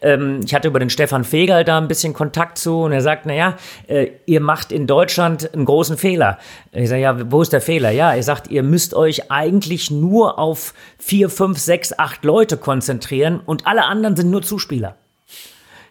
Ähm, 0.02 0.42
ich 0.44 0.54
hatte 0.54 0.68
über 0.68 0.80
den 0.80 0.90
Stefan 0.90 1.24
Fegal 1.24 1.64
da 1.64 1.78
ein 1.78 1.88
bisschen 1.88 2.14
Kontakt 2.14 2.58
zu 2.58 2.82
und 2.82 2.92
er 2.92 3.02
sagt, 3.02 3.26
naja, 3.26 3.58
äh, 3.88 4.08
ihr 4.26 4.42
macht 4.42 4.72
in 4.72 4.88
Deutschland 4.88 5.54
einen 5.54 5.66
großen 5.66 5.98
Fehler. 5.98 6.40
Ich 6.72 6.90
sage, 6.90 7.02
ja, 7.02 7.32
wo 7.32 7.42
ist 7.42 7.54
der 7.54 7.62
Fehler? 7.62 7.92
Ja, 7.92 8.14
er 8.14 8.24
sagt, 8.24 8.50
ihr 8.50 8.64
müsst 8.64 8.94
euch 8.94 9.32
eigentlich 9.32 9.92
nur 9.92 10.40
auf 10.40 10.74
vier, 10.98 11.30
fünf, 11.30 11.60
sechs, 11.60 11.98
acht 11.98 12.26
Leute 12.26 12.58
konzentrieren 12.58 13.42
und 13.46 13.68
alle 13.68 13.86
anderen 13.86 14.16
sind 14.16 14.32
nur 14.32 14.42
Zuspieler. 14.42 14.96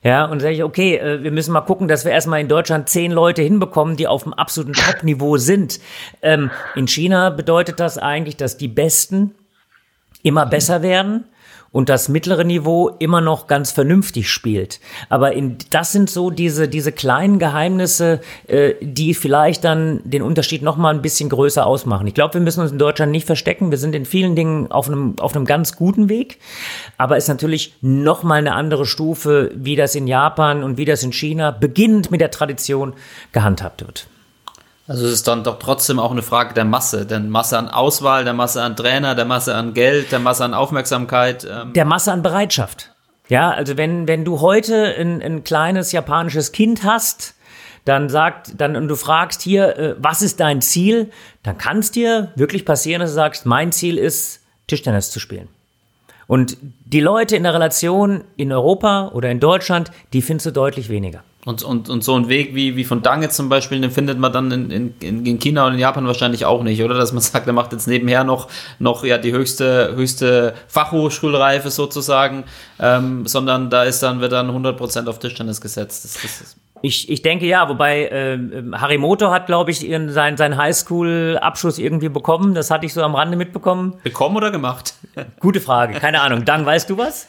Ja, 0.03 0.25
und 0.25 0.41
sage 0.41 0.55
ich, 0.55 0.65
okay, 0.65 0.97
äh, 0.97 1.23
wir 1.23 1.31
müssen 1.31 1.53
mal 1.53 1.61
gucken, 1.61 1.87
dass 1.87 2.05
wir 2.05 2.13
erstmal 2.13 2.41
in 2.41 2.49
Deutschland 2.49 2.89
zehn 2.89 3.13
Leute 3.13 3.43
hinbekommen, 3.43 3.97
die 3.97 4.07
auf 4.07 4.23
dem 4.23 4.33
absoluten 4.33 4.73
Top-Niveau 4.73 5.37
sind. 5.37 5.79
Ähm, 6.23 6.51
in 6.75 6.89
China 6.89 7.29
bedeutet 7.31 7.81
das 7.81 7.99
eigentlich, 7.99 8.37
dass 8.37 8.57
die 8.57 8.69
Besten 8.69 9.35
immer 10.23 10.47
besser 10.47 10.83
werden 10.83 11.25
und 11.73 11.89
das 11.89 12.09
mittlere 12.09 12.45
Niveau 12.45 12.89
immer 12.99 13.21
noch 13.21 13.47
ganz 13.47 13.71
vernünftig 13.71 14.31
spielt. 14.31 14.81
Aber 15.09 15.33
in, 15.33 15.57
das 15.71 15.93
sind 15.93 16.11
so 16.11 16.31
diese, 16.31 16.69
diese 16.69 16.91
kleinen 16.91 17.39
Geheimnisse, 17.39 18.21
äh, 18.49 18.75
die 18.81 19.15
vielleicht 19.15 19.65
dann 19.65 20.01
den 20.05 20.23
Unterschied 20.23 20.63
noch 20.63 20.77
mal 20.77 20.93
ein 20.93 21.03
bisschen 21.03 21.29
größer 21.29 21.65
ausmachen. 21.65 22.07
Ich 22.07 22.15
glaube, 22.15 22.35
wir 22.35 22.41
müssen 22.41 22.61
uns 22.61 22.73
in 22.73 22.79
Deutschland 22.79 23.13
nicht 23.13 23.27
verstecken. 23.27 23.71
Wir 23.71 23.79
sind 23.79 23.95
in 23.95 24.05
vielen 24.05 24.35
Dingen 24.35 24.73
auf 24.73 24.89
einem, 24.89 25.15
auf 25.21 25.37
einem 25.37 25.45
ganz 25.45 25.77
guten 25.77 26.09
Weg. 26.09 26.39
Aber 26.99 27.17
es 27.17 27.25
ist 27.25 27.29
natürlich 27.29 27.75
noch 27.81 28.25
mal 28.25 28.37
eine 28.37 28.55
andere 28.55 28.85
Stufe, 28.85 29.53
wie 29.55 29.77
das 29.77 29.95
in 29.95 30.09
Japan 30.09 30.65
und 30.65 30.77
wie 30.77 30.85
das 30.85 31.03
in 31.05 31.13
China 31.13 31.53
beginnend 31.53 32.11
mit 32.11 32.21
der 32.21 32.33
Tradition 32.33 32.95
gehandhabt 33.33 33.83
wird. 33.87 34.09
Also 34.91 35.07
es 35.07 35.13
ist 35.13 35.29
dann 35.29 35.45
doch 35.45 35.61
trotzdem 35.61 36.01
auch 36.01 36.11
eine 36.11 36.21
Frage 36.21 36.53
der 36.53 36.65
Masse, 36.65 37.07
denn 37.07 37.31
Masse 37.31 37.57
an 37.57 37.69
Auswahl, 37.69 38.25
der 38.25 38.33
Masse 38.33 38.61
an 38.61 38.75
Trainer, 38.75 39.15
der 39.15 39.25
Masse 39.25 39.55
an 39.55 39.73
Geld, 39.73 40.11
der 40.11 40.19
Masse 40.19 40.45
an 40.45 40.53
Aufmerksamkeit. 40.53 41.47
Ähm. 41.49 41.73
Der 41.75 41.85
Masse 41.85 42.11
an 42.11 42.23
Bereitschaft. 42.23 42.91
Ja, 43.29 43.53
also 43.53 43.77
wenn, 43.77 44.09
wenn 44.09 44.25
du 44.25 44.41
heute 44.41 44.97
ein, 44.99 45.23
ein 45.23 45.45
kleines 45.45 45.93
japanisches 45.93 46.51
Kind 46.51 46.83
hast, 46.83 47.37
dann 47.85 48.09
sagt, 48.09 48.61
dann 48.61 48.75
und 48.75 48.89
du 48.89 48.97
fragst 48.97 49.43
hier, 49.43 49.79
äh, 49.79 49.95
was 50.01 50.23
ist 50.23 50.41
dein 50.41 50.61
Ziel, 50.61 51.13
dann 51.45 51.57
kann 51.57 51.79
es 51.79 51.93
dir 51.93 52.33
wirklich 52.35 52.65
passieren, 52.65 52.99
dass 52.99 53.11
du 53.11 53.15
sagst, 53.15 53.47
mein 53.47 53.71
Ziel 53.71 53.97
ist, 53.97 54.41
Tischtennis 54.67 55.13
zu 55.13 55.21
spielen. 55.21 55.47
Und 56.27 56.57
die 56.85 57.01
Leute 57.01 57.37
in 57.37 57.45
der 57.45 57.55
Relation 57.55 58.25
in 58.37 58.51
Europa 58.51 59.13
oder 59.15 59.31
in 59.31 59.39
Deutschland, 59.39 59.93
die 60.13 60.21
findest 60.21 60.47
du 60.47 60.51
deutlich 60.51 60.89
weniger. 60.89 61.23
Und, 61.47 61.63
und, 61.63 61.89
und 61.89 62.05
so 62.05 62.15
ein 62.17 62.29
Weg 62.29 62.55
wie, 62.55 62.77
wie 62.77 62.85
von 62.85 63.01
Dange 63.01 63.31
zum 63.31 63.49
Beispiel, 63.49 63.81
den 63.81 63.91
findet 63.91 64.19
man 64.19 64.31
dann 64.31 64.51
in, 64.51 64.95
in, 65.01 65.25
in 65.25 65.39
China 65.39 65.67
und 65.67 65.73
in 65.73 65.79
Japan 65.79 66.07
wahrscheinlich 66.07 66.45
auch 66.45 66.63
nicht, 66.63 66.83
oder? 66.83 66.95
Dass 66.95 67.13
man 67.13 67.23
sagt, 67.23 67.47
er 67.47 67.55
macht 67.55 67.73
jetzt 67.73 67.89
nebenher 67.89 68.25
noch, 68.25 68.49
noch 68.79 69.05
ja 69.05 69.17
die 69.17 69.33
höchste, 69.33 69.95
höchste 69.95 70.55
Fachhochschulreife 70.69 71.71
sozusagen, 71.71 72.45
ähm, 72.79 73.27
sondern 73.27 73.71
da 73.71 73.85
ist 73.85 74.03
dann, 74.03 74.21
wird 74.21 74.33
dann 74.33 74.51
100% 74.51 75.09
auf 75.09 75.19
Tischtennis 75.19 75.63
gesetzt. 75.63 76.05
Das, 76.05 76.15
das 76.15 76.57
ich, 76.83 77.11
ich 77.11 77.23
denke 77.23 77.47
ja, 77.47 77.69
wobei 77.69 78.07
äh, 78.07 78.39
Harimoto 78.73 79.31
hat, 79.31 79.47
glaube 79.47 79.71
ich, 79.71 79.87
ihren, 79.87 80.11
sein, 80.11 80.37
seinen 80.37 80.57
Highschool-Abschluss 80.57 81.79
irgendwie 81.79 82.09
bekommen. 82.09 82.55
Das 82.55 82.71
hatte 82.71 82.87
ich 82.87 82.95
so 82.95 83.03
am 83.03 83.15
Rande 83.15 83.37
mitbekommen. 83.37 83.99
Bekommen 84.03 84.37
oder 84.37 84.51
gemacht? 84.51 84.95
Gute 85.41 85.61
Frage, 85.61 85.99
keine 86.01 86.23
Ahnung. 86.23 86.45
Dann 86.45 86.65
weißt 86.65 86.89
du 86.89 86.97
was? 86.97 87.27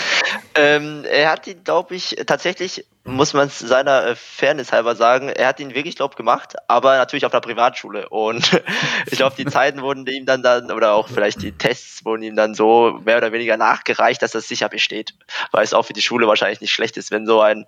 ähm, 0.54 1.04
er 1.08 1.32
hat 1.32 1.46
ihn, 1.46 1.62
glaube 1.62 1.94
ich, 1.94 2.16
tatsächlich 2.26 2.86
muss 3.08 3.32
man 3.32 3.48
seiner 3.48 4.06
äh, 4.06 4.14
Fairness 4.14 4.72
halber 4.72 4.94
sagen, 4.94 5.28
er 5.28 5.48
hat 5.48 5.60
ihn 5.60 5.74
wirklich, 5.74 5.96
glaube 5.96 6.14
gemacht, 6.14 6.54
aber 6.68 6.96
natürlich 6.96 7.26
auf 7.26 7.32
einer 7.32 7.40
Privatschule. 7.40 8.08
Und 8.08 8.62
ich 9.06 9.18
glaube, 9.18 9.36
die 9.36 9.46
Zeiten 9.46 9.82
wurden 9.82 10.06
ihm 10.06 10.26
dann 10.26 10.42
dann, 10.42 10.70
oder 10.70 10.92
auch 10.92 11.08
vielleicht 11.08 11.42
die 11.42 11.52
Tests 11.52 12.04
wurden 12.04 12.22
ihm 12.22 12.36
dann 12.36 12.54
so 12.54 13.00
mehr 13.04 13.18
oder 13.18 13.32
weniger 13.32 13.56
nachgereicht, 13.56 14.22
dass 14.22 14.32
das 14.32 14.48
sicher 14.48 14.68
besteht. 14.68 15.14
Weil 15.52 15.64
es 15.64 15.74
auch 15.74 15.84
für 15.84 15.92
die 15.92 16.02
Schule 16.02 16.26
wahrscheinlich 16.28 16.60
nicht 16.60 16.72
schlecht 16.72 16.96
ist, 16.96 17.10
wenn 17.10 17.26
so 17.26 17.40
ein, 17.40 17.66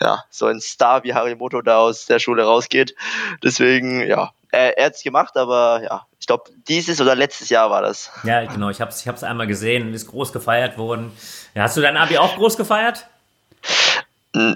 ja, 0.00 0.24
so 0.30 0.46
ein 0.46 0.60
Star 0.60 1.04
wie 1.04 1.14
Harimoto 1.14 1.62
da 1.62 1.78
aus 1.78 2.06
der 2.06 2.18
Schule 2.18 2.44
rausgeht. 2.44 2.94
Deswegen, 3.42 4.06
ja, 4.06 4.32
er, 4.50 4.78
er 4.78 4.86
hat 4.86 4.94
es 4.94 5.02
gemacht, 5.02 5.36
aber 5.36 5.82
ja, 5.82 6.06
ich 6.20 6.26
glaube, 6.26 6.44
dieses 6.68 7.00
oder 7.00 7.16
letztes 7.16 7.48
Jahr 7.48 7.70
war 7.70 7.82
das. 7.82 8.12
Ja, 8.22 8.44
genau, 8.44 8.68
ich 8.68 8.80
habe 8.80 8.90
es 8.90 9.04
ich 9.04 9.24
einmal 9.24 9.46
gesehen 9.46 9.92
ist 9.94 10.06
groß 10.06 10.32
gefeiert 10.32 10.78
worden. 10.78 11.10
Ja, 11.54 11.62
hast 11.62 11.76
du 11.76 11.80
dein 11.80 11.96
Abi 11.96 12.18
auch 12.18 12.36
groß 12.36 12.56
gefeiert? 12.56 13.06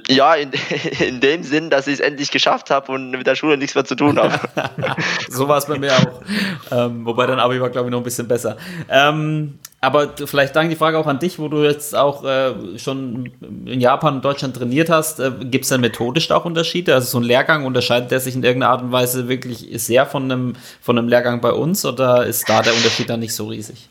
Ja, 0.09 0.35
in, 0.35 0.53
in 1.01 1.21
dem 1.21 1.43
Sinn, 1.43 1.69
dass 1.69 1.87
ich 1.87 1.95
es 1.95 2.01
endlich 2.01 2.31
geschafft 2.31 2.71
habe 2.71 2.93
und 2.93 3.11
mit 3.11 3.27
der 3.27 3.35
Schule 3.35 3.59
nichts 3.59 3.75
mehr 3.75 3.85
zu 3.85 3.95
tun 3.95 4.19
habe. 4.19 4.41
so 5.29 5.49
war 5.49 5.59
es 5.59 5.67
bei 5.67 5.79
mir 5.79 5.93
auch. 5.93 6.23
Ähm, 6.71 7.05
wobei 7.05 7.27
dein 7.27 7.39
Abi 7.39 7.61
war, 7.61 7.69
glaube 7.69 7.89
ich, 7.89 7.93
noch 7.93 8.01
ein 8.01 8.05
bisschen 8.05 8.27
besser. 8.27 8.57
Ähm, 8.89 9.59
aber 9.83 10.15
vielleicht 10.25 10.57
danke 10.57 10.71
die 10.71 10.77
Frage 10.77 10.99
auch 10.99 11.07
an 11.07 11.19
dich, 11.19 11.39
wo 11.39 11.49
du 11.49 11.63
jetzt 11.63 11.95
auch 11.95 12.25
äh, 12.25 12.79
schon 12.79 13.31
in 13.67 13.81
Japan 13.81 14.17
und 14.17 14.25
Deutschland 14.25 14.57
trainiert 14.57 14.89
hast. 14.89 15.21
Äh, 15.21 15.31
Gibt 15.43 15.65
es 15.65 15.69
denn 15.69 15.83
methodisch 15.83 16.31
auch 16.31 16.47
Unterschiede? 16.47 16.95
Also 16.95 17.07
so 17.09 17.19
ein 17.19 17.25
Lehrgang 17.25 17.67
unterscheidet 17.67 18.11
der 18.11 18.21
sich 18.21 18.35
in 18.35 18.43
irgendeiner 18.43 18.73
Art 18.73 18.83
und 18.83 18.93
Weise 18.93 19.29
wirklich 19.29 19.69
sehr 19.75 20.07
von 20.07 20.25
einem, 20.25 20.55
von 20.81 20.99
einem 20.99 21.09
Lehrgang 21.09 21.43
bei 21.43 21.53
uns 21.53 21.85
oder 21.85 22.25
ist 22.25 22.49
da 22.49 22.63
der 22.63 22.75
Unterschied 22.75 23.11
dann 23.11 23.21
nicht 23.21 23.35
so 23.35 23.49
riesig? 23.49 23.91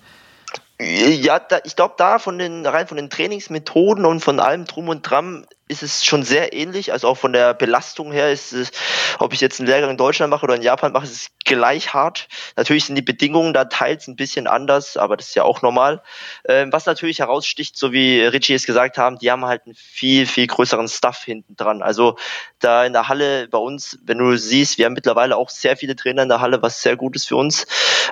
Ja, 0.78 1.39
da, 1.39 1.59
ich 1.63 1.78
glaube, 1.78 1.93
da 1.97 2.19
von 2.19 2.38
den 2.38 2.65
rein 2.65 2.88
von 2.88 2.97
den 2.97 3.09
Trainingsmethoden 3.09 4.05
und 4.05 4.19
von 4.19 4.41
allem 4.41 4.65
drum 4.65 4.89
und 4.89 5.03
dran 5.03 5.47
ist 5.69 5.84
es 5.84 6.03
schon 6.03 6.23
sehr 6.23 6.51
ähnlich. 6.53 6.91
Also 6.91 7.07
auch 7.07 7.15
von 7.15 7.32
der 7.32 7.53
Belastung 7.53 8.11
her 8.11 8.30
ist 8.30 8.51
es, 8.51 8.71
ob 9.19 9.34
ich 9.34 9.39
jetzt 9.39 9.59
einen 9.59 9.67
Lehrgang 9.67 9.91
in 9.91 9.97
Deutschland 9.97 10.30
mache 10.30 10.43
oder 10.43 10.55
in 10.55 10.61
Japan 10.61 10.91
mache, 10.91 11.05
ist 11.05 11.13
es 11.13 11.30
gleich 11.45 11.93
hart. 11.93 12.28
Natürlich 12.57 12.86
sind 12.86 12.95
die 12.95 13.01
Bedingungen 13.01 13.53
da 13.53 13.65
teils 13.65 14.07
ein 14.07 14.17
bisschen 14.17 14.47
anders, 14.47 14.97
aber 14.97 15.15
das 15.15 15.30
ist 15.30 15.36
ja 15.36 15.43
auch 15.43 15.61
normal. 15.61 16.03
Ähm, 16.47 16.73
was 16.73 16.86
natürlich 16.86 17.19
heraussticht, 17.19 17.78
so 17.78 17.93
wie 17.93 18.21
Richie 18.21 18.53
es 18.53 18.65
gesagt 18.65 18.97
haben, 18.97 19.17
die 19.17 19.32
haben 19.32 19.45
halt 19.45 19.65
einen 19.65 19.76
viel, 19.76 20.28
viel 20.28 20.45
größeren 20.45 20.89
Stuff 20.89 21.23
hinten 21.23 21.55
dran. 21.55 21.82
Also 21.84 22.17
da 22.59 22.86
in 22.86 22.93
der 22.93 23.07
Halle 23.07 23.47
bei 23.47 23.57
uns, 23.57 23.97
wenn 24.03 24.17
du 24.17 24.36
siehst, 24.38 24.78
wir 24.78 24.86
haben 24.86 24.93
mittlerweile 24.93 25.38
auch 25.38 25.49
sehr 25.49 25.78
viele 25.78 25.95
Trainer 25.95 26.23
in 26.23 26.30
der 26.30 26.41
Halle, 26.41 26.61
was 26.61 26.82
sehr 26.82 26.97
gut 26.97 27.15
ist 27.15 27.30
für 27.30 27.38
uns. 27.38 27.65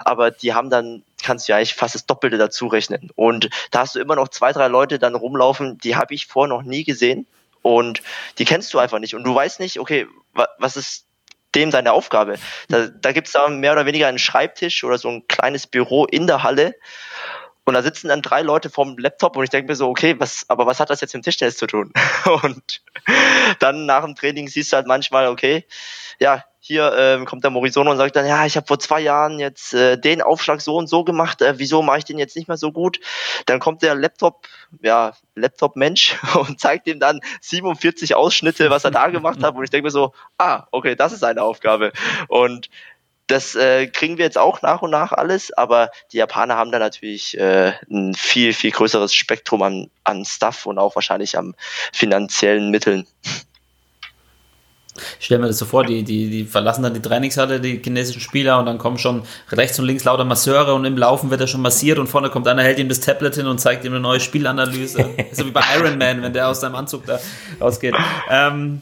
Aber 0.05 0.31
die 0.31 0.53
haben 0.53 0.69
dann 0.69 1.03
kannst 1.23 1.47
du 1.47 1.53
ja 1.53 1.57
eigentlich 1.57 1.75
fast 1.75 1.95
das 1.95 2.05
Doppelte 2.05 2.37
dazu 2.37 2.67
rechnen. 2.67 3.09
Und 3.15 3.49
da 3.71 3.79
hast 3.79 3.95
du 3.95 3.99
immer 3.99 4.15
noch 4.15 4.27
zwei, 4.27 4.51
drei 4.51 4.67
Leute 4.67 4.99
dann 4.99 5.15
rumlaufen, 5.15 5.77
die 5.79 5.95
habe 5.95 6.13
ich 6.13 6.27
vorher 6.27 6.55
noch 6.55 6.63
nie 6.63 6.83
gesehen. 6.83 7.25
Und 7.61 8.03
die 8.37 8.45
kennst 8.45 8.73
du 8.73 8.79
einfach 8.79 8.99
nicht. 8.99 9.15
Und 9.15 9.23
du 9.23 9.33
weißt 9.33 9.59
nicht, 9.59 9.79
okay, 9.79 10.05
was 10.57 10.75
ist 10.75 11.05
dem 11.55 11.71
seine 11.71 11.93
Aufgabe? 11.93 12.35
Da, 12.67 12.87
da 12.87 13.11
gibt 13.11 13.27
es 13.27 13.35
mehr 13.49 13.71
oder 13.71 13.85
weniger 13.85 14.07
einen 14.07 14.19
Schreibtisch 14.19 14.83
oder 14.83 14.97
so 14.97 15.09
ein 15.09 15.27
kleines 15.27 15.65
Büro 15.67 16.05
in 16.05 16.27
der 16.27 16.43
Halle. 16.43 16.75
Und 17.65 17.75
da 17.75 17.81
sitzen 17.81 18.09
dann 18.09 18.21
drei 18.21 18.41
Leute 18.41 18.69
vorm 18.69 18.97
Laptop 18.97 19.37
und 19.37 19.43
ich 19.43 19.49
denke 19.49 19.71
mir 19.71 19.75
so, 19.75 19.87
okay, 19.89 20.15
was, 20.19 20.45
aber 20.49 20.65
was 20.65 20.79
hat 20.79 20.89
das 20.89 21.01
jetzt 21.01 21.13
mit 21.13 21.23
Tischtennis 21.23 21.57
zu 21.57 21.65
tun? 21.65 21.93
Und 22.43 22.81
dann 23.59 23.85
nach 23.85 24.03
dem 24.03 24.15
Training 24.15 24.49
siehst 24.49 24.71
du 24.71 24.75
halt 24.75 24.87
manchmal, 24.87 25.27
okay, 25.27 25.65
ja, 26.19 26.43
hier 26.65 26.93
ähm, 26.97 27.25
kommt 27.25 27.43
der 27.43 27.51
Morisono 27.51 27.91
und 27.91 27.97
sagt 27.97 28.15
dann, 28.15 28.25
ja, 28.25 28.45
ich 28.45 28.55
habe 28.55 28.65
vor 28.65 28.79
zwei 28.79 29.01
Jahren 29.01 29.37
jetzt 29.37 29.73
äh, 29.73 29.97
den 29.97 30.21
Aufschlag 30.21 30.61
so 30.61 30.77
und 30.77 30.87
so 30.87 31.03
gemacht, 31.03 31.41
äh, 31.41 31.55
wieso 31.57 31.81
mache 31.81 31.97
ich 31.97 32.05
den 32.05 32.17
jetzt 32.17 32.37
nicht 32.37 32.47
mehr 32.47 32.55
so 32.55 32.71
gut? 32.71 33.01
Dann 33.47 33.59
kommt 33.59 33.81
der 33.81 33.95
Laptop, 33.95 34.47
ja, 34.81 35.11
Laptop-Mensch 35.35 36.15
und 36.35 36.61
zeigt 36.61 36.87
ihm 36.87 37.01
dann 37.01 37.19
47 37.41 38.15
Ausschnitte, 38.15 38.69
was 38.69 38.85
er 38.85 38.91
da 38.91 39.07
gemacht 39.09 39.43
hat. 39.43 39.55
Und 39.55 39.63
ich 39.65 39.71
denke 39.71 39.87
mir 39.87 39.91
so, 39.91 40.13
ah, 40.37 40.67
okay, 40.71 40.95
das 40.95 41.11
ist 41.11 41.19
seine 41.19 41.43
Aufgabe. 41.43 41.91
Und 42.29 42.69
das 43.27 43.55
äh, 43.55 43.87
kriegen 43.87 44.17
wir 44.17 44.25
jetzt 44.25 44.37
auch 44.37 44.61
nach 44.61 44.81
und 44.81 44.91
nach 44.91 45.11
alles, 45.11 45.51
aber 45.53 45.91
die 46.11 46.17
Japaner 46.17 46.55
haben 46.55 46.71
da 46.71 46.79
natürlich 46.79 47.37
äh, 47.37 47.73
ein 47.89 48.13
viel, 48.13 48.53
viel 48.53 48.71
größeres 48.71 49.13
Spektrum 49.13 49.61
an, 49.61 49.89
an 50.03 50.25
Stuff 50.25 50.65
und 50.65 50.77
auch 50.77 50.95
wahrscheinlich 50.95 51.37
an 51.37 51.55
finanziellen 51.91 52.69
Mitteln. 52.69 53.07
Ich 55.19 55.25
stelle 55.25 55.41
mir 55.41 55.47
das 55.47 55.57
so 55.57 55.65
vor, 55.65 55.83
die, 55.83 56.03
die, 56.03 56.29
die 56.29 56.45
verlassen 56.45 56.83
dann 56.83 56.93
die 56.93 57.01
Trainingshalle, 57.01 57.59
die 57.59 57.81
chinesischen 57.83 58.21
Spieler, 58.21 58.59
und 58.59 58.67
dann 58.67 58.77
kommen 58.77 58.99
schon 58.99 59.23
rechts 59.51 59.79
und 59.79 59.85
links 59.85 60.03
lauter 60.03 60.25
Masseure 60.25 60.75
und 60.75 60.85
im 60.85 60.97
Laufen 60.97 61.31
wird 61.31 61.41
er 61.41 61.47
schon 61.47 61.61
massiert 61.61 61.97
und 61.97 62.07
vorne 62.07 62.29
kommt 62.29 62.47
einer, 62.47 62.61
hält 62.61 62.77
ihm 62.77 62.89
das 62.89 62.99
Tablet 62.99 63.35
hin 63.35 63.47
und 63.47 63.59
zeigt 63.59 63.85
ihm 63.85 63.93
eine 63.93 64.01
neue 64.01 64.19
Spielanalyse. 64.19 65.09
so 65.31 65.45
wie 65.45 65.51
bei 65.51 65.63
Iron 65.77 65.97
Man, 65.97 66.21
wenn 66.21 66.33
der 66.33 66.47
aus 66.47 66.61
seinem 66.61 66.75
Anzug 66.75 67.07
da 67.07 67.19
rausgeht. 67.59 67.95
Ähm, 68.29 68.81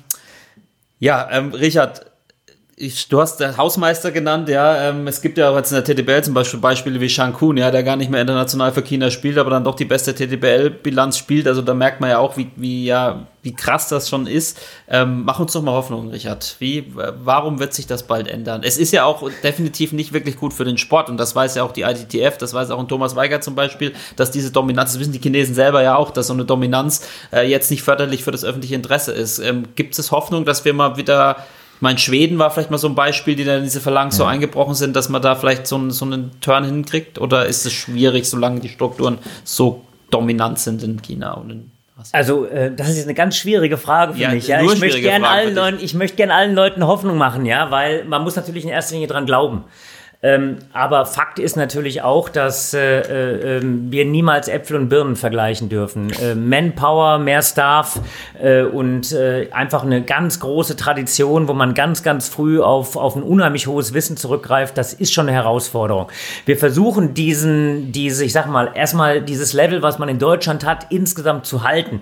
ja, 0.99 1.29
ähm, 1.31 1.53
Richard, 1.53 2.10
ich, 2.81 3.07
du 3.09 3.21
hast 3.21 3.37
der 3.37 3.57
Hausmeister 3.57 4.11
genannt, 4.11 4.49
ja. 4.49 4.89
Ähm, 4.89 5.05
es 5.05 5.21
gibt 5.21 5.37
ja 5.37 5.51
auch 5.51 5.55
jetzt 5.55 5.71
in 5.71 5.83
der 5.83 5.83
TTBL 5.83 6.23
zum 6.23 6.33
Beispiel 6.33 6.59
Beispiele 6.59 6.99
wie 6.99 7.09
Shang 7.09 7.33
Kun, 7.33 7.57
ja, 7.57 7.69
der 7.69 7.83
gar 7.83 7.95
nicht 7.95 8.09
mehr 8.09 8.21
international 8.21 8.71
für 8.71 8.81
China 8.81 9.11
spielt, 9.11 9.37
aber 9.37 9.51
dann 9.51 9.63
doch 9.63 9.75
die 9.75 9.85
beste 9.85 10.15
TTBL-Bilanz 10.15 11.17
spielt. 11.17 11.47
Also 11.47 11.61
da 11.61 11.75
merkt 11.75 12.01
man 12.01 12.09
ja 12.09 12.17
auch, 12.17 12.37
wie, 12.37 12.49
wie, 12.55 12.85
ja, 12.85 13.27
wie 13.43 13.53
krass 13.53 13.87
das 13.87 14.09
schon 14.09 14.25
ist. 14.25 14.59
Ähm, 14.89 15.23
mach 15.25 15.39
uns 15.39 15.53
doch 15.53 15.61
mal 15.61 15.73
Hoffnung, 15.73 16.09
Richard. 16.09 16.55
Wie, 16.57 16.91
warum 16.95 17.59
wird 17.59 17.75
sich 17.75 17.85
das 17.85 18.03
bald 18.03 18.27
ändern? 18.27 18.61
Es 18.63 18.79
ist 18.79 18.91
ja 18.91 19.03
auch 19.03 19.29
definitiv 19.43 19.93
nicht 19.93 20.11
wirklich 20.11 20.37
gut 20.37 20.51
für 20.51 20.65
den 20.65 20.79
Sport 20.79 21.07
und 21.09 21.17
das 21.17 21.35
weiß 21.35 21.55
ja 21.55 21.63
auch 21.63 21.73
die 21.73 21.83
ITTF, 21.83 22.37
das 22.39 22.55
weiß 22.55 22.71
auch 22.71 22.79
ein 22.79 22.87
Thomas 22.87 23.15
Weigert 23.15 23.43
zum 23.43 23.53
Beispiel, 23.53 23.93
dass 24.15 24.31
diese 24.31 24.51
Dominanz, 24.51 24.93
das 24.93 24.99
wissen 24.99 25.13
die 25.13 25.19
Chinesen 25.19 25.53
selber 25.53 25.83
ja 25.83 25.95
auch, 25.95 26.09
dass 26.09 26.27
so 26.27 26.33
eine 26.33 26.45
Dominanz 26.45 27.07
äh, 27.31 27.47
jetzt 27.47 27.69
nicht 27.69 27.83
förderlich 27.83 28.23
für 28.23 28.31
das 28.31 28.43
öffentliche 28.43 28.73
Interesse 28.73 29.11
ist. 29.11 29.37
Ähm, 29.37 29.65
gibt 29.75 29.99
es 29.99 30.11
Hoffnung, 30.11 30.45
dass 30.45 30.65
wir 30.65 30.73
mal 30.73 30.97
wieder 30.97 31.37
ich 31.81 31.83
meine, 31.83 31.97
Schweden 31.97 32.37
war 32.37 32.51
vielleicht 32.51 32.69
mal 32.69 32.77
so 32.77 32.87
ein 32.87 32.93
Beispiel, 32.93 33.35
die 33.35 33.43
dann 33.43 33.57
in 33.57 33.63
diese 33.63 33.81
Verlangen 33.81 34.11
ja. 34.11 34.17
so 34.17 34.25
eingebrochen 34.25 34.75
sind, 34.75 34.95
dass 34.95 35.09
man 35.09 35.19
da 35.19 35.33
vielleicht 35.33 35.65
so, 35.65 35.77
einen, 35.77 35.89
so 35.89 36.05
einen 36.05 36.29
Turn 36.39 36.63
hinkriegt? 36.63 37.19
Oder 37.19 37.47
ist 37.47 37.65
es 37.65 37.73
schwierig, 37.73 38.29
solange 38.29 38.59
die 38.59 38.69
Strukturen 38.69 39.17
so 39.43 39.83
dominant 40.11 40.59
sind 40.59 40.83
in 40.83 41.01
China 41.01 41.33
und 41.33 41.49
in 41.49 41.71
also, 42.11 42.45
äh, 42.45 42.71
das 42.71 42.89
ist 42.89 42.97
jetzt 42.97 43.05
eine 43.05 43.15
ganz 43.15 43.35
schwierige 43.35 43.77
Frage 43.77 44.13
für 44.13 44.19
ja, 44.19 44.29
mich. 44.29 44.47
Ja, 44.47 44.61
ich 44.61 44.79
möchte 44.79 45.01
gerne 45.01 45.27
allen 45.27 45.55
Leuten, 45.55 45.77
ich 45.81 45.93
möchte 45.93 46.17
gerne 46.17 46.33
allen 46.33 46.55
Leuten 46.55 46.85
Hoffnung 46.85 47.17
machen, 47.17 47.45
ja, 47.45 47.71
weil 47.71 48.05
man 48.05 48.23
muss 48.23 48.35
natürlich 48.35 48.63
in 48.63 48.69
erster 48.69 48.93
Linie 48.93 49.07
dran 49.07 49.25
glauben. 49.25 49.65
Ähm, 50.23 50.57
aber 50.71 51.07
Fakt 51.07 51.39
ist 51.39 51.55
natürlich 51.55 52.03
auch, 52.03 52.29
dass 52.29 52.75
äh, 52.75 52.99
äh, 52.99 53.57
ähm, 53.57 53.91
wir 53.91 54.05
niemals 54.05 54.47
Äpfel 54.47 54.77
und 54.77 54.87
Birnen 54.87 55.15
vergleichen 55.15 55.67
dürfen. 55.67 56.11
Äh, 56.21 56.35
Manpower, 56.35 57.17
mehr 57.17 57.41
Staff 57.41 57.99
äh, 58.39 58.61
und 58.61 59.11
äh, 59.13 59.49
einfach 59.51 59.83
eine 59.83 60.03
ganz 60.03 60.39
große 60.39 60.75
Tradition, 60.75 61.47
wo 61.47 61.53
man 61.53 61.73
ganz, 61.73 62.03
ganz 62.03 62.29
früh 62.29 62.61
auf, 62.61 62.97
auf 62.97 63.15
ein 63.15 63.23
unheimlich 63.23 63.65
hohes 63.65 63.95
Wissen 63.95 64.15
zurückgreift, 64.15 64.77
das 64.77 64.93
ist 64.93 65.11
schon 65.11 65.27
eine 65.27 65.35
Herausforderung. 65.35 66.07
Wir 66.45 66.57
versuchen 66.57 67.15
diesen, 67.15 67.91
diese, 67.91 68.23
ich 68.23 68.33
sag 68.33 68.45
mal, 68.45 68.71
erstmal 68.75 69.21
dieses 69.21 69.53
Level, 69.53 69.81
was 69.81 69.97
man 69.97 70.07
in 70.07 70.19
Deutschland 70.19 70.63
hat, 70.65 70.85
insgesamt 70.91 71.47
zu 71.47 71.63
halten. 71.63 71.99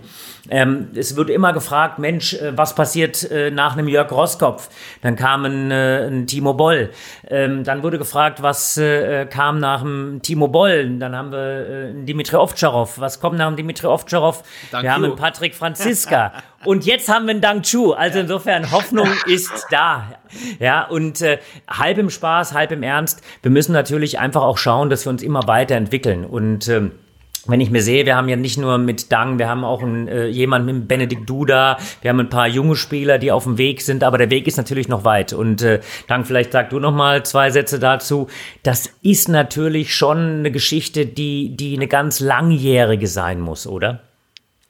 Ähm, 0.50 0.90
es 0.96 1.16
wird 1.16 1.30
immer 1.30 1.54
gefragt, 1.54 2.00
Mensch, 2.00 2.34
äh, 2.34 2.58
was 2.58 2.76
passiert 2.76 3.30
äh, 3.30 3.52
nach 3.52 3.74
einem 3.74 3.88
Jörg 3.88 4.12
Roskopf? 4.12 4.70
Dann 5.02 5.16
kam 5.16 5.46
ein, 5.46 5.72
äh, 5.72 6.08
ein 6.08 6.28
Timo 6.28 6.54
Boll. 6.54 6.90
Ähm, 7.28 7.64
dann 7.64 7.84
wurde 7.84 7.98
gefragt, 7.98 8.42
was 8.42 8.78
äh, 8.78 9.26
kam 9.26 9.60
nach 9.60 9.82
dem 9.82 10.22
Timo 10.22 10.48
Boll? 10.48 10.98
Dann 10.98 11.16
haben 11.16 11.32
wir 11.32 11.40
äh, 11.40 11.90
einen 11.90 12.06
Dimitri 12.06 12.38
Ovtcharov. 12.38 13.00
Was 13.00 13.20
kommt 13.20 13.38
nach 13.38 13.48
dem 13.48 13.58
Dimitri 13.58 13.88
Ovtcharov? 13.88 14.44
Dank 14.72 14.84
wir 14.84 14.90
you. 14.90 14.96
haben 14.96 15.04
einen 15.06 15.16
Patrick 15.16 15.56
Franziska. 15.56 16.34
und 16.66 16.86
jetzt 16.86 17.10
haben 17.10 17.26
wir 17.26 17.32
einen 17.32 17.42
Dang 17.42 17.62
Chu. 17.62 17.94
Also 17.94 18.20
insofern, 18.20 18.72
Hoffnung 18.72 19.10
ist 19.28 19.68
da. 19.72 20.04
Ja, 20.60 20.86
und 20.86 21.22
äh, 21.22 21.40
halb 21.70 21.98
im 21.98 22.10
Spaß, 22.10 22.54
halb 22.54 22.72
im 22.72 22.84
Ernst. 22.84 23.22
Wir 23.42 23.52
müssen 23.52 23.74
natürlich 23.74 24.20
einfach 24.20 24.42
auch 24.42 24.58
schauen, 24.58 24.90
dass 24.90 25.06
wir 25.06 25.10
uns 25.10 25.22
immer 25.22 25.48
weiterentwickeln. 25.48 26.26
Und 26.26 26.68
ähm, 26.68 26.92
wenn 27.50 27.62
ich 27.62 27.72
mir 27.72 27.82
sehe, 27.82 28.06
wir 28.06 28.16
haben 28.16 28.30
ja 28.30 28.36
nicht 28.36 28.58
nur 28.58 28.78
mit 28.78 29.12
Dang, 29.12 29.40
wir 29.40 29.48
haben 29.48 29.64
auch 29.64 29.82
einen, 29.82 30.08
äh, 30.08 30.28
jemanden 30.28 30.80
mit 30.80 30.88
Benedikt 30.88 31.30
Duda, 31.30 31.78
wir 32.02 32.10
haben 32.10 32.20
ein 32.20 32.30
paar 32.30 32.48
junge 32.48 32.76
Spieler, 32.76 33.18
die 33.18 33.32
auf 33.32 33.44
dem 33.44 33.58
Weg 33.58 33.82
sind, 33.82 34.04
aber 34.04 34.18
der 34.18 34.30
Weg 34.30 34.48
ist 34.48 34.58
natürlich 34.58 34.88
noch 34.88 35.04
weit. 35.04 35.34
Und 35.34 35.62
äh, 35.62 35.80
Dang, 36.08 36.26
vielleicht 36.26 36.52
sag 36.52 36.70
du 36.70 36.80
noch 36.80 36.94
mal 36.94 37.24
zwei 37.24 37.50
Sätze 37.50 37.80
dazu. 37.80 38.28
Das 38.64 38.90
ist 39.02 39.30
natürlich 39.30 39.96
schon 39.96 40.40
eine 40.40 40.52
Geschichte, 40.52 41.06
die, 41.06 41.56
die 41.56 41.76
eine 41.76 41.88
ganz 41.88 42.20
langjährige 42.20 43.08
sein 43.08 43.40
muss, 43.40 43.68
oder? 43.68 44.09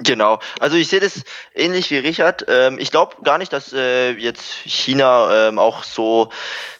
Genau, 0.02 0.40
also 0.62 0.78
ich 0.78 0.88
sehe 0.88 1.02
das 1.02 1.24
ähnlich 1.54 1.92
wie 1.92 1.98
Richard. 1.98 2.46
Ähm, 2.48 2.80
ich 2.80 2.90
glaube 2.90 3.18
gar 3.22 3.38
nicht, 3.38 3.52
dass 3.52 3.74
äh, 3.74 4.12
jetzt 4.12 4.46
China 4.66 5.50
ähm, 5.50 5.60
auch 5.60 5.84
so 5.84 6.30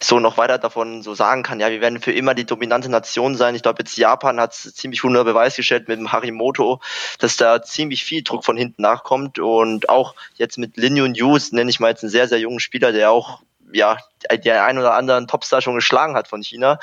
so 0.02 0.20
noch 0.20 0.38
weiter 0.38 0.56
davon 0.56 1.02
so 1.02 1.14
sagen 1.14 1.42
kann, 1.42 1.60
ja, 1.60 1.70
wir 1.70 1.82
werden 1.82 2.00
für 2.00 2.12
immer 2.12 2.32
die 2.32 2.46
dominante 2.46 2.88
Nation 2.88 3.36
sein. 3.36 3.54
Ich 3.54 3.60
glaube, 3.60 3.82
jetzt 3.82 3.98
Japan 3.98 4.40
hat 4.40 4.54
ziemlich 4.54 5.04
unter 5.04 5.24
Beweis 5.24 5.54
gestellt 5.54 5.86
mit 5.86 5.98
dem 5.98 6.12
Harimoto, 6.12 6.80
dass 7.18 7.36
da 7.36 7.62
ziemlich 7.62 8.04
viel 8.04 8.22
Druck 8.22 8.42
von 8.42 8.56
hinten 8.56 8.80
nachkommt 8.80 9.38
und 9.38 9.90
auch 9.90 10.14
jetzt 10.36 10.56
mit 10.56 10.78
Lin 10.78 10.96
Yun 10.96 11.14
Yu, 11.14 11.36
nenne 11.50 11.68
ich 11.68 11.78
mal 11.78 11.90
jetzt 11.90 12.02
einen 12.02 12.10
sehr, 12.10 12.26
sehr 12.26 12.40
jungen 12.40 12.58
Spieler, 12.58 12.90
der 12.90 13.10
auch 13.10 13.42
ja, 13.72 13.98
der 14.30 14.64
ein 14.64 14.78
oder 14.78 14.94
anderen 14.94 15.26
Topstar 15.26 15.62
schon 15.62 15.74
geschlagen 15.74 16.14
hat 16.14 16.28
von 16.28 16.42
China, 16.42 16.78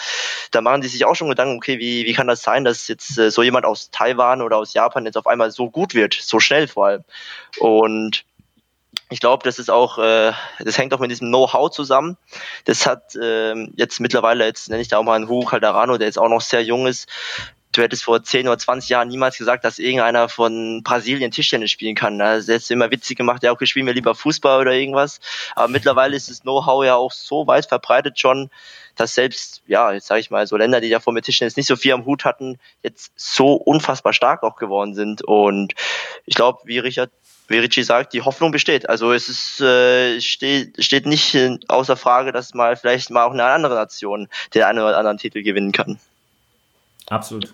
da 0.52 0.62
machen 0.62 0.82
die 0.82 0.88
sich 0.88 1.06
auch 1.06 1.16
schon 1.16 1.30
Gedanken, 1.30 1.58
okay, 1.58 1.80
wie, 1.80 2.06
wie 2.06 2.14
kann 2.14 2.28
das 2.28 2.42
sein, 2.42 2.64
dass 2.64 2.88
jetzt 2.88 3.18
äh, 3.18 3.32
so 3.32 3.44
jemand 3.44 3.66
aus 3.66 3.92
Taiwan 3.92 4.42
oder 4.42 4.58
aus 4.58 4.74
Japan 4.74 5.06
jetzt 5.06 5.18
auf 5.18 5.28
einmal 5.28 5.52
so 5.52 5.70
gut 5.70 5.94
wird, 5.94 6.14
so 6.14 6.40
schnell 6.40 6.68
vor 6.68 6.88
allem. 6.88 7.04
Und 7.60 8.26
ich 9.10 9.20
glaube, 9.20 9.44
das 9.44 9.60
ist 9.60 9.70
auch, 9.70 10.00
äh, 10.00 10.34
das 10.60 10.78
hängt 10.78 10.94
auch 10.94 11.00
mit 11.00 11.12
diesem 11.12 11.30
Know-how 11.30 11.70
zusammen. 11.70 12.18
Das 12.66 12.86
hat 12.86 13.16
ähm, 13.22 13.72
jetzt 13.76 14.00
mittlerweile, 14.00 14.46
jetzt 14.46 14.70
nenne 14.70 14.82
ich 14.82 14.90
da 14.90 14.98
auch 14.98 15.04
mal 15.04 15.16
einen 15.16 15.30
Hugo 15.30 15.46
Calderano, 15.46 15.98
der 15.98 16.08
jetzt 16.08 16.20
auch 16.20 16.30
noch 16.30 16.42
sehr 16.42 16.64
jung 16.64 16.88
ist, 16.88 17.08
du 17.78 17.84
hättest 17.84 18.04
vor 18.04 18.24
10 18.24 18.48
oder 18.48 18.58
20 18.58 18.90
Jahren 18.90 19.08
niemals 19.08 19.38
gesagt, 19.38 19.64
dass 19.64 19.80
irgendeiner 19.80 20.30
von 20.30 20.82
Brasilien 20.84 21.32
Tischtennis 21.32 21.72
spielen 21.72 21.96
kann. 21.96 22.20
Also 22.20 22.52
jetzt 22.52 22.72
immer 22.72 22.92
witzig 22.92 23.18
gemacht, 23.18 23.44
ja, 23.44 23.52
okay, 23.52 23.66
spielen 23.66 23.86
wir 23.86 23.94
lieber 23.94 24.16
Fußball 24.16 24.60
oder 24.60 24.74
irgendwas. 24.74 25.20
Aber 25.56 25.68
mittlerweile 25.68 26.16
ist 26.16 26.30
das 26.30 26.42
Know-how 26.42 26.84
ja 26.84 26.96
auch 26.96 27.12
so 27.12 27.48
weit 27.48 27.68
verbreitet 27.68 28.20
schon, 28.20 28.50
dass 28.96 29.14
selbst, 29.14 29.62
ja, 29.68 29.92
jetzt 29.94 30.08
sage 30.08 30.22
ich 30.22 30.32
mal, 30.32 30.48
so 30.48 30.58
Länder, 30.58 30.82
die 30.82 30.90
davor 30.90 31.14
mit 31.14 31.26
Tischtennis 31.26 31.56
nicht 31.56 31.68
so 31.68 31.76
viel 31.76 31.94
am 31.94 32.06
Hut 32.06 32.26
hatten, 32.26 32.58
jetzt 32.82 33.12
so 33.16 33.54
unfassbar 33.54 34.14
stark 34.14 34.44
auch 34.44 34.56
geworden 34.56 34.96
sind. 34.96 35.22
Und 35.22 35.74
ich 36.26 36.36
glaube, 36.36 36.60
wie 36.66 36.80
Richard 36.80 37.12
wie 37.50 37.60
Richie 37.60 37.84
sagt, 37.84 38.12
die 38.12 38.24
Hoffnung 38.24 38.52
besteht. 38.52 38.90
Also 38.90 39.14
es 39.14 39.30
ist, 39.30 39.62
äh, 39.62 40.20
steht, 40.20 40.84
steht 40.84 41.06
nicht 41.06 41.38
außer 41.70 41.96
Frage, 41.96 42.34
dass 42.34 42.54
mal 42.54 42.76
vielleicht 42.76 43.10
mal 43.10 43.24
auch 43.24 43.32
eine 43.32 43.46
andere 43.46 43.76
Nation 43.76 44.28
den 44.54 44.64
einen 44.64 44.80
oder 44.80 44.98
anderen 44.98 45.18
Titel 45.18 45.44
gewinnen 45.44 45.72
kann. 45.72 45.98
Absolut. 47.10 47.54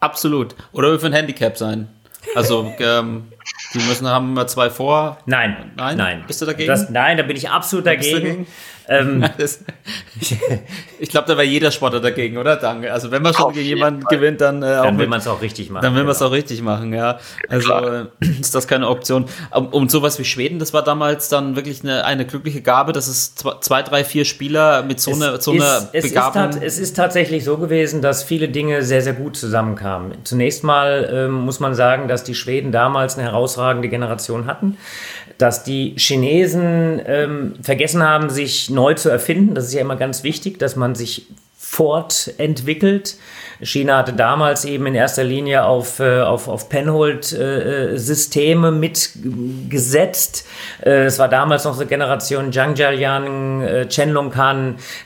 Absolut. 0.00 0.54
Oder 0.72 0.90
wir 0.90 1.00
für 1.00 1.06
ein 1.06 1.12
Handicap 1.12 1.56
sein. 1.56 1.88
Also, 2.34 2.72
ähm, 2.78 3.28
die 3.72 3.78
müssen 3.78 4.06
haben 4.06 4.34
wir 4.34 4.46
zwei 4.46 4.68
vor. 4.68 5.18
Nein. 5.26 5.72
Nein? 5.76 5.96
Nein. 5.96 6.24
Bist 6.26 6.42
du 6.42 6.46
dagegen? 6.46 6.68
Das, 6.68 6.90
nein, 6.90 7.16
da 7.16 7.22
bin 7.22 7.36
ich 7.36 7.48
absolut 7.48 7.86
dagegen. 7.86 8.20
dagegen? 8.20 8.46
Ähm, 8.90 9.24
ich 10.98 11.08
glaube, 11.08 11.28
da 11.28 11.36
wäre 11.36 11.44
jeder 11.44 11.70
Sportler 11.70 12.00
dagegen, 12.00 12.38
oder? 12.38 12.56
Danke. 12.56 12.92
Also 12.92 13.12
wenn 13.12 13.22
man 13.22 13.32
schon 13.32 13.52
gegen 13.52 13.68
jemanden 13.68 14.04
gewinnt, 14.04 14.40
dann 14.40 14.64
äh, 14.64 14.66
Dann 14.66 14.98
will 14.98 15.06
man 15.06 15.20
es 15.20 15.28
auch 15.28 15.40
richtig 15.40 15.70
machen. 15.70 15.82
Dann 15.84 15.94
will 15.94 16.00
genau. 16.00 16.08
man 16.08 16.16
es 16.16 16.22
auch 16.22 16.32
richtig 16.32 16.60
machen, 16.60 16.92
ja. 16.92 17.20
Also 17.48 17.72
äh, 17.72 18.06
ist 18.40 18.52
das 18.52 18.66
keine 18.66 18.88
Option. 18.88 19.26
Und 19.52 19.92
sowas 19.92 20.18
wie 20.18 20.24
Schweden, 20.24 20.58
das 20.58 20.74
war 20.74 20.82
damals 20.82 21.28
dann 21.28 21.54
wirklich 21.54 21.84
eine, 21.84 22.04
eine 22.04 22.26
glückliche 22.26 22.62
Gabe, 22.62 22.92
dass 22.92 23.06
es 23.06 23.36
zwei, 23.36 23.82
drei, 23.82 24.02
vier 24.02 24.24
Spieler 24.24 24.82
mit 24.82 24.98
so, 25.00 25.12
einer 25.12 25.40
so 25.40 25.52
einer 25.52 25.88
es 25.92 26.08
Begabung... 26.08 26.50
Ist 26.50 26.62
es 26.62 26.78
ist 26.80 26.96
tatsächlich 26.96 27.44
so 27.44 27.58
gewesen, 27.58 28.02
dass 28.02 28.24
viele 28.24 28.48
Dinge 28.48 28.82
sehr, 28.82 29.02
sehr 29.02 29.12
gut 29.12 29.36
zusammenkamen. 29.36 30.14
Zunächst 30.24 30.64
mal 30.64 31.08
ähm, 31.12 31.32
muss 31.32 31.60
man 31.60 31.76
sagen, 31.76 32.08
dass 32.08 32.24
die 32.24 32.34
Schweden 32.34 32.72
damals 32.72 33.16
eine 33.16 33.28
herausragende 33.28 33.88
Generation 33.88 34.46
hatten 34.46 34.76
dass 35.40 35.64
die 35.64 35.94
Chinesen 35.96 37.00
ähm, 37.06 37.54
vergessen 37.62 38.02
haben, 38.02 38.28
sich 38.28 38.68
neu 38.68 38.79
zu 38.94 39.08
erfinden. 39.08 39.54
Das 39.54 39.66
ist 39.66 39.74
ja 39.74 39.80
immer 39.80 39.96
ganz 39.96 40.22
wichtig, 40.22 40.58
dass 40.58 40.76
man 40.76 40.94
sich 40.94 41.26
fortentwickelt. 41.70 43.16
China 43.62 43.98
hatte 43.98 44.14
damals 44.14 44.64
eben 44.64 44.86
in 44.86 44.94
erster 44.94 45.22
Linie 45.22 45.64
auf, 45.64 46.00
äh, 46.00 46.22
auf, 46.22 46.48
auf 46.48 46.68
Penhold-Systeme 46.70 48.68
äh, 48.68 48.72
mitgesetzt. 48.72 50.48
Äh, 50.82 51.04
es 51.04 51.18
war 51.18 51.28
damals 51.28 51.64
noch 51.64 51.74
so 51.74 51.84
Generation 51.86 52.50
Zhang 52.50 52.74
Jialiang, 52.74 53.60
äh, 53.60 53.86
Chen 53.88 54.16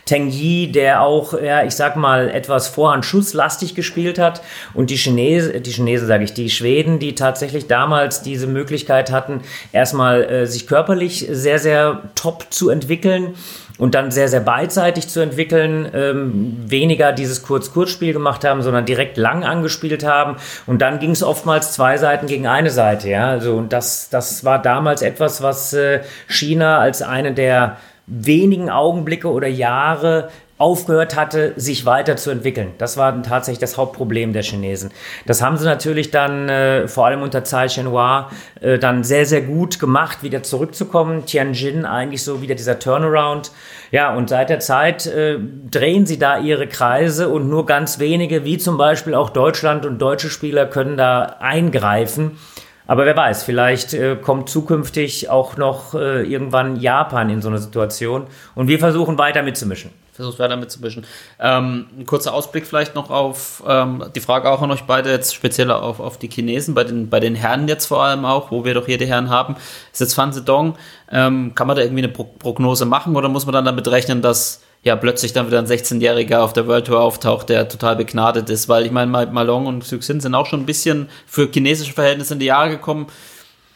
Teng 0.07 0.29
Yi, 0.31 0.71
der 0.71 1.03
auch, 1.03 1.35
ja, 1.39 1.65
ich 1.65 1.75
sag 1.75 1.97
mal, 1.97 2.31
etwas 2.31 2.69
vorhandschusslastig 2.69 3.75
gespielt 3.75 4.21
hat. 4.21 4.41
Und 4.73 4.91
die 4.91 4.97
Chinesen, 4.97 5.63
die 5.63 5.73
Chinesen 5.73 6.07
sage 6.07 6.23
ich, 6.25 6.33
die 6.35 6.49
Schweden, 6.51 6.99
die 7.01 7.15
tatsächlich 7.17 7.67
damals 7.67 8.23
diese 8.23 8.47
Möglichkeit 8.47 9.11
hatten, 9.11 9.41
erstmal 9.73 10.47
sich 10.47 10.67
körperlich 10.67 11.27
sehr, 11.31 11.59
sehr 11.59 12.03
top 12.15 12.47
zu 12.51 12.71
entwickeln 12.71 13.35
und 13.79 13.95
dann 13.95 14.11
sehr, 14.11 14.29
sehr 14.29 14.41
beidseitig 14.41 15.09
zu 15.09 15.21
entwickeln, 15.21 15.89
ähm, 15.93 16.57
weniger 16.67 17.13
dieses 17.13 17.43
Kurz-Kurz-Spiel 17.43 18.13
gemacht 18.13 18.45
haben, 18.45 18.63
sondern 18.63 18.87
direkt 18.87 19.17
lang 19.17 19.45
angespielt 19.45 20.05
haben. 20.05 20.37
Und 20.67 20.81
dann 20.81 21.01
ging 21.01 21.11
es 21.11 21.23
oftmals 21.23 21.73
zwei 21.73 21.97
Seiten 21.97 22.27
gegen 22.27 22.47
eine 22.47 22.71
Seite. 22.71 23.11
Ja? 23.11 23.29
Also, 23.29 23.57
und 23.57 23.73
das, 23.73 24.11
das 24.11 24.45
war 24.45 24.63
damals 24.63 25.03
etwas, 25.03 25.43
was 25.43 25.73
äh, 25.73 26.03
China 26.29 26.79
als 26.79 27.03
eine 27.03 27.33
der 27.33 27.79
wenigen 28.07 28.71
Augenblicke 28.71 29.29
oder 29.31 29.49
Jahre 29.49 30.29
aufgehört 30.57 31.17
hatte, 31.17 31.53
sich 31.57 31.85
weiterzuentwickeln. 31.85 32.73
Das 32.79 32.97
war 32.97 33.23
tatsächlich 33.25 33.59
das 33.59 33.77
Hauptproblem 33.77 34.33
der 34.33 34.45
Chinesen. 34.45 34.93
Das 35.27 35.43
haben 35.43 35.57
sie 35.57 35.65
natürlich 35.65 36.13
dann 36.13 36.49
äh, 36.49 36.87
vor 36.87 37.07
allem 37.07 37.23
unter 37.23 37.43
Tsai 37.43 37.67
Chen-Hua 37.67 38.31
äh, 38.61 38.79
dann 38.79 39.03
sehr, 39.03 39.27
sehr 39.27 39.43
gut 39.43 39.81
gemacht, 39.81 40.23
wieder 40.23 40.45
zurückzukommen. 40.45 41.27
Tianjin 41.27 41.85
eigentlich 41.85 42.23
so 42.23 42.41
wieder 42.41 42.55
dieser 42.55 42.79
Turnaround. 42.79 43.51
Ja, 43.91 44.15
und 44.15 44.29
seit 44.29 44.49
der 44.49 44.61
Zeit 44.61 45.07
äh, 45.07 45.39
drehen 45.71 46.07
sie 46.07 46.21
da 46.21 46.39
ihre 46.39 46.69
Kreise 46.69 47.29
und 47.31 47.49
nur 47.49 47.67
ganz 47.67 47.99
wenige, 47.99 48.45
wie 48.45 48.59
zum 48.59 48.79
Beispiel 48.79 49.15
auch 49.15 49.31
Deutschland 49.31 49.85
und 49.85 49.99
deutsche 49.99 50.31
Spieler, 50.31 50.67
können 50.67 50.97
da 50.97 51.37
eingreifen. 51.41 52.39
Aber 52.87 53.07
wer 53.07 53.17
weiß, 53.17 53.43
vielleicht 53.43 53.93
äh, 53.95 54.15
kommt 54.15 54.49
zukünftig 54.49 55.31
auch 55.31 55.57
noch 55.57 55.95
äh, 55.95 56.23
irgendwann 56.23 56.77
Japan 56.77 57.29
in 57.29 57.43
so 57.43 57.49
eine 57.49 57.59
Situation 57.59 58.27
und 58.55 58.69
wir 58.69 58.79
versuchen 58.79 59.19
weiter 59.19 59.43
mitzumischen 59.43 59.91
versucht 60.15 60.39
weiter 60.39 60.57
mitzubischen. 60.57 61.05
Ähm, 61.41 61.87
ein 61.99 62.07
kurzer 62.07 62.33
Ausblick 62.33 62.67
vielleicht 62.67 62.95
noch 62.95 63.11
auf 63.11 63.63
ähm, 63.67 64.05
die 64.15 64.21
Frage 64.21 64.49
auch 64.49 64.63
an 64.63 64.71
euch 64.71 64.85
beide, 64.85 65.11
jetzt 65.11 65.35
speziell 65.35 65.71
auf, 65.73 65.99
auf 65.99 66.19
die 66.19 66.29
Chinesen, 66.29 66.75
bei 66.75 66.85
den, 66.85 67.11
bei 67.11 67.19
den 67.19 67.35
Herren 67.35 67.67
jetzt 67.67 67.87
vor 67.87 68.03
allem 68.03 68.25
auch, 68.25 68.51
wo 68.53 68.65
wir 68.65 68.75
doch 68.75 68.87
hier 68.87 68.97
die 68.97 69.07
Herren 69.07 69.29
haben. 69.29 69.57
Ist 69.93 70.01
jetzt 70.01 70.15
Fan 70.15 70.33
Zedong, 70.33 70.77
ähm, 71.11 71.55
kann 71.55 71.67
man 71.67 71.77
da 71.77 71.83
irgendwie 71.83 72.05
eine 72.05 72.13
Pro 72.13 72.25
Prognose 72.25 72.85
machen 72.85 73.17
oder 73.17 73.29
muss 73.29 73.45
man 73.45 73.53
dann 73.53 73.65
damit 73.65 73.89
rechnen, 73.89 74.23
dass 74.23 74.63
ja 74.85 74.95
plötzlich 74.97 75.33
dann 75.33 75.49
wieder 75.49 75.59
ein 75.59 75.67
16-Jähriger 75.67 76.39
auf 76.39 76.53
der 76.53 76.67
World 76.69 76.87
Tour 76.87 77.01
auftaucht, 77.01 77.49
der 77.49 77.69
total 77.69 77.97
begnadet 77.97 78.49
ist? 78.51 78.69
Weil 78.69 78.87
ich 78.87 78.93
meine, 78.93 79.11
Malong 79.11 79.67
und 79.67 79.83
Xuxin 79.83 80.21
sind 80.21 80.35
auch 80.35 80.47
schon 80.47 80.61
ein 80.61 80.67
bisschen 80.67 81.09
für 81.27 81.51
chinesische 81.51 81.93
Verhältnisse 81.93 82.35
in 82.35 82.41
die 82.41 82.47
Jahre 82.47 82.71
gekommen. 82.71 83.09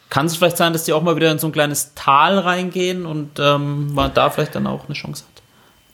Kann 0.09 0.25
es 0.25 0.37
vielleicht 0.37 0.57
sein, 0.57 0.73
dass 0.73 0.85
die 0.85 0.93
auch 0.93 1.03
mal 1.03 1.15
wieder 1.17 1.31
in 1.31 1.37
so 1.37 1.47
ein 1.47 1.53
kleines 1.53 1.93
Tal 1.95 2.39
reingehen 2.39 3.05
und 3.05 3.39
ähm, 3.39 3.93
man 3.93 4.13
da 4.13 4.29
vielleicht 4.29 4.55
dann 4.55 4.65
auch 4.65 4.85
eine 4.85 4.95
Chance 4.95 5.25
hat? 5.25 5.38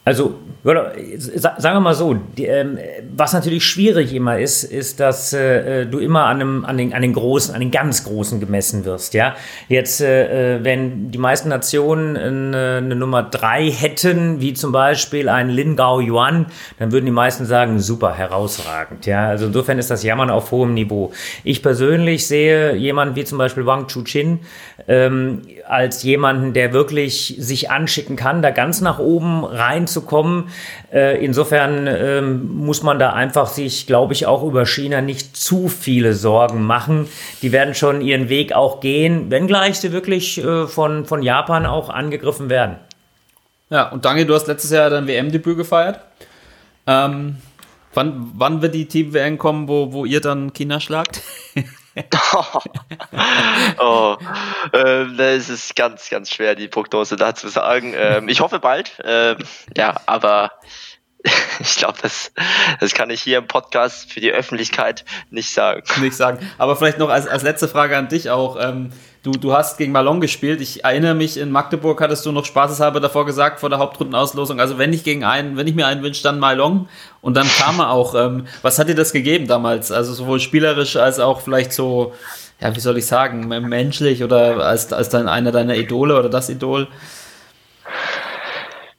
Also, 0.08 0.36
sagen 0.64 1.78
wir 1.78 1.80
mal 1.80 1.96
so, 1.96 2.14
die, 2.14 2.46
ähm, 2.46 2.78
was 3.16 3.34
natürlich 3.34 3.66
schwierig 3.66 4.14
immer 4.14 4.38
ist, 4.38 4.64
ist, 4.64 5.00
dass 5.00 5.34
äh, 5.34 5.88
du 5.88 5.98
immer 5.98 6.26
an, 6.26 6.42
einem, 6.42 6.66
an, 6.66 6.78
den, 6.78 6.94
an 6.94 7.02
den 7.02 7.14
großen, 7.14 7.56
an 7.56 7.60
den 7.60 7.72
ganz 7.72 8.04
großen 8.04 8.40
gemessen 8.40 8.86
wirst. 8.86 9.16
Ja, 9.16 9.36
jetzt, 9.68 10.02
äh, 10.02 10.64
wenn 10.64 11.10
die 11.10 11.18
meisten 11.18 11.50
Nationen 11.50 12.18
eine, 12.18 12.82
eine 12.84 12.96
Nummer 12.96 13.24
drei 13.24 13.72
hätten, 13.72 14.42
wie 14.42 14.54
zum 14.54 14.72
Beispiel 14.72 15.28
ein 15.28 15.50
Lin 15.50 15.76
Gao 15.76 16.00
Yuan, 16.00 16.48
dann 16.78 16.92
würden 16.92 17.06
die 17.06 17.12
meisten 17.12 17.46
sagen, 17.46 17.80
super, 17.80 18.14
herausragend. 18.14 19.08
Ja, 19.08 19.28
also 19.28 19.48
insofern 19.48 19.80
ist 19.80 19.90
das 19.90 20.04
Jammern 20.04 20.30
auf 20.30 20.52
hohem 20.52 20.76
Niveau. 20.76 21.12
Ich 21.44 21.64
persönlich 21.64 22.28
sehe 22.28 22.76
jemanden 22.76 23.16
wie 23.16 23.24
zum 23.24 23.40
Beispiel 23.40 23.66
Wang 23.66 23.88
Chuchin 23.88 24.42
ähm, 24.88 25.42
als 25.68 26.04
jemanden, 26.04 26.54
der 26.54 26.74
wirklich 26.74 27.36
sich 27.40 27.72
anschicken 27.72 28.16
kann, 28.16 28.44
da 28.44 28.52
ganz 28.52 28.82
nach 28.82 29.00
oben 29.00 29.44
rein 29.44 29.88
zu 29.88 29.95
kommen. 30.02 30.50
Äh, 30.94 31.24
insofern 31.24 31.88
ähm, 31.88 32.56
muss 32.56 32.84
man 32.84 33.00
da 33.00 33.14
einfach 33.14 33.48
sich, 33.48 33.88
glaube 33.88 34.14
ich, 34.14 34.26
auch 34.26 34.44
über 34.44 34.66
China 34.66 35.02
nicht 35.02 35.36
zu 35.36 35.68
viele 35.68 36.14
Sorgen 36.14 36.64
machen. 36.64 37.08
Die 37.42 37.52
werden 37.52 37.76
schon 37.76 38.02
ihren 38.02 38.30
Weg 38.30 38.54
auch 38.54 38.80
gehen, 38.80 39.32
wenngleich 39.32 39.80
sie 39.80 39.92
wirklich 39.92 40.44
äh, 40.44 40.68
von, 40.68 41.06
von 41.06 41.22
Japan 41.22 41.66
auch 41.66 41.90
angegriffen 41.90 42.50
werden. 42.50 42.78
Ja, 43.70 43.90
und 43.90 44.06
danke, 44.06 44.26
du 44.26 44.34
hast 44.34 44.48
letztes 44.48 44.72
Jahr 44.72 44.90
dein 44.90 45.08
WM-Debüt 45.08 45.58
gefeiert. 45.58 46.00
Ähm, 46.88 47.38
wann, 47.94 48.32
wann 48.36 48.62
wird 48.62 48.76
die 48.76 48.86
Team-WM 48.86 49.38
kommen, 49.38 49.68
wo, 49.68 49.92
wo 49.92 50.06
ihr 50.06 50.22
dann 50.22 50.54
China 50.54 50.80
schlagt? 50.80 51.22
oh, 53.80 54.18
ähm, 54.74 55.20
es 55.20 55.50
ist 55.50 55.76
ganz, 55.76 56.10
ganz 56.10 56.30
schwer, 56.34 56.56
die 56.56 56.68
Prognose 56.68 57.16
da 57.16 57.36
zu 57.36 57.48
sagen. 57.48 57.94
Ähm, 57.96 58.28
ich 58.28 58.42
hoffe 58.42 58.60
bald. 58.60 59.02
Ähm, 59.04 59.38
ja, 59.78 59.96
aber 60.06 60.52
ich 61.60 61.76
glaube, 61.78 61.98
das, 62.02 62.32
das 62.80 62.94
kann 62.94 63.10
ich 63.10 63.22
hier 63.22 63.38
im 63.38 63.48
Podcast 63.48 64.12
für 64.12 64.20
die 64.20 64.32
Öffentlichkeit 64.32 65.06
nicht 65.30 65.52
sagen. 65.52 65.84
Nicht 66.02 66.18
sagen. 66.18 66.40
Aber 66.58 66.76
vielleicht 66.76 66.98
noch 66.98 67.10
als, 67.10 67.28
als 67.28 67.44
letzte 67.44 67.68
Frage 67.68 67.98
an 67.98 68.10
dich 68.10 68.30
auch. 68.30 68.58
Ähm, 68.60 68.92
du, 69.26 69.32
du 69.32 69.54
hast 69.54 69.78
gegen 69.78 69.92
Malon 69.92 70.22
gespielt. 70.22 70.62
Ich 70.62 70.84
erinnere 70.84 71.16
mich, 71.16 71.38
in 71.38 71.50
Magdeburg 71.50 72.00
hattest 72.00 72.26
du 72.26 72.32
noch 72.32 72.46
spaßeshalber 72.46 73.00
davor 73.00 73.26
gesagt, 73.26 73.60
vor 73.60 73.70
der 73.70 73.80
Hauptrundenauslosung. 73.80 74.60
Also 74.60 74.78
wenn 74.78 74.94
ich 74.94 75.04
gegen 75.04 75.24
einen, 75.24 75.58
wenn 75.58 75.66
ich 75.66 75.74
mir 75.74 75.88
einen 75.88 76.04
wünsche, 76.04 76.22
dann 76.22 76.40
Malon. 76.40 76.88
Und 77.22 77.36
dann 77.36 77.48
kam 77.48 77.80
er 77.80 77.90
auch. 77.90 78.14
Ähm, 78.14 78.46
was 78.62 78.78
hat 78.78 78.88
dir 78.88 78.96
das 78.96 79.14
gegeben 79.14 79.48
damals? 79.48 79.92
Also 79.92 80.14
sowohl 80.14 80.40
spielerisch 80.40 80.96
als 80.96 81.20
auch 81.20 81.42
vielleicht 81.42 81.74
so, 81.74 82.14
ja, 82.60 82.76
wie 82.76 82.80
soll 82.80 82.98
ich 83.00 83.08
sagen, 83.08 83.48
menschlich 83.48 84.24
oder 84.24 84.64
als, 84.64 84.94
als 84.94 85.10
dann 85.10 85.28
einer 85.28 85.52
deiner 85.52 85.76
Idole 85.76 86.18
oder 86.20 86.30
das 86.30 86.50
Idol? 86.50 86.88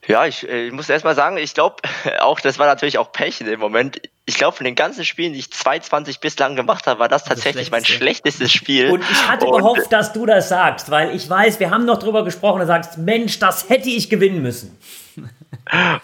Ja, 0.08 0.26
ich, 0.26 0.48
äh, 0.48 0.66
ich 0.66 0.72
muss 0.72 0.88
erst 0.88 1.04
mal 1.04 1.14
sagen, 1.14 1.36
ich 1.36 1.54
glaube, 1.54 1.76
auch 2.18 2.40
das 2.40 2.58
war 2.58 2.66
natürlich 2.66 2.98
auch 2.98 3.12
Pech 3.12 3.40
in 3.40 3.46
dem 3.46 3.60
Moment. 3.60 4.00
Ich 4.28 4.36
glaube, 4.36 4.56
von 4.56 4.64
den 4.64 4.74
ganzen 4.74 5.04
Spielen, 5.04 5.32
die 5.32 5.38
ich 5.38 5.52
220 5.52 6.18
bislang 6.18 6.56
gemacht 6.56 6.88
habe, 6.88 6.98
war 6.98 7.08
das 7.08 7.24
tatsächlich 7.24 7.66
das 7.66 7.70
mein 7.70 7.84
schlechtestes 7.84 8.52
Spiel. 8.52 8.90
Und 8.90 9.04
ich 9.08 9.28
hatte 9.28 9.46
und 9.46 9.58
gehofft, 9.58 9.92
dass 9.92 10.12
du 10.12 10.26
das 10.26 10.48
sagst, 10.48 10.90
weil 10.90 11.14
ich 11.14 11.30
weiß, 11.30 11.60
wir 11.60 11.70
haben 11.70 11.84
noch 11.84 11.98
drüber 11.98 12.24
gesprochen, 12.24 12.58
du 12.58 12.66
sagst, 12.66 12.98
Mensch, 12.98 13.38
das 13.38 13.68
hätte 13.68 13.88
ich 13.88 14.10
gewinnen 14.10 14.42
müssen. 14.42 14.76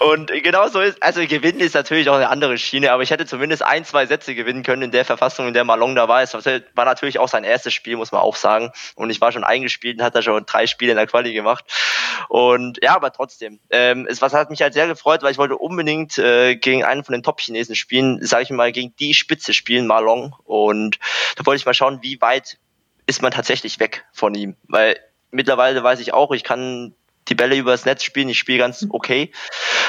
Und 0.00 0.32
genau 0.42 0.66
so 0.68 0.80
ist, 0.80 1.02
also 1.02 1.24
gewinnen 1.26 1.60
ist 1.60 1.74
natürlich 1.74 2.08
auch 2.08 2.16
eine 2.16 2.28
andere 2.28 2.58
Schiene, 2.58 2.90
aber 2.90 3.02
ich 3.02 3.10
hätte 3.10 3.26
zumindest 3.26 3.62
ein, 3.62 3.84
zwei 3.84 4.06
Sätze 4.06 4.34
gewinnen 4.34 4.64
können 4.64 4.82
in 4.82 4.90
der 4.90 5.04
Verfassung, 5.04 5.46
in 5.46 5.54
der 5.54 5.64
Malong 5.64 5.94
da 5.94 6.08
war. 6.08 6.22
Es 6.22 6.34
war 6.34 6.84
natürlich 6.84 7.18
auch 7.18 7.28
sein 7.28 7.44
erstes 7.44 7.72
Spiel, 7.72 7.96
muss 7.96 8.10
man 8.10 8.22
auch 8.22 8.36
sagen. 8.36 8.72
Und 8.96 9.10
ich 9.10 9.20
war 9.20 9.30
schon 9.30 9.44
eingespielt 9.44 9.98
und 9.98 10.04
hat 10.04 10.14
da 10.14 10.22
schon 10.22 10.44
drei 10.46 10.66
Spiele 10.66 10.92
in 10.92 10.96
der 10.96 11.06
Quali 11.06 11.32
gemacht. 11.32 11.64
Und 12.28 12.78
ja, 12.82 12.96
aber 12.96 13.12
trotzdem, 13.12 13.60
ähm, 13.70 14.06
es 14.10 14.20
was 14.20 14.34
hat 14.34 14.50
mich 14.50 14.62
halt 14.62 14.74
sehr 14.74 14.88
gefreut, 14.88 15.22
weil 15.22 15.32
ich 15.32 15.38
wollte 15.38 15.56
unbedingt 15.56 16.18
äh, 16.18 16.56
gegen 16.56 16.84
einen 16.84 17.04
von 17.04 17.12
den 17.12 17.22
Top-Chinesen 17.22 17.76
spielen, 17.76 18.24
sage 18.24 18.42
ich 18.42 18.50
mal, 18.50 18.72
gegen 18.72 18.94
die 18.96 19.14
Spitze 19.14 19.54
spielen, 19.54 19.86
Malong. 19.86 20.34
Und 20.44 20.98
da 21.36 21.46
wollte 21.46 21.60
ich 21.60 21.66
mal 21.66 21.74
schauen, 21.74 22.00
wie 22.02 22.20
weit 22.20 22.58
ist 23.06 23.22
man 23.22 23.32
tatsächlich 23.32 23.78
weg 23.80 24.04
von 24.12 24.34
ihm, 24.34 24.56
weil 24.68 24.96
mittlerweile 25.30 25.82
weiß 25.82 26.00
ich 26.00 26.14
auch, 26.14 26.32
ich 26.32 26.44
kann 26.44 26.94
die 27.28 27.34
Bälle 27.34 27.56
übers 27.56 27.84
Netz 27.84 28.02
spielen. 28.04 28.28
Ich 28.28 28.38
spiele 28.38 28.58
ganz 28.58 28.86
okay. 28.88 29.32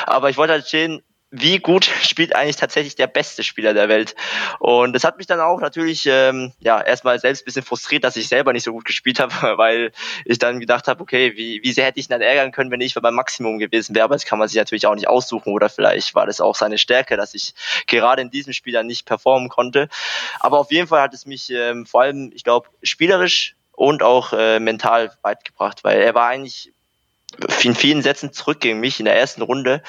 Aber 0.05 0.29
ich 0.29 0.37
wollte 0.37 0.53
halt 0.53 0.65
sehen, 0.65 1.01
wie 1.35 1.57
gut 1.57 1.85
spielt 2.03 2.35
eigentlich 2.35 2.55
tatsächlich 2.55 2.95
der 2.95 3.07
beste 3.07 3.43
Spieler 3.43 3.73
der 3.73 3.89
Welt. 3.89 4.15
Und 4.59 4.93
das 4.93 5.03
hat 5.03 5.17
mich 5.17 5.25
dann 5.25 5.39
auch 5.39 5.59
natürlich 5.59 6.05
ähm, 6.05 6.53
ja 6.59 6.79
erstmal 6.79 7.19
selbst 7.19 7.41
ein 7.41 7.45
bisschen 7.45 7.63
frustriert, 7.63 8.03
dass 8.03 8.15
ich 8.15 8.27
selber 8.27 8.53
nicht 8.53 8.63
so 8.63 8.71
gut 8.71 8.85
gespielt 8.85 9.19
habe, 9.19 9.33
weil 9.57 9.91
ich 10.25 10.37
dann 10.37 10.59
gedacht 10.59 10.87
habe, 10.87 11.01
okay, 11.01 11.35
wie, 11.35 11.61
wie 11.63 11.73
sehr 11.73 11.85
hätte 11.85 11.99
ich 11.99 12.07
ihn 12.07 12.11
dann 12.11 12.21
ärgern 12.21 12.51
können, 12.51 12.71
wenn 12.71 12.81
ich 12.81 12.93
beim 12.93 13.15
Maximum 13.15 13.57
gewesen 13.57 13.95
wäre. 13.95 14.05
Aber 14.05 14.15
das 14.15 14.25
kann 14.25 14.39
man 14.39 14.47
sich 14.47 14.57
natürlich 14.57 14.85
auch 14.85 14.95
nicht 14.95 15.07
aussuchen 15.07 15.51
oder 15.51 15.69
vielleicht 15.69 16.13
war 16.13 16.27
das 16.27 16.39
auch 16.39 16.55
seine 16.55 16.77
Stärke, 16.77 17.17
dass 17.17 17.33
ich 17.33 17.55
gerade 17.87 18.21
in 18.21 18.29
diesem 18.29 18.53
Spiel 18.53 18.73
dann 18.73 18.87
nicht 18.87 19.07
performen 19.07 19.49
konnte. 19.49 19.89
Aber 20.39 20.59
auf 20.59 20.71
jeden 20.71 20.87
Fall 20.87 21.01
hat 21.01 21.15
es 21.15 21.25
mich 21.25 21.49
ähm, 21.49 21.87
vor 21.87 22.03
allem, 22.03 22.31
ich 22.33 22.43
glaube, 22.43 22.69
spielerisch 22.83 23.55
und 23.71 24.03
auch 24.03 24.33
äh, 24.33 24.59
mental 24.59 25.11
weit 25.23 25.43
gebracht, 25.43 25.83
weil 25.83 25.99
er 25.99 26.13
war 26.13 26.27
eigentlich 26.27 26.71
in 27.63 27.75
vielen 27.75 28.01
Sätzen 28.01 28.33
zurück 28.33 28.59
gegen 28.59 28.79
mich 28.79 28.99
in 28.99 29.05
der 29.05 29.15
ersten 29.15 29.41
Runde. 29.41 29.81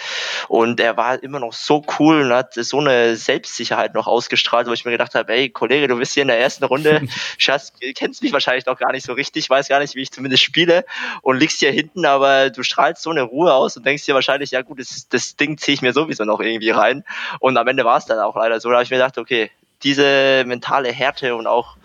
Und 0.48 0.80
er 0.80 0.96
war 0.96 1.22
immer 1.22 1.40
noch 1.40 1.52
so 1.52 1.84
cool 1.98 2.22
und 2.22 2.32
hat 2.32 2.54
so 2.54 2.80
eine 2.80 3.16
Selbstsicherheit 3.16 3.94
noch 3.94 4.06
ausgestrahlt, 4.06 4.66
wo 4.66 4.72
ich 4.72 4.84
mir 4.84 4.92
gedacht 4.92 5.14
habe, 5.14 5.32
ey 5.32 5.50
Kollege, 5.50 5.88
du 5.88 5.96
bist 5.96 6.14
hier 6.14 6.22
in 6.22 6.28
der 6.28 6.38
ersten 6.38 6.64
Runde, 6.64 7.02
Schatz, 7.38 7.72
kennst 7.94 8.22
mich 8.22 8.32
wahrscheinlich 8.32 8.66
noch 8.66 8.78
gar 8.78 8.92
nicht 8.92 9.04
so 9.04 9.12
richtig, 9.12 9.48
weiß 9.48 9.68
gar 9.68 9.80
nicht, 9.80 9.94
wie 9.94 10.02
ich 10.02 10.10
zumindest 10.10 10.42
spiele 10.42 10.84
und 11.22 11.38
liegst 11.38 11.60
hier 11.60 11.72
hinten, 11.72 12.06
aber 12.06 12.50
du 12.50 12.62
strahlst 12.62 13.02
so 13.02 13.10
eine 13.10 13.22
Ruhe 13.22 13.52
aus 13.52 13.76
und 13.76 13.86
denkst 13.86 14.04
dir 14.04 14.14
wahrscheinlich, 14.14 14.50
ja 14.52 14.62
gut, 14.62 14.80
das, 14.80 15.08
das 15.08 15.36
Ding 15.36 15.58
ziehe 15.58 15.74
ich 15.74 15.82
mir 15.82 15.92
sowieso 15.92 16.24
noch 16.24 16.40
irgendwie 16.40 16.70
rein. 16.70 17.04
Und 17.40 17.56
am 17.56 17.68
Ende 17.68 17.84
war 17.84 17.98
es 17.98 18.06
dann 18.06 18.18
auch 18.18 18.36
leider 18.36 18.60
so, 18.60 18.68
da 18.68 18.76
habe 18.76 18.84
ich 18.84 18.90
mir 18.90 18.96
gedacht, 18.96 19.18
okay, 19.18 19.50
diese 19.82 20.44
mentale 20.46 20.90
Härte 20.92 21.34
und 21.34 21.46
auch 21.46 21.76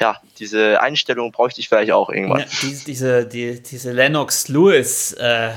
ja, 0.00 0.16
diese 0.38 0.80
Einstellung 0.82 1.32
bräuchte 1.32 1.60
ich 1.60 1.68
vielleicht 1.68 1.92
auch 1.92 2.10
irgendwann. 2.10 2.40
Ja, 2.40 2.46
diese, 2.62 2.84
diese, 2.84 3.26
die, 3.26 3.62
diese 3.62 3.92
Lennox 3.92 4.48
Lewis 4.48 5.12
äh, 5.14 5.50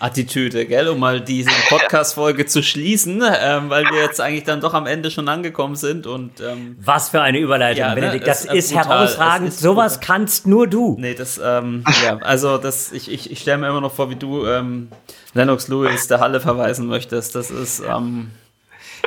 Attitüde, 0.00 0.66
gell, 0.66 0.88
um 0.88 0.98
mal 0.98 1.20
diese 1.20 1.50
Podcast-Folge 1.68 2.46
zu 2.46 2.62
schließen, 2.62 3.22
ähm, 3.40 3.70
weil 3.70 3.84
wir 3.84 4.02
jetzt 4.02 4.20
eigentlich 4.20 4.44
dann 4.44 4.60
doch 4.60 4.74
am 4.74 4.86
Ende 4.86 5.10
schon 5.10 5.28
angekommen 5.28 5.76
sind 5.76 6.06
und 6.06 6.40
ähm, 6.40 6.76
Was 6.80 7.08
für 7.08 7.20
eine 7.22 7.38
Überleitung, 7.38 7.80
Ja, 7.80 7.94
ne, 7.94 8.00
Benedikt. 8.00 8.26
Das 8.26 8.44
es 8.44 8.52
ist 8.52 8.54
ist 8.66 8.72
brutal. 8.74 8.88
herausragend. 8.98 9.48
Ist 9.48 9.60
Sowas 9.60 9.94
brutal. 9.98 10.06
kannst 10.18 10.46
nur 10.46 10.66
du. 10.66 10.96
Nee, 10.98 11.14
das, 11.14 11.40
ähm, 11.42 11.84
ja, 12.04 12.18
also 12.18 12.58
das, 12.58 12.92
ich, 12.92 13.10
ich, 13.10 13.30
ich 13.30 13.40
stelle 13.40 13.58
mir 13.58 13.68
immer 13.68 13.80
noch 13.80 13.94
vor, 13.94 14.10
wie 14.10 14.16
du 14.16 14.46
ähm, 14.46 14.88
Lennox 15.34 15.68
Lewis 15.68 16.06
der 16.06 16.20
Halle 16.20 16.40
verweisen 16.40 16.86
möchtest. 16.86 17.34
Das 17.34 17.50
ist 17.50 17.80
ähm, 17.80 18.30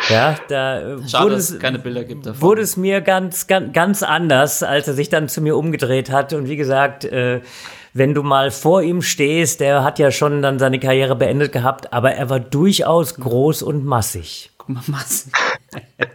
Ja, 0.10 0.36
da 0.48 0.80
äh, 0.80 1.08
schade, 1.08 1.26
wurde 1.26 1.36
es, 1.36 1.60
keine 1.60 1.80
Bilder 1.80 2.04
gibt 2.04 2.26
davon. 2.26 2.42
wurde 2.42 2.62
es 2.62 2.78
mir 2.78 3.02
ganz, 3.02 3.48
ganz, 3.48 3.74
ganz 3.74 4.04
anders, 4.04 4.64
als 4.64 4.88
er 4.88 4.94
sich 4.94 5.10
dann 5.10 5.30
zu 5.30 5.42
mir 5.42 5.56
umgedreht 5.56 6.12
hat. 6.12 6.34
Und 6.34 6.48
wie 6.48 6.56
gesagt, 6.56 7.06
äh, 7.06 7.42
wenn 7.94 8.14
du 8.14 8.24
mal 8.24 8.52
vor 8.52 8.82
ihm 8.82 9.02
stehst, 9.02 9.60
der 9.60 9.84
hat 9.84 10.00
ja 10.00 10.12
schon 10.12 10.42
dann 10.42 10.60
seine 10.60 10.80
Karriere 10.80 11.16
beendet 11.16 11.52
gehabt, 11.52 11.92
aber 11.94 12.14
er 12.14 12.30
war 12.30 12.40
durchaus 12.40 13.16
groß 13.16 13.64
und 13.64 13.86
massig. 13.86 14.52
Guck 14.58 14.70
mal, 14.70 14.84
Massen. 14.88 15.32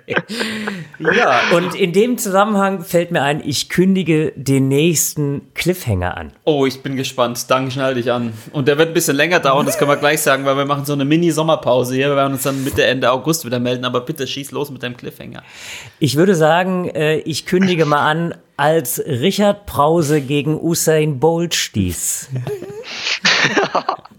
ja, 0.98 1.40
Und 1.54 1.74
in 1.74 1.92
dem 1.92 2.18
Zusammenhang 2.18 2.84
fällt 2.84 3.10
mir 3.10 3.22
ein, 3.22 3.42
ich 3.44 3.68
kündige 3.68 4.32
den 4.36 4.68
nächsten 4.68 5.52
Cliffhanger 5.54 6.16
an. 6.16 6.32
oh, 6.44 6.66
ich 6.66 6.82
bin 6.82 6.96
gespannt. 6.96 7.44
Danke, 7.48 7.70
schnall 7.70 7.94
dich 7.94 8.10
an. 8.10 8.32
Und 8.52 8.68
der 8.68 8.78
wird 8.78 8.88
ein 8.88 8.94
bisschen 8.94 9.16
länger 9.16 9.40
dauern, 9.40 9.66
das 9.66 9.78
können 9.78 9.90
wir 9.90 9.96
gleich 9.96 10.20
sagen, 10.20 10.44
weil 10.44 10.56
wir 10.56 10.64
machen 10.64 10.84
so 10.84 10.92
eine 10.92 11.04
Mini-Sommerpause 11.04 11.94
hier. 11.94 12.08
Wir 12.08 12.16
werden 12.16 12.34
uns 12.34 12.42
dann 12.42 12.62
Mitte, 12.64 12.84
Ende 12.84 13.10
August 13.12 13.44
wieder 13.44 13.58
melden, 13.58 13.84
aber 13.84 14.00
bitte 14.00 14.26
schieß 14.26 14.50
los 14.52 14.70
mit 14.70 14.82
deinem 14.82 14.96
Cliffhanger. 14.96 15.42
Ich 15.98 16.16
würde 16.16 16.34
sagen, 16.34 16.88
äh, 16.88 17.18
ich 17.18 17.46
kündige 17.46 17.84
mal 17.84 18.08
an, 18.08 18.34
als 18.56 19.02
Richard 19.06 19.66
Brause 19.66 20.20
gegen 20.22 20.58
Usain 20.58 21.18
Bolt 21.20 21.54
stieß. 21.54 22.30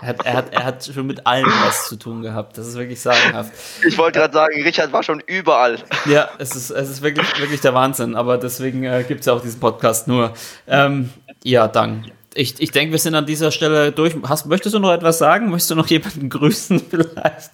Er 0.00 0.08
hat, 0.08 0.24
er, 0.24 0.32
hat, 0.34 0.52
er 0.52 0.64
hat 0.64 0.90
schon 0.92 1.06
mit 1.06 1.26
allem 1.26 1.46
was 1.64 1.88
zu 1.88 1.96
tun 1.96 2.22
gehabt. 2.22 2.56
Das 2.56 2.66
ist 2.66 2.76
wirklich 2.76 3.00
sagenhaft. 3.00 3.52
Ich 3.86 3.98
wollte 3.98 4.18
gerade 4.18 4.32
sagen, 4.32 4.62
Richard 4.62 4.92
war 4.92 5.02
schon 5.02 5.20
überall. 5.26 5.78
Ja, 6.06 6.28
es 6.38 6.54
ist, 6.54 6.70
es 6.70 6.90
ist 6.90 7.02
wirklich, 7.02 7.26
wirklich 7.38 7.60
der 7.60 7.74
Wahnsinn, 7.74 8.14
aber 8.14 8.38
deswegen 8.38 8.84
äh, 8.84 9.04
gibt 9.06 9.20
es 9.20 9.26
ja 9.26 9.32
auch 9.32 9.42
diesen 9.42 9.60
Podcast 9.60 10.08
nur. 10.08 10.32
Ähm, 10.66 11.10
ja, 11.44 11.68
dann. 11.68 12.10
Ich, 12.34 12.60
ich 12.60 12.70
denke, 12.70 12.92
wir 12.92 12.98
sind 12.98 13.14
an 13.14 13.26
dieser 13.26 13.50
Stelle 13.50 13.90
durch. 13.90 14.14
Hast, 14.28 14.46
möchtest 14.46 14.74
du 14.74 14.78
noch 14.78 14.92
etwas 14.92 15.18
sagen? 15.18 15.50
Möchtest 15.50 15.70
du 15.70 15.74
noch 15.74 15.86
jemanden 15.86 16.28
grüßen 16.30 16.80
vielleicht? 16.88 17.50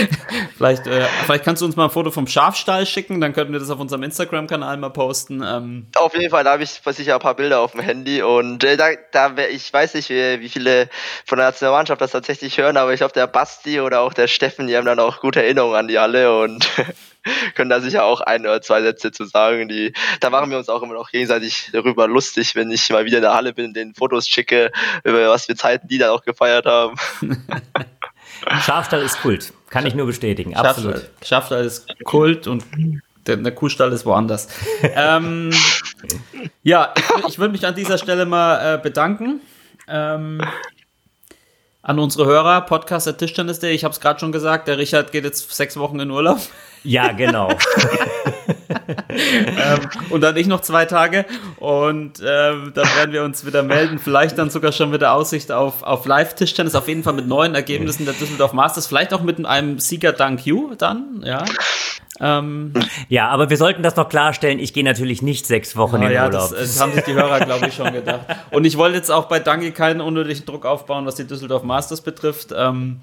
vielleicht, 0.56 0.86
äh, 0.86 1.04
vielleicht 1.24 1.44
kannst 1.44 1.62
du 1.62 1.66
uns 1.66 1.76
mal 1.76 1.84
ein 1.84 1.90
Foto 1.90 2.10
vom 2.10 2.26
Schafstall 2.26 2.86
schicken, 2.86 3.20
dann 3.20 3.32
könnten 3.32 3.52
wir 3.52 3.60
das 3.60 3.70
auf 3.70 3.80
unserem 3.80 4.02
Instagram-Kanal 4.04 4.76
mal 4.76 4.90
posten. 4.90 5.42
Ähm, 5.44 5.86
Auf 5.96 6.14
jeden 6.14 6.30
Fall, 6.30 6.44
da 6.44 6.52
habe 6.52 6.62
ich 6.62 6.70
sicher 6.70 7.14
ein 7.14 7.20
paar 7.20 7.34
Bilder 7.34 7.60
auf 7.60 7.72
dem 7.72 7.80
Handy 7.80 8.22
und 8.22 8.64
äh, 8.64 8.76
da, 8.76 8.88
da 9.10 9.34
ich 9.50 9.72
weiß 9.72 9.94
nicht, 9.94 10.10
wie, 10.10 10.40
wie 10.40 10.48
viele 10.48 10.88
von 11.26 11.38
der 11.38 11.48
Nationalmannschaft 11.48 12.00
das 12.00 12.12
tatsächlich 12.12 12.58
hören, 12.58 12.76
aber 12.76 12.92
ich 12.92 12.98
glaube, 12.98 13.14
der 13.14 13.26
Basti 13.26 13.80
oder 13.80 14.00
auch 14.00 14.14
der 14.14 14.28
Steffen, 14.28 14.68
die 14.68 14.76
haben 14.76 14.86
dann 14.86 14.98
auch 14.98 15.20
gute 15.20 15.42
Erinnerungen 15.42 15.76
an 15.76 15.88
die 15.88 15.98
Halle 15.98 16.40
und 16.40 16.68
können 17.54 17.70
da 17.70 17.80
sicher 17.80 18.04
auch 18.04 18.20
ein 18.20 18.42
oder 18.42 18.60
zwei 18.60 18.82
Sätze 18.82 19.12
zu 19.12 19.24
sagen. 19.24 19.68
Die, 19.68 19.92
da 20.20 20.30
machen 20.30 20.50
wir 20.50 20.58
uns 20.58 20.68
auch 20.68 20.82
immer 20.82 20.94
noch 20.94 21.10
gegenseitig 21.10 21.70
darüber 21.72 22.08
lustig, 22.08 22.54
wenn 22.54 22.70
ich 22.70 22.88
mal 22.90 23.04
wieder 23.04 23.18
in 23.18 23.22
der 23.22 23.34
Halle 23.34 23.52
bin, 23.52 23.74
den 23.74 23.94
Fotos 23.94 24.28
schicke, 24.28 24.70
über 25.04 25.28
was 25.28 25.46
für 25.46 25.54
Zeiten 25.54 25.88
die 25.88 25.98
dann 25.98 26.10
auch 26.10 26.22
gefeiert 26.22 26.66
haben. 26.66 26.96
Schafstall 28.64 29.02
ist 29.02 29.20
Kult. 29.20 29.52
Kann 29.70 29.86
ich 29.86 29.94
nur 29.94 30.06
bestätigen. 30.06 30.56
Absolut. 30.56 30.94
Schafstall, 30.94 31.10
Schafstall 31.24 31.64
ist 31.64 31.86
Kult 32.04 32.46
und 32.46 32.64
der, 33.26 33.36
der 33.36 33.54
Kuhstall 33.54 33.92
ist 33.92 34.04
woanders. 34.04 34.48
ähm, 34.82 35.50
ja, 36.62 36.92
ich, 36.96 37.28
ich 37.28 37.38
würde 37.38 37.52
mich 37.52 37.64
an 37.64 37.74
dieser 37.74 37.98
Stelle 37.98 38.26
mal 38.26 38.74
äh, 38.74 38.78
bedanken. 38.78 39.40
Ähm, 39.88 40.40
an 41.82 41.98
unsere 41.98 42.26
Hörer, 42.26 42.60
Podcast 42.62 43.06
der 43.08 43.16
Tischtennis.de. 43.16 43.72
Ich 43.72 43.82
habe 43.84 43.92
es 43.92 44.00
gerade 44.00 44.20
schon 44.20 44.30
gesagt, 44.30 44.68
der 44.68 44.78
Richard 44.78 45.10
geht 45.10 45.24
jetzt 45.24 45.52
sechs 45.52 45.76
Wochen 45.76 45.98
in 45.98 46.10
Urlaub. 46.10 46.38
Ja, 46.84 47.12
genau. 47.12 47.48
ähm, 49.08 49.80
und 50.10 50.20
dann 50.20 50.36
ich 50.36 50.46
noch 50.46 50.60
zwei 50.60 50.84
Tage. 50.84 51.26
Und 51.58 52.20
ähm, 52.24 52.72
dann 52.74 52.88
werden 52.96 53.12
wir 53.12 53.24
uns 53.24 53.44
wieder 53.44 53.62
melden. 53.62 53.98
Vielleicht 53.98 54.38
dann 54.38 54.50
sogar 54.50 54.72
schon 54.72 54.90
mit 54.90 55.00
der 55.00 55.12
Aussicht 55.12 55.52
auf, 55.52 55.82
auf 55.82 56.06
Live-Tischtennis. 56.06 56.74
Auf 56.74 56.88
jeden 56.88 57.02
Fall 57.02 57.14
mit 57.14 57.26
neuen 57.26 57.54
Ergebnissen 57.54 58.04
der 58.04 58.14
Düsseldorf 58.14 58.52
Masters. 58.52 58.86
Vielleicht 58.86 59.12
auch 59.12 59.22
mit 59.22 59.44
einem 59.44 59.78
Sieger 59.78 60.12
Dank 60.12 60.46
You 60.46 60.74
dann. 60.76 61.22
Ja. 61.24 61.44
Ähm, 62.20 62.72
Ja, 63.08 63.28
aber 63.28 63.50
wir 63.50 63.56
sollten 63.56 63.82
das 63.82 63.96
noch 63.96 64.08
klarstellen. 64.08 64.58
Ich 64.58 64.72
gehe 64.72 64.84
natürlich 64.84 65.22
nicht 65.22 65.46
sechs 65.46 65.76
Wochen 65.76 65.96
Ah 65.96 66.06
in 66.06 66.12
ja, 66.12 66.26
Urlaub. 66.26 66.50
das, 66.50 66.58
das 66.58 66.80
haben 66.80 66.92
sich 66.92 67.04
die 67.04 67.14
Hörer, 67.14 67.40
glaube 67.44 67.68
ich, 67.68 67.74
schon 67.74 67.92
gedacht. 67.92 68.26
Und 68.50 68.64
ich 68.64 68.76
wollte 68.76 68.96
jetzt 68.96 69.10
auch 69.10 69.26
bei 69.26 69.38
Danke 69.40 69.72
keinen 69.72 70.00
unnötigen 70.00 70.44
Druck 70.44 70.66
aufbauen, 70.66 71.06
was 71.06 71.14
die 71.16 71.26
Düsseldorf 71.26 71.62
Masters 71.62 72.00
betrifft. 72.00 72.48
Ähm, 72.56 73.00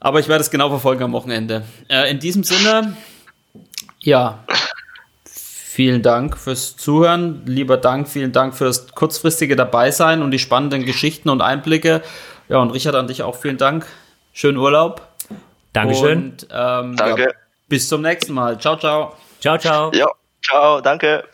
aber 0.00 0.20
ich 0.20 0.28
werde 0.28 0.42
es 0.42 0.50
genau 0.50 0.68
verfolgen 0.68 1.02
am 1.02 1.12
Wochenende. 1.12 1.62
Äh, 1.88 2.10
in 2.10 2.18
diesem 2.18 2.44
Sinne, 2.44 2.96
ja, 4.00 4.44
vielen 5.24 6.02
Dank 6.02 6.36
fürs 6.36 6.76
Zuhören. 6.76 7.42
Lieber 7.46 7.76
Dank, 7.76 8.08
vielen 8.08 8.32
Dank 8.32 8.54
fürs 8.54 8.88
kurzfristige 8.94 9.56
Dabeisein 9.56 10.22
und 10.22 10.30
die 10.30 10.38
spannenden 10.38 10.84
Geschichten 10.84 11.28
und 11.28 11.40
Einblicke. 11.40 12.02
Ja, 12.48 12.58
und 12.58 12.70
Richard, 12.70 12.94
an 12.94 13.08
dich 13.08 13.22
auch 13.22 13.36
vielen 13.36 13.58
Dank. 13.58 13.86
Schönen 14.32 14.58
Urlaub. 14.58 15.08
Dankeschön. 15.72 16.24
Und 16.24 16.48
ähm, 16.52 16.96
Danke. 16.96 17.22
Ja, 17.22 17.28
bis 17.68 17.88
zum 17.88 18.02
nächsten 18.02 18.34
Mal. 18.34 18.58
Ciao, 18.58 18.76
ciao. 18.76 19.16
Ciao, 19.40 19.58
ciao. 19.58 19.92
Ja, 19.92 20.08
ciao, 20.42 20.80
danke. 20.80 21.24